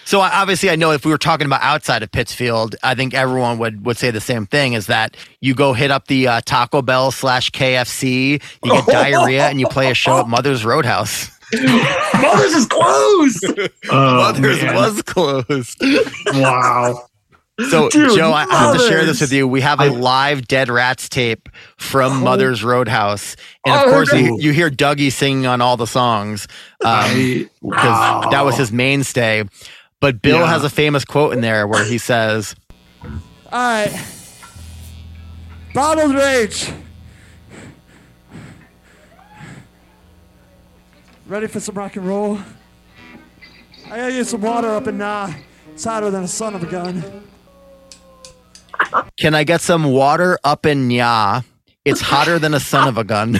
So 0.05 0.19
obviously, 0.19 0.69
I 0.69 0.75
know 0.75 0.91
if 0.91 1.05
we 1.05 1.11
were 1.11 1.17
talking 1.17 1.45
about 1.45 1.61
outside 1.61 2.03
of 2.03 2.11
Pittsfield, 2.11 2.75
I 2.83 2.95
think 2.95 3.13
everyone 3.13 3.57
would 3.59 3.85
would 3.85 3.95
say 3.95 4.11
the 4.11 4.19
same 4.19 4.45
thing: 4.45 4.73
is 4.73 4.87
that 4.87 5.15
you 5.39 5.53
go 5.55 5.71
hit 5.71 5.89
up 5.89 6.07
the 6.07 6.27
uh, 6.27 6.41
Taco 6.43 6.81
Bell 6.81 7.11
slash 7.11 7.49
KFC, 7.51 8.43
you 8.65 8.71
get 8.71 8.85
diarrhea, 8.87 9.47
and 9.47 9.61
you 9.61 9.67
play 9.69 9.89
a 9.89 9.93
show 9.93 10.19
at 10.19 10.27
Mother's 10.27 10.65
Roadhouse. 10.65 11.31
Mother's 11.53 12.51
is 12.51 12.65
closed. 12.65 13.45
Oh, 13.89 14.15
Mother's 14.17 14.61
man. 14.61 14.75
was 14.75 15.01
closed. 15.03 15.81
wow. 16.33 17.07
So 17.69 17.89
Dude, 17.91 18.15
Joe, 18.17 18.31
I 18.33 18.45
have 18.49 18.73
to 18.75 18.79
share 18.87 19.05
this 19.05 19.21
with 19.21 19.31
you. 19.31 19.47
We 19.47 19.61
have 19.61 19.79
a 19.79 19.89
live 19.89 20.47
Dead 20.47 20.69
Rats 20.69 21.07
tape 21.09 21.49
from 21.77 22.11
Oh. 22.13 22.19
Mother's 22.25 22.63
Roadhouse, 22.63 23.35
and 23.65 23.75
of 23.75 23.87
Oh, 23.87 23.91
course 23.91 24.11
you, 24.13 24.37
you 24.39 24.51
hear 24.53 24.69
Dougie 24.69 25.11
singing 25.11 25.45
on 25.45 25.61
all 25.61 25.77
the 25.77 25.87
songs. 25.87 26.47
Um, 26.83 27.49
because 27.61 27.61
wow. 27.61 28.29
that 28.31 28.43
was 28.45 28.57
his 28.57 28.71
mainstay. 28.71 29.43
But 29.99 30.21
Bill 30.21 30.39
Yeah. 30.39 30.47
has 30.47 30.63
a 30.63 30.69
famous 30.69 31.05
quote 31.05 31.33
in 31.33 31.41
there 31.41 31.67
where 31.67 31.83
he 31.85 31.97
says, 31.97 32.55
All 33.03 33.09
right. 33.51 34.05
Bottled 35.73 36.15
rage. 36.15 36.71
Ready 41.27 41.47
for 41.47 41.59
some 41.59 41.75
rock 41.75 41.95
and 41.95 42.05
roll? 42.07 42.39
I 43.85 43.97
gotta 43.97 44.11
get 44.11 44.27
some 44.27 44.41
water 44.41 44.69
up 44.69 44.87
in 44.87 44.97
nah. 44.97 45.31
It's 45.73 45.83
hotter 45.83 46.09
than 46.09 46.23
a 46.23 46.27
son 46.27 46.55
of 46.55 46.63
a 46.63 46.65
gun. 46.65 47.03
Can 49.17 49.35
I 49.35 49.43
get 49.43 49.61
some 49.61 49.85
water 49.85 50.37
up 50.43 50.65
in 50.65 50.89
Nya? 50.89 51.43
It's 51.85 52.01
hotter 52.01 52.37
than 52.39 52.53
a 52.53 52.59
son 52.59 52.87
of 52.87 52.97
a 52.97 53.03
gun. 53.03 53.39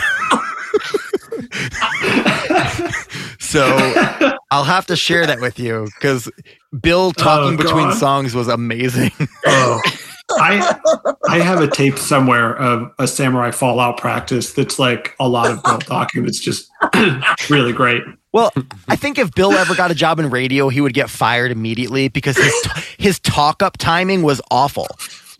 so 3.38 3.64
I'll 4.50 4.64
have 4.64 4.86
to 4.86 4.96
share 4.96 5.26
that 5.26 5.40
with 5.40 5.58
you 5.58 5.88
because 5.98 6.30
Bill 6.80 7.08
oh, 7.08 7.12
talking 7.12 7.54
Oh, 7.54 7.62
between 7.62 7.92
songs 7.92 8.34
was 8.34 8.48
amazing. 8.48 9.10
Oh, 9.44 9.80
I 10.38 10.78
I 11.28 11.40
have 11.40 11.60
a 11.60 11.66
tape 11.68 11.98
somewhere 11.98 12.56
of 12.56 12.90
a 12.98 13.06
samurai 13.06 13.50
fallout 13.50 13.98
practice 13.98 14.52
that's 14.54 14.78
like 14.78 15.14
a 15.20 15.28
lot 15.28 15.50
of 15.50 15.62
Bill 15.62 15.78
talking. 15.78 16.24
That's 16.24 16.38
just 16.38 16.70
really 17.50 17.72
great. 17.72 18.02
Well, 18.32 18.50
I 18.88 18.96
think 18.96 19.18
if 19.18 19.34
Bill 19.34 19.52
ever 19.52 19.74
got 19.74 19.90
a 19.90 19.94
job 19.94 20.18
in 20.18 20.30
radio, 20.30 20.70
he 20.70 20.80
would 20.80 20.94
get 20.94 21.10
fired 21.10 21.50
immediately 21.50 22.08
because 22.08 22.36
his 22.36 22.54
his 22.98 23.20
talk 23.20 23.62
up 23.62 23.76
timing 23.76 24.22
was 24.22 24.40
awful. 24.50 24.86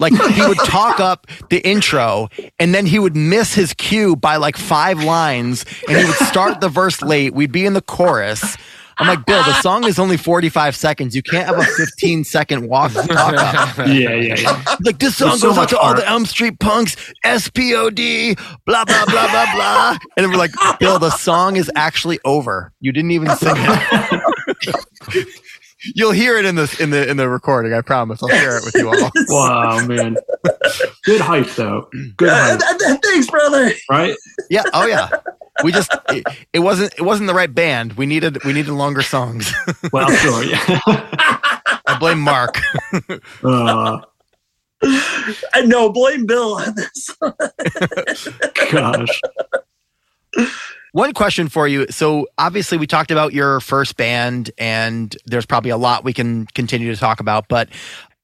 Like 0.02 0.12
he 0.32 0.46
would 0.46 0.58
talk 0.58 0.98
up 0.98 1.28
the 1.48 1.60
intro 1.60 2.28
and 2.58 2.74
then 2.74 2.86
he 2.86 2.98
would 2.98 3.14
miss 3.14 3.54
his 3.54 3.72
cue 3.72 4.16
by 4.16 4.36
like 4.36 4.56
five 4.56 5.02
lines 5.02 5.64
and 5.88 5.96
he 5.96 6.04
would 6.04 6.16
start 6.16 6.60
the 6.60 6.68
verse 6.68 7.00
late. 7.02 7.34
We'd 7.34 7.52
be 7.52 7.64
in 7.64 7.74
the 7.74 7.80
chorus. 7.80 8.56
I'm 8.98 9.06
like, 9.06 9.24
Bill, 9.24 9.42
the 9.42 9.60
song 9.62 9.84
is 9.84 9.98
only 9.98 10.16
45 10.16 10.76
seconds. 10.76 11.16
You 11.16 11.22
can't 11.22 11.46
have 11.46 11.58
a 11.58 11.64
15 11.64 12.24
second 12.24 12.68
walk 12.68 12.92
talk. 13.08 13.76
Yeah, 13.78 13.84
yeah, 13.86 14.36
yeah. 14.38 14.76
Like 14.84 14.98
this 14.98 15.16
song 15.16 15.30
There's 15.30 15.40
so 15.40 15.48
goes 15.48 15.58
out 15.58 15.62
much 15.62 15.70
to 15.70 15.78
all 15.78 15.94
the 15.94 16.06
Elm 16.06 16.26
Street 16.26 16.58
punks, 16.58 16.96
SPOD, 17.24 18.36
blah 18.66 18.84
blah 18.84 19.04
blah 19.06 19.30
blah 19.30 19.54
blah. 19.54 19.98
And 20.16 20.30
we're 20.30 20.36
like, 20.36 20.52
Bill, 20.78 20.98
the 20.98 21.10
song 21.10 21.56
is 21.56 21.70
actually 21.74 22.18
over. 22.24 22.72
You 22.80 22.92
didn't 22.92 23.12
even 23.12 23.30
sing 23.36 23.54
it. 23.56 25.26
You'll 25.94 26.12
hear 26.12 26.36
it 26.38 26.44
in 26.44 26.54
the 26.54 26.76
in 26.80 26.90
the 26.90 27.08
in 27.08 27.16
the 27.16 27.28
recording. 27.28 27.72
I 27.74 27.80
promise. 27.80 28.22
I'll 28.22 28.28
share 28.28 28.58
it 28.58 28.64
with 28.64 28.74
you 28.76 28.88
all. 28.88 29.10
Wow, 29.28 29.84
man. 29.86 30.16
Good 31.04 31.20
hype 31.20 31.48
though. 31.50 31.88
Good 32.16 32.28
Uh, 32.28 32.58
hype, 32.60 33.00
Thanks, 33.02 33.28
brother. 33.28 33.72
right? 33.90 34.16
Yeah. 34.50 34.62
Oh 34.72 34.86
yeah. 34.86 35.08
We 35.64 35.72
just 35.72 35.92
it, 36.10 36.24
it 36.52 36.58
wasn't 36.60 36.94
it 36.96 37.02
wasn't 37.02 37.26
the 37.28 37.34
right 37.34 37.52
band. 37.52 37.94
We 37.94 38.06
needed 38.06 38.42
we 38.44 38.52
needed 38.52 38.72
longer 38.72 39.02
songs. 39.02 39.52
Well, 39.92 40.10
sure. 40.10 40.44
Yeah. 40.44 40.58
I 41.86 41.96
blame 41.98 42.20
Mark. 42.20 42.58
Uh, 43.44 43.98
I 45.52 45.60
know. 45.64 45.90
Blame 45.92 46.26
Bill 46.26 46.54
on 46.54 46.74
this. 46.74 47.10
gosh. 48.70 49.20
One 50.92 51.14
question 51.14 51.48
for 51.48 51.66
you. 51.66 51.86
So 51.88 52.26
obviously 52.36 52.76
we 52.76 52.86
talked 52.86 53.10
about 53.10 53.32
your 53.32 53.60
first 53.60 53.96
band 53.96 54.50
and 54.58 55.16
there's 55.24 55.46
probably 55.46 55.70
a 55.70 55.76
lot 55.78 56.04
we 56.04 56.12
can 56.12 56.46
continue 56.54 56.92
to 56.92 57.00
talk 57.00 57.18
about, 57.18 57.48
but 57.48 57.70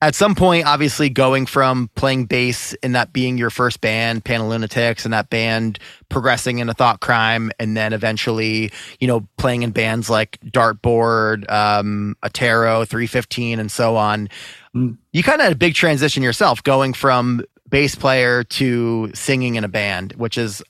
at 0.01 0.15
some 0.15 0.35
point, 0.35 0.67
obviously 0.67 1.09
going 1.09 1.47
from 1.47 1.91
playing 1.97 2.27
bass 2.27 2.75
and 2.83 2.95
that 2.95 3.13
being 3.13 3.37
your 3.37 3.51
first 3.51 3.81
band, 3.81 4.25
Panalunatics, 4.25 5.05
and 5.05 5.13
that 5.13 5.29
band 5.29 5.81
progressing 6.09 6.59
into 6.61 6.73
Thoughtcrime, 6.73 7.51
and 7.59 7.77
then 7.77 7.93
eventually, 7.93 8.71
you 9.01 9.09
know, 9.09 9.27
playing 9.39 9.63
in 9.63 9.73
bands 9.73 10.09
like 10.09 10.39
Dartboard, 10.43 11.51
um, 11.51 12.17
Attero, 12.23 12.87
315, 12.87 13.59
and 13.59 13.73
so 13.73 13.97
on. 13.97 14.29
You 14.73 15.23
kind 15.25 15.41
of 15.41 15.45
had 15.45 15.53
a 15.53 15.57
big 15.57 15.75
transition 15.75 16.23
yourself 16.23 16.63
going 16.63 16.93
from 16.93 17.43
bass 17.69 17.97
player 17.97 18.45
to 18.45 19.11
singing 19.15 19.57
in 19.57 19.65
a 19.65 19.69
band, 19.69 20.13
which 20.13 20.39
is 20.39 20.63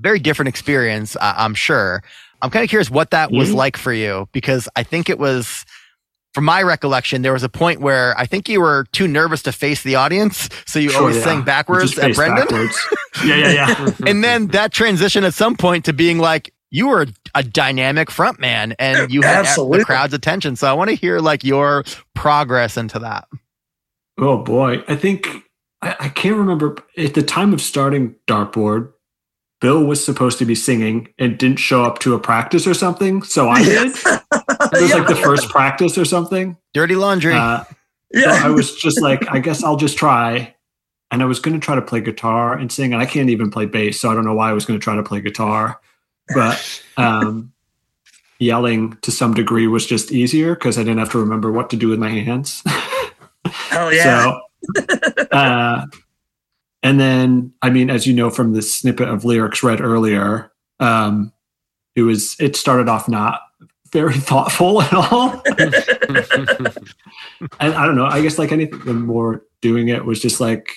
very 0.00 0.18
different 0.18 0.48
experience, 0.48 1.16
I- 1.20 1.34
I'm 1.44 1.54
sure. 1.54 2.02
I'm 2.42 2.50
kind 2.50 2.62
of 2.64 2.68
curious 2.68 2.90
what 2.90 3.10
that 3.10 3.30
was 3.30 3.50
Mhm. 3.50 3.54
like 3.54 3.76
for 3.76 3.92
you 3.92 4.28
because 4.32 4.68
I 4.76 4.82
think 4.82 5.08
it 5.08 5.18
was 5.18 5.64
from 6.34 6.44
my 6.44 6.62
recollection, 6.62 7.22
there 7.22 7.32
was 7.32 7.44
a 7.44 7.48
point 7.48 7.80
where 7.80 8.12
I 8.18 8.26
think 8.26 8.48
you 8.48 8.60
were 8.60 8.86
too 8.90 9.06
nervous 9.06 9.40
to 9.44 9.52
face 9.52 9.82
the 9.84 9.94
audience, 9.94 10.48
so 10.66 10.80
you 10.80 10.90
Sure, 10.90 11.02
always 11.02 11.16
yeah. 11.18 11.22
sang 11.22 11.42
backwards 11.42 11.96
at 11.96 12.12
Brendan. 12.16 12.46
backwards. 12.48 12.76
yeah, 13.24 13.36
yeah, 13.36 13.52
yeah. 13.52 13.90
And 14.06 14.24
then 14.24 14.48
that 14.48 14.72
transition 14.72 15.22
at 15.22 15.32
some 15.32 15.54
point 15.56 15.84
to 15.84 15.92
being 15.92 16.18
like 16.18 16.52
you 16.72 16.88
were 16.88 17.06
a 17.36 17.42
dynamic 17.44 18.10
front 18.10 18.40
man 18.40 18.74
and 18.80 19.12
you 19.12 19.22
had 19.22 19.46
Absolutely. 19.46 19.78
the 19.78 19.84
crowd's 19.84 20.12
attention. 20.12 20.56
So 20.56 20.66
I 20.68 20.72
want 20.72 20.90
to 20.90 20.96
hear 20.96 21.20
like 21.20 21.44
your 21.44 21.84
progress 22.16 22.76
into 22.76 22.98
that. 22.98 23.28
Oh 24.18 24.38
boy, 24.38 24.82
I 24.88 24.96
think 24.96 25.28
I, 25.82 25.94
I 26.00 26.08
can't 26.08 26.34
remember 26.36 26.76
at 26.98 27.14
the 27.14 27.22
time 27.22 27.52
of 27.54 27.60
starting 27.60 28.16
Dartboard. 28.26 28.90
Bill 29.64 29.82
was 29.82 30.04
supposed 30.04 30.38
to 30.40 30.44
be 30.44 30.54
singing 30.54 31.08
and 31.18 31.38
didn't 31.38 31.56
show 31.56 31.84
up 31.84 31.98
to 32.00 32.12
a 32.12 32.18
practice 32.20 32.66
or 32.66 32.74
something, 32.74 33.22
so 33.22 33.48
I 33.48 33.64
did. 33.64 33.92
It 33.96 34.82
was 34.82 34.92
like 34.92 35.06
the 35.08 35.16
first 35.24 35.48
practice 35.48 35.96
or 35.96 36.04
something. 36.04 36.58
Dirty 36.74 36.96
laundry. 36.96 37.32
Uh, 37.32 37.64
so 37.64 37.74
Yeah. 38.12 38.42
I 38.44 38.50
was 38.50 38.74
just 38.74 39.00
like, 39.00 39.26
I 39.30 39.38
guess 39.38 39.64
I'll 39.64 39.78
just 39.78 39.96
try. 39.96 40.54
And 41.10 41.22
I 41.22 41.24
was 41.24 41.40
going 41.40 41.58
to 41.58 41.64
try 41.64 41.76
to 41.76 41.80
play 41.80 42.02
guitar 42.02 42.52
and 42.52 42.70
sing, 42.70 42.92
and 42.92 43.00
I 43.00 43.06
can't 43.06 43.30
even 43.30 43.50
play 43.50 43.64
bass, 43.64 43.98
so 43.98 44.10
I 44.10 44.14
don't 44.14 44.26
know 44.26 44.34
why 44.34 44.50
I 44.50 44.52
was 44.52 44.66
going 44.66 44.78
to 44.78 44.84
try 44.84 44.96
to 44.96 45.02
play 45.02 45.22
guitar. 45.22 45.80
But 46.34 46.82
um, 46.98 47.50
yelling 48.38 48.98
to 49.00 49.10
some 49.10 49.32
degree 49.32 49.66
was 49.66 49.86
just 49.86 50.12
easier 50.12 50.54
because 50.54 50.76
I 50.76 50.82
didn't 50.82 50.98
have 50.98 51.12
to 51.12 51.18
remember 51.20 51.50
what 51.50 51.70
to 51.70 51.76
do 51.78 51.88
with 51.88 51.98
my 51.98 52.10
hands. 52.10 52.62
Hell 53.46 53.94
yeah. 53.94 54.34
So, 54.76 55.26
uh, 55.32 55.86
and 56.84 57.00
then, 57.00 57.52
I 57.62 57.70
mean, 57.70 57.88
as 57.88 58.06
you 58.06 58.12
know 58.12 58.28
from 58.28 58.52
the 58.52 58.60
snippet 58.60 59.08
of 59.08 59.24
lyrics 59.24 59.62
read 59.62 59.80
earlier, 59.80 60.52
um, 60.80 61.32
it 61.96 62.02
was 62.02 62.36
it 62.38 62.56
started 62.56 62.90
off 62.90 63.08
not 63.08 63.40
very 63.90 64.14
thoughtful 64.18 64.82
at 64.82 64.92
all. 64.92 65.42
and 67.58 67.74
I 67.74 67.86
don't 67.86 67.96
know. 67.96 68.04
I 68.04 68.20
guess 68.20 68.38
like 68.38 68.52
anything, 68.52 68.80
the 68.80 68.92
more 68.92 69.42
doing 69.62 69.88
it 69.88 70.04
was 70.04 70.20
just 70.20 70.40
like 70.40 70.76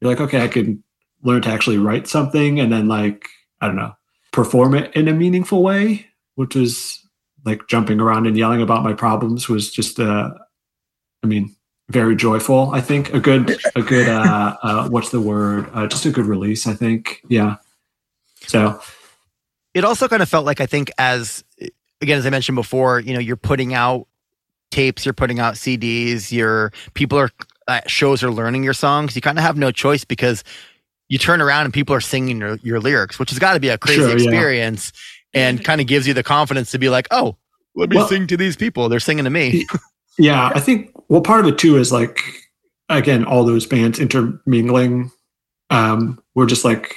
you're 0.00 0.10
like, 0.10 0.20
okay, 0.20 0.42
I 0.42 0.48
can 0.48 0.82
learn 1.22 1.42
to 1.42 1.48
actually 1.48 1.78
write 1.78 2.08
something, 2.08 2.58
and 2.58 2.72
then 2.72 2.88
like 2.88 3.28
I 3.60 3.68
don't 3.68 3.76
know, 3.76 3.94
perform 4.32 4.74
it 4.74 4.92
in 4.96 5.06
a 5.06 5.14
meaningful 5.14 5.62
way, 5.62 6.06
which 6.34 6.56
was 6.56 7.00
like 7.44 7.68
jumping 7.68 8.00
around 8.00 8.26
and 8.26 8.36
yelling 8.36 8.62
about 8.62 8.82
my 8.82 8.92
problems 8.92 9.48
was 9.48 9.70
just 9.70 10.00
uh, 10.00 10.30
I 11.22 11.26
mean, 11.26 11.55
very 11.88 12.16
joyful. 12.16 12.70
I 12.72 12.80
think 12.80 13.12
a 13.14 13.20
good 13.20 13.58
a 13.74 13.82
good 13.82 14.08
uh, 14.08 14.56
uh, 14.62 14.88
what's 14.88 15.10
the 15.10 15.20
word? 15.20 15.68
Uh, 15.72 15.86
just 15.86 16.04
a 16.06 16.10
good 16.10 16.26
release. 16.26 16.66
I 16.66 16.74
think. 16.74 17.22
Yeah. 17.28 17.56
So 18.46 18.80
it 19.74 19.84
also 19.84 20.08
kind 20.08 20.22
of 20.22 20.28
felt 20.28 20.46
like 20.46 20.60
I 20.60 20.66
think 20.66 20.90
as 20.98 21.44
again 22.00 22.18
as 22.18 22.26
I 22.26 22.30
mentioned 22.30 22.56
before, 22.56 23.00
you 23.00 23.14
know, 23.14 23.20
you're 23.20 23.36
putting 23.36 23.74
out 23.74 24.06
tapes, 24.70 25.04
you're 25.06 25.14
putting 25.14 25.38
out 25.38 25.54
CDs, 25.54 26.32
your 26.32 26.72
people 26.94 27.18
are 27.18 27.30
at 27.68 27.90
shows 27.90 28.22
are 28.22 28.30
learning 28.30 28.64
your 28.64 28.74
songs. 28.74 29.14
You 29.16 29.22
kind 29.22 29.38
of 29.38 29.44
have 29.44 29.56
no 29.56 29.70
choice 29.70 30.04
because 30.04 30.44
you 31.08 31.18
turn 31.18 31.40
around 31.40 31.66
and 31.66 31.74
people 31.74 31.94
are 31.94 32.00
singing 32.00 32.38
your, 32.38 32.56
your 32.62 32.80
lyrics, 32.80 33.18
which 33.18 33.30
has 33.30 33.38
got 33.38 33.54
to 33.54 33.60
be 33.60 33.68
a 33.68 33.78
crazy 33.78 34.00
Sure, 34.00 34.08
yeah. 34.08 34.14
experience 34.14 34.92
and 35.34 35.64
kind 35.64 35.80
of 35.80 35.86
gives 35.86 36.06
you 36.08 36.14
the 36.14 36.22
confidence 36.22 36.70
to 36.72 36.78
be 36.78 36.88
like, 36.88 37.06
oh, 37.12 37.36
let 37.76 37.90
me 37.90 37.96
Well- 37.96 38.08
sing 38.08 38.26
to 38.28 38.36
these 38.36 38.56
people. 38.56 38.88
They're 38.88 39.00
singing 39.00 39.24
to 39.24 39.30
me. 39.30 39.66
Yeah, 40.18 40.50
I 40.54 40.60
think 40.60 40.90
well 41.08 41.20
part 41.20 41.40
of 41.40 41.46
it 41.46 41.58
too 41.58 41.76
is 41.76 41.92
like 41.92 42.20
again 42.88 43.24
all 43.24 43.44
those 43.44 43.66
bands 43.66 43.98
intermingling. 43.98 45.10
Um, 45.70 46.22
we're 46.34 46.46
just 46.46 46.64
like 46.64 46.94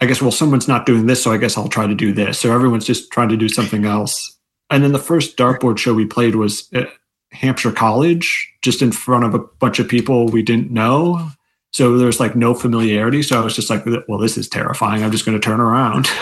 I 0.00 0.06
guess 0.06 0.20
well 0.20 0.30
someone's 0.30 0.68
not 0.68 0.86
doing 0.86 1.06
this, 1.06 1.22
so 1.22 1.32
I 1.32 1.38
guess 1.38 1.56
I'll 1.56 1.68
try 1.68 1.86
to 1.86 1.94
do 1.94 2.12
this. 2.12 2.38
So 2.38 2.52
everyone's 2.52 2.86
just 2.86 3.10
trying 3.10 3.28
to 3.30 3.36
do 3.36 3.48
something 3.48 3.84
else. 3.84 4.36
And 4.70 4.82
then 4.82 4.92
the 4.92 4.98
first 4.98 5.36
dartboard 5.36 5.78
show 5.78 5.94
we 5.94 6.06
played 6.06 6.34
was 6.34 6.68
at 6.72 6.88
Hampshire 7.32 7.72
College, 7.72 8.52
just 8.62 8.82
in 8.82 8.92
front 8.92 9.24
of 9.24 9.34
a 9.34 9.38
bunch 9.38 9.78
of 9.78 9.88
people 9.88 10.26
we 10.26 10.42
didn't 10.42 10.70
know. 10.70 11.30
So 11.72 11.98
there's 11.98 12.20
like 12.20 12.34
no 12.34 12.54
familiarity. 12.54 13.22
So 13.22 13.40
I 13.40 13.44
was 13.44 13.54
just 13.54 13.68
like, 13.68 13.84
well, 14.08 14.18
this 14.18 14.38
is 14.38 14.48
terrifying. 14.48 15.04
I'm 15.04 15.12
just 15.12 15.26
going 15.26 15.38
to 15.38 15.44
turn 15.44 15.60
around. 15.60 16.08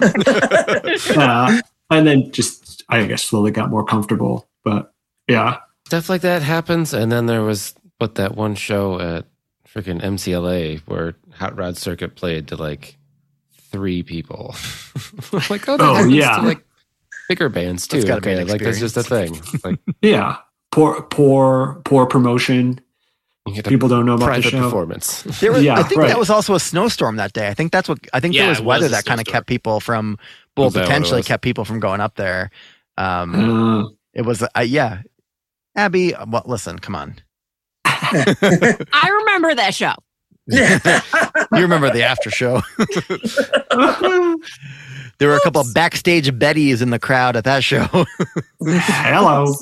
uh, 1.16 1.60
and 1.90 2.06
then 2.06 2.30
just 2.30 2.84
I 2.88 3.04
guess 3.04 3.24
slowly 3.24 3.50
got 3.50 3.70
more 3.70 3.84
comfortable. 3.84 4.48
But 4.64 4.92
yeah, 5.28 5.58
Stuff 5.90 6.08
like 6.08 6.20
that 6.20 6.42
happens. 6.42 6.94
And 6.94 7.10
then 7.10 7.26
there 7.26 7.42
was 7.42 7.74
what 7.98 8.14
that 8.14 8.36
one 8.36 8.54
show 8.54 9.00
at 9.00 9.26
freaking 9.68 10.00
MCLA 10.00 10.78
where 10.86 11.16
Hot 11.34 11.58
Rod 11.58 11.76
Circuit 11.76 12.14
played 12.14 12.46
to 12.48 12.56
like 12.56 12.96
three 13.72 14.04
people. 14.04 14.54
like, 15.50 15.68
oh, 15.68 15.76
that 15.76 15.80
Oh, 15.80 16.04
yeah. 16.04 16.36
to 16.36 16.42
like 16.42 16.64
bigger 17.28 17.48
bands 17.48 17.88
too. 17.88 17.96
That's 17.96 18.08
gotta 18.08 18.20
be 18.20 18.30
an 18.30 18.38
Okay, 18.38 18.52
like 18.52 18.60
that's 18.62 18.78
just 18.78 18.96
a 18.96 19.02
thing. 19.02 19.40
Like 19.64 19.80
Yeah. 20.00 20.36
Poor 20.70 21.02
poor 21.02 21.82
poor 21.84 22.06
promotion. 22.06 22.80
you 23.48 23.54
get 23.54 23.66
a 23.66 23.68
People 23.70 23.88
don't 23.88 24.06
know 24.06 24.14
about 24.14 24.26
the 24.26 24.30
private 24.30 24.50
show. 24.50 24.62
performance. 24.62 25.22
There 25.40 25.50
was, 25.50 25.64
Yeah, 25.64 25.74
I 25.76 25.82
think 25.82 26.02
right. 26.02 26.06
that 26.06 26.20
was 26.20 26.30
also 26.30 26.54
a 26.54 26.60
snowstorm 26.60 27.16
that 27.16 27.32
day. 27.32 27.48
I 27.48 27.54
think 27.54 27.72
that's 27.72 27.88
what 27.88 27.98
I 28.12 28.20
think 28.20 28.36
Yeah, 28.36 28.42
there 28.42 28.50
was 28.50 28.60
it 28.60 28.64
weather 28.64 28.86
that 28.90 29.06
kind 29.06 29.20
of 29.20 29.26
kept 29.26 29.48
people 29.48 29.80
from 29.80 30.18
well, 30.56 30.66
Was 30.66 30.74
that 30.74 30.82
what 30.82 30.84
it 30.84 30.86
potentially 30.86 31.22
kept 31.24 31.42
people 31.42 31.64
from 31.64 31.80
going 31.80 32.00
up 32.00 32.14
there. 32.14 32.52
Um, 32.96 33.34
Uh, 33.34 33.88
it 34.12 34.22
was, 34.22 34.42
uh, 34.42 34.48
yeah. 34.60 35.02
Abby, 35.80 36.12
well, 36.28 36.42
listen, 36.44 36.78
come 36.78 36.94
on. 36.94 37.16
I 37.86 39.08
remember 39.20 39.54
that 39.54 39.74
show. 39.74 39.94
You 41.52 41.62
remember 41.62 41.90
the 41.90 42.04
after 42.04 42.30
show? 42.30 42.62
there 45.18 45.28
were 45.28 45.36
a 45.36 45.40
couple 45.40 45.60
of 45.60 45.74
backstage 45.74 46.30
Bettys 46.30 46.80
in 46.80 46.90
the 46.90 46.98
crowd 46.98 47.34
at 47.34 47.42
that 47.44 47.64
show. 47.64 47.86
hello. 48.60 49.52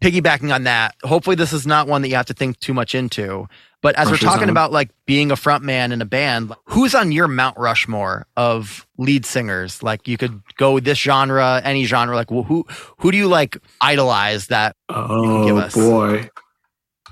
Piggybacking 0.00 0.54
on 0.54 0.64
that, 0.64 0.94
hopefully 1.02 1.36
this 1.36 1.54
is 1.54 1.66
not 1.66 1.88
one 1.88 2.02
that 2.02 2.08
you 2.08 2.16
have 2.16 2.26
to 2.26 2.34
think 2.34 2.58
too 2.60 2.74
much 2.74 2.94
into. 2.94 3.48
But 3.82 3.94
as 3.96 4.08
Pressure's 4.08 4.22
we're 4.24 4.30
talking 4.30 4.42
on. 4.44 4.48
about 4.50 4.72
like 4.72 4.90
being 5.06 5.30
a 5.30 5.36
front 5.36 5.62
man 5.62 5.92
in 5.92 6.00
a 6.02 6.04
band, 6.06 6.52
who's 6.64 6.94
on 6.94 7.12
your 7.12 7.28
Mount 7.28 7.56
Rushmore 7.58 8.26
of 8.36 8.86
lead 8.98 9.24
singers? 9.26 9.82
Like 9.82 10.08
you 10.08 10.16
could 10.16 10.40
go 10.56 10.80
this 10.80 10.98
genre, 10.98 11.60
any 11.62 11.84
genre. 11.84 12.16
Like 12.16 12.30
wh- 12.30 12.44
who 12.46 12.64
who 12.98 13.12
do 13.12 13.18
you 13.18 13.28
like 13.28 13.56
idolize? 13.80 14.48
That 14.48 14.74
Oh 14.88 15.46
give 15.46 15.56
us? 15.58 15.74
boy. 15.74 16.28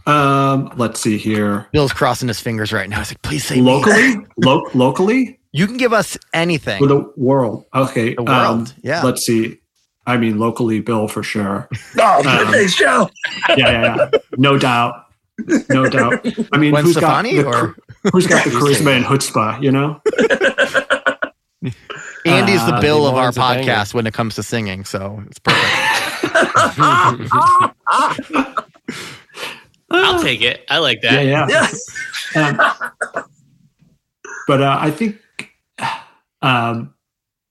Um, 0.06 0.70
let's 0.76 1.00
see 1.00 1.16
here. 1.16 1.66
Bill's 1.72 1.92
crossing 1.92 2.28
his 2.28 2.40
fingers 2.40 2.72
right 2.72 2.88
now. 2.90 2.98
He's 2.98 3.10
like, 3.10 3.22
please 3.22 3.44
say 3.44 3.56
me." 3.56 3.62
Locally, 3.62 4.16
Lo- 4.36 4.68
locally, 4.74 5.38
You 5.52 5.66
can 5.66 5.76
give 5.78 5.92
us 5.92 6.18
anything. 6.34 6.78
for 6.80 6.86
the 6.86 7.10
world. 7.16 7.64
Okay, 7.74 8.14
The 8.14 8.22
world, 8.22 8.68
um, 8.68 8.74
yeah. 8.82 9.02
Let's 9.02 9.24
see. 9.24 9.60
I 10.06 10.18
mean, 10.18 10.38
locally, 10.38 10.80
Bill 10.80 11.08
for 11.08 11.22
sure. 11.22 11.68
Oh, 11.98 12.18
Um, 12.18 12.52
thanks, 12.52 12.74
Joe. 12.78 13.08
Yeah, 13.50 13.56
yeah, 13.56 13.96
yeah. 13.96 14.18
no 14.36 14.58
doubt, 14.58 15.06
no 15.68 15.88
doubt. 15.88 16.24
I 16.52 16.58
mean, 16.58 16.70
Gwen 16.72 16.84
who's 16.84 16.96
got 16.96 17.24
the, 17.24 17.44
or 17.44 17.76
who's 18.12 18.26
got 18.26 18.44
the 18.44 18.50
charisma 18.50 18.96
and 18.96 19.04
chutzpah? 19.04 19.62
You 19.62 19.72
know. 19.72 20.00
Andy's 22.26 22.64
the 22.66 22.74
Uh, 22.76 22.80
Bill 22.80 23.06
of 23.06 23.14
our 23.16 23.32
Morning's 23.32 23.36
a 23.36 23.40
banger. 23.40 23.62
podcast 23.72 23.94
when 23.94 24.06
it 24.06 24.14
comes 24.14 24.34
to 24.36 24.42
singing, 24.42 24.84
so 24.84 25.22
it's 25.26 25.38
perfect. 25.38 25.64
I'll 29.90 30.22
take 30.22 30.42
it. 30.42 30.64
I 30.68 30.78
like 30.78 31.00
that. 31.02 31.24
yeah. 31.26 31.46
Yeah. 31.48 31.66
Um, 32.36 32.56
but 34.48 34.60
uh, 34.60 34.76
I 34.80 34.90
think 34.90 35.20
um, 36.42 36.92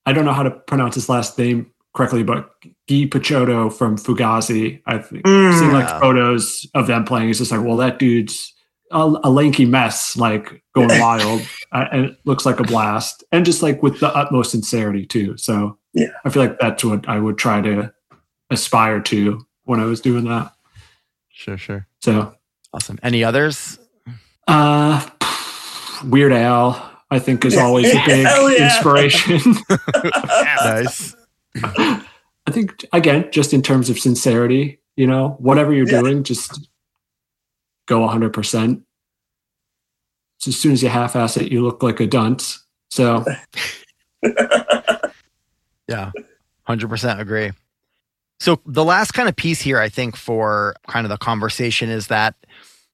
I 0.05 0.11
don't 0.11 0.25
know 0.25 0.33
how 0.33 0.43
to 0.43 0.51
pronounce 0.51 0.95
his 0.95 1.07
last 1.07 1.37
name 1.39 1.71
correctly, 1.93 2.23
but 2.23 2.51
Guy 2.89 3.05
Picciotto 3.07 3.71
from 3.71 3.97
Fugazi. 3.97 4.81
I 4.85 4.97
think 4.97 5.23
Mm. 5.25 5.57
seeing 5.59 5.71
like 5.71 5.87
Yeah. 5.87 5.99
photos 5.99 6.67
of 6.73 6.87
them 6.87 7.05
playing. 7.05 7.29
It's 7.29 7.39
just 7.39 7.51
like, 7.51 7.63
well, 7.63 7.77
that 7.77 7.97
dude's 7.99 8.53
a, 8.91 8.99
a 9.23 9.29
lanky 9.29 9.65
mess, 9.65 10.15
like 10.17 10.61
going 10.75 10.89
wild, 10.99 11.41
uh, 11.71 11.85
and 11.91 12.05
it 12.05 12.17
looks 12.25 12.45
like 12.45 12.59
a 12.59 12.63
blast, 12.63 13.23
and 13.31 13.45
just 13.45 13.63
like 13.63 13.81
with 13.81 13.99
the 13.99 14.13
utmost 14.15 14.51
sincerity 14.51 15.05
too. 15.05 15.35
So 15.37 15.77
Yeah. 15.93 16.07
I 16.25 16.29
feel 16.29 16.43
like 16.43 16.59
that's 16.59 16.83
what 16.83 17.07
I 17.07 17.19
would 17.19 17.37
try 17.37 17.61
to 17.61 17.91
aspire 18.49 18.99
to 19.01 19.45
when 19.63 19.79
I 19.79 19.85
was 19.85 20.01
doing 20.01 20.25
that. 20.25 20.51
Sure, 21.31 21.57
sure. 21.57 21.87
So 22.01 22.33
Awesome. 22.73 22.97
Any 23.03 23.23
others? 23.23 23.77
Uh, 24.47 24.99
Weird 26.03 26.33
Al. 26.33 26.89
I 27.11 27.19
think 27.19 27.45
is 27.45 27.55
always 27.65 27.85
a 27.93 28.03
big 28.05 28.25
yeah. 28.25 28.65
inspiration. 28.65 29.55
Nice. 30.63 31.15
I 32.47 32.51
think 32.51 32.85
again, 32.91 33.29
just 33.31 33.53
in 33.53 33.61
terms 33.61 33.89
of 33.89 33.97
sincerity, 33.99 34.79
you 34.95 35.07
know, 35.07 35.35
whatever 35.39 35.73
you're 35.73 35.87
Yeah. 35.89 36.01
doing, 36.01 36.23
just 36.23 36.67
go 37.87 38.03
100%. 38.03 38.81
So 40.39 40.49
as 40.49 40.57
soon 40.57 40.73
as 40.73 40.83
you 40.83 40.89
half-ass 40.89 41.37
it, 41.37 41.51
you 41.51 41.63
look 41.63 41.81
like 41.83 41.99
a 41.99 42.07
dunce. 42.07 42.63
So 42.89 43.23
Yeah, 45.87 46.11
hundred 46.63 46.89
percent 46.89 47.19
agree. 47.19 47.51
So 48.39 48.59
the 48.65 48.83
last 48.85 49.11
kind 49.13 49.27
of 49.29 49.35
piece 49.35 49.61
here, 49.61 49.79
I 49.79 49.89
think, 49.89 50.15
for 50.15 50.75
kind 50.87 51.05
of 51.05 51.09
the 51.09 51.17
conversation 51.17 51.89
is 51.89 52.07
that 52.07 52.35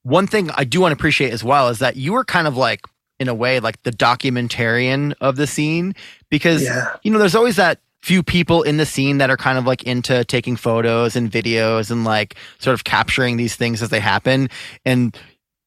one 0.03 0.27
thing 0.27 0.49
I 0.55 0.63
do 0.63 0.81
want 0.81 0.91
to 0.91 0.93
appreciate 0.93 1.31
as 1.33 1.43
well 1.43 1.69
is 1.69 1.79
that 1.79 1.95
you 1.95 2.13
were 2.13 2.23
kind 2.25 2.47
of 2.47 2.55
like, 2.57 2.85
in 3.19 3.27
a 3.27 3.33
way, 3.33 3.59
like 3.59 3.81
the 3.83 3.91
documentarian 3.91 5.13
of 5.21 5.35
the 5.35 5.45
scene 5.47 5.93
because 6.29 6.63
Yeah. 6.63 6.95
you 7.03 7.11
know, 7.11 7.19
there's 7.19 7.35
always 7.35 7.57
that 7.57 7.79
few 8.01 8.23
people 8.23 8.63
in 8.63 8.77
the 8.77 8.85
scene 8.85 9.17
that 9.17 9.29
are 9.29 9.37
kind 9.37 9.57
of 9.57 9.65
like 9.65 9.83
into 9.83 10.23
taking 10.25 10.55
photos 10.55 11.15
and 11.15 11.29
videos 11.31 11.91
and 11.91 12.05
like 12.05 12.35
sort 12.59 12.73
of 12.73 12.83
capturing 12.83 13.37
these 13.37 13.55
things 13.55 13.81
as 13.81 13.89
they 13.89 13.99
happen. 13.99 14.49
And 14.85 15.17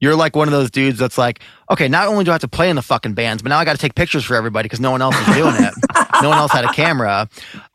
you're 0.00 0.16
like 0.16 0.34
one 0.34 0.48
of 0.48 0.52
those 0.52 0.70
dudes 0.70 0.98
that's 0.98 1.18
like, 1.18 1.40
okay, 1.70 1.88
not 1.88 2.08
only 2.08 2.24
do 2.24 2.30
I 2.30 2.34
have 2.34 2.40
to 2.40 2.48
play 2.48 2.68
in 2.68 2.76
the 2.76 2.82
fucking 2.82 3.14
bands, 3.14 3.42
but 3.42 3.50
now 3.50 3.58
I 3.58 3.64
got 3.64 3.72
to 3.72 3.78
take 3.78 3.94
pictures 3.94 4.24
for 4.24 4.34
everybody 4.34 4.66
because 4.66 4.80
no 4.80 4.90
one 4.90 5.00
else 5.00 5.16
is 5.16 5.34
doing 5.34 5.54
it. 5.56 5.74
no 6.22 6.30
one 6.30 6.38
else 6.38 6.52
had 6.52 6.64
a 6.64 6.72
camera. 6.72 7.28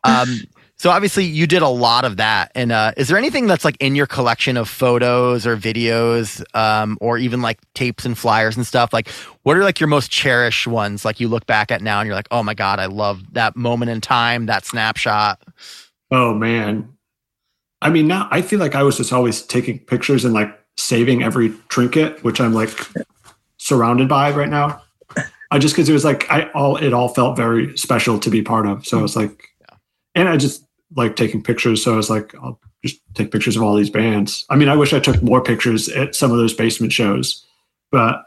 Um, 0.04 0.42
so 0.78 0.92
obviously 0.92 1.26
you 1.26 1.48
did 1.48 1.64
a 1.64 1.68
lot 1.68 2.06
of 2.06 2.18
that. 2.18 2.52
And 2.54 2.72
uh, 2.72 2.92
is 2.98 3.08
there 3.08 3.18
anything 3.18 3.48
that's 3.48 3.66
like 3.66 3.78
in 3.80 3.96
your 3.96 4.06
collection 4.06 4.58
of 4.58 4.70
photos 4.70 5.48
or 5.48 5.58
videos 5.58 6.44
um, 6.56 6.98
or 7.02 7.18
even 7.18 7.42
like 7.42 7.60
tapes 7.74 8.06
and 8.06 8.16
flyers 8.16 8.56
and 8.56 8.66
stuff? 8.66 8.94
Like 8.94 9.10
what 9.42 9.58
are 9.58 9.64
like 9.64 9.80
your 9.80 9.88
most 9.88 10.12
cherished 10.12 10.68
ones? 10.68 11.04
Like 11.04 11.20
you 11.20 11.30
look 11.30 11.48
back 11.48 11.72
at 11.72 11.82
now 11.82 12.00
and 12.00 12.08
you're 12.08 12.16
like, 12.16 12.28
oh 12.30 12.44
my 12.44 12.54
God, 12.54 12.80
I 12.80 12.86
love 12.86 13.34
that 13.34 13.56
moment 13.56 13.90
in 13.90 14.02
time, 14.02 14.46
that 14.46 14.66
snapshot. 14.66 15.42
Oh 16.12 16.36
man. 16.36 16.94
I 17.82 17.90
mean, 17.90 18.08
now 18.08 18.28
I 18.30 18.44
feel 18.44 18.60
like 18.60 18.76
I 18.76 18.84
was 18.84 18.98
just 18.98 19.12
always 19.12 19.42
taking 19.42 19.80
pictures 19.80 20.26
and 20.26 20.34
like 20.34 20.58
saving 20.78 21.24
every 21.24 21.54
trinket, 21.70 22.24
which 22.24 22.40
I'm 22.40 22.54
like 22.54 22.70
surrounded 23.58 24.08
by 24.08 24.32
right 24.32 24.50
now. 24.50 24.84
I 25.50 25.60
just 25.60 25.76
because 25.76 25.90
it 25.90 25.94
was 25.94 26.06
like 26.06 26.30
I 26.30 26.52
all 26.52 26.78
it 26.78 26.94
all 26.94 27.08
felt 27.08 27.36
very 27.36 27.76
special 27.78 28.20
to 28.20 28.30
be 28.30 28.42
part 28.44 28.68
of. 28.68 28.86
So 28.86 29.00
I 29.00 29.02
was 29.02 29.16
like, 29.16 29.48
and 30.14 30.28
I 30.28 30.38
just 30.38 30.67
like 30.96 31.16
taking 31.16 31.44
pictures. 31.44 31.84
So 31.84 31.94
I 31.94 31.98
was 31.98 32.10
like, 32.10 32.34
I'll 32.36 32.60
just 32.86 33.00
take 33.14 33.32
pictures 33.32 33.56
of 33.56 33.64
all 33.64 33.76
these 33.76 33.90
bands. 33.90 34.46
I 34.50 34.56
mean, 34.56 34.70
I 34.70 34.76
wish 34.76 34.94
I 34.94 35.00
took 35.00 35.22
more 35.22 35.42
pictures 35.44 35.90
at 35.90 36.16
some 36.16 36.32
of 36.32 36.38
those 36.38 36.54
basement 36.54 36.94
shows, 36.94 37.46
but 37.92 38.24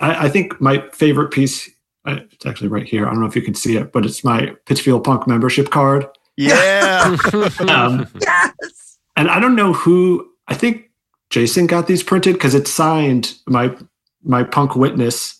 I 0.00 0.28
think 0.28 0.60
my 0.60 0.86
favorite 0.92 1.30
piece. 1.30 1.68
uh, 2.06 2.18
It's 2.30 2.46
actually 2.46 2.68
right 2.68 2.86
here. 2.86 3.06
I 3.06 3.10
don't 3.10 3.20
know 3.20 3.26
if 3.26 3.34
you 3.36 3.42
can 3.42 3.54
see 3.54 3.76
it, 3.76 3.92
but 3.92 4.04
it's 4.04 4.22
my 4.22 4.54
Pittsfield 4.66 5.04
Punk 5.04 5.26
membership 5.26 5.70
card. 5.70 6.06
Yeah. 6.36 7.16
Um, 7.60 8.06
Yes. 8.20 8.98
and 9.16 9.28
I 9.30 9.38
don't 9.40 9.54
know 9.56 9.72
who. 9.72 10.28
I 10.48 10.54
think 10.54 10.90
Jason 11.30 11.66
got 11.66 11.86
these 11.86 12.02
printed 12.02 12.34
because 12.34 12.54
it's 12.54 12.70
signed. 12.70 13.34
My 13.46 13.74
my 14.22 14.42
punk 14.44 14.76
witness 14.76 15.38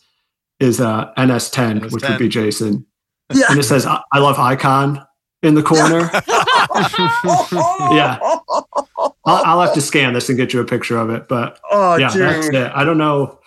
is 0.60 0.80
uh, 0.80 1.12
NS10, 1.16 1.90
which 1.92 2.02
would 2.08 2.18
be 2.18 2.28
Jason, 2.28 2.84
Yeah. 3.32 3.46
and 3.50 3.58
it 3.58 3.62
says 3.64 3.86
"I 3.86 4.00
I 4.12 4.18
love 4.18 4.38
Icon" 4.38 5.04
in 5.42 5.54
the 5.54 5.62
corner. 5.62 6.10
Yeah. 7.92 8.18
I'll, 8.22 9.14
I'll 9.24 9.60
have 9.60 9.74
to 9.74 9.80
scan 9.80 10.14
this 10.14 10.28
and 10.28 10.38
get 10.38 10.52
you 10.52 10.60
a 10.60 10.64
picture 10.64 10.96
of 10.98 11.10
it. 11.10 11.28
But 11.28 11.60
Oh, 11.70 11.96
yeah, 11.96 12.10
that's 12.10 12.48
it. 12.48 12.72
I 12.74 12.84
don't 12.84 12.98
know. 12.98 13.38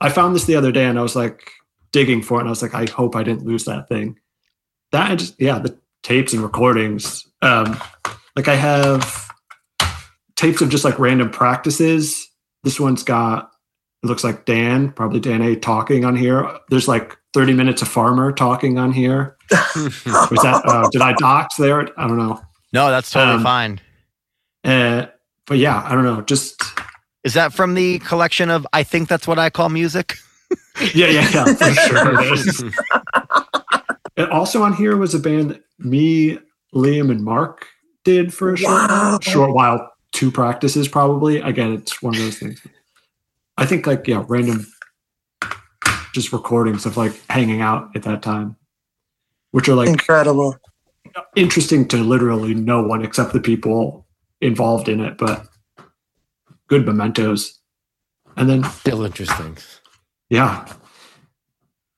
I 0.00 0.08
found 0.08 0.34
this 0.34 0.44
the 0.44 0.56
other 0.56 0.72
day 0.72 0.84
and 0.86 0.98
I 0.98 1.02
was 1.02 1.14
like 1.16 1.50
digging 1.92 2.22
for 2.22 2.38
it, 2.38 2.40
and 2.40 2.48
I 2.48 2.50
was 2.50 2.62
like, 2.62 2.74
I 2.74 2.86
hope 2.90 3.14
I 3.14 3.22
didn't 3.22 3.44
lose 3.46 3.64
that 3.64 3.88
thing. 3.88 4.18
That 4.92 5.10
and 5.10 5.18
just 5.18 5.40
yeah, 5.40 5.58
the 5.58 5.78
tapes 6.02 6.32
and 6.32 6.42
recordings. 6.42 7.26
Um, 7.40 7.78
like 8.36 8.48
I 8.48 8.54
have 8.56 9.30
tapes 10.36 10.60
of 10.60 10.70
just 10.70 10.84
like 10.84 10.98
random 10.98 11.30
practices. 11.30 12.28
This 12.64 12.80
one's 12.80 13.02
got 13.02 13.50
it 14.02 14.06
looks 14.06 14.24
like 14.24 14.44
Dan, 14.46 14.90
probably 14.90 15.20
Dan 15.20 15.42
A 15.42 15.54
talking 15.54 16.04
on 16.04 16.16
here. 16.16 16.58
There's 16.70 16.88
like 16.88 17.16
30 17.34 17.52
minutes 17.52 17.82
of 17.82 17.88
farmer 17.88 18.32
talking 18.32 18.76
on 18.78 18.92
here. 18.92 19.36
Was 19.52 20.40
that 20.42 20.62
uh, 20.66 20.88
did 20.90 21.02
I 21.02 21.12
dox 21.14 21.56
there? 21.56 21.88
I 21.98 22.08
don't 22.08 22.18
know. 22.18 22.40
No, 22.72 22.90
that's 22.90 23.10
totally 23.10 23.36
Um, 23.36 23.42
fine. 23.42 23.80
Uh, 24.64 25.06
but 25.46 25.58
yeah, 25.58 25.82
I 25.84 25.92
don't 25.94 26.04
know. 26.04 26.22
Just 26.22 26.62
Is 27.24 27.34
that 27.34 27.52
from 27.52 27.74
the 27.74 27.98
collection 28.00 28.50
of 28.50 28.66
I 28.72 28.82
think 28.84 29.08
that's 29.08 29.26
what 29.26 29.38
I 29.38 29.50
call 29.50 29.68
music? 29.68 30.16
yeah, 30.94 31.06
yeah, 31.08 31.28
yeah, 31.32 31.44
for 31.54 32.36
sure. 32.36 32.70
And 34.18 34.28
also 34.30 34.62
on 34.62 34.74
here 34.74 34.94
was 34.98 35.14
a 35.14 35.18
band 35.18 35.50
that 35.52 35.62
me, 35.78 36.38
Liam, 36.74 37.10
and 37.10 37.24
Mark 37.24 37.66
did 38.04 38.32
for 38.34 38.52
a 38.52 38.56
short, 38.58 38.90
Wow. 38.90 39.18
short 39.22 39.54
while. 39.54 39.90
Two 40.12 40.30
practices, 40.30 40.86
probably. 40.86 41.38
Again, 41.40 41.72
it's 41.72 42.02
one 42.02 42.14
of 42.14 42.20
those 42.20 42.38
things. 42.38 42.60
I 43.56 43.64
think 43.64 43.86
like 43.86 44.06
yeah, 44.06 44.22
random, 44.28 44.66
just 46.12 46.30
recordings 46.30 46.84
of 46.84 46.98
like 46.98 47.18
hanging 47.30 47.62
out 47.62 47.88
at 47.96 48.02
that 48.02 48.20
time, 48.22 48.56
which 49.52 49.66
are 49.70 49.74
like 49.74 49.88
Incredible. 49.88 50.58
Interesting 51.36 51.86
to 51.88 51.98
literally 51.98 52.54
no 52.54 52.82
one 52.82 53.04
except 53.04 53.32
the 53.32 53.40
people 53.40 54.06
involved 54.40 54.88
in 54.88 55.00
it, 55.00 55.18
but 55.18 55.46
good 56.68 56.86
mementos. 56.86 57.60
And 58.36 58.48
then 58.48 58.64
Still 58.64 59.04
interesting. 59.04 59.58
yeah, 60.30 60.66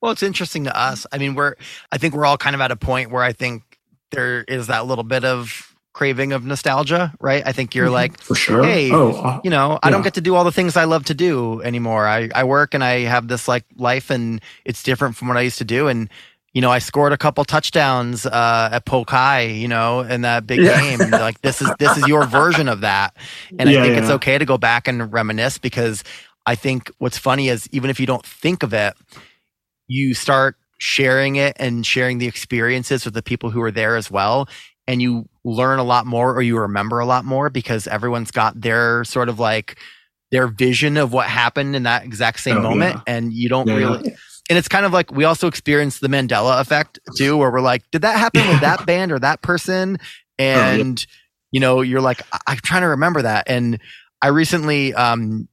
Well, 0.01 0.11
it's 0.11 0.23
interesting 0.23 0.65
to 0.65 0.77
us. 0.77 1.07
I 1.11 1.17
mean, 1.17 1.35
we're 1.35 1.55
I 1.91 1.97
think 1.97 2.13
we're 2.13 2.25
all 2.25 2.37
kind 2.37 2.55
of 2.55 2.61
at 2.61 2.71
a 2.71 2.75
point 2.75 3.09
where 3.11 3.23
I 3.23 3.31
think 3.33 3.63
there 4.11 4.43
is 4.43 4.67
that 4.67 4.85
little 4.85 5.03
bit 5.05 5.23
of 5.23 5.73
craving 5.93 6.33
of 6.33 6.43
nostalgia, 6.43 7.13
right? 7.21 7.41
I 7.45 7.53
think 7.53 7.73
you're 7.73 7.89
like, 7.89 8.19
for 8.19 8.35
sure. 8.35 8.65
Hey, 8.65 8.91
oh, 8.91 9.13
uh, 9.13 9.39
you 9.45 9.49
know, 9.49 9.79
I 9.81 9.89
don't 9.89 10.01
get 10.01 10.15
to 10.15 10.21
do 10.21 10.35
all 10.35 10.43
the 10.43 10.51
things 10.51 10.75
I 10.75 10.83
love 10.83 11.05
to 11.05 11.13
do 11.13 11.61
anymore. 11.61 12.05
I, 12.05 12.29
I 12.35 12.43
work 12.43 12.73
and 12.73 12.83
I 12.83 12.99
have 13.01 13.29
this 13.29 13.47
like 13.47 13.63
life 13.77 14.09
and 14.09 14.41
it's 14.65 14.83
different 14.83 15.15
from 15.15 15.29
what 15.29 15.37
I 15.37 15.41
used 15.41 15.57
to 15.59 15.63
do. 15.65 15.87
And, 15.87 16.09
you 16.55 16.61
know, 16.61 16.71
I 16.71 16.79
scored 16.79 17.13
a 17.13 17.17
couple 17.17 17.45
touchdowns 17.45 18.25
uh, 18.25 18.69
at 18.73 18.85
Polk 18.85 19.11
High, 19.11 19.43
you 19.43 19.67
know, 19.67 20.01
in 20.01 20.21
that 20.23 20.47
big 20.47 20.63
Yeah. 20.63 20.79
game. 20.81 21.11
Like 21.11 21.41
this 21.41 21.61
is 21.61 21.75
this 21.75 21.97
is 21.97 22.07
your 22.07 22.25
version 22.25 22.69
of 22.69 22.81
that. 22.81 23.15
And 23.59 23.69
Yeah, 23.69 23.79
I 23.79 23.83
think 23.83 23.97
it's 23.97 24.09
okay 24.09 24.39
to 24.39 24.45
go 24.45 24.57
back 24.57 24.87
and 24.87 25.13
reminisce 25.13 25.59
because 25.59 26.03
I 26.47 26.55
think 26.55 26.91
what's 26.99 27.19
funny 27.19 27.49
is 27.49 27.69
even 27.73 27.91
if 27.91 27.99
you 27.99 28.07
don't 28.07 28.25
think 28.25 28.63
of 28.63 28.73
it, 28.73 28.95
you 29.87 30.13
start 30.15 30.57
sharing 30.79 31.35
it 31.35 31.55
and 31.59 31.85
sharing 31.85 32.19
the 32.19 32.27
experiences 32.27 33.05
with 33.05 33.13
the 33.13 33.23
people 33.23 33.51
who 33.51 33.61
are 33.61 33.71
there 33.71 33.97
as 33.97 34.09
well. 34.11 34.47
And 34.87 35.01
you 35.01 35.27
learn 35.43 35.79
a 35.79 35.83
lot 35.83 36.05
more 36.05 36.33
or 36.33 36.41
you 36.41 36.57
remember 36.59 36.99
a 36.99 37.05
lot 37.05 37.25
more 37.25 37.49
because 37.49 37.87
everyone's 37.87 38.31
got 38.31 38.61
their 38.61 39.03
sort 39.03 39.29
of 39.29 39.39
like 39.39 39.77
their 40.31 40.47
vision 40.47 40.97
of 40.97 41.13
what 41.13 41.27
happened 41.27 41.75
in 41.75 41.83
that 41.83 42.03
exact 42.05 42.39
same 42.41 42.59
Oh, 42.59 42.61
moment. 42.61 42.97
yeah. 42.97 43.01
And 43.07 43.33
you 43.33 43.49
don't 43.49 43.67
Yeah, 43.67 43.75
really, 43.75 44.15
and 44.49 44.57
it's 44.57 44.67
kind 44.67 44.85
of 44.85 44.93
like 44.93 45.11
we 45.11 45.23
also 45.23 45.47
experience 45.47 45.99
the 45.99 46.07
Mandela 46.07 46.59
effect 46.61 46.99
too, 47.17 47.37
where 47.37 47.51
we're 47.51 47.61
like, 47.61 47.83
did 47.91 48.01
that 48.03 48.17
happen 48.17 48.47
with 48.47 48.61
that 48.61 48.85
band 48.87 49.11
or 49.11 49.19
that 49.19 49.41
person? 49.41 49.97
yeah. 50.37 50.71
And, 50.71 51.05
you 51.51 51.59
know, 51.59 51.81
you're 51.81 52.01
like, 52.01 52.21
I- 52.33 52.39
I'm 52.47 52.57
trying 52.57 52.81
to 52.81 52.87
remember 52.89 53.21
that. 53.21 53.45
And 53.47 53.79
I 54.21 54.27
recently 54.27 54.93
um, 54.93 55.47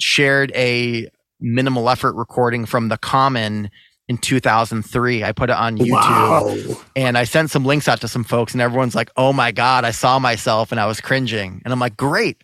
shared 0.00 0.52
a 0.54 1.08
minimal 1.40 1.88
effort 1.90 2.14
recording 2.14 2.64
from 2.66 2.88
the 2.88 2.96
Common 2.96 3.70
in 4.08 4.18
2003. 4.18 5.24
I 5.24 5.32
put 5.32 5.50
it 5.50 5.56
on 5.56 5.76
YouTube 5.76 5.90
wow. 5.90 6.80
and 6.96 7.18
I 7.18 7.24
sent 7.24 7.50
some 7.50 7.64
links 7.64 7.88
out 7.88 8.00
to 8.00 8.08
some 8.08 8.24
folks, 8.24 8.52
and 8.52 8.62
everyone's 8.62 8.94
like, 8.94 9.10
"Oh 9.16 9.32
my 9.32 9.50
god, 9.52 9.84
I 9.84 9.90
saw 9.90 10.18
myself 10.18 10.72
and 10.72 10.80
I 10.80 10.86
was 10.86 11.00
cringing." 11.00 11.60
And 11.64 11.72
I'm 11.72 11.78
like, 11.80 11.96
"Great, 11.96 12.42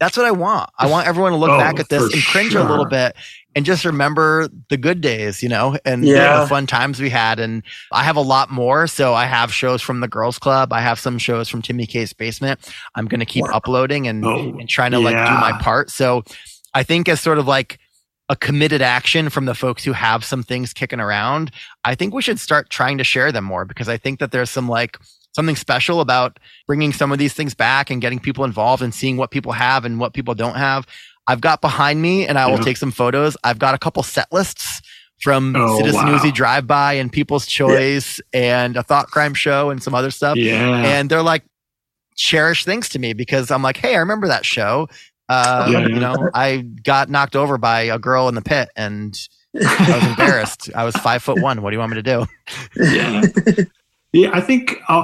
that's 0.00 0.16
what 0.16 0.26
I 0.26 0.30
want. 0.32 0.70
I 0.78 0.86
want 0.88 1.06
everyone 1.06 1.32
to 1.32 1.38
look 1.38 1.50
Oh, 1.50 1.58
back 1.58 1.80
at 1.80 1.88
this 1.88 2.12
and 2.12 2.22
cringe 2.24 2.54
a 2.54 2.62
little 2.62 2.84
bit, 2.84 3.16
and 3.58 3.66
just 3.66 3.84
remember 3.84 4.48
the 4.70 4.76
good 4.76 5.00
days, 5.00 5.42
you 5.42 5.48
know, 5.48 5.76
and 5.84 6.04
Yeah. 6.04 6.38
the 6.40 6.46
fun 6.46 6.66
times 6.68 7.00
we 7.00 7.10
had. 7.10 7.40
And 7.40 7.64
I 7.92 8.04
have 8.04 8.14
a 8.16 8.20
lot 8.22 8.50
more. 8.52 8.86
So 8.86 9.14
I 9.14 9.24
have 9.26 9.52
shows 9.52 9.82
from 9.82 9.98
the 9.98 10.06
Girls 10.06 10.38
Club. 10.38 10.72
I 10.72 10.80
have 10.80 11.00
some 11.00 11.18
shows 11.18 11.48
from 11.48 11.60
Timmy 11.60 11.84
K's 11.84 12.12
Basement. 12.12 12.60
I'm 12.94 13.06
going 13.06 13.18
to 13.20 13.26
keep 13.26 13.44
Wow. 13.44 13.50
uploading 13.54 14.06
and, 14.06 14.24
Oh, 14.24 14.38
and 14.60 14.68
trying 14.68 14.92
to 14.92 15.00
like 15.00 15.16
do 15.26 15.32
my 15.34 15.52
part. 15.60 15.90
So 15.90 16.22
I 16.72 16.84
think 16.84 17.08
as 17.08 17.20
sort 17.20 17.38
of 17.38 17.48
like 17.48 17.80
a 18.28 18.36
committed 18.36 18.80
action 18.80 19.28
from 19.28 19.46
the 19.46 19.54
folks 19.54 19.82
who 19.82 19.92
have 19.92 20.24
some 20.24 20.44
things 20.44 20.72
kicking 20.72 21.00
around, 21.00 21.50
I 21.84 21.96
think 21.96 22.14
we 22.14 22.22
should 22.22 22.38
start 22.38 22.70
trying 22.70 22.98
to 22.98 23.04
share 23.04 23.32
them 23.32 23.42
more 23.44 23.64
because 23.64 23.88
I 23.88 23.96
think 23.96 24.20
that 24.20 24.30
there's 24.30 24.50
some 24.50 24.68
like 24.68 24.98
something 25.34 25.56
special 25.56 26.00
about 26.00 26.38
bringing 26.66 26.92
some 26.92 27.10
of 27.12 27.18
these 27.18 27.32
things 27.32 27.54
back 27.54 27.90
and 27.90 28.00
getting 28.00 28.18
people 28.18 28.44
involved 28.44 28.82
and 28.82 28.94
seeing 28.94 29.16
what 29.16 29.30
people 29.30 29.52
have 29.52 29.84
and 29.84 29.98
what 30.00 30.12
people 30.12 30.34
don't 30.34 30.56
have. 30.56 30.86
I've 31.28 31.40
got 31.40 31.60
behind 31.60 32.02
me 32.02 32.26
and 32.26 32.38
I 32.38 32.46
will 32.46 32.56
Yeah. 32.58 32.64
take 32.64 32.76
some 32.78 32.90
photos. 32.90 33.36
I've 33.44 33.58
got 33.58 33.74
a 33.74 33.78
couple 33.78 34.02
set 34.02 34.26
lists 34.32 34.80
from 35.20 35.54
Oh, 35.56 35.78
Citizen 35.78 36.06
wow. 36.06 36.18
Uzi 36.18 36.32
Drive 36.32 36.66
By 36.66 36.94
and 36.94 37.12
People's 37.12 37.46
Choice 37.46 38.20
and 38.32 38.76
a 38.76 38.82
Thoughtcrime 38.82 39.36
Show 39.36 39.70
and 39.70 39.82
some 39.82 39.94
other 39.94 40.10
stuff 40.10 40.36
Yeah. 40.36 40.82
and 40.84 41.10
they're 41.10 41.22
like 41.22 41.44
cherished 42.16 42.64
things 42.64 42.88
to 42.90 42.98
me 42.98 43.12
because 43.12 43.50
I'm 43.50 43.62
like, 43.62 43.76
hey, 43.76 43.94
I 43.94 43.98
remember 43.98 44.26
that 44.28 44.44
show. 44.44 44.88
Uh, 45.28 45.68
Yeah, 45.70 45.86
You 45.86 46.00
know, 46.00 46.30
I 46.34 46.58
got 46.84 47.08
knocked 47.10 47.36
over 47.36 47.58
by 47.58 47.82
a 47.82 47.98
girl 47.98 48.28
in 48.28 48.34
the 48.34 48.40
pit, 48.42 48.70
and 48.76 49.14
I 49.54 49.94
was 50.00 50.06
embarrassed. 50.06 50.70
I 50.74 50.84
was 50.84 50.96
five 50.96 51.22
foot 51.22 51.40
one. 51.42 51.60
What 51.62 51.70
do 51.70 51.74
you 51.76 51.80
want 51.80 51.92
me 51.92 52.02
to 52.02 52.02
do? 52.02 52.26
yeah 52.76 53.22
yeah 54.12 54.30
i 54.32 54.40
think 54.40 54.76
I'll, 54.88 55.02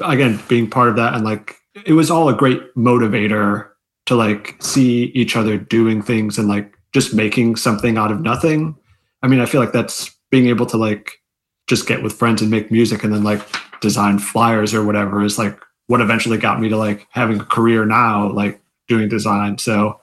I'll 0.00 0.10
again 0.10 0.40
being 0.48 0.68
part 0.68 0.88
of 0.88 0.96
that 0.96 1.14
and 1.14 1.24
like 1.24 1.54
it 1.86 1.92
was 1.92 2.10
all 2.10 2.28
a 2.28 2.34
great 2.34 2.60
motivator 2.76 3.68
to 4.06 4.14
like 4.14 4.56
see 4.60 5.04
each 5.14 5.36
other 5.36 5.56
doing 5.56 6.02
things 6.02 6.38
and 6.38 6.48
like 6.48 6.76
just 6.92 7.14
making 7.14 7.56
something 7.56 7.96
out 7.96 8.12
of 8.12 8.20
nothing. 8.20 8.76
I 9.22 9.26
mean 9.26 9.40
i 9.40 9.46
feel 9.46 9.60
like 9.60 9.72
that's 9.72 10.14
being 10.30 10.48
able 10.48 10.66
to 10.66 10.76
like 10.76 11.22
just 11.66 11.86
get 11.86 12.02
with 12.02 12.12
friends 12.12 12.42
and 12.42 12.50
make 12.50 12.70
music 12.70 13.04
and 13.04 13.12
then 13.12 13.24
like 13.24 13.40
design 13.80 14.18
flyers 14.18 14.74
or 14.74 14.84
whatever 14.84 15.22
is 15.22 15.38
like 15.38 15.58
what 15.86 16.00
eventually 16.00 16.36
got 16.36 16.60
me 16.60 16.68
to 16.68 16.76
like 16.76 17.06
having 17.10 17.40
a 17.40 17.44
career 17.44 17.86
now 17.86 18.30
like 18.30 18.60
doing 18.88 19.08
design. 19.08 19.58
So 19.58 20.00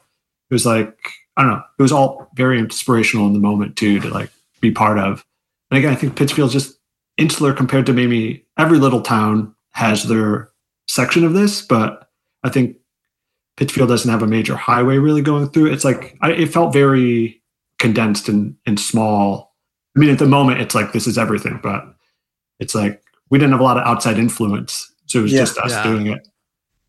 it 0.49 0.53
was 0.53 0.65
like 0.65 0.97
i 1.37 1.43
don't 1.43 1.51
know. 1.51 1.63
It 1.79 1.81
was 1.81 1.91
all 1.91 2.29
very 2.35 2.59
inspirational 2.59 3.27
in 3.27 3.33
the 3.33 3.39
moment 3.39 3.75
too 3.75 3.99
to 3.99 4.09
like 4.09 4.31
be 4.59 4.71
part 4.71 4.97
of. 4.97 5.25
And 5.69 5.77
again 5.77 5.93
i 5.93 5.95
think 5.95 6.15
pittsfield's 6.15 6.53
just 6.53 6.77
insular 7.17 7.53
compared 7.53 7.85
to 7.85 7.93
maybe 7.93 8.45
every 8.57 8.79
little 8.79 9.01
town 9.01 9.53
has 9.71 10.03
their 10.03 10.49
section 10.87 11.23
of 11.23 11.33
this, 11.33 11.61
but 11.61 12.09
I 12.43 12.49
think 12.49 12.77
Pittsfield 13.61 13.89
doesn't 13.89 14.09
have 14.09 14.23
a 14.23 14.27
major 14.27 14.55
highway 14.55 14.97
really 14.97 15.21
going 15.21 15.47
through. 15.49 15.67
it. 15.67 15.73
It's 15.73 15.85
like 15.85 16.17
I, 16.21 16.31
it 16.31 16.47
felt 16.51 16.73
very 16.73 17.39
condensed 17.77 18.27
and, 18.27 18.55
and 18.65 18.79
small. 18.79 19.53
I 19.95 19.99
mean, 19.99 20.09
at 20.09 20.17
the 20.17 20.25
moment, 20.25 20.61
it's 20.61 20.73
like 20.73 20.93
this 20.93 21.05
is 21.05 21.15
everything, 21.15 21.59
but 21.61 21.83
it's 22.59 22.73
like 22.73 23.03
we 23.29 23.37
didn't 23.37 23.51
have 23.51 23.59
a 23.61 23.63
lot 23.63 23.77
of 23.77 23.83
outside 23.85 24.17
influence, 24.17 24.91
so 25.05 25.19
it 25.19 25.21
was 25.21 25.31
Yeah. 25.33 25.39
just 25.41 25.59
us 25.59 25.69
Yeah. 25.73 25.83
doing 25.83 26.07
it. 26.07 26.27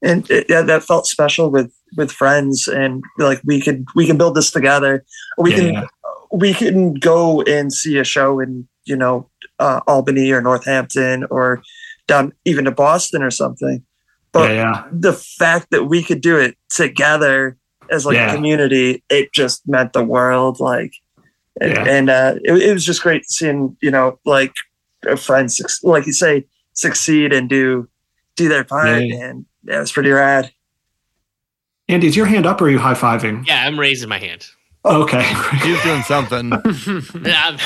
and 0.00 0.28
it, 0.30 0.46
yeah, 0.48 0.62
that 0.62 0.82
felt 0.82 1.06
special 1.06 1.50
with 1.50 1.70
with 1.98 2.10
friends, 2.10 2.68
and 2.68 3.04
like 3.18 3.42
we 3.44 3.60
could 3.60 3.84
we 3.94 4.06
can 4.06 4.16
build 4.16 4.34
this 4.34 4.50
together. 4.50 5.04
We 5.36 5.50
Yeah, 5.50 5.56
can 5.58 5.72
yeah. 5.74 5.84
we 6.32 6.54
can 6.54 6.94
go 6.94 7.42
and 7.42 7.70
see 7.70 7.98
a 7.98 8.04
show 8.04 8.40
in 8.40 8.66
you 8.86 8.96
know 8.96 9.28
uh, 9.58 9.80
Albany 9.86 10.30
or 10.32 10.40
Northampton 10.40 11.24
or 11.30 11.62
down 12.06 12.32
even 12.46 12.64
to 12.64 12.70
Boston 12.70 13.22
or 13.22 13.30
something. 13.30 13.84
But 14.32 14.50
yeah, 14.50 14.56
yeah, 14.56 14.84
the 14.90 15.12
fact 15.12 15.68
that 15.70 15.84
we 15.84 16.02
could 16.02 16.20
do 16.20 16.36
it 16.38 16.56
together 16.70 17.56
as 17.90 18.06
like 18.06 18.14
Yeah. 18.16 18.32
a 18.32 18.34
community, 18.34 19.02
it 19.10 19.32
just 19.32 19.66
meant 19.68 19.92
the 19.92 20.02
world. 20.02 20.58
Like, 20.58 20.94
and, 21.60 21.72
Yeah. 21.72 21.84
and 21.84 22.10
uh, 22.10 22.34
it, 22.42 22.52
it 22.62 22.72
was 22.72 22.84
just 22.84 23.02
great 23.02 23.28
seeing 23.30 23.76
you 23.82 23.90
know 23.90 24.18
like 24.24 24.54
a 25.06 25.16
friend, 25.16 25.52
suc- 25.52 25.82
like 25.82 26.06
you 26.06 26.12
say, 26.12 26.46
succeed 26.72 27.32
and 27.32 27.48
do 27.48 27.88
do 28.36 28.48
their 28.48 28.64
part, 28.64 28.88
Yeah, 28.88 28.98
yeah. 28.98 29.24
and 29.26 29.44
yeah, 29.64 29.76
it 29.76 29.80
was 29.80 29.92
pretty 29.92 30.10
rad. 30.10 30.50
Andy, 31.88 32.06
is 32.06 32.16
your 32.16 32.26
hand 32.26 32.46
up 32.46 32.60
or 32.62 32.64
are 32.66 32.70
you 32.70 32.78
high 32.78 32.94
fiving? 32.94 33.46
Yeah, 33.46 33.66
I'm 33.66 33.78
raising 33.78 34.08
my 34.08 34.18
hand. 34.18 34.46
Okay. 34.84 35.22
He's 35.62 35.82
doing 35.82 36.02
something. 36.02 36.52
I'm 37.26 37.58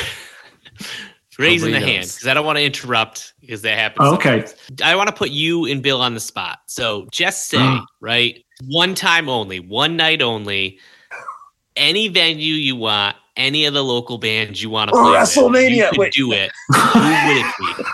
raising 1.38 1.72
the 1.72 1.80
hand 1.80 2.06
because 2.08 2.26
I 2.26 2.34
don't 2.34 2.46
want 2.46 2.58
to 2.58 2.64
interrupt 2.64 3.34
because 3.40 3.62
that 3.62 3.76
happens. 3.78 4.08
Oh, 4.08 4.14
okay. 4.14 4.44
I 4.82 4.96
want 4.96 5.08
to 5.08 5.14
put 5.14 5.30
you 5.30 5.66
and 5.66 5.82
Bill 5.82 6.00
on 6.00 6.14
the 6.14 6.20
spot. 6.20 6.58
So 6.66 7.06
just 7.12 7.48
say, 7.48 7.58
Mm. 7.58 7.84
right, 8.00 8.44
one 8.66 8.94
time 8.94 9.28
only, 9.28 9.60
one 9.60 9.96
night 9.96 10.22
only, 10.22 10.78
any 11.76 12.08
venue 12.08 12.54
you 12.54 12.76
want, 12.76 13.16
any 13.36 13.66
of 13.66 13.74
the 13.74 13.84
local 13.84 14.18
bands 14.18 14.62
you 14.62 14.70
want 14.70 14.90
to 14.90 14.96
Oh, 14.96 15.02
play. 15.02 15.12
with, 15.12 15.20
WrestleMania, 15.20 15.76
you 15.76 15.88
could 15.90 15.98
wait. 15.98 16.12
do 16.12 16.32
it. 16.32 16.50
Who 16.74 17.26
would 17.28 17.36
it 17.36 17.54
be? 17.58 17.84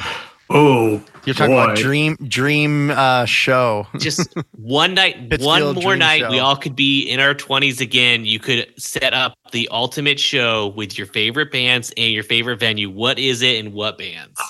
oh, 0.50 1.02
You're 1.24 1.34
talking 1.34 1.54
Boy. 1.54 1.64
about 1.64 1.76
dream 1.76 2.16
dream 2.28 2.90
uh, 2.90 3.24
show. 3.24 3.86
just 3.98 4.34
one 4.52 4.94
night, 4.94 5.16
one 5.40 5.74
more 5.74 5.96
night, 5.96 6.20
Show. 6.20 6.30
we 6.30 6.38
all 6.38 6.56
could 6.56 6.76
be 6.76 7.02
in 7.02 7.20
our 7.20 7.34
20s 7.34 7.80
again. 7.80 8.24
You 8.24 8.38
could 8.38 8.72
set 8.80 9.12
up 9.12 9.34
the 9.52 9.68
ultimate 9.70 10.20
show 10.20 10.68
with 10.68 10.96
your 10.98 11.06
favorite 11.06 11.50
bands 11.52 11.92
and 11.96 12.12
your 12.12 12.22
favorite 12.22 12.60
venue. 12.60 12.90
What 12.90 13.18
is 13.18 13.42
it 13.42 13.64
and 13.64 13.74
what 13.74 13.98
bands? 13.98 14.40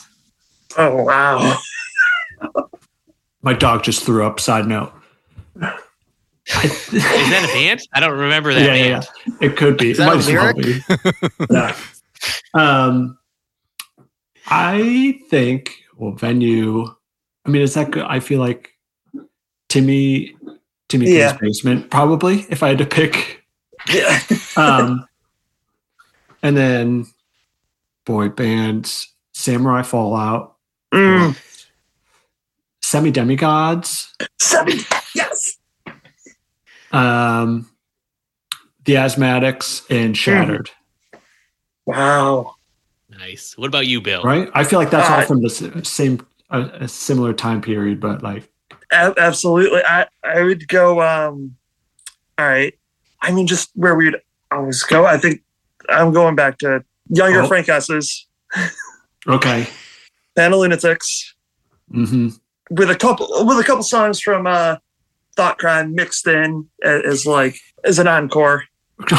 Oh 0.79 1.03
wow! 1.05 1.57
my 3.43 3.55
dog 3.55 3.83
just 3.83 4.05
threw 4.05 4.27
up. 4.27 4.39
Side 4.41 4.67
note. 4.67 4.93
Is 6.63 6.91
that 6.93 7.49
a 7.49 7.53
band? 7.55 7.81
I 7.93 7.99
don't 8.01 8.17
remember 8.19 8.55
that 8.55 8.63
yeah, 8.63 8.75
yeah, 8.75 8.93
band. 9.01 9.09
yeah. 9.27 9.49
It 9.49 9.57
could 9.57 9.79
be. 9.79 9.91
Is 9.91 9.99
that 9.99 10.05
It 10.05 10.07
might 10.07 10.19
as 10.19 10.29
well 10.33 10.55
be. 10.55 10.81
yeah. 11.51 11.77
Um, 12.55 13.19
I 14.49 15.21
think. 15.29 15.71
Well, 15.97 16.13
venue. 16.13 16.87
I 17.45 17.49
mean, 17.51 17.63
is 17.63 17.75
that 17.75 17.91
good? 17.91 18.05
I 18.05 18.21
feel 18.21 18.41
like 18.41 18.71
Timmy, 19.69 20.37
Timmy 20.89 21.11
Yeah. 21.11 21.33
K's 21.33 21.41
basement, 21.41 21.91
probably. 21.91 22.47
If 22.51 22.63
I 22.63 22.69
had 22.69 22.79
to 22.79 22.87
pick. 22.87 23.43
Yeah. 23.93 24.21
Um, 24.59 25.07
and 26.43 26.57
then 26.57 27.07
boy 28.07 28.31
bands, 28.31 29.13
Samurai 29.35 29.83
Fallout, 29.83 30.57
Mm, 30.95 31.37
Semi 32.81 33.11
Demigods, 33.11 34.15
seven. 34.41 34.79
Yes. 35.15 35.59
um, 36.91 37.69
The 38.87 38.95
Asthmatics, 38.95 39.83
and 39.91 40.17
Shattered. 40.17 40.71
Wow. 41.85 42.56
Nice. 43.19 43.57
What 43.57 43.69
about 43.69 43.87
you, 43.87 44.01
Bill? 44.01 44.23
right? 44.23 44.49
I 44.55 44.65
feel 44.65 44.79
like 44.79 44.91
that's 44.91 45.09
all 45.09 45.19
Uh, 45.19 45.25
from 45.25 45.43
the 45.43 45.83
same, 45.85 46.27
a, 46.51 46.61
a 46.81 46.89
similar 46.89 47.33
time 47.33 47.61
period, 47.61 48.01
but 48.01 48.23
like, 48.23 48.49
absolutely. 48.93 49.83
I 49.85 50.07
I 50.23 50.43
would 50.43 50.69
go. 50.69 51.01
Um. 51.01 51.57
All 52.39 52.47
right. 52.47 52.75
I 53.23 53.33
mean, 53.33 53.47
just 53.47 53.71
where 53.75 53.95
we'd 53.95 54.15
always 54.53 54.83
go. 54.83 55.07
I 55.07 55.17
think 55.17 55.43
I'm 55.89 56.13
going 56.13 56.37
back 56.37 56.59
to 56.59 56.85
younger 57.09 57.43
Oh. 57.43 57.47
Frank 57.49 57.69
S's, 57.69 58.27
okay, 59.27 59.67
Panel 60.37 60.61
Lunatics, 60.61 61.35
hmm 61.91 62.29
with 62.71 62.91
a 62.91 62.97
couple 62.97 63.29
with 63.47 63.59
a 63.59 63.65
couple 63.65 63.83
songs 63.85 64.21
from 64.21 64.47
uh, 64.47 64.77
Thoughtcrime 65.37 65.93
mixed 65.95 66.27
in 66.27 66.69
a- 66.85 67.07
as 67.07 67.25
like 67.27 67.57
as 67.85 67.99
an 67.99 68.07
encore. 68.09 68.65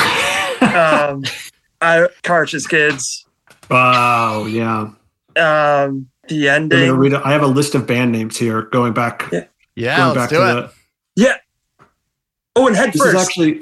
Um, 0.60 1.24
I 1.82 2.08
Carch's 2.24 2.66
Kids. 2.68 3.26
Wow, 3.70 4.46
yeah. 4.46 4.90
Um, 5.36 6.10
the 6.28 6.50
end 6.50 6.74
I'm 6.74 6.80
ending. 6.80 6.92
read 6.96 7.14
a- 7.14 7.26
I 7.26 7.32
have 7.32 7.44
a 7.44 7.48
list 7.48 7.76
of 7.76 7.86
band 7.88 8.12
names 8.12 8.38
here, 8.38 8.64
going 8.64 8.94
back. 8.94 9.30
Yeah. 9.32 9.46
Yeah, 9.76 9.98
going 9.98 10.08
let's 10.08 10.18
back 10.18 10.30
do 10.30 10.36
to 10.38 10.58
it. 10.66 10.72
Yeah. 11.16 11.36
Oh, 12.56 12.68
and 12.68 12.76
head 12.76 12.90
the. 12.94 12.98
This 12.98 13.06
is 13.08 13.14
first. 13.14 13.28
actually 13.30 13.62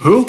who? 0.00 0.28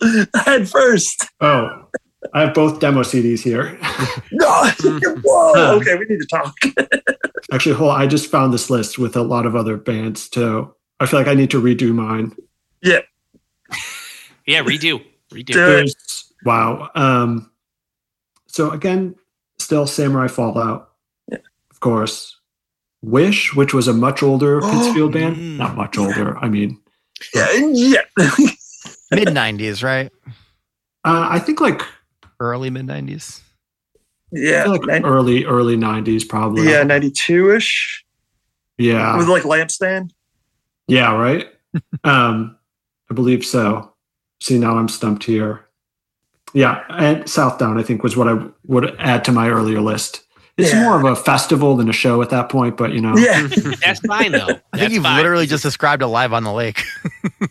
head 0.44 0.68
first. 0.68 1.26
Oh, 1.40 1.86
I 2.32 2.42
have 2.42 2.54
both 2.54 2.78
demo 2.80 3.02
CDs 3.02 3.40
here. 3.42 3.78
No. 4.30 4.70
Whoa. 5.24 5.76
Okay, 5.76 5.96
we 5.96 6.04
need 6.08 6.20
to 6.20 6.26
talk. 6.26 6.54
Actually, 7.52 7.74
hold. 7.74 7.90
on, 7.92 8.00
I 8.00 8.06
just 8.06 8.30
found 8.30 8.52
this 8.52 8.70
list 8.70 8.98
with 8.98 9.16
a 9.16 9.22
lot 9.22 9.46
of 9.46 9.56
other 9.56 9.76
bands 9.76 10.28
too. 10.28 10.72
I 11.00 11.06
feel 11.06 11.18
like 11.18 11.26
I 11.28 11.34
need 11.34 11.50
to 11.50 11.60
redo 11.60 11.92
mine. 11.92 12.36
Yeah, 12.82 13.00
yeah, 14.46 14.62
redo. 14.62 15.02
Redo. 15.32 15.54
There's 15.54 16.32
wow. 16.44 16.90
Um, 16.94 17.50
so 18.58 18.72
again, 18.72 19.14
still 19.60 19.86
Samurai 19.86 20.26
Fallout, 20.26 20.90
Yeah. 21.30 21.38
of 21.70 21.78
course. 21.78 22.34
Wish, 23.02 23.54
which 23.54 23.72
was 23.72 23.86
a 23.86 23.92
much 23.92 24.20
older 24.24 24.58
Oh, 24.60 24.68
Pittsfield 24.68 25.12
band, 25.12 25.36
mm. 25.36 25.56
not 25.58 25.76
much 25.76 25.96
older. 25.96 26.36
I 26.38 26.48
mean, 26.48 26.80
Yeah. 27.32 27.46
Yeah. 27.52 28.02
Mid 29.12 29.32
nineties, 29.32 29.82
right? 29.84 30.10
uh, 31.04 31.28
I 31.30 31.38
think 31.38 31.60
like 31.60 31.82
Early 32.40 32.68
mid 32.70 32.86
nineties. 32.86 33.40
Yeah. 34.32 34.64
like 34.64 34.82
nin- 34.82 35.04
early 35.06 35.44
early 35.44 35.76
'90s 35.76 36.28
probably. 36.28 36.68
yeah, 36.68 36.82
92 36.82 37.54
ish 37.54 38.04
yeah, 38.76 39.16
with 39.16 39.28
like 39.28 39.44
lampstand. 39.44 40.10
yeah. 40.88 41.14
Right. 41.14 41.46
um, 42.04 42.56
I 43.10 43.14
believe 43.14 43.44
so. 43.44 43.94
See, 44.40 44.58
now 44.58 44.76
I'm 44.78 44.88
stumped 44.88 45.24
here. 45.24 45.67
Yeah, 46.54 46.82
and 46.90 47.28
Southdown, 47.28 47.78
I 47.78 47.82
think, 47.82 48.02
was 48.02 48.16
what 48.16 48.28
I 48.28 48.38
would 48.66 48.94
add 48.98 49.24
to 49.26 49.32
my 49.32 49.48
earlier 49.50 49.80
list. 49.80 50.22
It's 50.56 50.72
Yeah. 50.72 50.82
more 50.82 50.98
of 50.98 51.04
a 51.04 51.14
festival 51.14 51.76
than 51.76 51.88
a 51.88 51.92
show 51.92 52.20
at 52.20 52.30
that 52.30 52.48
point, 52.48 52.76
but 52.76 52.92
you 52.92 53.00
know, 53.00 53.16
Yeah. 53.16 53.46
That's 53.84 54.00
fine 54.00 54.32
though. 54.32 54.58
I 54.72 54.78
think 54.78 54.92
you've 54.92 55.04
fine. 55.04 55.16
literally 55.16 55.46
just 55.46 55.62
described 55.62 56.02
a 56.02 56.06
live 56.08 56.32
on 56.32 56.42
the 56.44 56.52
lake. 56.52 56.82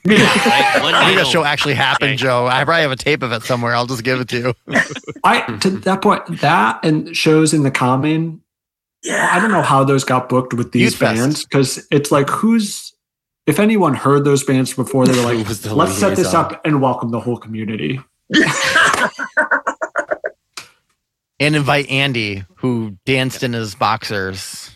Right? 0.06 0.80
One 0.82 0.94
I 0.94 1.06
think 1.06 1.16
night 1.16 1.16
that 1.16 1.28
show 1.28 1.44
actually 1.46 1.74
happened, 1.76 2.10
Okay. 2.12 2.18
Joe. 2.18 2.48
I 2.48 2.64
probably 2.66 2.82
have 2.82 2.92
a 2.92 2.96
tape 2.98 3.24
of 3.24 3.32
it 3.32 3.44
somewhere. 3.44 3.74
I'll 3.76 3.86
just 3.86 4.04
give 4.04 4.20
it 4.20 4.28
to 4.30 4.38
you. 4.68 4.76
I 5.24 5.42
to 5.60 5.70
that 5.70 6.02
point, 6.02 6.40
that 6.42 6.80
and 6.84 7.16
shows 7.16 7.54
in 7.54 7.64
the 7.64 7.72
common, 7.72 8.42
Yeah. 9.04 9.30
I 9.32 9.40
don't 9.40 9.52
know 9.52 9.62
how 9.62 9.84
those 9.86 10.04
got 10.04 10.28
booked 10.30 10.54
with 10.54 10.72
these 10.74 10.92
Youth 10.94 11.00
bands 11.00 11.44
because 11.46 11.86
it's 11.92 12.12
like 12.12 12.30
who's 12.30 12.94
if 13.46 13.60
anyone 13.60 13.94
heard 13.96 14.26
those 14.26 14.44
bands 14.44 14.74
before, 14.74 15.06
they 15.08 15.18
were 15.18 15.34
like, 15.34 15.46
the 15.48 15.74
let's 15.74 15.94
set 15.94 16.10
this 16.18 16.34
liaison? 16.34 16.46
up 16.46 16.66
and 16.66 16.82
welcome 16.82 17.12
the 17.12 17.20
whole 17.22 17.38
community. 17.38 18.02
And 21.40 21.56
invite 21.56 21.90
Andy, 21.90 22.44
who 22.56 22.98
danced 23.06 23.44
in 23.44 23.54
his 23.54 23.76
boxers. 23.76 24.72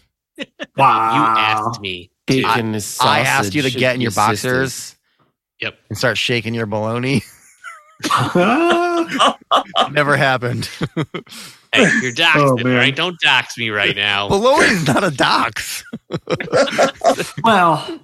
Wow. 0.77 1.13
You 1.15 1.39
asked 1.39 1.81
me. 1.81 2.11
to. 2.27 2.41
Bacon 2.43 2.75
is 2.75 2.97
I 3.01 3.19
asked 3.21 3.55
you 3.55 3.63
to 3.63 3.71
get 3.71 3.95
in 3.95 4.01
your 4.01 4.11
your 4.11 4.11
sisters. 4.11 4.91
boxers 4.91 4.97
Yep. 5.59 5.77
and 5.89 5.97
start 5.97 6.17
shaking 6.17 6.53
your 6.53 6.67
baloney. 6.67 7.23
Never 9.91 10.17
happened. 10.17 10.69
Hey, 11.73 11.83
you're 12.01 12.11
doxing, 12.13 12.35
Oh, 12.61 12.63
me, 12.63 12.75
right? 12.75 12.95
Don't 12.95 13.19
dox 13.21 13.57
me 13.57 13.69
right 13.69 13.95
now. 13.95 14.27
Baloney's 14.29 14.88
not 14.88 15.03
a 15.03 15.11
dox. 15.11 15.83
well, 17.43 17.99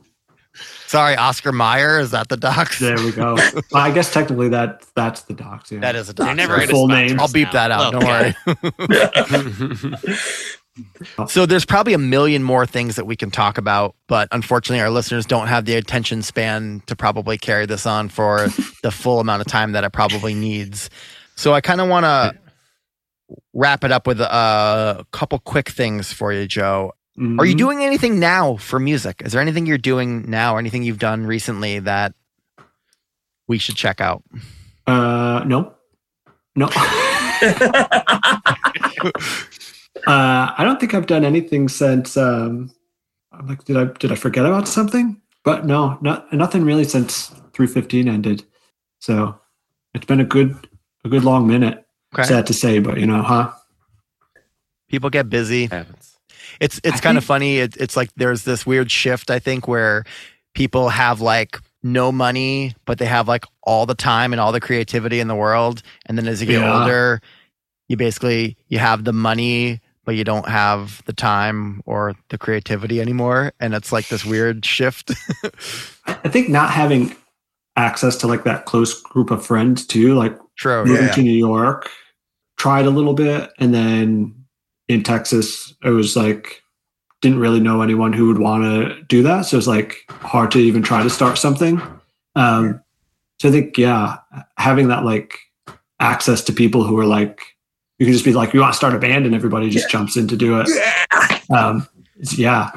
Sorry, 0.88 1.16
Oscar 1.16 1.52
Mayer. 1.52 2.00
Is 2.00 2.12
that 2.12 2.30
the 2.30 2.38
dox? 2.38 2.80
there 2.80 2.96
we 2.98 3.12
go. 3.12 3.36
Well, 3.72 3.84
I 3.84 3.92
guess 3.92 4.12
technically 4.12 4.50
that 4.50 4.86
that's 4.96 5.22
the 5.24 5.34
docs. 5.34 5.72
Yeah. 5.72 5.80
That 5.80 5.96
is 5.96 6.10
a 6.10 6.14
They're 6.14 6.28
dox. 6.28 6.38
never 6.38 6.54
right? 6.54 6.60
gonna 6.62 6.72
Full 6.72 6.88
sponsor 6.88 7.08
name. 7.14 7.20
I'll 7.20 7.28
beep 7.32 7.48
now. 7.48 7.68
that 7.68 7.72
out. 7.72 7.94
Look, 7.94 8.02
Don't 8.04 9.86
worry. 9.86 9.94
So 11.28 11.48
there's 11.48 11.66
probably 11.66 11.94
a 11.94 11.98
million 11.98 12.44
more 12.44 12.68
things 12.68 12.98
that 12.98 13.06
we 13.08 13.16
can 13.16 13.32
talk 13.32 13.58
about, 13.58 13.96
but 14.08 14.28
unfortunately, 14.32 14.80
our 14.82 14.92
listeners 14.92 15.26
don't 15.26 15.48
have 15.48 15.66
the 15.66 15.74
attention 15.74 16.22
span 16.22 16.84
to 16.86 16.96
probably 16.96 17.36
carry 17.40 17.66
this 17.66 17.88
on 17.88 18.10
for 18.10 18.48
the 18.84 18.92
full 18.92 19.20
amount 19.20 19.42
of 19.42 19.48
time 19.48 19.72
that 19.72 19.84
it 19.84 19.92
probably 19.92 20.36
needs. 20.36 20.92
So 21.36 21.52
I 21.54 21.62
kind 21.62 21.82
of 21.82 21.90
want 21.90 22.04
to 22.04 22.38
wrap 23.54 23.84
it 23.86 23.92
up 23.92 24.06
with 24.06 24.22
a 24.22 25.04
couple 25.12 25.40
quick 25.40 25.70
things 25.70 26.14
for 26.14 26.32
you, 26.32 26.46
Joe. 26.48 26.94
Are 27.20 27.46
you 27.46 27.56
Mhm. 27.56 27.58
doing 27.58 27.84
anything 27.84 28.20
now 28.20 28.58
for 28.58 28.80
music? 28.80 29.24
Is 29.26 29.32
there 29.32 29.42
anything 29.42 29.66
you're 29.66 29.80
doing 29.80 30.30
now 30.30 30.54
or 30.56 30.60
anything 30.60 30.84
you've 30.84 31.00
done 31.00 31.26
recently 31.26 31.80
that 31.80 32.14
we 33.48 33.58
should 33.58 33.76
check 33.76 34.00
out? 34.00 34.24
Uh, 34.86 35.44
no, 35.48 35.74
no. 36.56 36.68
uh, 37.42 39.10
I 40.08 40.56
don't 40.60 40.80
think 40.80 40.94
I've 40.94 41.08
done 41.08 41.26
anything 41.26 41.68
since. 41.70 42.18
Um, 42.18 42.72
I'm 43.32 43.48
like, 43.48 43.64
did 43.66 43.78
I 43.78 43.86
did 43.86 44.12
I 44.12 44.16
forget 44.16 44.46
about 44.46 44.68
something? 44.68 45.20
But 45.44 45.66
no, 45.66 45.98
not 46.02 46.32
nothing 46.34 46.64
really 46.66 46.84
since 46.84 47.30
315 47.54 48.08
ended. 48.08 48.44
So 49.00 49.40
it's 49.94 50.06
been 50.06 50.20
a 50.20 50.26
good 50.26 50.56
a 51.04 51.10
good 51.10 51.24
long 51.24 51.48
minute. 51.48 51.86
Okay. 52.14 52.28
Sad 52.28 52.46
to 52.48 52.54
say, 52.54 52.80
but 52.80 53.00
you 53.00 53.06
know, 53.08 53.22
huh? 53.22 53.52
People 54.90 55.10
get 55.10 55.30
busy. 55.30 55.66
happens. 55.66 56.17
It's 56.60 56.80
it's 56.84 57.02
kind 57.02 57.18
of 57.18 57.24
funny. 57.24 57.58
It, 57.60 57.76
it's 57.78 57.96
like 57.98 58.10
there's 58.16 58.44
this 58.44 58.66
weird 58.66 58.90
shift 58.92 59.30
I 59.32 59.40
think 59.40 59.68
where 59.68 60.04
people 60.54 60.90
have 60.90 61.22
like 61.22 61.60
no 61.84 62.12
money, 62.12 62.74
but 62.86 62.98
they 62.98 63.06
have 63.06 63.28
like 63.28 63.46
all 63.64 63.86
the 63.86 63.96
time 63.96 64.34
and 64.34 64.40
all 64.40 64.52
the 64.52 64.60
creativity 64.60 65.20
in 65.20 65.28
the 65.28 65.36
world. 65.36 65.82
And 66.08 66.18
then 66.18 66.28
as 66.28 66.42
you 66.42 66.48
get 66.48 66.62
Yeah. 66.62 66.80
older, 66.82 67.22
you 67.88 67.96
basically 67.98 68.58
you 68.68 68.80
have 68.80 69.04
the 69.04 69.14
money, 69.14 69.80
but 70.04 70.16
you 70.16 70.24
don't 70.24 70.48
have 70.50 71.04
the 71.06 71.14
time 71.14 71.82
or 71.86 72.16
the 72.30 72.38
creativity 72.38 73.00
anymore. 73.02 73.54
And 73.60 73.74
it's 73.74 73.92
like 73.92 74.08
this 74.08 74.26
weird 74.26 74.66
shift. 74.66 75.12
I 76.08 76.30
think 76.30 76.50
not 76.50 76.72
having 76.72 77.16
access 77.76 78.16
to 78.18 78.28
like 78.28 78.44
that 78.44 78.66
close 78.66 79.00
group 79.02 79.30
of 79.32 79.46
friends 79.46 79.86
too, 79.86 80.16
like 80.16 80.36
True. 80.58 80.84
moving 80.86 81.06
Yeah. 81.06 81.12
to 81.14 81.22
New 81.22 81.32
York, 81.38 81.90
tried 82.58 82.86
a 82.88 82.90
little 82.90 83.14
bit, 83.14 83.52
and 83.60 83.74
then 83.74 84.34
in 84.88 85.04
Texas, 85.04 85.74
it 85.84 85.90
was 85.90 86.16
like 86.16 86.62
didn't 87.22 87.40
really 87.40 87.60
know 87.60 87.82
anyone 87.82 88.14
who 88.14 88.28
would 88.28 88.40
want 88.40 88.64
to 88.64 89.02
do 89.04 89.24
that, 89.24 89.42
so 89.42 89.58
it's 89.58 89.68
like 89.68 89.96
hard 90.10 90.52
to 90.52 90.60
even 90.60 90.84
try 90.84 91.02
to 91.04 91.10
start 91.10 91.38
something. 91.38 91.82
Um, 92.36 92.82
so 93.40 93.50
I 93.50 93.52
think 93.52 93.78
yeah, 93.78 94.18
having 94.58 94.88
that 94.90 95.04
like 95.04 95.38
access 96.00 96.44
to 96.44 96.54
people 96.54 96.84
who 96.84 96.98
are 97.00 97.06
like 97.06 97.42
you 98.00 98.06
can 98.06 98.14
just 98.14 98.26
be 98.26 98.34
like 98.34 98.54
you 98.54 98.60
want 98.60 98.74
to 98.74 98.78
start 98.78 98.94
a 98.94 99.00
band 99.00 99.26
and 99.26 99.34
everybody 99.34 99.70
just 99.70 99.90
jumps 99.90 100.16
in 100.18 100.28
to 100.28 100.38
do 100.38 100.60
it. 100.60 100.70
Um, 101.50 101.88
yeah, 102.34 102.72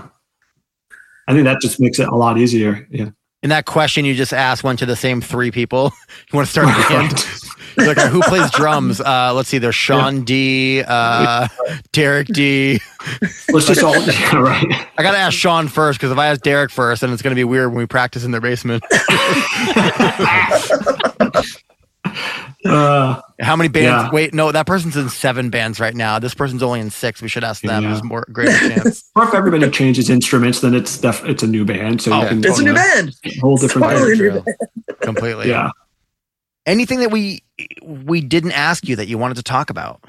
I 1.26 1.32
think 1.32 1.44
that 1.44 1.60
just 1.60 1.80
makes 1.80 1.98
it 1.98 2.08
a 2.08 2.14
lot 2.14 2.38
easier. 2.38 2.86
Yeah. 2.90 3.10
And 3.42 3.50
that 3.52 3.64
question 3.64 4.04
you 4.04 4.14
just 4.14 4.34
asked 4.34 4.62
went 4.62 4.78
to 4.80 4.86
the 4.86 4.96
same 4.96 5.20
three 5.20 5.50
people. 5.50 5.92
You 6.32 6.36
want 6.36 6.46
to 6.46 6.52
start 6.52 6.68
a 6.68 6.88
band? 6.88 7.26
Like, 7.76 7.98
who 7.98 8.20
plays 8.22 8.48
drums? 8.52 9.00
Uh, 9.00 9.32
let's 9.34 9.48
see. 9.48 9.58
There's 9.58 9.74
Sean 9.74 10.22
D, 10.22 10.82
uh, 10.86 11.48
Derek 11.92 12.28
D. 12.28 12.80
Let's 13.52 13.66
just 13.66 13.82
all 13.82 13.98
yeah, 13.98 14.36
right. 14.40 14.88
I 14.96 15.02
gotta 15.02 15.18
ask 15.18 15.36
Sean 15.36 15.66
first 15.66 15.98
because 15.98 16.12
if 16.12 16.18
I 16.18 16.28
ask 16.28 16.40
Derek 16.42 16.70
first, 16.70 17.00
then 17.00 17.12
it's 17.12 17.22
gonna 17.22 17.34
be 17.34 17.42
weird 17.44 17.70
when 17.70 17.78
we 17.78 17.86
practice 17.86 18.24
in 18.24 18.30
their 18.30 18.40
basement. 18.40 18.84
Uh, 22.64 23.20
How 23.40 23.56
many 23.56 23.68
bands? 23.68 23.86
Yeah. 24.04 24.10
Wait, 24.10 24.34
no, 24.34 24.52
that 24.52 24.66
person's 24.66 24.96
in 24.96 25.08
seven 25.08 25.48
bands 25.48 25.80
right 25.80 25.94
now. 25.94 26.18
This 26.18 26.34
person's 26.34 26.62
only 26.62 26.80
in 26.80 26.90
six. 26.90 27.22
We 27.22 27.28
should 27.28 27.42
ask 27.44 27.62
them. 27.62 27.82
Yeah. 27.82 27.90
There's 27.90 28.02
more 28.04 28.26
greater 28.32 28.52
chance. 28.82 29.08
or 29.16 29.24
if 29.24 29.34
everybody 29.34 29.70
changes 29.70 30.10
instruments, 30.10 30.60
then 30.60 30.74
it's 30.74 30.98
def- 30.98 31.24
it's 31.24 31.42
a 31.42 31.46
new 31.46 31.64
band. 31.64 32.02
So 32.02 32.12
Oh, 32.12 32.22
you 32.22 32.28
can 32.28 32.38
it's 32.44 32.58
a 32.58 32.62
new 32.62 32.68
you 32.68 32.74
know, 32.74 32.82
band. 32.94 33.14
whole 33.40 33.56
different 33.56 33.86
Totally 33.88 34.10
band. 34.10 34.20
new 34.20 34.30
True. 34.30 34.40
band. 34.42 35.00
Completely. 35.00 35.48
Yeah. 35.48 35.70
Anything 36.66 37.00
that 37.00 37.10
we 37.10 37.42
we 37.82 38.20
didn't 38.20 38.52
ask 38.52 38.86
you 38.86 38.96
that 38.96 39.08
you 39.08 39.16
wanted 39.16 39.38
to 39.38 39.42
talk 39.42 39.70
about? 39.70 40.04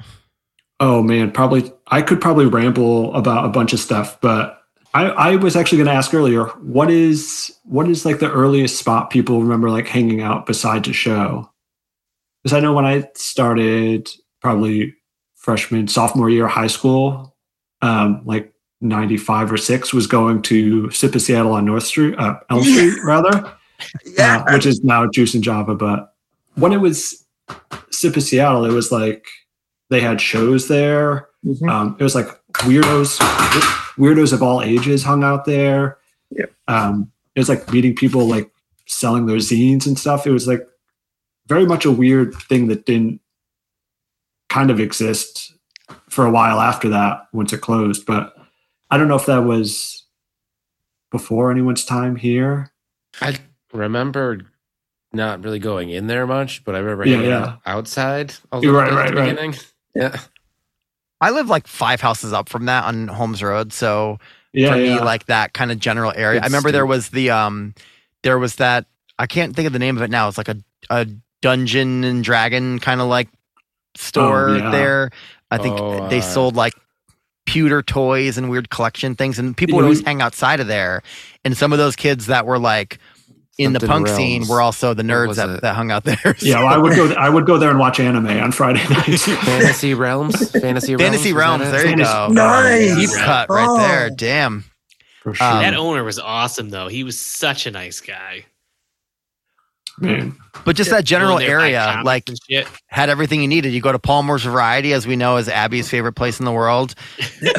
Oh 0.80 1.02
man, 1.02 1.30
probably 1.30 1.72
I 1.86 2.02
could 2.02 2.20
probably 2.20 2.46
ramble 2.46 3.14
about 3.14 3.46
a 3.46 3.48
bunch 3.48 3.72
of 3.72 3.80
stuff, 3.80 4.20
but 4.20 4.58
I, 4.94 5.04
I 5.06 5.36
was 5.36 5.56
actually 5.56 5.78
going 5.78 5.86
to 5.86 5.94
ask 5.94 6.12
earlier, 6.12 6.44
what 6.60 6.90
is 6.90 7.50
what 7.64 7.88
is 7.88 8.04
like 8.04 8.18
the 8.18 8.30
earliest 8.30 8.76
spot 8.78 9.08
people 9.08 9.40
remember 9.40 9.70
like 9.70 9.86
hanging 9.86 10.20
out 10.20 10.44
besides 10.44 10.86
a 10.88 10.92
show? 10.92 11.48
Because 12.42 12.56
I 12.56 12.60
know 12.60 12.72
when 12.72 12.84
I 12.84 13.08
started, 13.14 14.08
probably 14.40 14.94
freshman 15.36 15.88
sophomore 15.88 16.30
year 16.30 16.46
of 16.46 16.52
high 16.52 16.66
school, 16.66 17.36
um, 17.82 18.22
like 18.24 18.52
ninety 18.80 19.16
five 19.16 19.52
or 19.52 19.56
six 19.56 19.92
was 19.92 20.06
going 20.06 20.42
to 20.42 20.90
Sip 20.90 21.14
of 21.14 21.22
Seattle 21.22 21.52
on 21.52 21.64
North 21.64 21.84
Street, 21.84 22.16
uh, 22.18 22.38
Elm 22.50 22.62
Street 22.64 22.96
rather. 23.04 23.52
Yeah. 24.16 24.44
uh, 24.46 24.52
which 24.52 24.66
is 24.66 24.82
now 24.84 25.08
Juice 25.10 25.34
and 25.34 25.42
Java. 25.42 25.74
But 25.74 26.14
when 26.54 26.72
it 26.72 26.80
was 26.80 27.24
Sip 27.90 28.16
of 28.16 28.22
Seattle, 28.22 28.64
it 28.64 28.72
was 28.72 28.92
like 28.92 29.26
they 29.90 30.00
had 30.00 30.20
shows 30.20 30.68
there. 30.68 31.28
Mhm. 31.44 31.68
Um, 31.68 31.96
it 31.98 32.02
was 32.04 32.14
like 32.14 32.28
weirdos, 32.58 33.18
weirdos 33.96 34.32
of 34.32 34.42
all 34.42 34.62
ages 34.62 35.02
hung 35.02 35.24
out 35.24 35.44
there. 35.44 35.98
Yep. 36.30 36.52
Um, 36.68 37.10
it 37.34 37.40
was 37.40 37.48
like 37.48 37.72
meeting 37.72 37.94
people 37.96 38.26
like 38.28 38.50
selling 38.86 39.26
their 39.26 39.38
zines 39.38 39.86
and 39.86 39.98
stuff. 39.98 40.26
It 40.26 40.30
was 40.30 40.46
like 40.46 40.66
very 41.52 41.66
much 41.66 41.84
a 41.84 41.90
weird 41.92 42.34
thing 42.34 42.68
that 42.68 42.86
didn't 42.86 43.20
kind 44.48 44.70
of 44.70 44.80
exist 44.80 45.52
for 46.08 46.24
a 46.26 46.30
while 46.30 46.60
after 46.60 46.88
that 46.88 47.26
once 47.32 47.52
it 47.52 47.60
closed. 47.60 48.06
But 48.06 48.34
I 48.90 48.96
don't 48.98 49.08
know 49.08 49.16
if 49.16 49.26
that 49.26 49.44
was 49.44 50.04
before 51.10 51.50
anyone's 51.50 51.84
time 51.84 52.16
here. 52.16 52.70
I 53.20 53.38
remember 53.72 54.40
not 55.12 55.44
really 55.44 55.58
going 55.58 55.90
in 55.90 56.06
there 56.06 56.26
much, 56.26 56.64
but 56.64 56.74
I 56.74 56.78
remember 56.78 57.06
Yeah, 57.06 57.20
yeah. 57.20 57.56
outside 57.66 58.34
a 58.50 58.60
You're 58.60 58.72
right, 58.72 58.90
right, 58.92 59.08
at 59.08 59.14
the 59.14 59.20
right. 59.20 59.30
beginning. 59.30 59.58
Yeah. 59.94 60.18
I 61.20 61.30
live 61.30 61.48
like 61.48 61.66
five 61.66 62.00
houses 62.00 62.32
up 62.32 62.48
from 62.48 62.64
that 62.66 62.84
on 62.84 63.08
Holmes 63.08 63.42
Road, 63.42 63.72
so 63.72 64.18
Yeah, 64.54 64.70
for 64.72 64.76
me, 64.76 64.88
yeah. 64.88 65.04
like 65.04 65.26
that 65.26 65.52
kind 65.52 65.70
of 65.70 65.78
general 65.78 66.12
area. 66.16 66.40
Good 66.40 66.44
I 66.44 66.46
remember 66.46 66.72
there 66.72 66.86
was 66.86 67.10
the 67.10 67.30
um, 67.30 67.74
there 68.22 68.38
was 68.38 68.56
that 68.56 68.86
I 69.18 69.26
can't 69.26 69.54
think 69.54 69.66
of 69.66 69.72
the 69.72 69.78
name 69.78 69.96
of 69.96 70.02
it 70.02 70.10
now. 70.10 70.28
It's 70.28 70.38
like 70.38 70.48
a 70.48 70.56
a 70.90 71.06
Dungeon 71.42 72.02
and 72.04 72.24
Dragon 72.24 72.78
kind 72.78 73.00
of 73.02 73.08
like 73.08 73.28
store 73.94 74.48
Oh, 74.48 74.56
yeah. 74.56 74.70
there. 74.70 75.10
I 75.50 75.58
think 75.58 75.78
Oh, 75.78 76.08
they 76.08 76.18
uh, 76.18 76.22
sold 76.22 76.56
like 76.56 76.72
pewter 77.44 77.82
toys 77.82 78.38
and 78.38 78.48
weird 78.48 78.70
collection 78.70 79.14
things, 79.14 79.38
and 79.38 79.54
people 79.54 79.76
would 79.76 79.82
always 79.84 79.98
we- 79.98 80.04
hang 80.06 80.22
outside 80.22 80.60
of 80.60 80.66
there. 80.68 81.02
And 81.44 81.54
some 81.56 81.72
of 81.72 81.78
those 81.78 81.94
kids 81.96 82.26
that 82.26 82.46
were 82.46 82.58
like 82.58 82.98
in 83.58 83.74
the 83.74 83.80
Something 83.80 84.04
punk 84.06 84.08
scene 84.16 84.48
were 84.48 84.62
also 84.62 84.94
the 84.94 85.02
nerds 85.02 85.34
that, 85.36 85.60
that 85.60 85.74
hung 85.76 85.90
out 85.90 86.04
there. 86.04 86.16
Yeah, 86.40 86.60
well, 86.60 86.68
I 86.68 86.78
would 86.78 86.96
go. 86.96 87.12
I 87.12 87.28
would 87.28 87.44
go 87.44 87.58
there 87.58 87.68
and 87.68 87.78
watch 87.78 88.00
anime 88.00 88.26
on 88.28 88.50
Friday 88.52 88.82
nights. 88.88 89.24
Fantasy 89.26 89.92
Realms. 89.92 90.50
Fantasy 90.52 90.96
Realms. 90.96 91.02
Fantasy 91.02 91.32
was 91.34 91.38
Realms. 91.38 91.64
that 91.64 91.74
it? 91.74 91.82
There 91.82 91.90
you 91.90 91.96
go. 91.96 92.28
Nice. 92.30 92.96
Deep 92.96 93.10
cut 93.20 93.50
right 93.50 93.66
Oh. 93.68 93.76
there. 93.76 94.08
Damn. 94.08 94.64
For 95.20 95.34
sure, 95.34 95.46
Um, 95.46 95.58
that 95.62 95.74
owner 95.74 96.02
was 96.02 96.18
awesome, 96.18 96.70
though. 96.70 96.88
He 96.88 97.04
was 97.04 97.20
such 97.20 97.66
a 97.66 97.70
nice 97.70 98.00
guy. 98.00 98.46
Man. 100.02 100.36
But 100.64 100.76
just 100.76 100.90
that 100.90 101.04
general 101.04 101.38
Going 101.38 101.46
there, 101.46 101.58
buy 101.58 101.64
area, 101.72 102.02
like 102.04 102.28
shit. 102.48 102.68
had 102.86 103.08
everything 103.08 103.40
you 103.40 103.48
needed. 103.48 103.72
You 103.72 103.80
go 103.80 103.90
to 103.92 103.98
Palmer's 103.98 104.42
Variety, 104.44 104.92
as 104.92 105.06
we 105.06 105.16
know, 105.16 105.36
is 105.38 105.48
Abby's 105.48 105.88
favorite 105.88 106.12
place 106.12 106.38
in 106.38 106.44
the 106.44 106.52
world. 106.52 106.94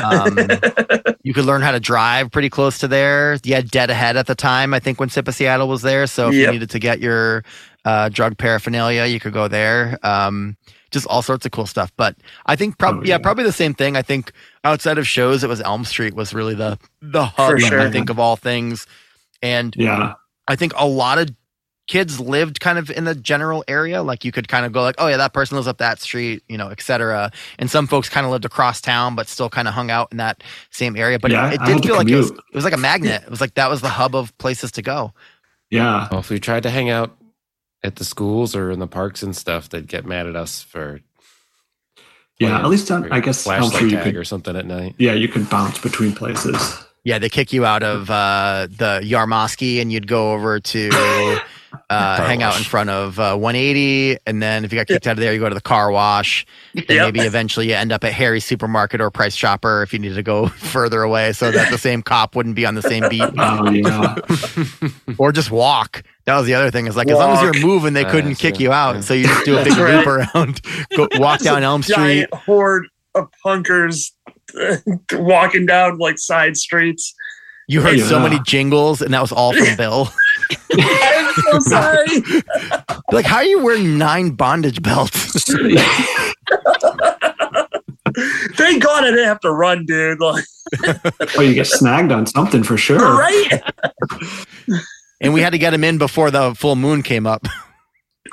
Um, 0.02 0.38
you 1.24 1.34
could 1.34 1.46
learn 1.46 1.62
how 1.62 1.72
to 1.72 1.80
drive 1.80 2.32
pretty 2.32 2.50
close 2.50 2.78
to 2.80 2.88
there. 2.88 3.38
You 3.44 3.56
had 3.56 3.70
Dead 3.72 3.90
Ahead 3.90 4.16
at 4.16 4.28
the 4.28 4.36
time, 4.36 4.74
I 4.74 4.80
think, 4.80 5.00
when 5.00 5.10
Sip 5.10 5.28
of 5.28 5.36
Seattle 5.36 5.68
was 5.68 5.82
there. 5.82 6.06
So 6.08 6.30
if 6.30 6.36
you 6.36 6.52
needed 6.52 6.70
to 6.70 6.80
get 6.80 7.00
your 7.00 7.44
uh, 7.84 8.10
drug 8.10 8.38
paraphernalia, 8.38 9.06
you 9.06 9.20
could 9.20 9.34
go 9.34 9.48
there. 9.48 9.98
Um, 10.04 10.56
just 10.92 11.08
all 11.08 11.24
sorts 11.24 11.46
of 11.46 11.52
cool 11.52 11.66
stuff. 11.66 11.92
But 11.98 12.16
I 12.46 12.56
think 12.56 12.78
probably 12.78 13.02
Oh, 13.02 13.04
yeah. 13.06 13.14
yeah. 13.16 13.18
probably 13.18 13.44
the 13.44 13.52
same 13.52 13.74
thing. 13.74 13.98
I 13.98 14.04
think 14.04 14.32
outside 14.64 14.98
of 15.00 15.08
shows, 15.08 15.44
it 15.44 15.48
was 15.48 15.60
Elm 15.62 15.84
Street 15.86 16.14
was 16.14 16.34
really 16.34 16.54
the 16.54 16.78
the 17.02 17.26
hub. 17.26 17.60
Sure. 17.60 17.80
I 17.82 17.90
think 17.90 18.10
of 18.12 18.20
all 18.20 18.36
things, 18.36 18.86
and 19.42 19.74
Yeah, 19.76 20.14
I 20.48 20.56
think 20.56 20.72
a 20.78 20.86
lot 20.86 21.18
of 21.18 21.30
kids 21.88 22.20
lived 22.20 22.60
kind 22.62 22.78
of 22.78 22.90
in 22.90 23.04
the 23.04 23.14
general 23.16 23.64
area. 23.68 24.02
Like 24.04 24.24
you 24.24 24.32
could 24.32 24.48
kind 24.48 24.66
of 24.66 24.72
go 24.72 24.82
like, 24.82 24.96
oh 25.00 25.08
yeah, 25.08 25.18
that 25.18 25.34
person 25.34 25.56
lives 25.58 25.68
up 25.68 25.80
that 25.80 26.00
street, 26.00 26.44
you 26.48 26.58
know, 26.58 26.70
et 26.70 26.82
cetera. 26.82 27.32
And 27.60 27.70
some 27.70 27.88
folks 27.88 28.10
kind 28.10 28.26
of 28.26 28.32
lived 28.32 28.46
across 28.46 28.80
town, 28.82 29.16
but 29.16 29.28
still 29.28 29.50
kind 29.50 29.68
of 29.68 29.74
hung 29.74 29.92
out 29.92 30.08
in 30.12 30.18
that 30.18 30.44
same 30.72 30.96
area. 30.96 31.20
But 31.20 31.32
Yeah, 31.32 31.48
it, 31.50 31.56
it 31.56 31.64
did 31.64 31.74
had 31.74 31.84
feel 31.84 31.96
like 31.96 32.10
it 32.10 32.16
was, 32.16 32.32
it 32.32 32.56
was 32.56 32.64
like 32.64 32.74
a 32.74 32.78
magnet. 32.78 33.24
It 33.24 33.30
was 33.30 33.42
like 33.42 33.56
that 33.56 33.70
was 33.70 33.82
the 33.82 33.90
hub 33.90 34.16
of 34.16 34.38
places 34.38 34.72
to 34.74 34.82
go. 34.82 35.14
yeah. 35.70 36.08
Well, 36.12 36.22
if 36.22 36.30
we 36.30 36.40
tried 36.40 36.64
to 36.64 36.70
hang 36.70 36.90
out 36.90 37.18
at 37.84 37.98
the 37.98 38.06
schools 38.06 38.56
or 38.56 38.72
in 38.72 38.80
the 38.80 38.88
parks 38.88 39.24
and 39.24 39.36
stuff, 39.36 39.70
they'd 39.70 39.88
get 39.88 40.06
mad 40.06 40.26
at 40.28 40.36
us 40.38 40.62
for 40.62 41.02
Yeah, 42.40 42.60
at 42.60 42.70
least 42.70 42.92
on, 42.92 43.12
I 43.12 43.20
guess 43.20 43.46
Elm 43.58 43.70
flashlight 43.70 43.74
Street 43.74 43.92
you 43.92 43.98
tag 43.98 44.04
could, 44.04 44.16
or 44.16 44.24
something 44.24 44.56
at 44.56 44.66
night. 44.66 44.96
yeah, 44.98 45.14
you 45.14 45.28
could 45.28 45.50
bounce 45.50 45.80
between 45.80 46.14
places. 46.14 46.86
Yeah, 47.06 47.20
they 47.20 47.28
kick 47.30 47.52
you 47.52 47.66
out 47.66 47.84
of 47.84 48.10
uh, 48.10 48.68
the 48.70 49.02
Yarmosky, 49.04 49.82
and 49.82 49.92
you'd 49.92 50.08
go 50.08 50.32
over 50.32 50.62
to 50.62 50.90
uh, 51.90 52.16
hang 52.24 52.42
out 52.42 52.58
in 52.58 52.64
front 52.64 52.90
of 52.90 53.20
uh, 53.20 53.36
180. 53.36 54.18
And 54.26 54.42
then 54.42 54.64
if 54.64 54.72
you 54.72 54.80
got 54.80 54.88
kicked 54.88 55.06
out 55.06 55.14
of 55.14 55.20
there, 55.20 55.34
you 55.34 55.40
go 55.42 55.50
to 55.50 55.56
the 55.56 55.60
car 55.60 55.92
wash. 55.92 56.46
Then 56.74 56.86
Yep. 56.88 57.06
maybe 57.14 57.20
eventually 57.28 57.68
you 57.68 57.76
end 57.76 57.92
up 57.92 58.06
at 58.06 58.14
Harry's 58.14 58.46
Supermarket 58.46 59.02
or 59.02 59.12
Price 59.12 59.36
Chopper 59.36 59.84
if 59.84 59.92
you 59.92 60.00
need 60.00 60.16
to 60.16 60.24
go 60.24 60.48
further 60.74 61.02
away, 61.04 61.34
so 61.34 61.52
that 61.52 61.72
the 61.72 61.78
same 61.78 62.02
cop 62.04 62.38
wouldn't 62.38 62.56
be 62.56 62.66
on 62.66 62.76
the 62.76 62.82
same 62.82 63.10
beat, 63.10 63.22
Oh 63.38 63.70
yeah, 63.70 64.16
or 65.18 65.34
just 65.34 65.52
walk. 65.52 66.04
That 66.24 66.38
was 66.38 66.46
the 66.46 66.54
other 66.54 66.72
thing. 66.72 66.88
Is 66.88 66.96
like 66.96 67.10
as 67.10 67.18
long 67.18 67.32
as 67.36 67.42
you're 67.42 67.66
moving, 67.68 67.92
they 67.94 68.06
couldn't 68.06 68.36
kick 68.36 68.56
true. 68.56 68.64
you 68.64 68.72
out. 68.72 68.96
Yeah. 68.96 69.02
So 69.02 69.14
you 69.14 69.28
just 69.28 69.44
do 69.44 69.58
a 69.58 69.64
big 69.66 69.74
That's 69.74 69.82
right. 69.82 69.96
loop 70.08 70.08
around, 70.36 70.62
go 70.96 71.08
walk 71.20 71.42
down 71.42 71.64
Elm 71.64 71.84
Street. 71.84 71.96
Giant 71.96 72.34
horde 72.34 72.88
of 73.14 73.28
punkers 73.46 74.12
walking 75.14 75.66
down 75.66 75.98
like 75.98 76.18
side 76.18 76.58
streets. 76.58 77.14
You 77.68 77.82
heard 77.82 78.00
so 78.02 78.20
many 78.20 78.40
jingles, 78.46 79.02
and 79.02 79.14
that 79.14 79.22
was 79.22 79.32
all 79.32 79.54
from 79.54 79.78
Bill. 79.78 80.10
I'm 80.74 81.34
so 81.34 81.60
sorry. 81.60 82.08
like, 83.12 83.26
how 83.26 83.38
are 83.38 83.46
you 83.46 83.64
wearing 83.64 83.98
nine 83.98 84.32
bondage 84.32 84.82
belts? 84.82 85.46
Thank 88.56 88.84
God 88.84 89.06
I 89.06 89.12
didn't 89.12 89.26
have 89.26 89.40
to 89.40 89.52
run, 89.52 89.86
dude. 89.86 90.20
Like, 90.20 90.46
oh 91.38 91.42
you 91.42 91.54
get 91.54 91.68
snagged 91.68 92.12
on 92.12 92.26
something 92.28 92.64
for 92.64 92.78
sure. 92.78 93.00
right? 93.00 93.62
and 95.22 95.34
we 95.34 95.42
had 95.42 95.52
to 95.52 95.58
get 95.58 95.74
him 95.74 95.84
in 95.84 95.98
before 95.98 96.32
the 96.32 96.54
full 96.56 96.76
moon 96.76 97.02
came 97.02 97.26
up. 97.26 97.48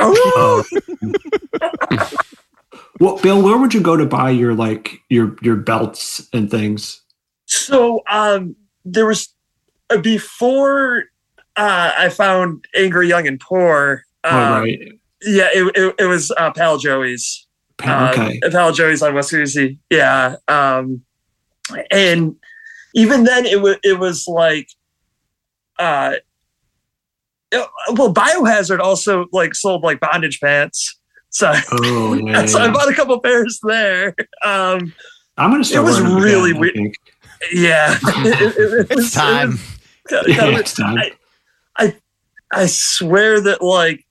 Oh, 0.01 0.65
Well, 3.01 3.19
Bill, 3.19 3.43
where 3.43 3.57
would 3.59 3.73
you 3.75 3.81
go 3.81 3.97
to 3.97 4.05
buy 4.07 4.31
your 4.31 4.55
like 4.55 5.01
your 5.09 5.35
your 5.43 5.57
belts 5.57 6.29
and 6.33 6.51
things? 6.51 7.01
so 7.47 8.03
um, 8.09 8.55
there 8.85 9.07
was 9.07 9.35
uh, 9.91 9.97
before 9.99 11.05
uh, 11.57 11.93
I 11.99 12.09
found 12.11 12.65
Angry 12.77 13.09
Young 13.09 13.27
and 13.27 13.41
Poor. 13.41 14.05
oh 14.25 14.31
Um, 14.31 14.63
right, 14.63 14.79
Yeah, 15.23 15.49
it, 15.53 15.77
it, 15.77 15.95
it 15.99 16.05
was 16.05 16.31
uh, 16.37 16.53
Pal 16.53 16.79
Joey's. 16.79 17.47
Pa- 17.79 18.11
okay. 18.13 18.39
Uh, 18.45 18.51
Pal 18.51 18.73
Joey's 18.73 19.03
on 19.03 19.15
West 19.15 19.31
Jersey. 19.31 19.79
Yeah. 19.91 20.37
Um, 20.47 21.03
and 21.91 22.37
even 22.95 23.25
then, 23.25 23.47
it 23.47 23.61
was 23.61 23.77
it 23.83 23.99
was 23.99 24.29
like, 24.29 24.69
uh, 25.79 26.15
it- 27.51 27.69
well, 27.95 28.13
Biohazard 28.15 28.79
also 28.81 29.27
like 29.33 29.55
sold 29.55 29.83
like 29.83 29.99
bondage 30.01 30.41
pants. 30.41 31.00
So, 31.31 31.53
Oh 31.73 32.15
yeah, 32.15 32.45
so 32.47 32.59
I 32.61 32.71
bought 32.71 32.89
a 32.91 32.95
couple 32.95 33.19
pairs 33.21 33.59
there. 33.63 34.15
Um, 34.45 34.93
I'm 35.37 35.51
gonna 35.51 35.65
start. 35.65 35.85
it 35.85 35.89
was 35.89 36.01
really 36.01 36.51
again, 36.51 36.61
weird. 36.61 36.95
yeah, 37.53 37.97
It- 38.03 38.41
it- 38.41 38.57
it 38.59 38.87
It's 38.91 38.97
was- 38.97 39.13
time. 39.13 39.51
was 39.53 39.61
kinda- 40.09 40.25
Yeah, 40.29 40.37
kinda- 40.41 40.53
next 40.57 40.75
time. 40.75 40.99
I- 41.79 41.97
I 42.53 42.67
swear 42.67 43.41
that 43.41 43.63
like 43.63 44.05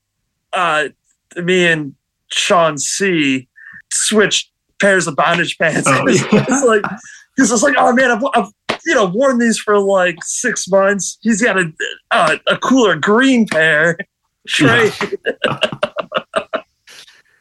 uh 0.53 0.87
me 1.35 1.67
and 1.67 1.93
Sean 2.31 2.77
C 2.77 3.47
switched 3.91 4.49
pairs 4.79 5.07
of 5.07 5.15
bondage 5.17 5.57
pants. 5.57 5.87
Oh, 5.87 6.07
yeah. 6.07 6.45
it's 6.47 6.63
like 6.65 6.83
because 7.35 7.51
it's 7.51 7.63
like, 7.63 7.75
oh 7.77 7.91
man, 7.93 8.11
I've, 8.11 8.23
I've 8.33 8.49
you 8.85 8.95
know 8.95 9.05
worn 9.07 9.39
these 9.39 9.59
for 9.59 9.77
like 9.77 10.23
six 10.23 10.67
months. 10.69 11.17
He's 11.21 11.41
got 11.41 11.59
a 11.59 11.71
uh, 12.11 12.37
a 12.47 12.57
cooler 12.57 12.95
green 12.95 13.45
pair. 13.45 13.97
Trey, 14.47 14.89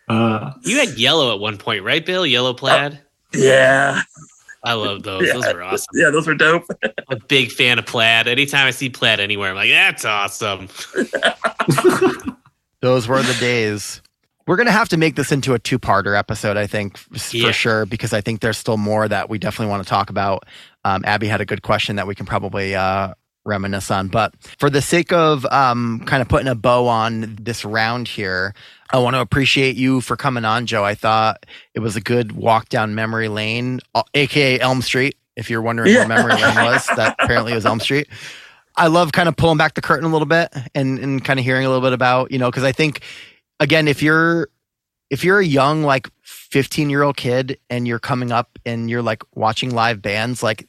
Uh, 0.09 0.52
You 0.62 0.78
had 0.78 0.98
yellow 0.98 1.32
at 1.35 1.40
one 1.40 1.56
point, 1.59 1.85
right, 1.85 2.05
Bill? 2.05 2.24
Yellow 2.26 2.55
plaid. 2.55 3.01
yeah, 3.35 4.02
I 4.64 4.72
love 4.74 5.02
those. 5.02 5.26
Yeah. 5.26 5.35
Those 5.35 5.47
are 5.47 5.62
awesome. 5.62 5.86
yeah, 5.94 6.10
those 6.10 6.26
were 6.26 6.35
dope. 6.35 6.64
I'm 6.82 6.93
a 7.10 7.16
big 7.28 7.51
fan 7.52 7.78
of 7.78 7.86
plaid. 7.86 8.26
Anytime 8.26 8.66
I 8.66 8.70
see 8.70 8.89
plaid 8.90 9.20
anywhere, 9.20 9.51
I'm 9.51 9.56
like, 9.56 9.70
that's 9.70 10.05
awesome. 10.05 10.68
Those 12.80 13.09
were 13.09 13.22
the 13.22 13.35
days. 13.40 14.01
We're 14.47 14.56
gonna 14.56 14.70
have 14.72 14.89
to 14.90 14.97
make 14.97 15.16
this 15.16 15.30
into 15.32 15.52
a 15.52 15.59
two-parter 15.59 16.16
episode, 16.16 16.56
I 16.56 16.66
think, 16.66 16.98
f- 17.14 17.35
Yeah. 17.35 17.48
for 17.48 17.52
sure, 17.52 17.86
because 17.86 18.12
I 18.12 18.20
think 18.20 18.40
there's 18.40 18.56
still 18.56 18.76
more 18.78 19.06
that 19.09 19.28
we 19.28 19.39
definitely 19.39 19.70
want 19.70 19.82
to 19.82 19.89
talk 19.89 20.10
about. 20.10 20.44
Um, 20.85 21.05
Abby 21.05 21.26
had 21.26 21.40
a 21.40 21.44
good 21.44 21.62
question 21.62 21.97
that 21.97 22.06
we 22.06 22.14
can 22.14 22.24
probably 22.24 22.74
uh, 22.74 23.12
reminisce 23.49 23.91
on, 23.91 24.09
but 24.09 24.33
for 24.59 24.70
the 24.70 24.81
sake 24.83 25.12
of 25.12 25.45
um, 25.47 26.03
kind 26.07 26.23
of 26.23 26.29
putting 26.29 26.47
a 26.49 26.55
bow 26.55 26.87
on 26.87 27.37
this 27.41 27.65
round 27.65 28.07
here, 28.07 28.55
I 28.91 28.99
want 28.99 29.15
to 29.16 29.20
appreciate 29.20 29.75
you 29.77 30.01
for 30.01 30.16
coming 30.16 30.45
on, 30.45 30.66
Joe. 30.66 30.85
I 30.85 30.95
thought 30.95 31.45
it 31.75 31.81
was 31.81 31.97
a 31.97 32.01
good 32.01 32.33
walk 32.33 32.69
down 32.69 32.95
memory 32.95 33.29
lane, 33.29 33.81
uh, 33.95 34.03
aka 34.15 34.61
Elm 34.61 34.83
Street. 34.83 35.16
If 35.37 35.51
you're 35.51 35.62
wondering 35.62 35.93
Yeah. 35.93 36.01
where 36.07 36.09
memory 36.09 36.35
lane 36.35 36.55
was, 36.65 36.87
that 36.97 37.16
apparently 37.19 37.53
was 37.55 37.66
Elm 37.66 37.81
Street. 37.81 38.09
I 38.77 38.87
love 38.87 39.11
kind 39.12 39.29
of 39.29 39.37
pulling 39.37 39.59
back 39.59 39.75
the 39.75 39.81
curtain 39.81 40.05
a 40.07 40.12
little 40.12 40.27
bit 40.27 40.55
and 40.75 40.99
and 41.01 41.25
kind 41.25 41.39
of 41.41 41.45
hearing 41.45 41.65
a 41.66 41.69
little 41.69 41.83
bit 41.83 41.93
about 41.93 42.31
you 42.31 42.39
know 42.39 42.49
because 42.51 42.62
I 42.65 42.70
think 42.73 43.03
again 43.59 43.89
if 43.89 44.03
you're 44.03 44.49
if 45.11 45.25
you're 45.25 45.41
a 45.41 45.45
young 45.45 45.83
like 45.83 46.09
15 46.23 46.89
year 46.91 47.03
old 47.03 47.16
kid 47.16 47.59
and 47.70 47.89
you're 47.89 47.99
coming 47.99 48.31
up 48.31 48.59
and 48.65 48.89
you're 48.89 49.03
like 49.03 49.23
watching 49.35 49.75
live 49.75 50.01
bands 50.01 50.43
like 50.43 50.69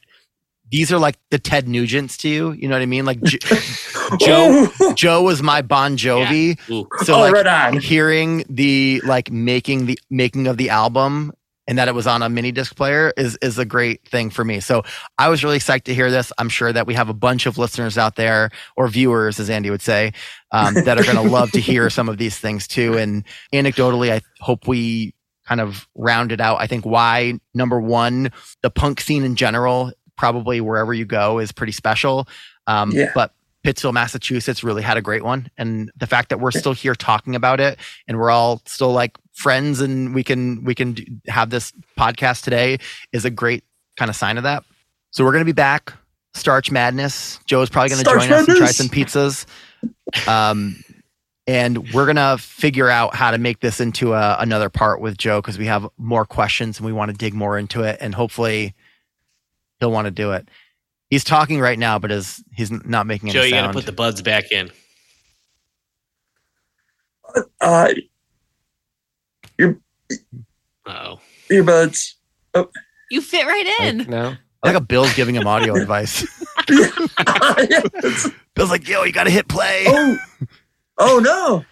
these 0.70 0.92
are 0.92 0.98
like 0.98 1.16
the 1.30 1.38
Ted 1.38 1.66
Nugents 1.66 2.16
to 2.18 2.28
you 2.28 2.52
you 2.52 2.68
know 2.68 2.74
what 2.74 2.82
I 2.82 2.86
mean 2.86 3.04
like 3.04 3.20
J- 3.22 3.38
Joe 4.20 4.68
Joe 4.94 5.22
was 5.22 5.42
my 5.42 5.62
Bon 5.62 5.96
Jovi 5.96 6.58
Ooh. 6.70 6.86
so 7.04 7.14
oh, 7.14 7.20
like 7.20 7.32
right 7.32 7.46
on. 7.46 7.78
hearing 7.78 8.44
the 8.48 9.00
like 9.04 9.30
making 9.30 9.86
the 9.86 9.98
making 10.10 10.46
of 10.46 10.56
the 10.56 10.70
album 10.70 11.32
and 11.70 11.78
that 11.78 11.86
it 11.86 11.94
was 11.94 12.08
on 12.08 12.20
a 12.20 12.28
mini 12.28 12.50
disc 12.50 12.74
player 12.74 13.12
is 13.16 13.38
is 13.40 13.56
a 13.56 13.64
great 13.64 14.04
thing 14.08 14.28
for 14.28 14.44
me. 14.44 14.58
So 14.58 14.82
I 15.18 15.28
was 15.28 15.44
really 15.44 15.60
psyched 15.60 15.84
to 15.84 15.94
hear 15.94 16.10
this. 16.10 16.32
I'm 16.36 16.48
sure 16.48 16.72
that 16.72 16.84
we 16.84 16.94
have 16.94 17.08
a 17.08 17.14
bunch 17.14 17.46
of 17.46 17.58
listeners 17.58 17.96
out 17.96 18.16
there 18.16 18.50
or 18.76 18.88
viewers, 18.88 19.38
as 19.38 19.48
Andy 19.48 19.70
would 19.70 19.80
say, 19.80 20.12
um, 20.50 20.74
that 20.74 20.98
are 20.98 21.04
going 21.04 21.14
to 21.14 21.32
love 21.32 21.52
to 21.52 21.60
hear 21.60 21.88
some 21.88 22.08
of 22.08 22.18
these 22.18 22.36
things 22.36 22.66
too. 22.66 22.98
And 22.98 23.24
anecdotally, 23.54 24.10
I 24.10 24.20
hope 24.40 24.66
we 24.66 25.14
kind 25.46 25.60
of 25.60 25.88
round 25.94 26.32
it 26.32 26.40
out. 26.40 26.60
I 26.60 26.66
think 26.66 26.84
why 26.84 27.34
number 27.54 27.80
one, 27.80 28.32
the 28.62 28.70
punk 28.70 29.00
scene 29.00 29.22
in 29.22 29.36
general, 29.36 29.92
probably 30.20 30.60
wherever 30.60 30.92
you 30.92 31.06
go, 31.06 31.38
is 31.38 31.50
pretty 31.50 31.72
special. 31.72 32.28
Um, 32.66 32.90
Yeah. 32.92 33.10
But 33.14 33.32
Pittsfield, 33.62 33.94
Massachusetts 33.94 34.62
really 34.62 34.82
had 34.82 34.98
a 34.98 35.00
great 35.00 35.24
one. 35.24 35.48
And 35.56 35.90
the 35.96 36.06
fact 36.06 36.28
that 36.28 36.40
we're 36.40 36.50
still 36.50 36.74
here 36.74 36.94
talking 36.94 37.34
about 37.34 37.58
it 37.58 37.78
and 38.06 38.18
we're 38.18 38.30
all 38.30 38.60
still 38.66 38.92
like 38.92 39.16
friends 39.32 39.80
and 39.80 40.14
we 40.14 40.22
can 40.22 40.62
we 40.62 40.74
can 40.74 40.92
do, 40.92 41.04
have 41.28 41.48
this 41.48 41.72
podcast 41.98 42.42
today 42.42 42.78
is 43.12 43.24
a 43.24 43.30
great 43.30 43.64
kind 43.96 44.10
of 44.10 44.14
sign 44.16 44.36
of 44.36 44.42
that. 44.42 44.62
So 45.10 45.24
we're 45.24 45.32
going 45.32 45.40
to 45.40 45.46
be 45.46 45.52
back. 45.52 45.94
Starch 46.34 46.70
Madness. 46.70 47.40
Joe's 47.46 47.70
probably 47.70 47.88
going 47.88 48.04
to 48.04 48.10
join 48.10 48.32
us 48.32 48.46
and 48.46 48.56
try 48.58 48.66
some 48.66 48.88
pizzas. 48.88 49.46
Um, 50.28 50.76
and 51.46 51.92
we're 51.94 52.04
going 52.04 52.16
to 52.16 52.36
figure 52.38 52.90
out 52.90 53.14
how 53.14 53.30
to 53.30 53.38
make 53.38 53.60
this 53.60 53.80
into 53.80 54.12
a, 54.12 54.36
another 54.38 54.68
part 54.68 55.00
with 55.00 55.16
Joe 55.16 55.40
because 55.40 55.58
we 55.58 55.66
have 55.66 55.88
more 55.96 56.26
questions 56.26 56.78
and 56.78 56.86
we 56.86 56.92
want 56.92 57.10
to 57.10 57.16
dig 57.16 57.32
more 57.34 57.58
into 57.58 57.82
it. 57.82 57.96
And 58.00 58.14
hopefully 58.14 58.74
he'll 59.80 59.90
want 59.90 60.04
to 60.06 60.10
do 60.10 60.32
it. 60.32 60.48
He's 61.08 61.24
talking 61.24 61.58
right 61.60 61.78
now, 61.78 61.98
but 61.98 62.12
is 62.12 62.42
he's 62.54 62.70
not 62.70 63.06
making 63.06 63.30
any 63.30 63.38
Joe, 63.38 63.42
you 63.44 63.50
got 63.50 63.56
to 63.62 63.64
sound. 63.66 63.74
put 63.74 63.86
the 63.86 63.92
buds 63.92 64.22
back 64.22 64.52
in. 64.52 64.70
Uh, 67.60 67.88
Oh, 70.86 71.20
earbuds. 71.50 72.14
You 73.10 73.20
fit 73.20 73.46
right 73.46 73.74
in. 73.82 73.98
Like 73.98 74.08
now? 74.08 74.36
I 74.62 74.68
like 74.68 74.76
a 74.76 74.80
Bill's 74.80 75.14
giving 75.14 75.36
him 75.36 75.46
audio 75.46 75.74
advice. 75.76 76.26
Yes. 76.68 78.28
Bill's 78.54 78.70
like, 78.70 78.88
yo, 78.88 79.04
you 79.04 79.12
got 79.12 79.24
to 79.24 79.30
hit 79.30 79.46
play. 79.48 79.84
oh, 79.86 80.18
oh 80.98 81.18
no! 81.18 81.64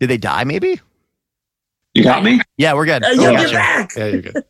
Did 0.00 0.10
they 0.10 0.18
die 0.18 0.44
maybe? 0.44 0.80
You 1.94 2.04
got 2.04 2.22
me? 2.22 2.40
Yeah, 2.58 2.74
we're 2.74 2.84
good. 2.84 3.02
Uh, 3.02 3.08
We 3.16 3.24
yo, 3.24 3.32
got 3.32 3.40
get 3.40 3.50
you. 3.50 3.56
back! 3.56 3.90
Yeah, 3.96 4.06
you're 4.06 4.22
good. 4.22 4.44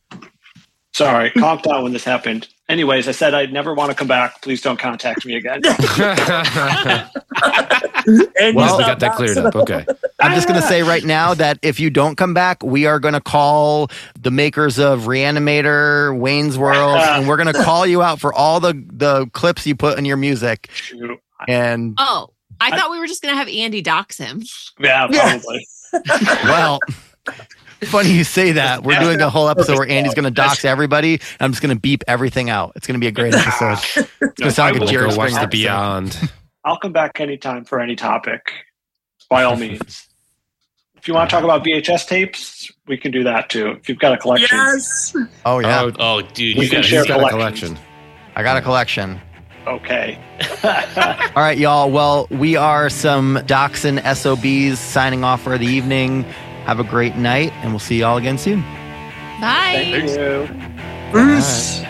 Sorry, 0.95 1.31
calm 1.31 1.61
out 1.71 1.83
when 1.85 1.93
this 1.93 2.05
happened. 2.05 2.49
Anyways, 2.69 3.09
I 3.09 3.13
said 3.13 3.33
I'd 3.33 3.53
never 3.53 3.73
want 3.75 3.91
to 3.91 3.97
come 3.97 4.09
back. 4.09 4.43
Please 4.43 4.61
don't 4.61 4.79
contact 4.79 5.25
me 5.25 5.37
again. 5.37 5.63
And 8.41 8.57
Well, 8.57 8.79
we 8.79 8.85
got 8.85 9.01
that 9.01 9.17
cleared 9.17 9.37
up. 9.37 9.55
Okay. 9.55 9.85
I'm 10.19 10.33
just 10.35 10.49
going 10.49 10.59
to 10.59 10.67
say 10.67 10.83
right 10.83 11.05
now 11.05 11.35
that 11.35 11.59
if 11.61 11.79
you 11.79 11.91
don't 11.91 12.17
come 12.17 12.33
back, 12.33 12.63
we 12.63 12.87
are 12.87 12.99
going 12.99 13.13
to 13.13 13.21
call 13.21 13.91
the 14.19 14.31
makers 14.31 14.79
of 14.79 15.03
Reanimator, 15.03 16.19
Wayne's 16.19 16.57
World, 16.57 16.97
ah. 16.99 17.19
and 17.19 17.29
we're 17.29 17.37
going 17.37 17.53
to 17.53 17.63
call 17.63 17.87
you 17.87 18.01
out 18.01 18.19
for 18.19 18.33
all 18.33 18.61
the, 18.61 18.73
the 18.93 19.27
clips 19.35 19.67
you 19.67 19.77
put 19.77 19.99
in 19.99 20.07
your 20.07 20.17
music. 20.17 20.71
And, 21.47 21.97
Oh, 21.99 22.31
I, 22.61 22.71
I- 22.71 22.79
thought 22.79 22.91
we 22.91 22.99
were 22.99 23.07
just 23.07 23.23
gonna 23.23 23.37
have 23.37 23.49
Andy 23.49 23.83
dox 23.83 24.17
him. 24.17 24.43
Yeah, 24.81 25.07
Yeah. 25.11 25.39
probably. 25.39 25.67
well, 26.45 26.81
funny 27.87 28.11
you 28.13 28.25
say 28.25 28.53
that. 28.53 28.83
We're 28.83 28.99
doing 28.99 29.21
a 29.21 29.31
whole 29.31 29.49
episode 29.49 29.79
where 29.79 29.89
Andy's 29.89 30.15
going 30.15 30.25
to 30.25 30.31
dox 30.31 30.65
everybody. 30.65 31.15
And 31.15 31.23
I'm 31.41 31.53
just 31.53 31.63
going 31.63 31.75
to 31.75 31.81
beep 31.81 32.03
everything 32.09 32.51
out. 32.51 32.73
It's 32.77 32.87
going 32.87 32.99
to 32.99 33.05
be 33.05 33.07
a 33.09 33.13
great 33.13 33.35
episode. 33.37 33.79
It's 33.79 33.95
going 33.95 34.33
No, 34.41 34.47
to 34.47 34.51
sound 34.51 34.73
like 34.73 34.75
I 34.75 34.77
a 34.77 34.81
will 34.81 34.87
Jerry 34.87 35.11
Go 35.11 35.17
watch 35.17 35.31
Springer 35.31 35.47
the. 35.47 35.51
Beyond. 35.51 36.31
I'll 36.65 36.79
come 36.79 36.93
back 36.93 37.21
anytime 37.21 37.65
for 37.65 37.81
any 37.81 37.97
topic. 37.97 38.53
By 39.31 39.45
all 39.45 39.57
means. 39.57 40.07
If 40.97 41.07
you 41.07 41.15
want 41.15 41.31
to 41.31 41.35
talk 41.37 41.45
about 41.45 41.65
VHS 41.65 42.07
tapes, 42.09 42.71
we 42.87 42.97
can 42.97 43.13
do 43.13 43.23
that 43.25 43.49
too. 43.51 43.69
If 43.71 43.89
you've 43.89 43.99
got 44.01 44.13
a 44.15 44.19
collection. 44.19 44.57
Yes. 44.59 45.15
Oh 45.47 45.61
yeah, 45.61 45.83
Oh, 45.83 45.93
Oh, 45.99 46.21
dude, 46.23 46.57
We 46.59 46.65
you 46.65 46.71
can 46.71 46.79
got 46.81 46.85
share 46.85 47.05
got 47.05 47.23
a 47.25 47.29
collection. 47.29 47.79
I 48.35 48.43
got 48.43 48.57
a 48.57 48.61
collection. 48.61 49.21
Okay. 49.67 50.19
All 51.37 51.43
right, 51.43 51.59
y'all. 51.59 51.91
Well, 51.91 52.27
we 52.31 52.57
are 52.57 52.89
some 52.91 53.39
Dachshund 53.47 54.01
SOBs 54.17 54.79
signing 54.79 55.25
off 55.25 55.43
for 55.43 55.57
the 55.59 55.67
evening. 55.67 56.25
Have 56.69 56.81
a 56.81 56.85
great 56.85 57.17
night, 57.17 57.51
and 57.63 57.71
we'll 57.71 57.79
see 57.79 58.01
y'all 58.01 58.19
again 58.19 58.37
soon. 58.37 58.61
Bye. 59.41 59.89
Thank 59.91 60.11
you. 60.11 60.47
Bruce. 61.11 61.81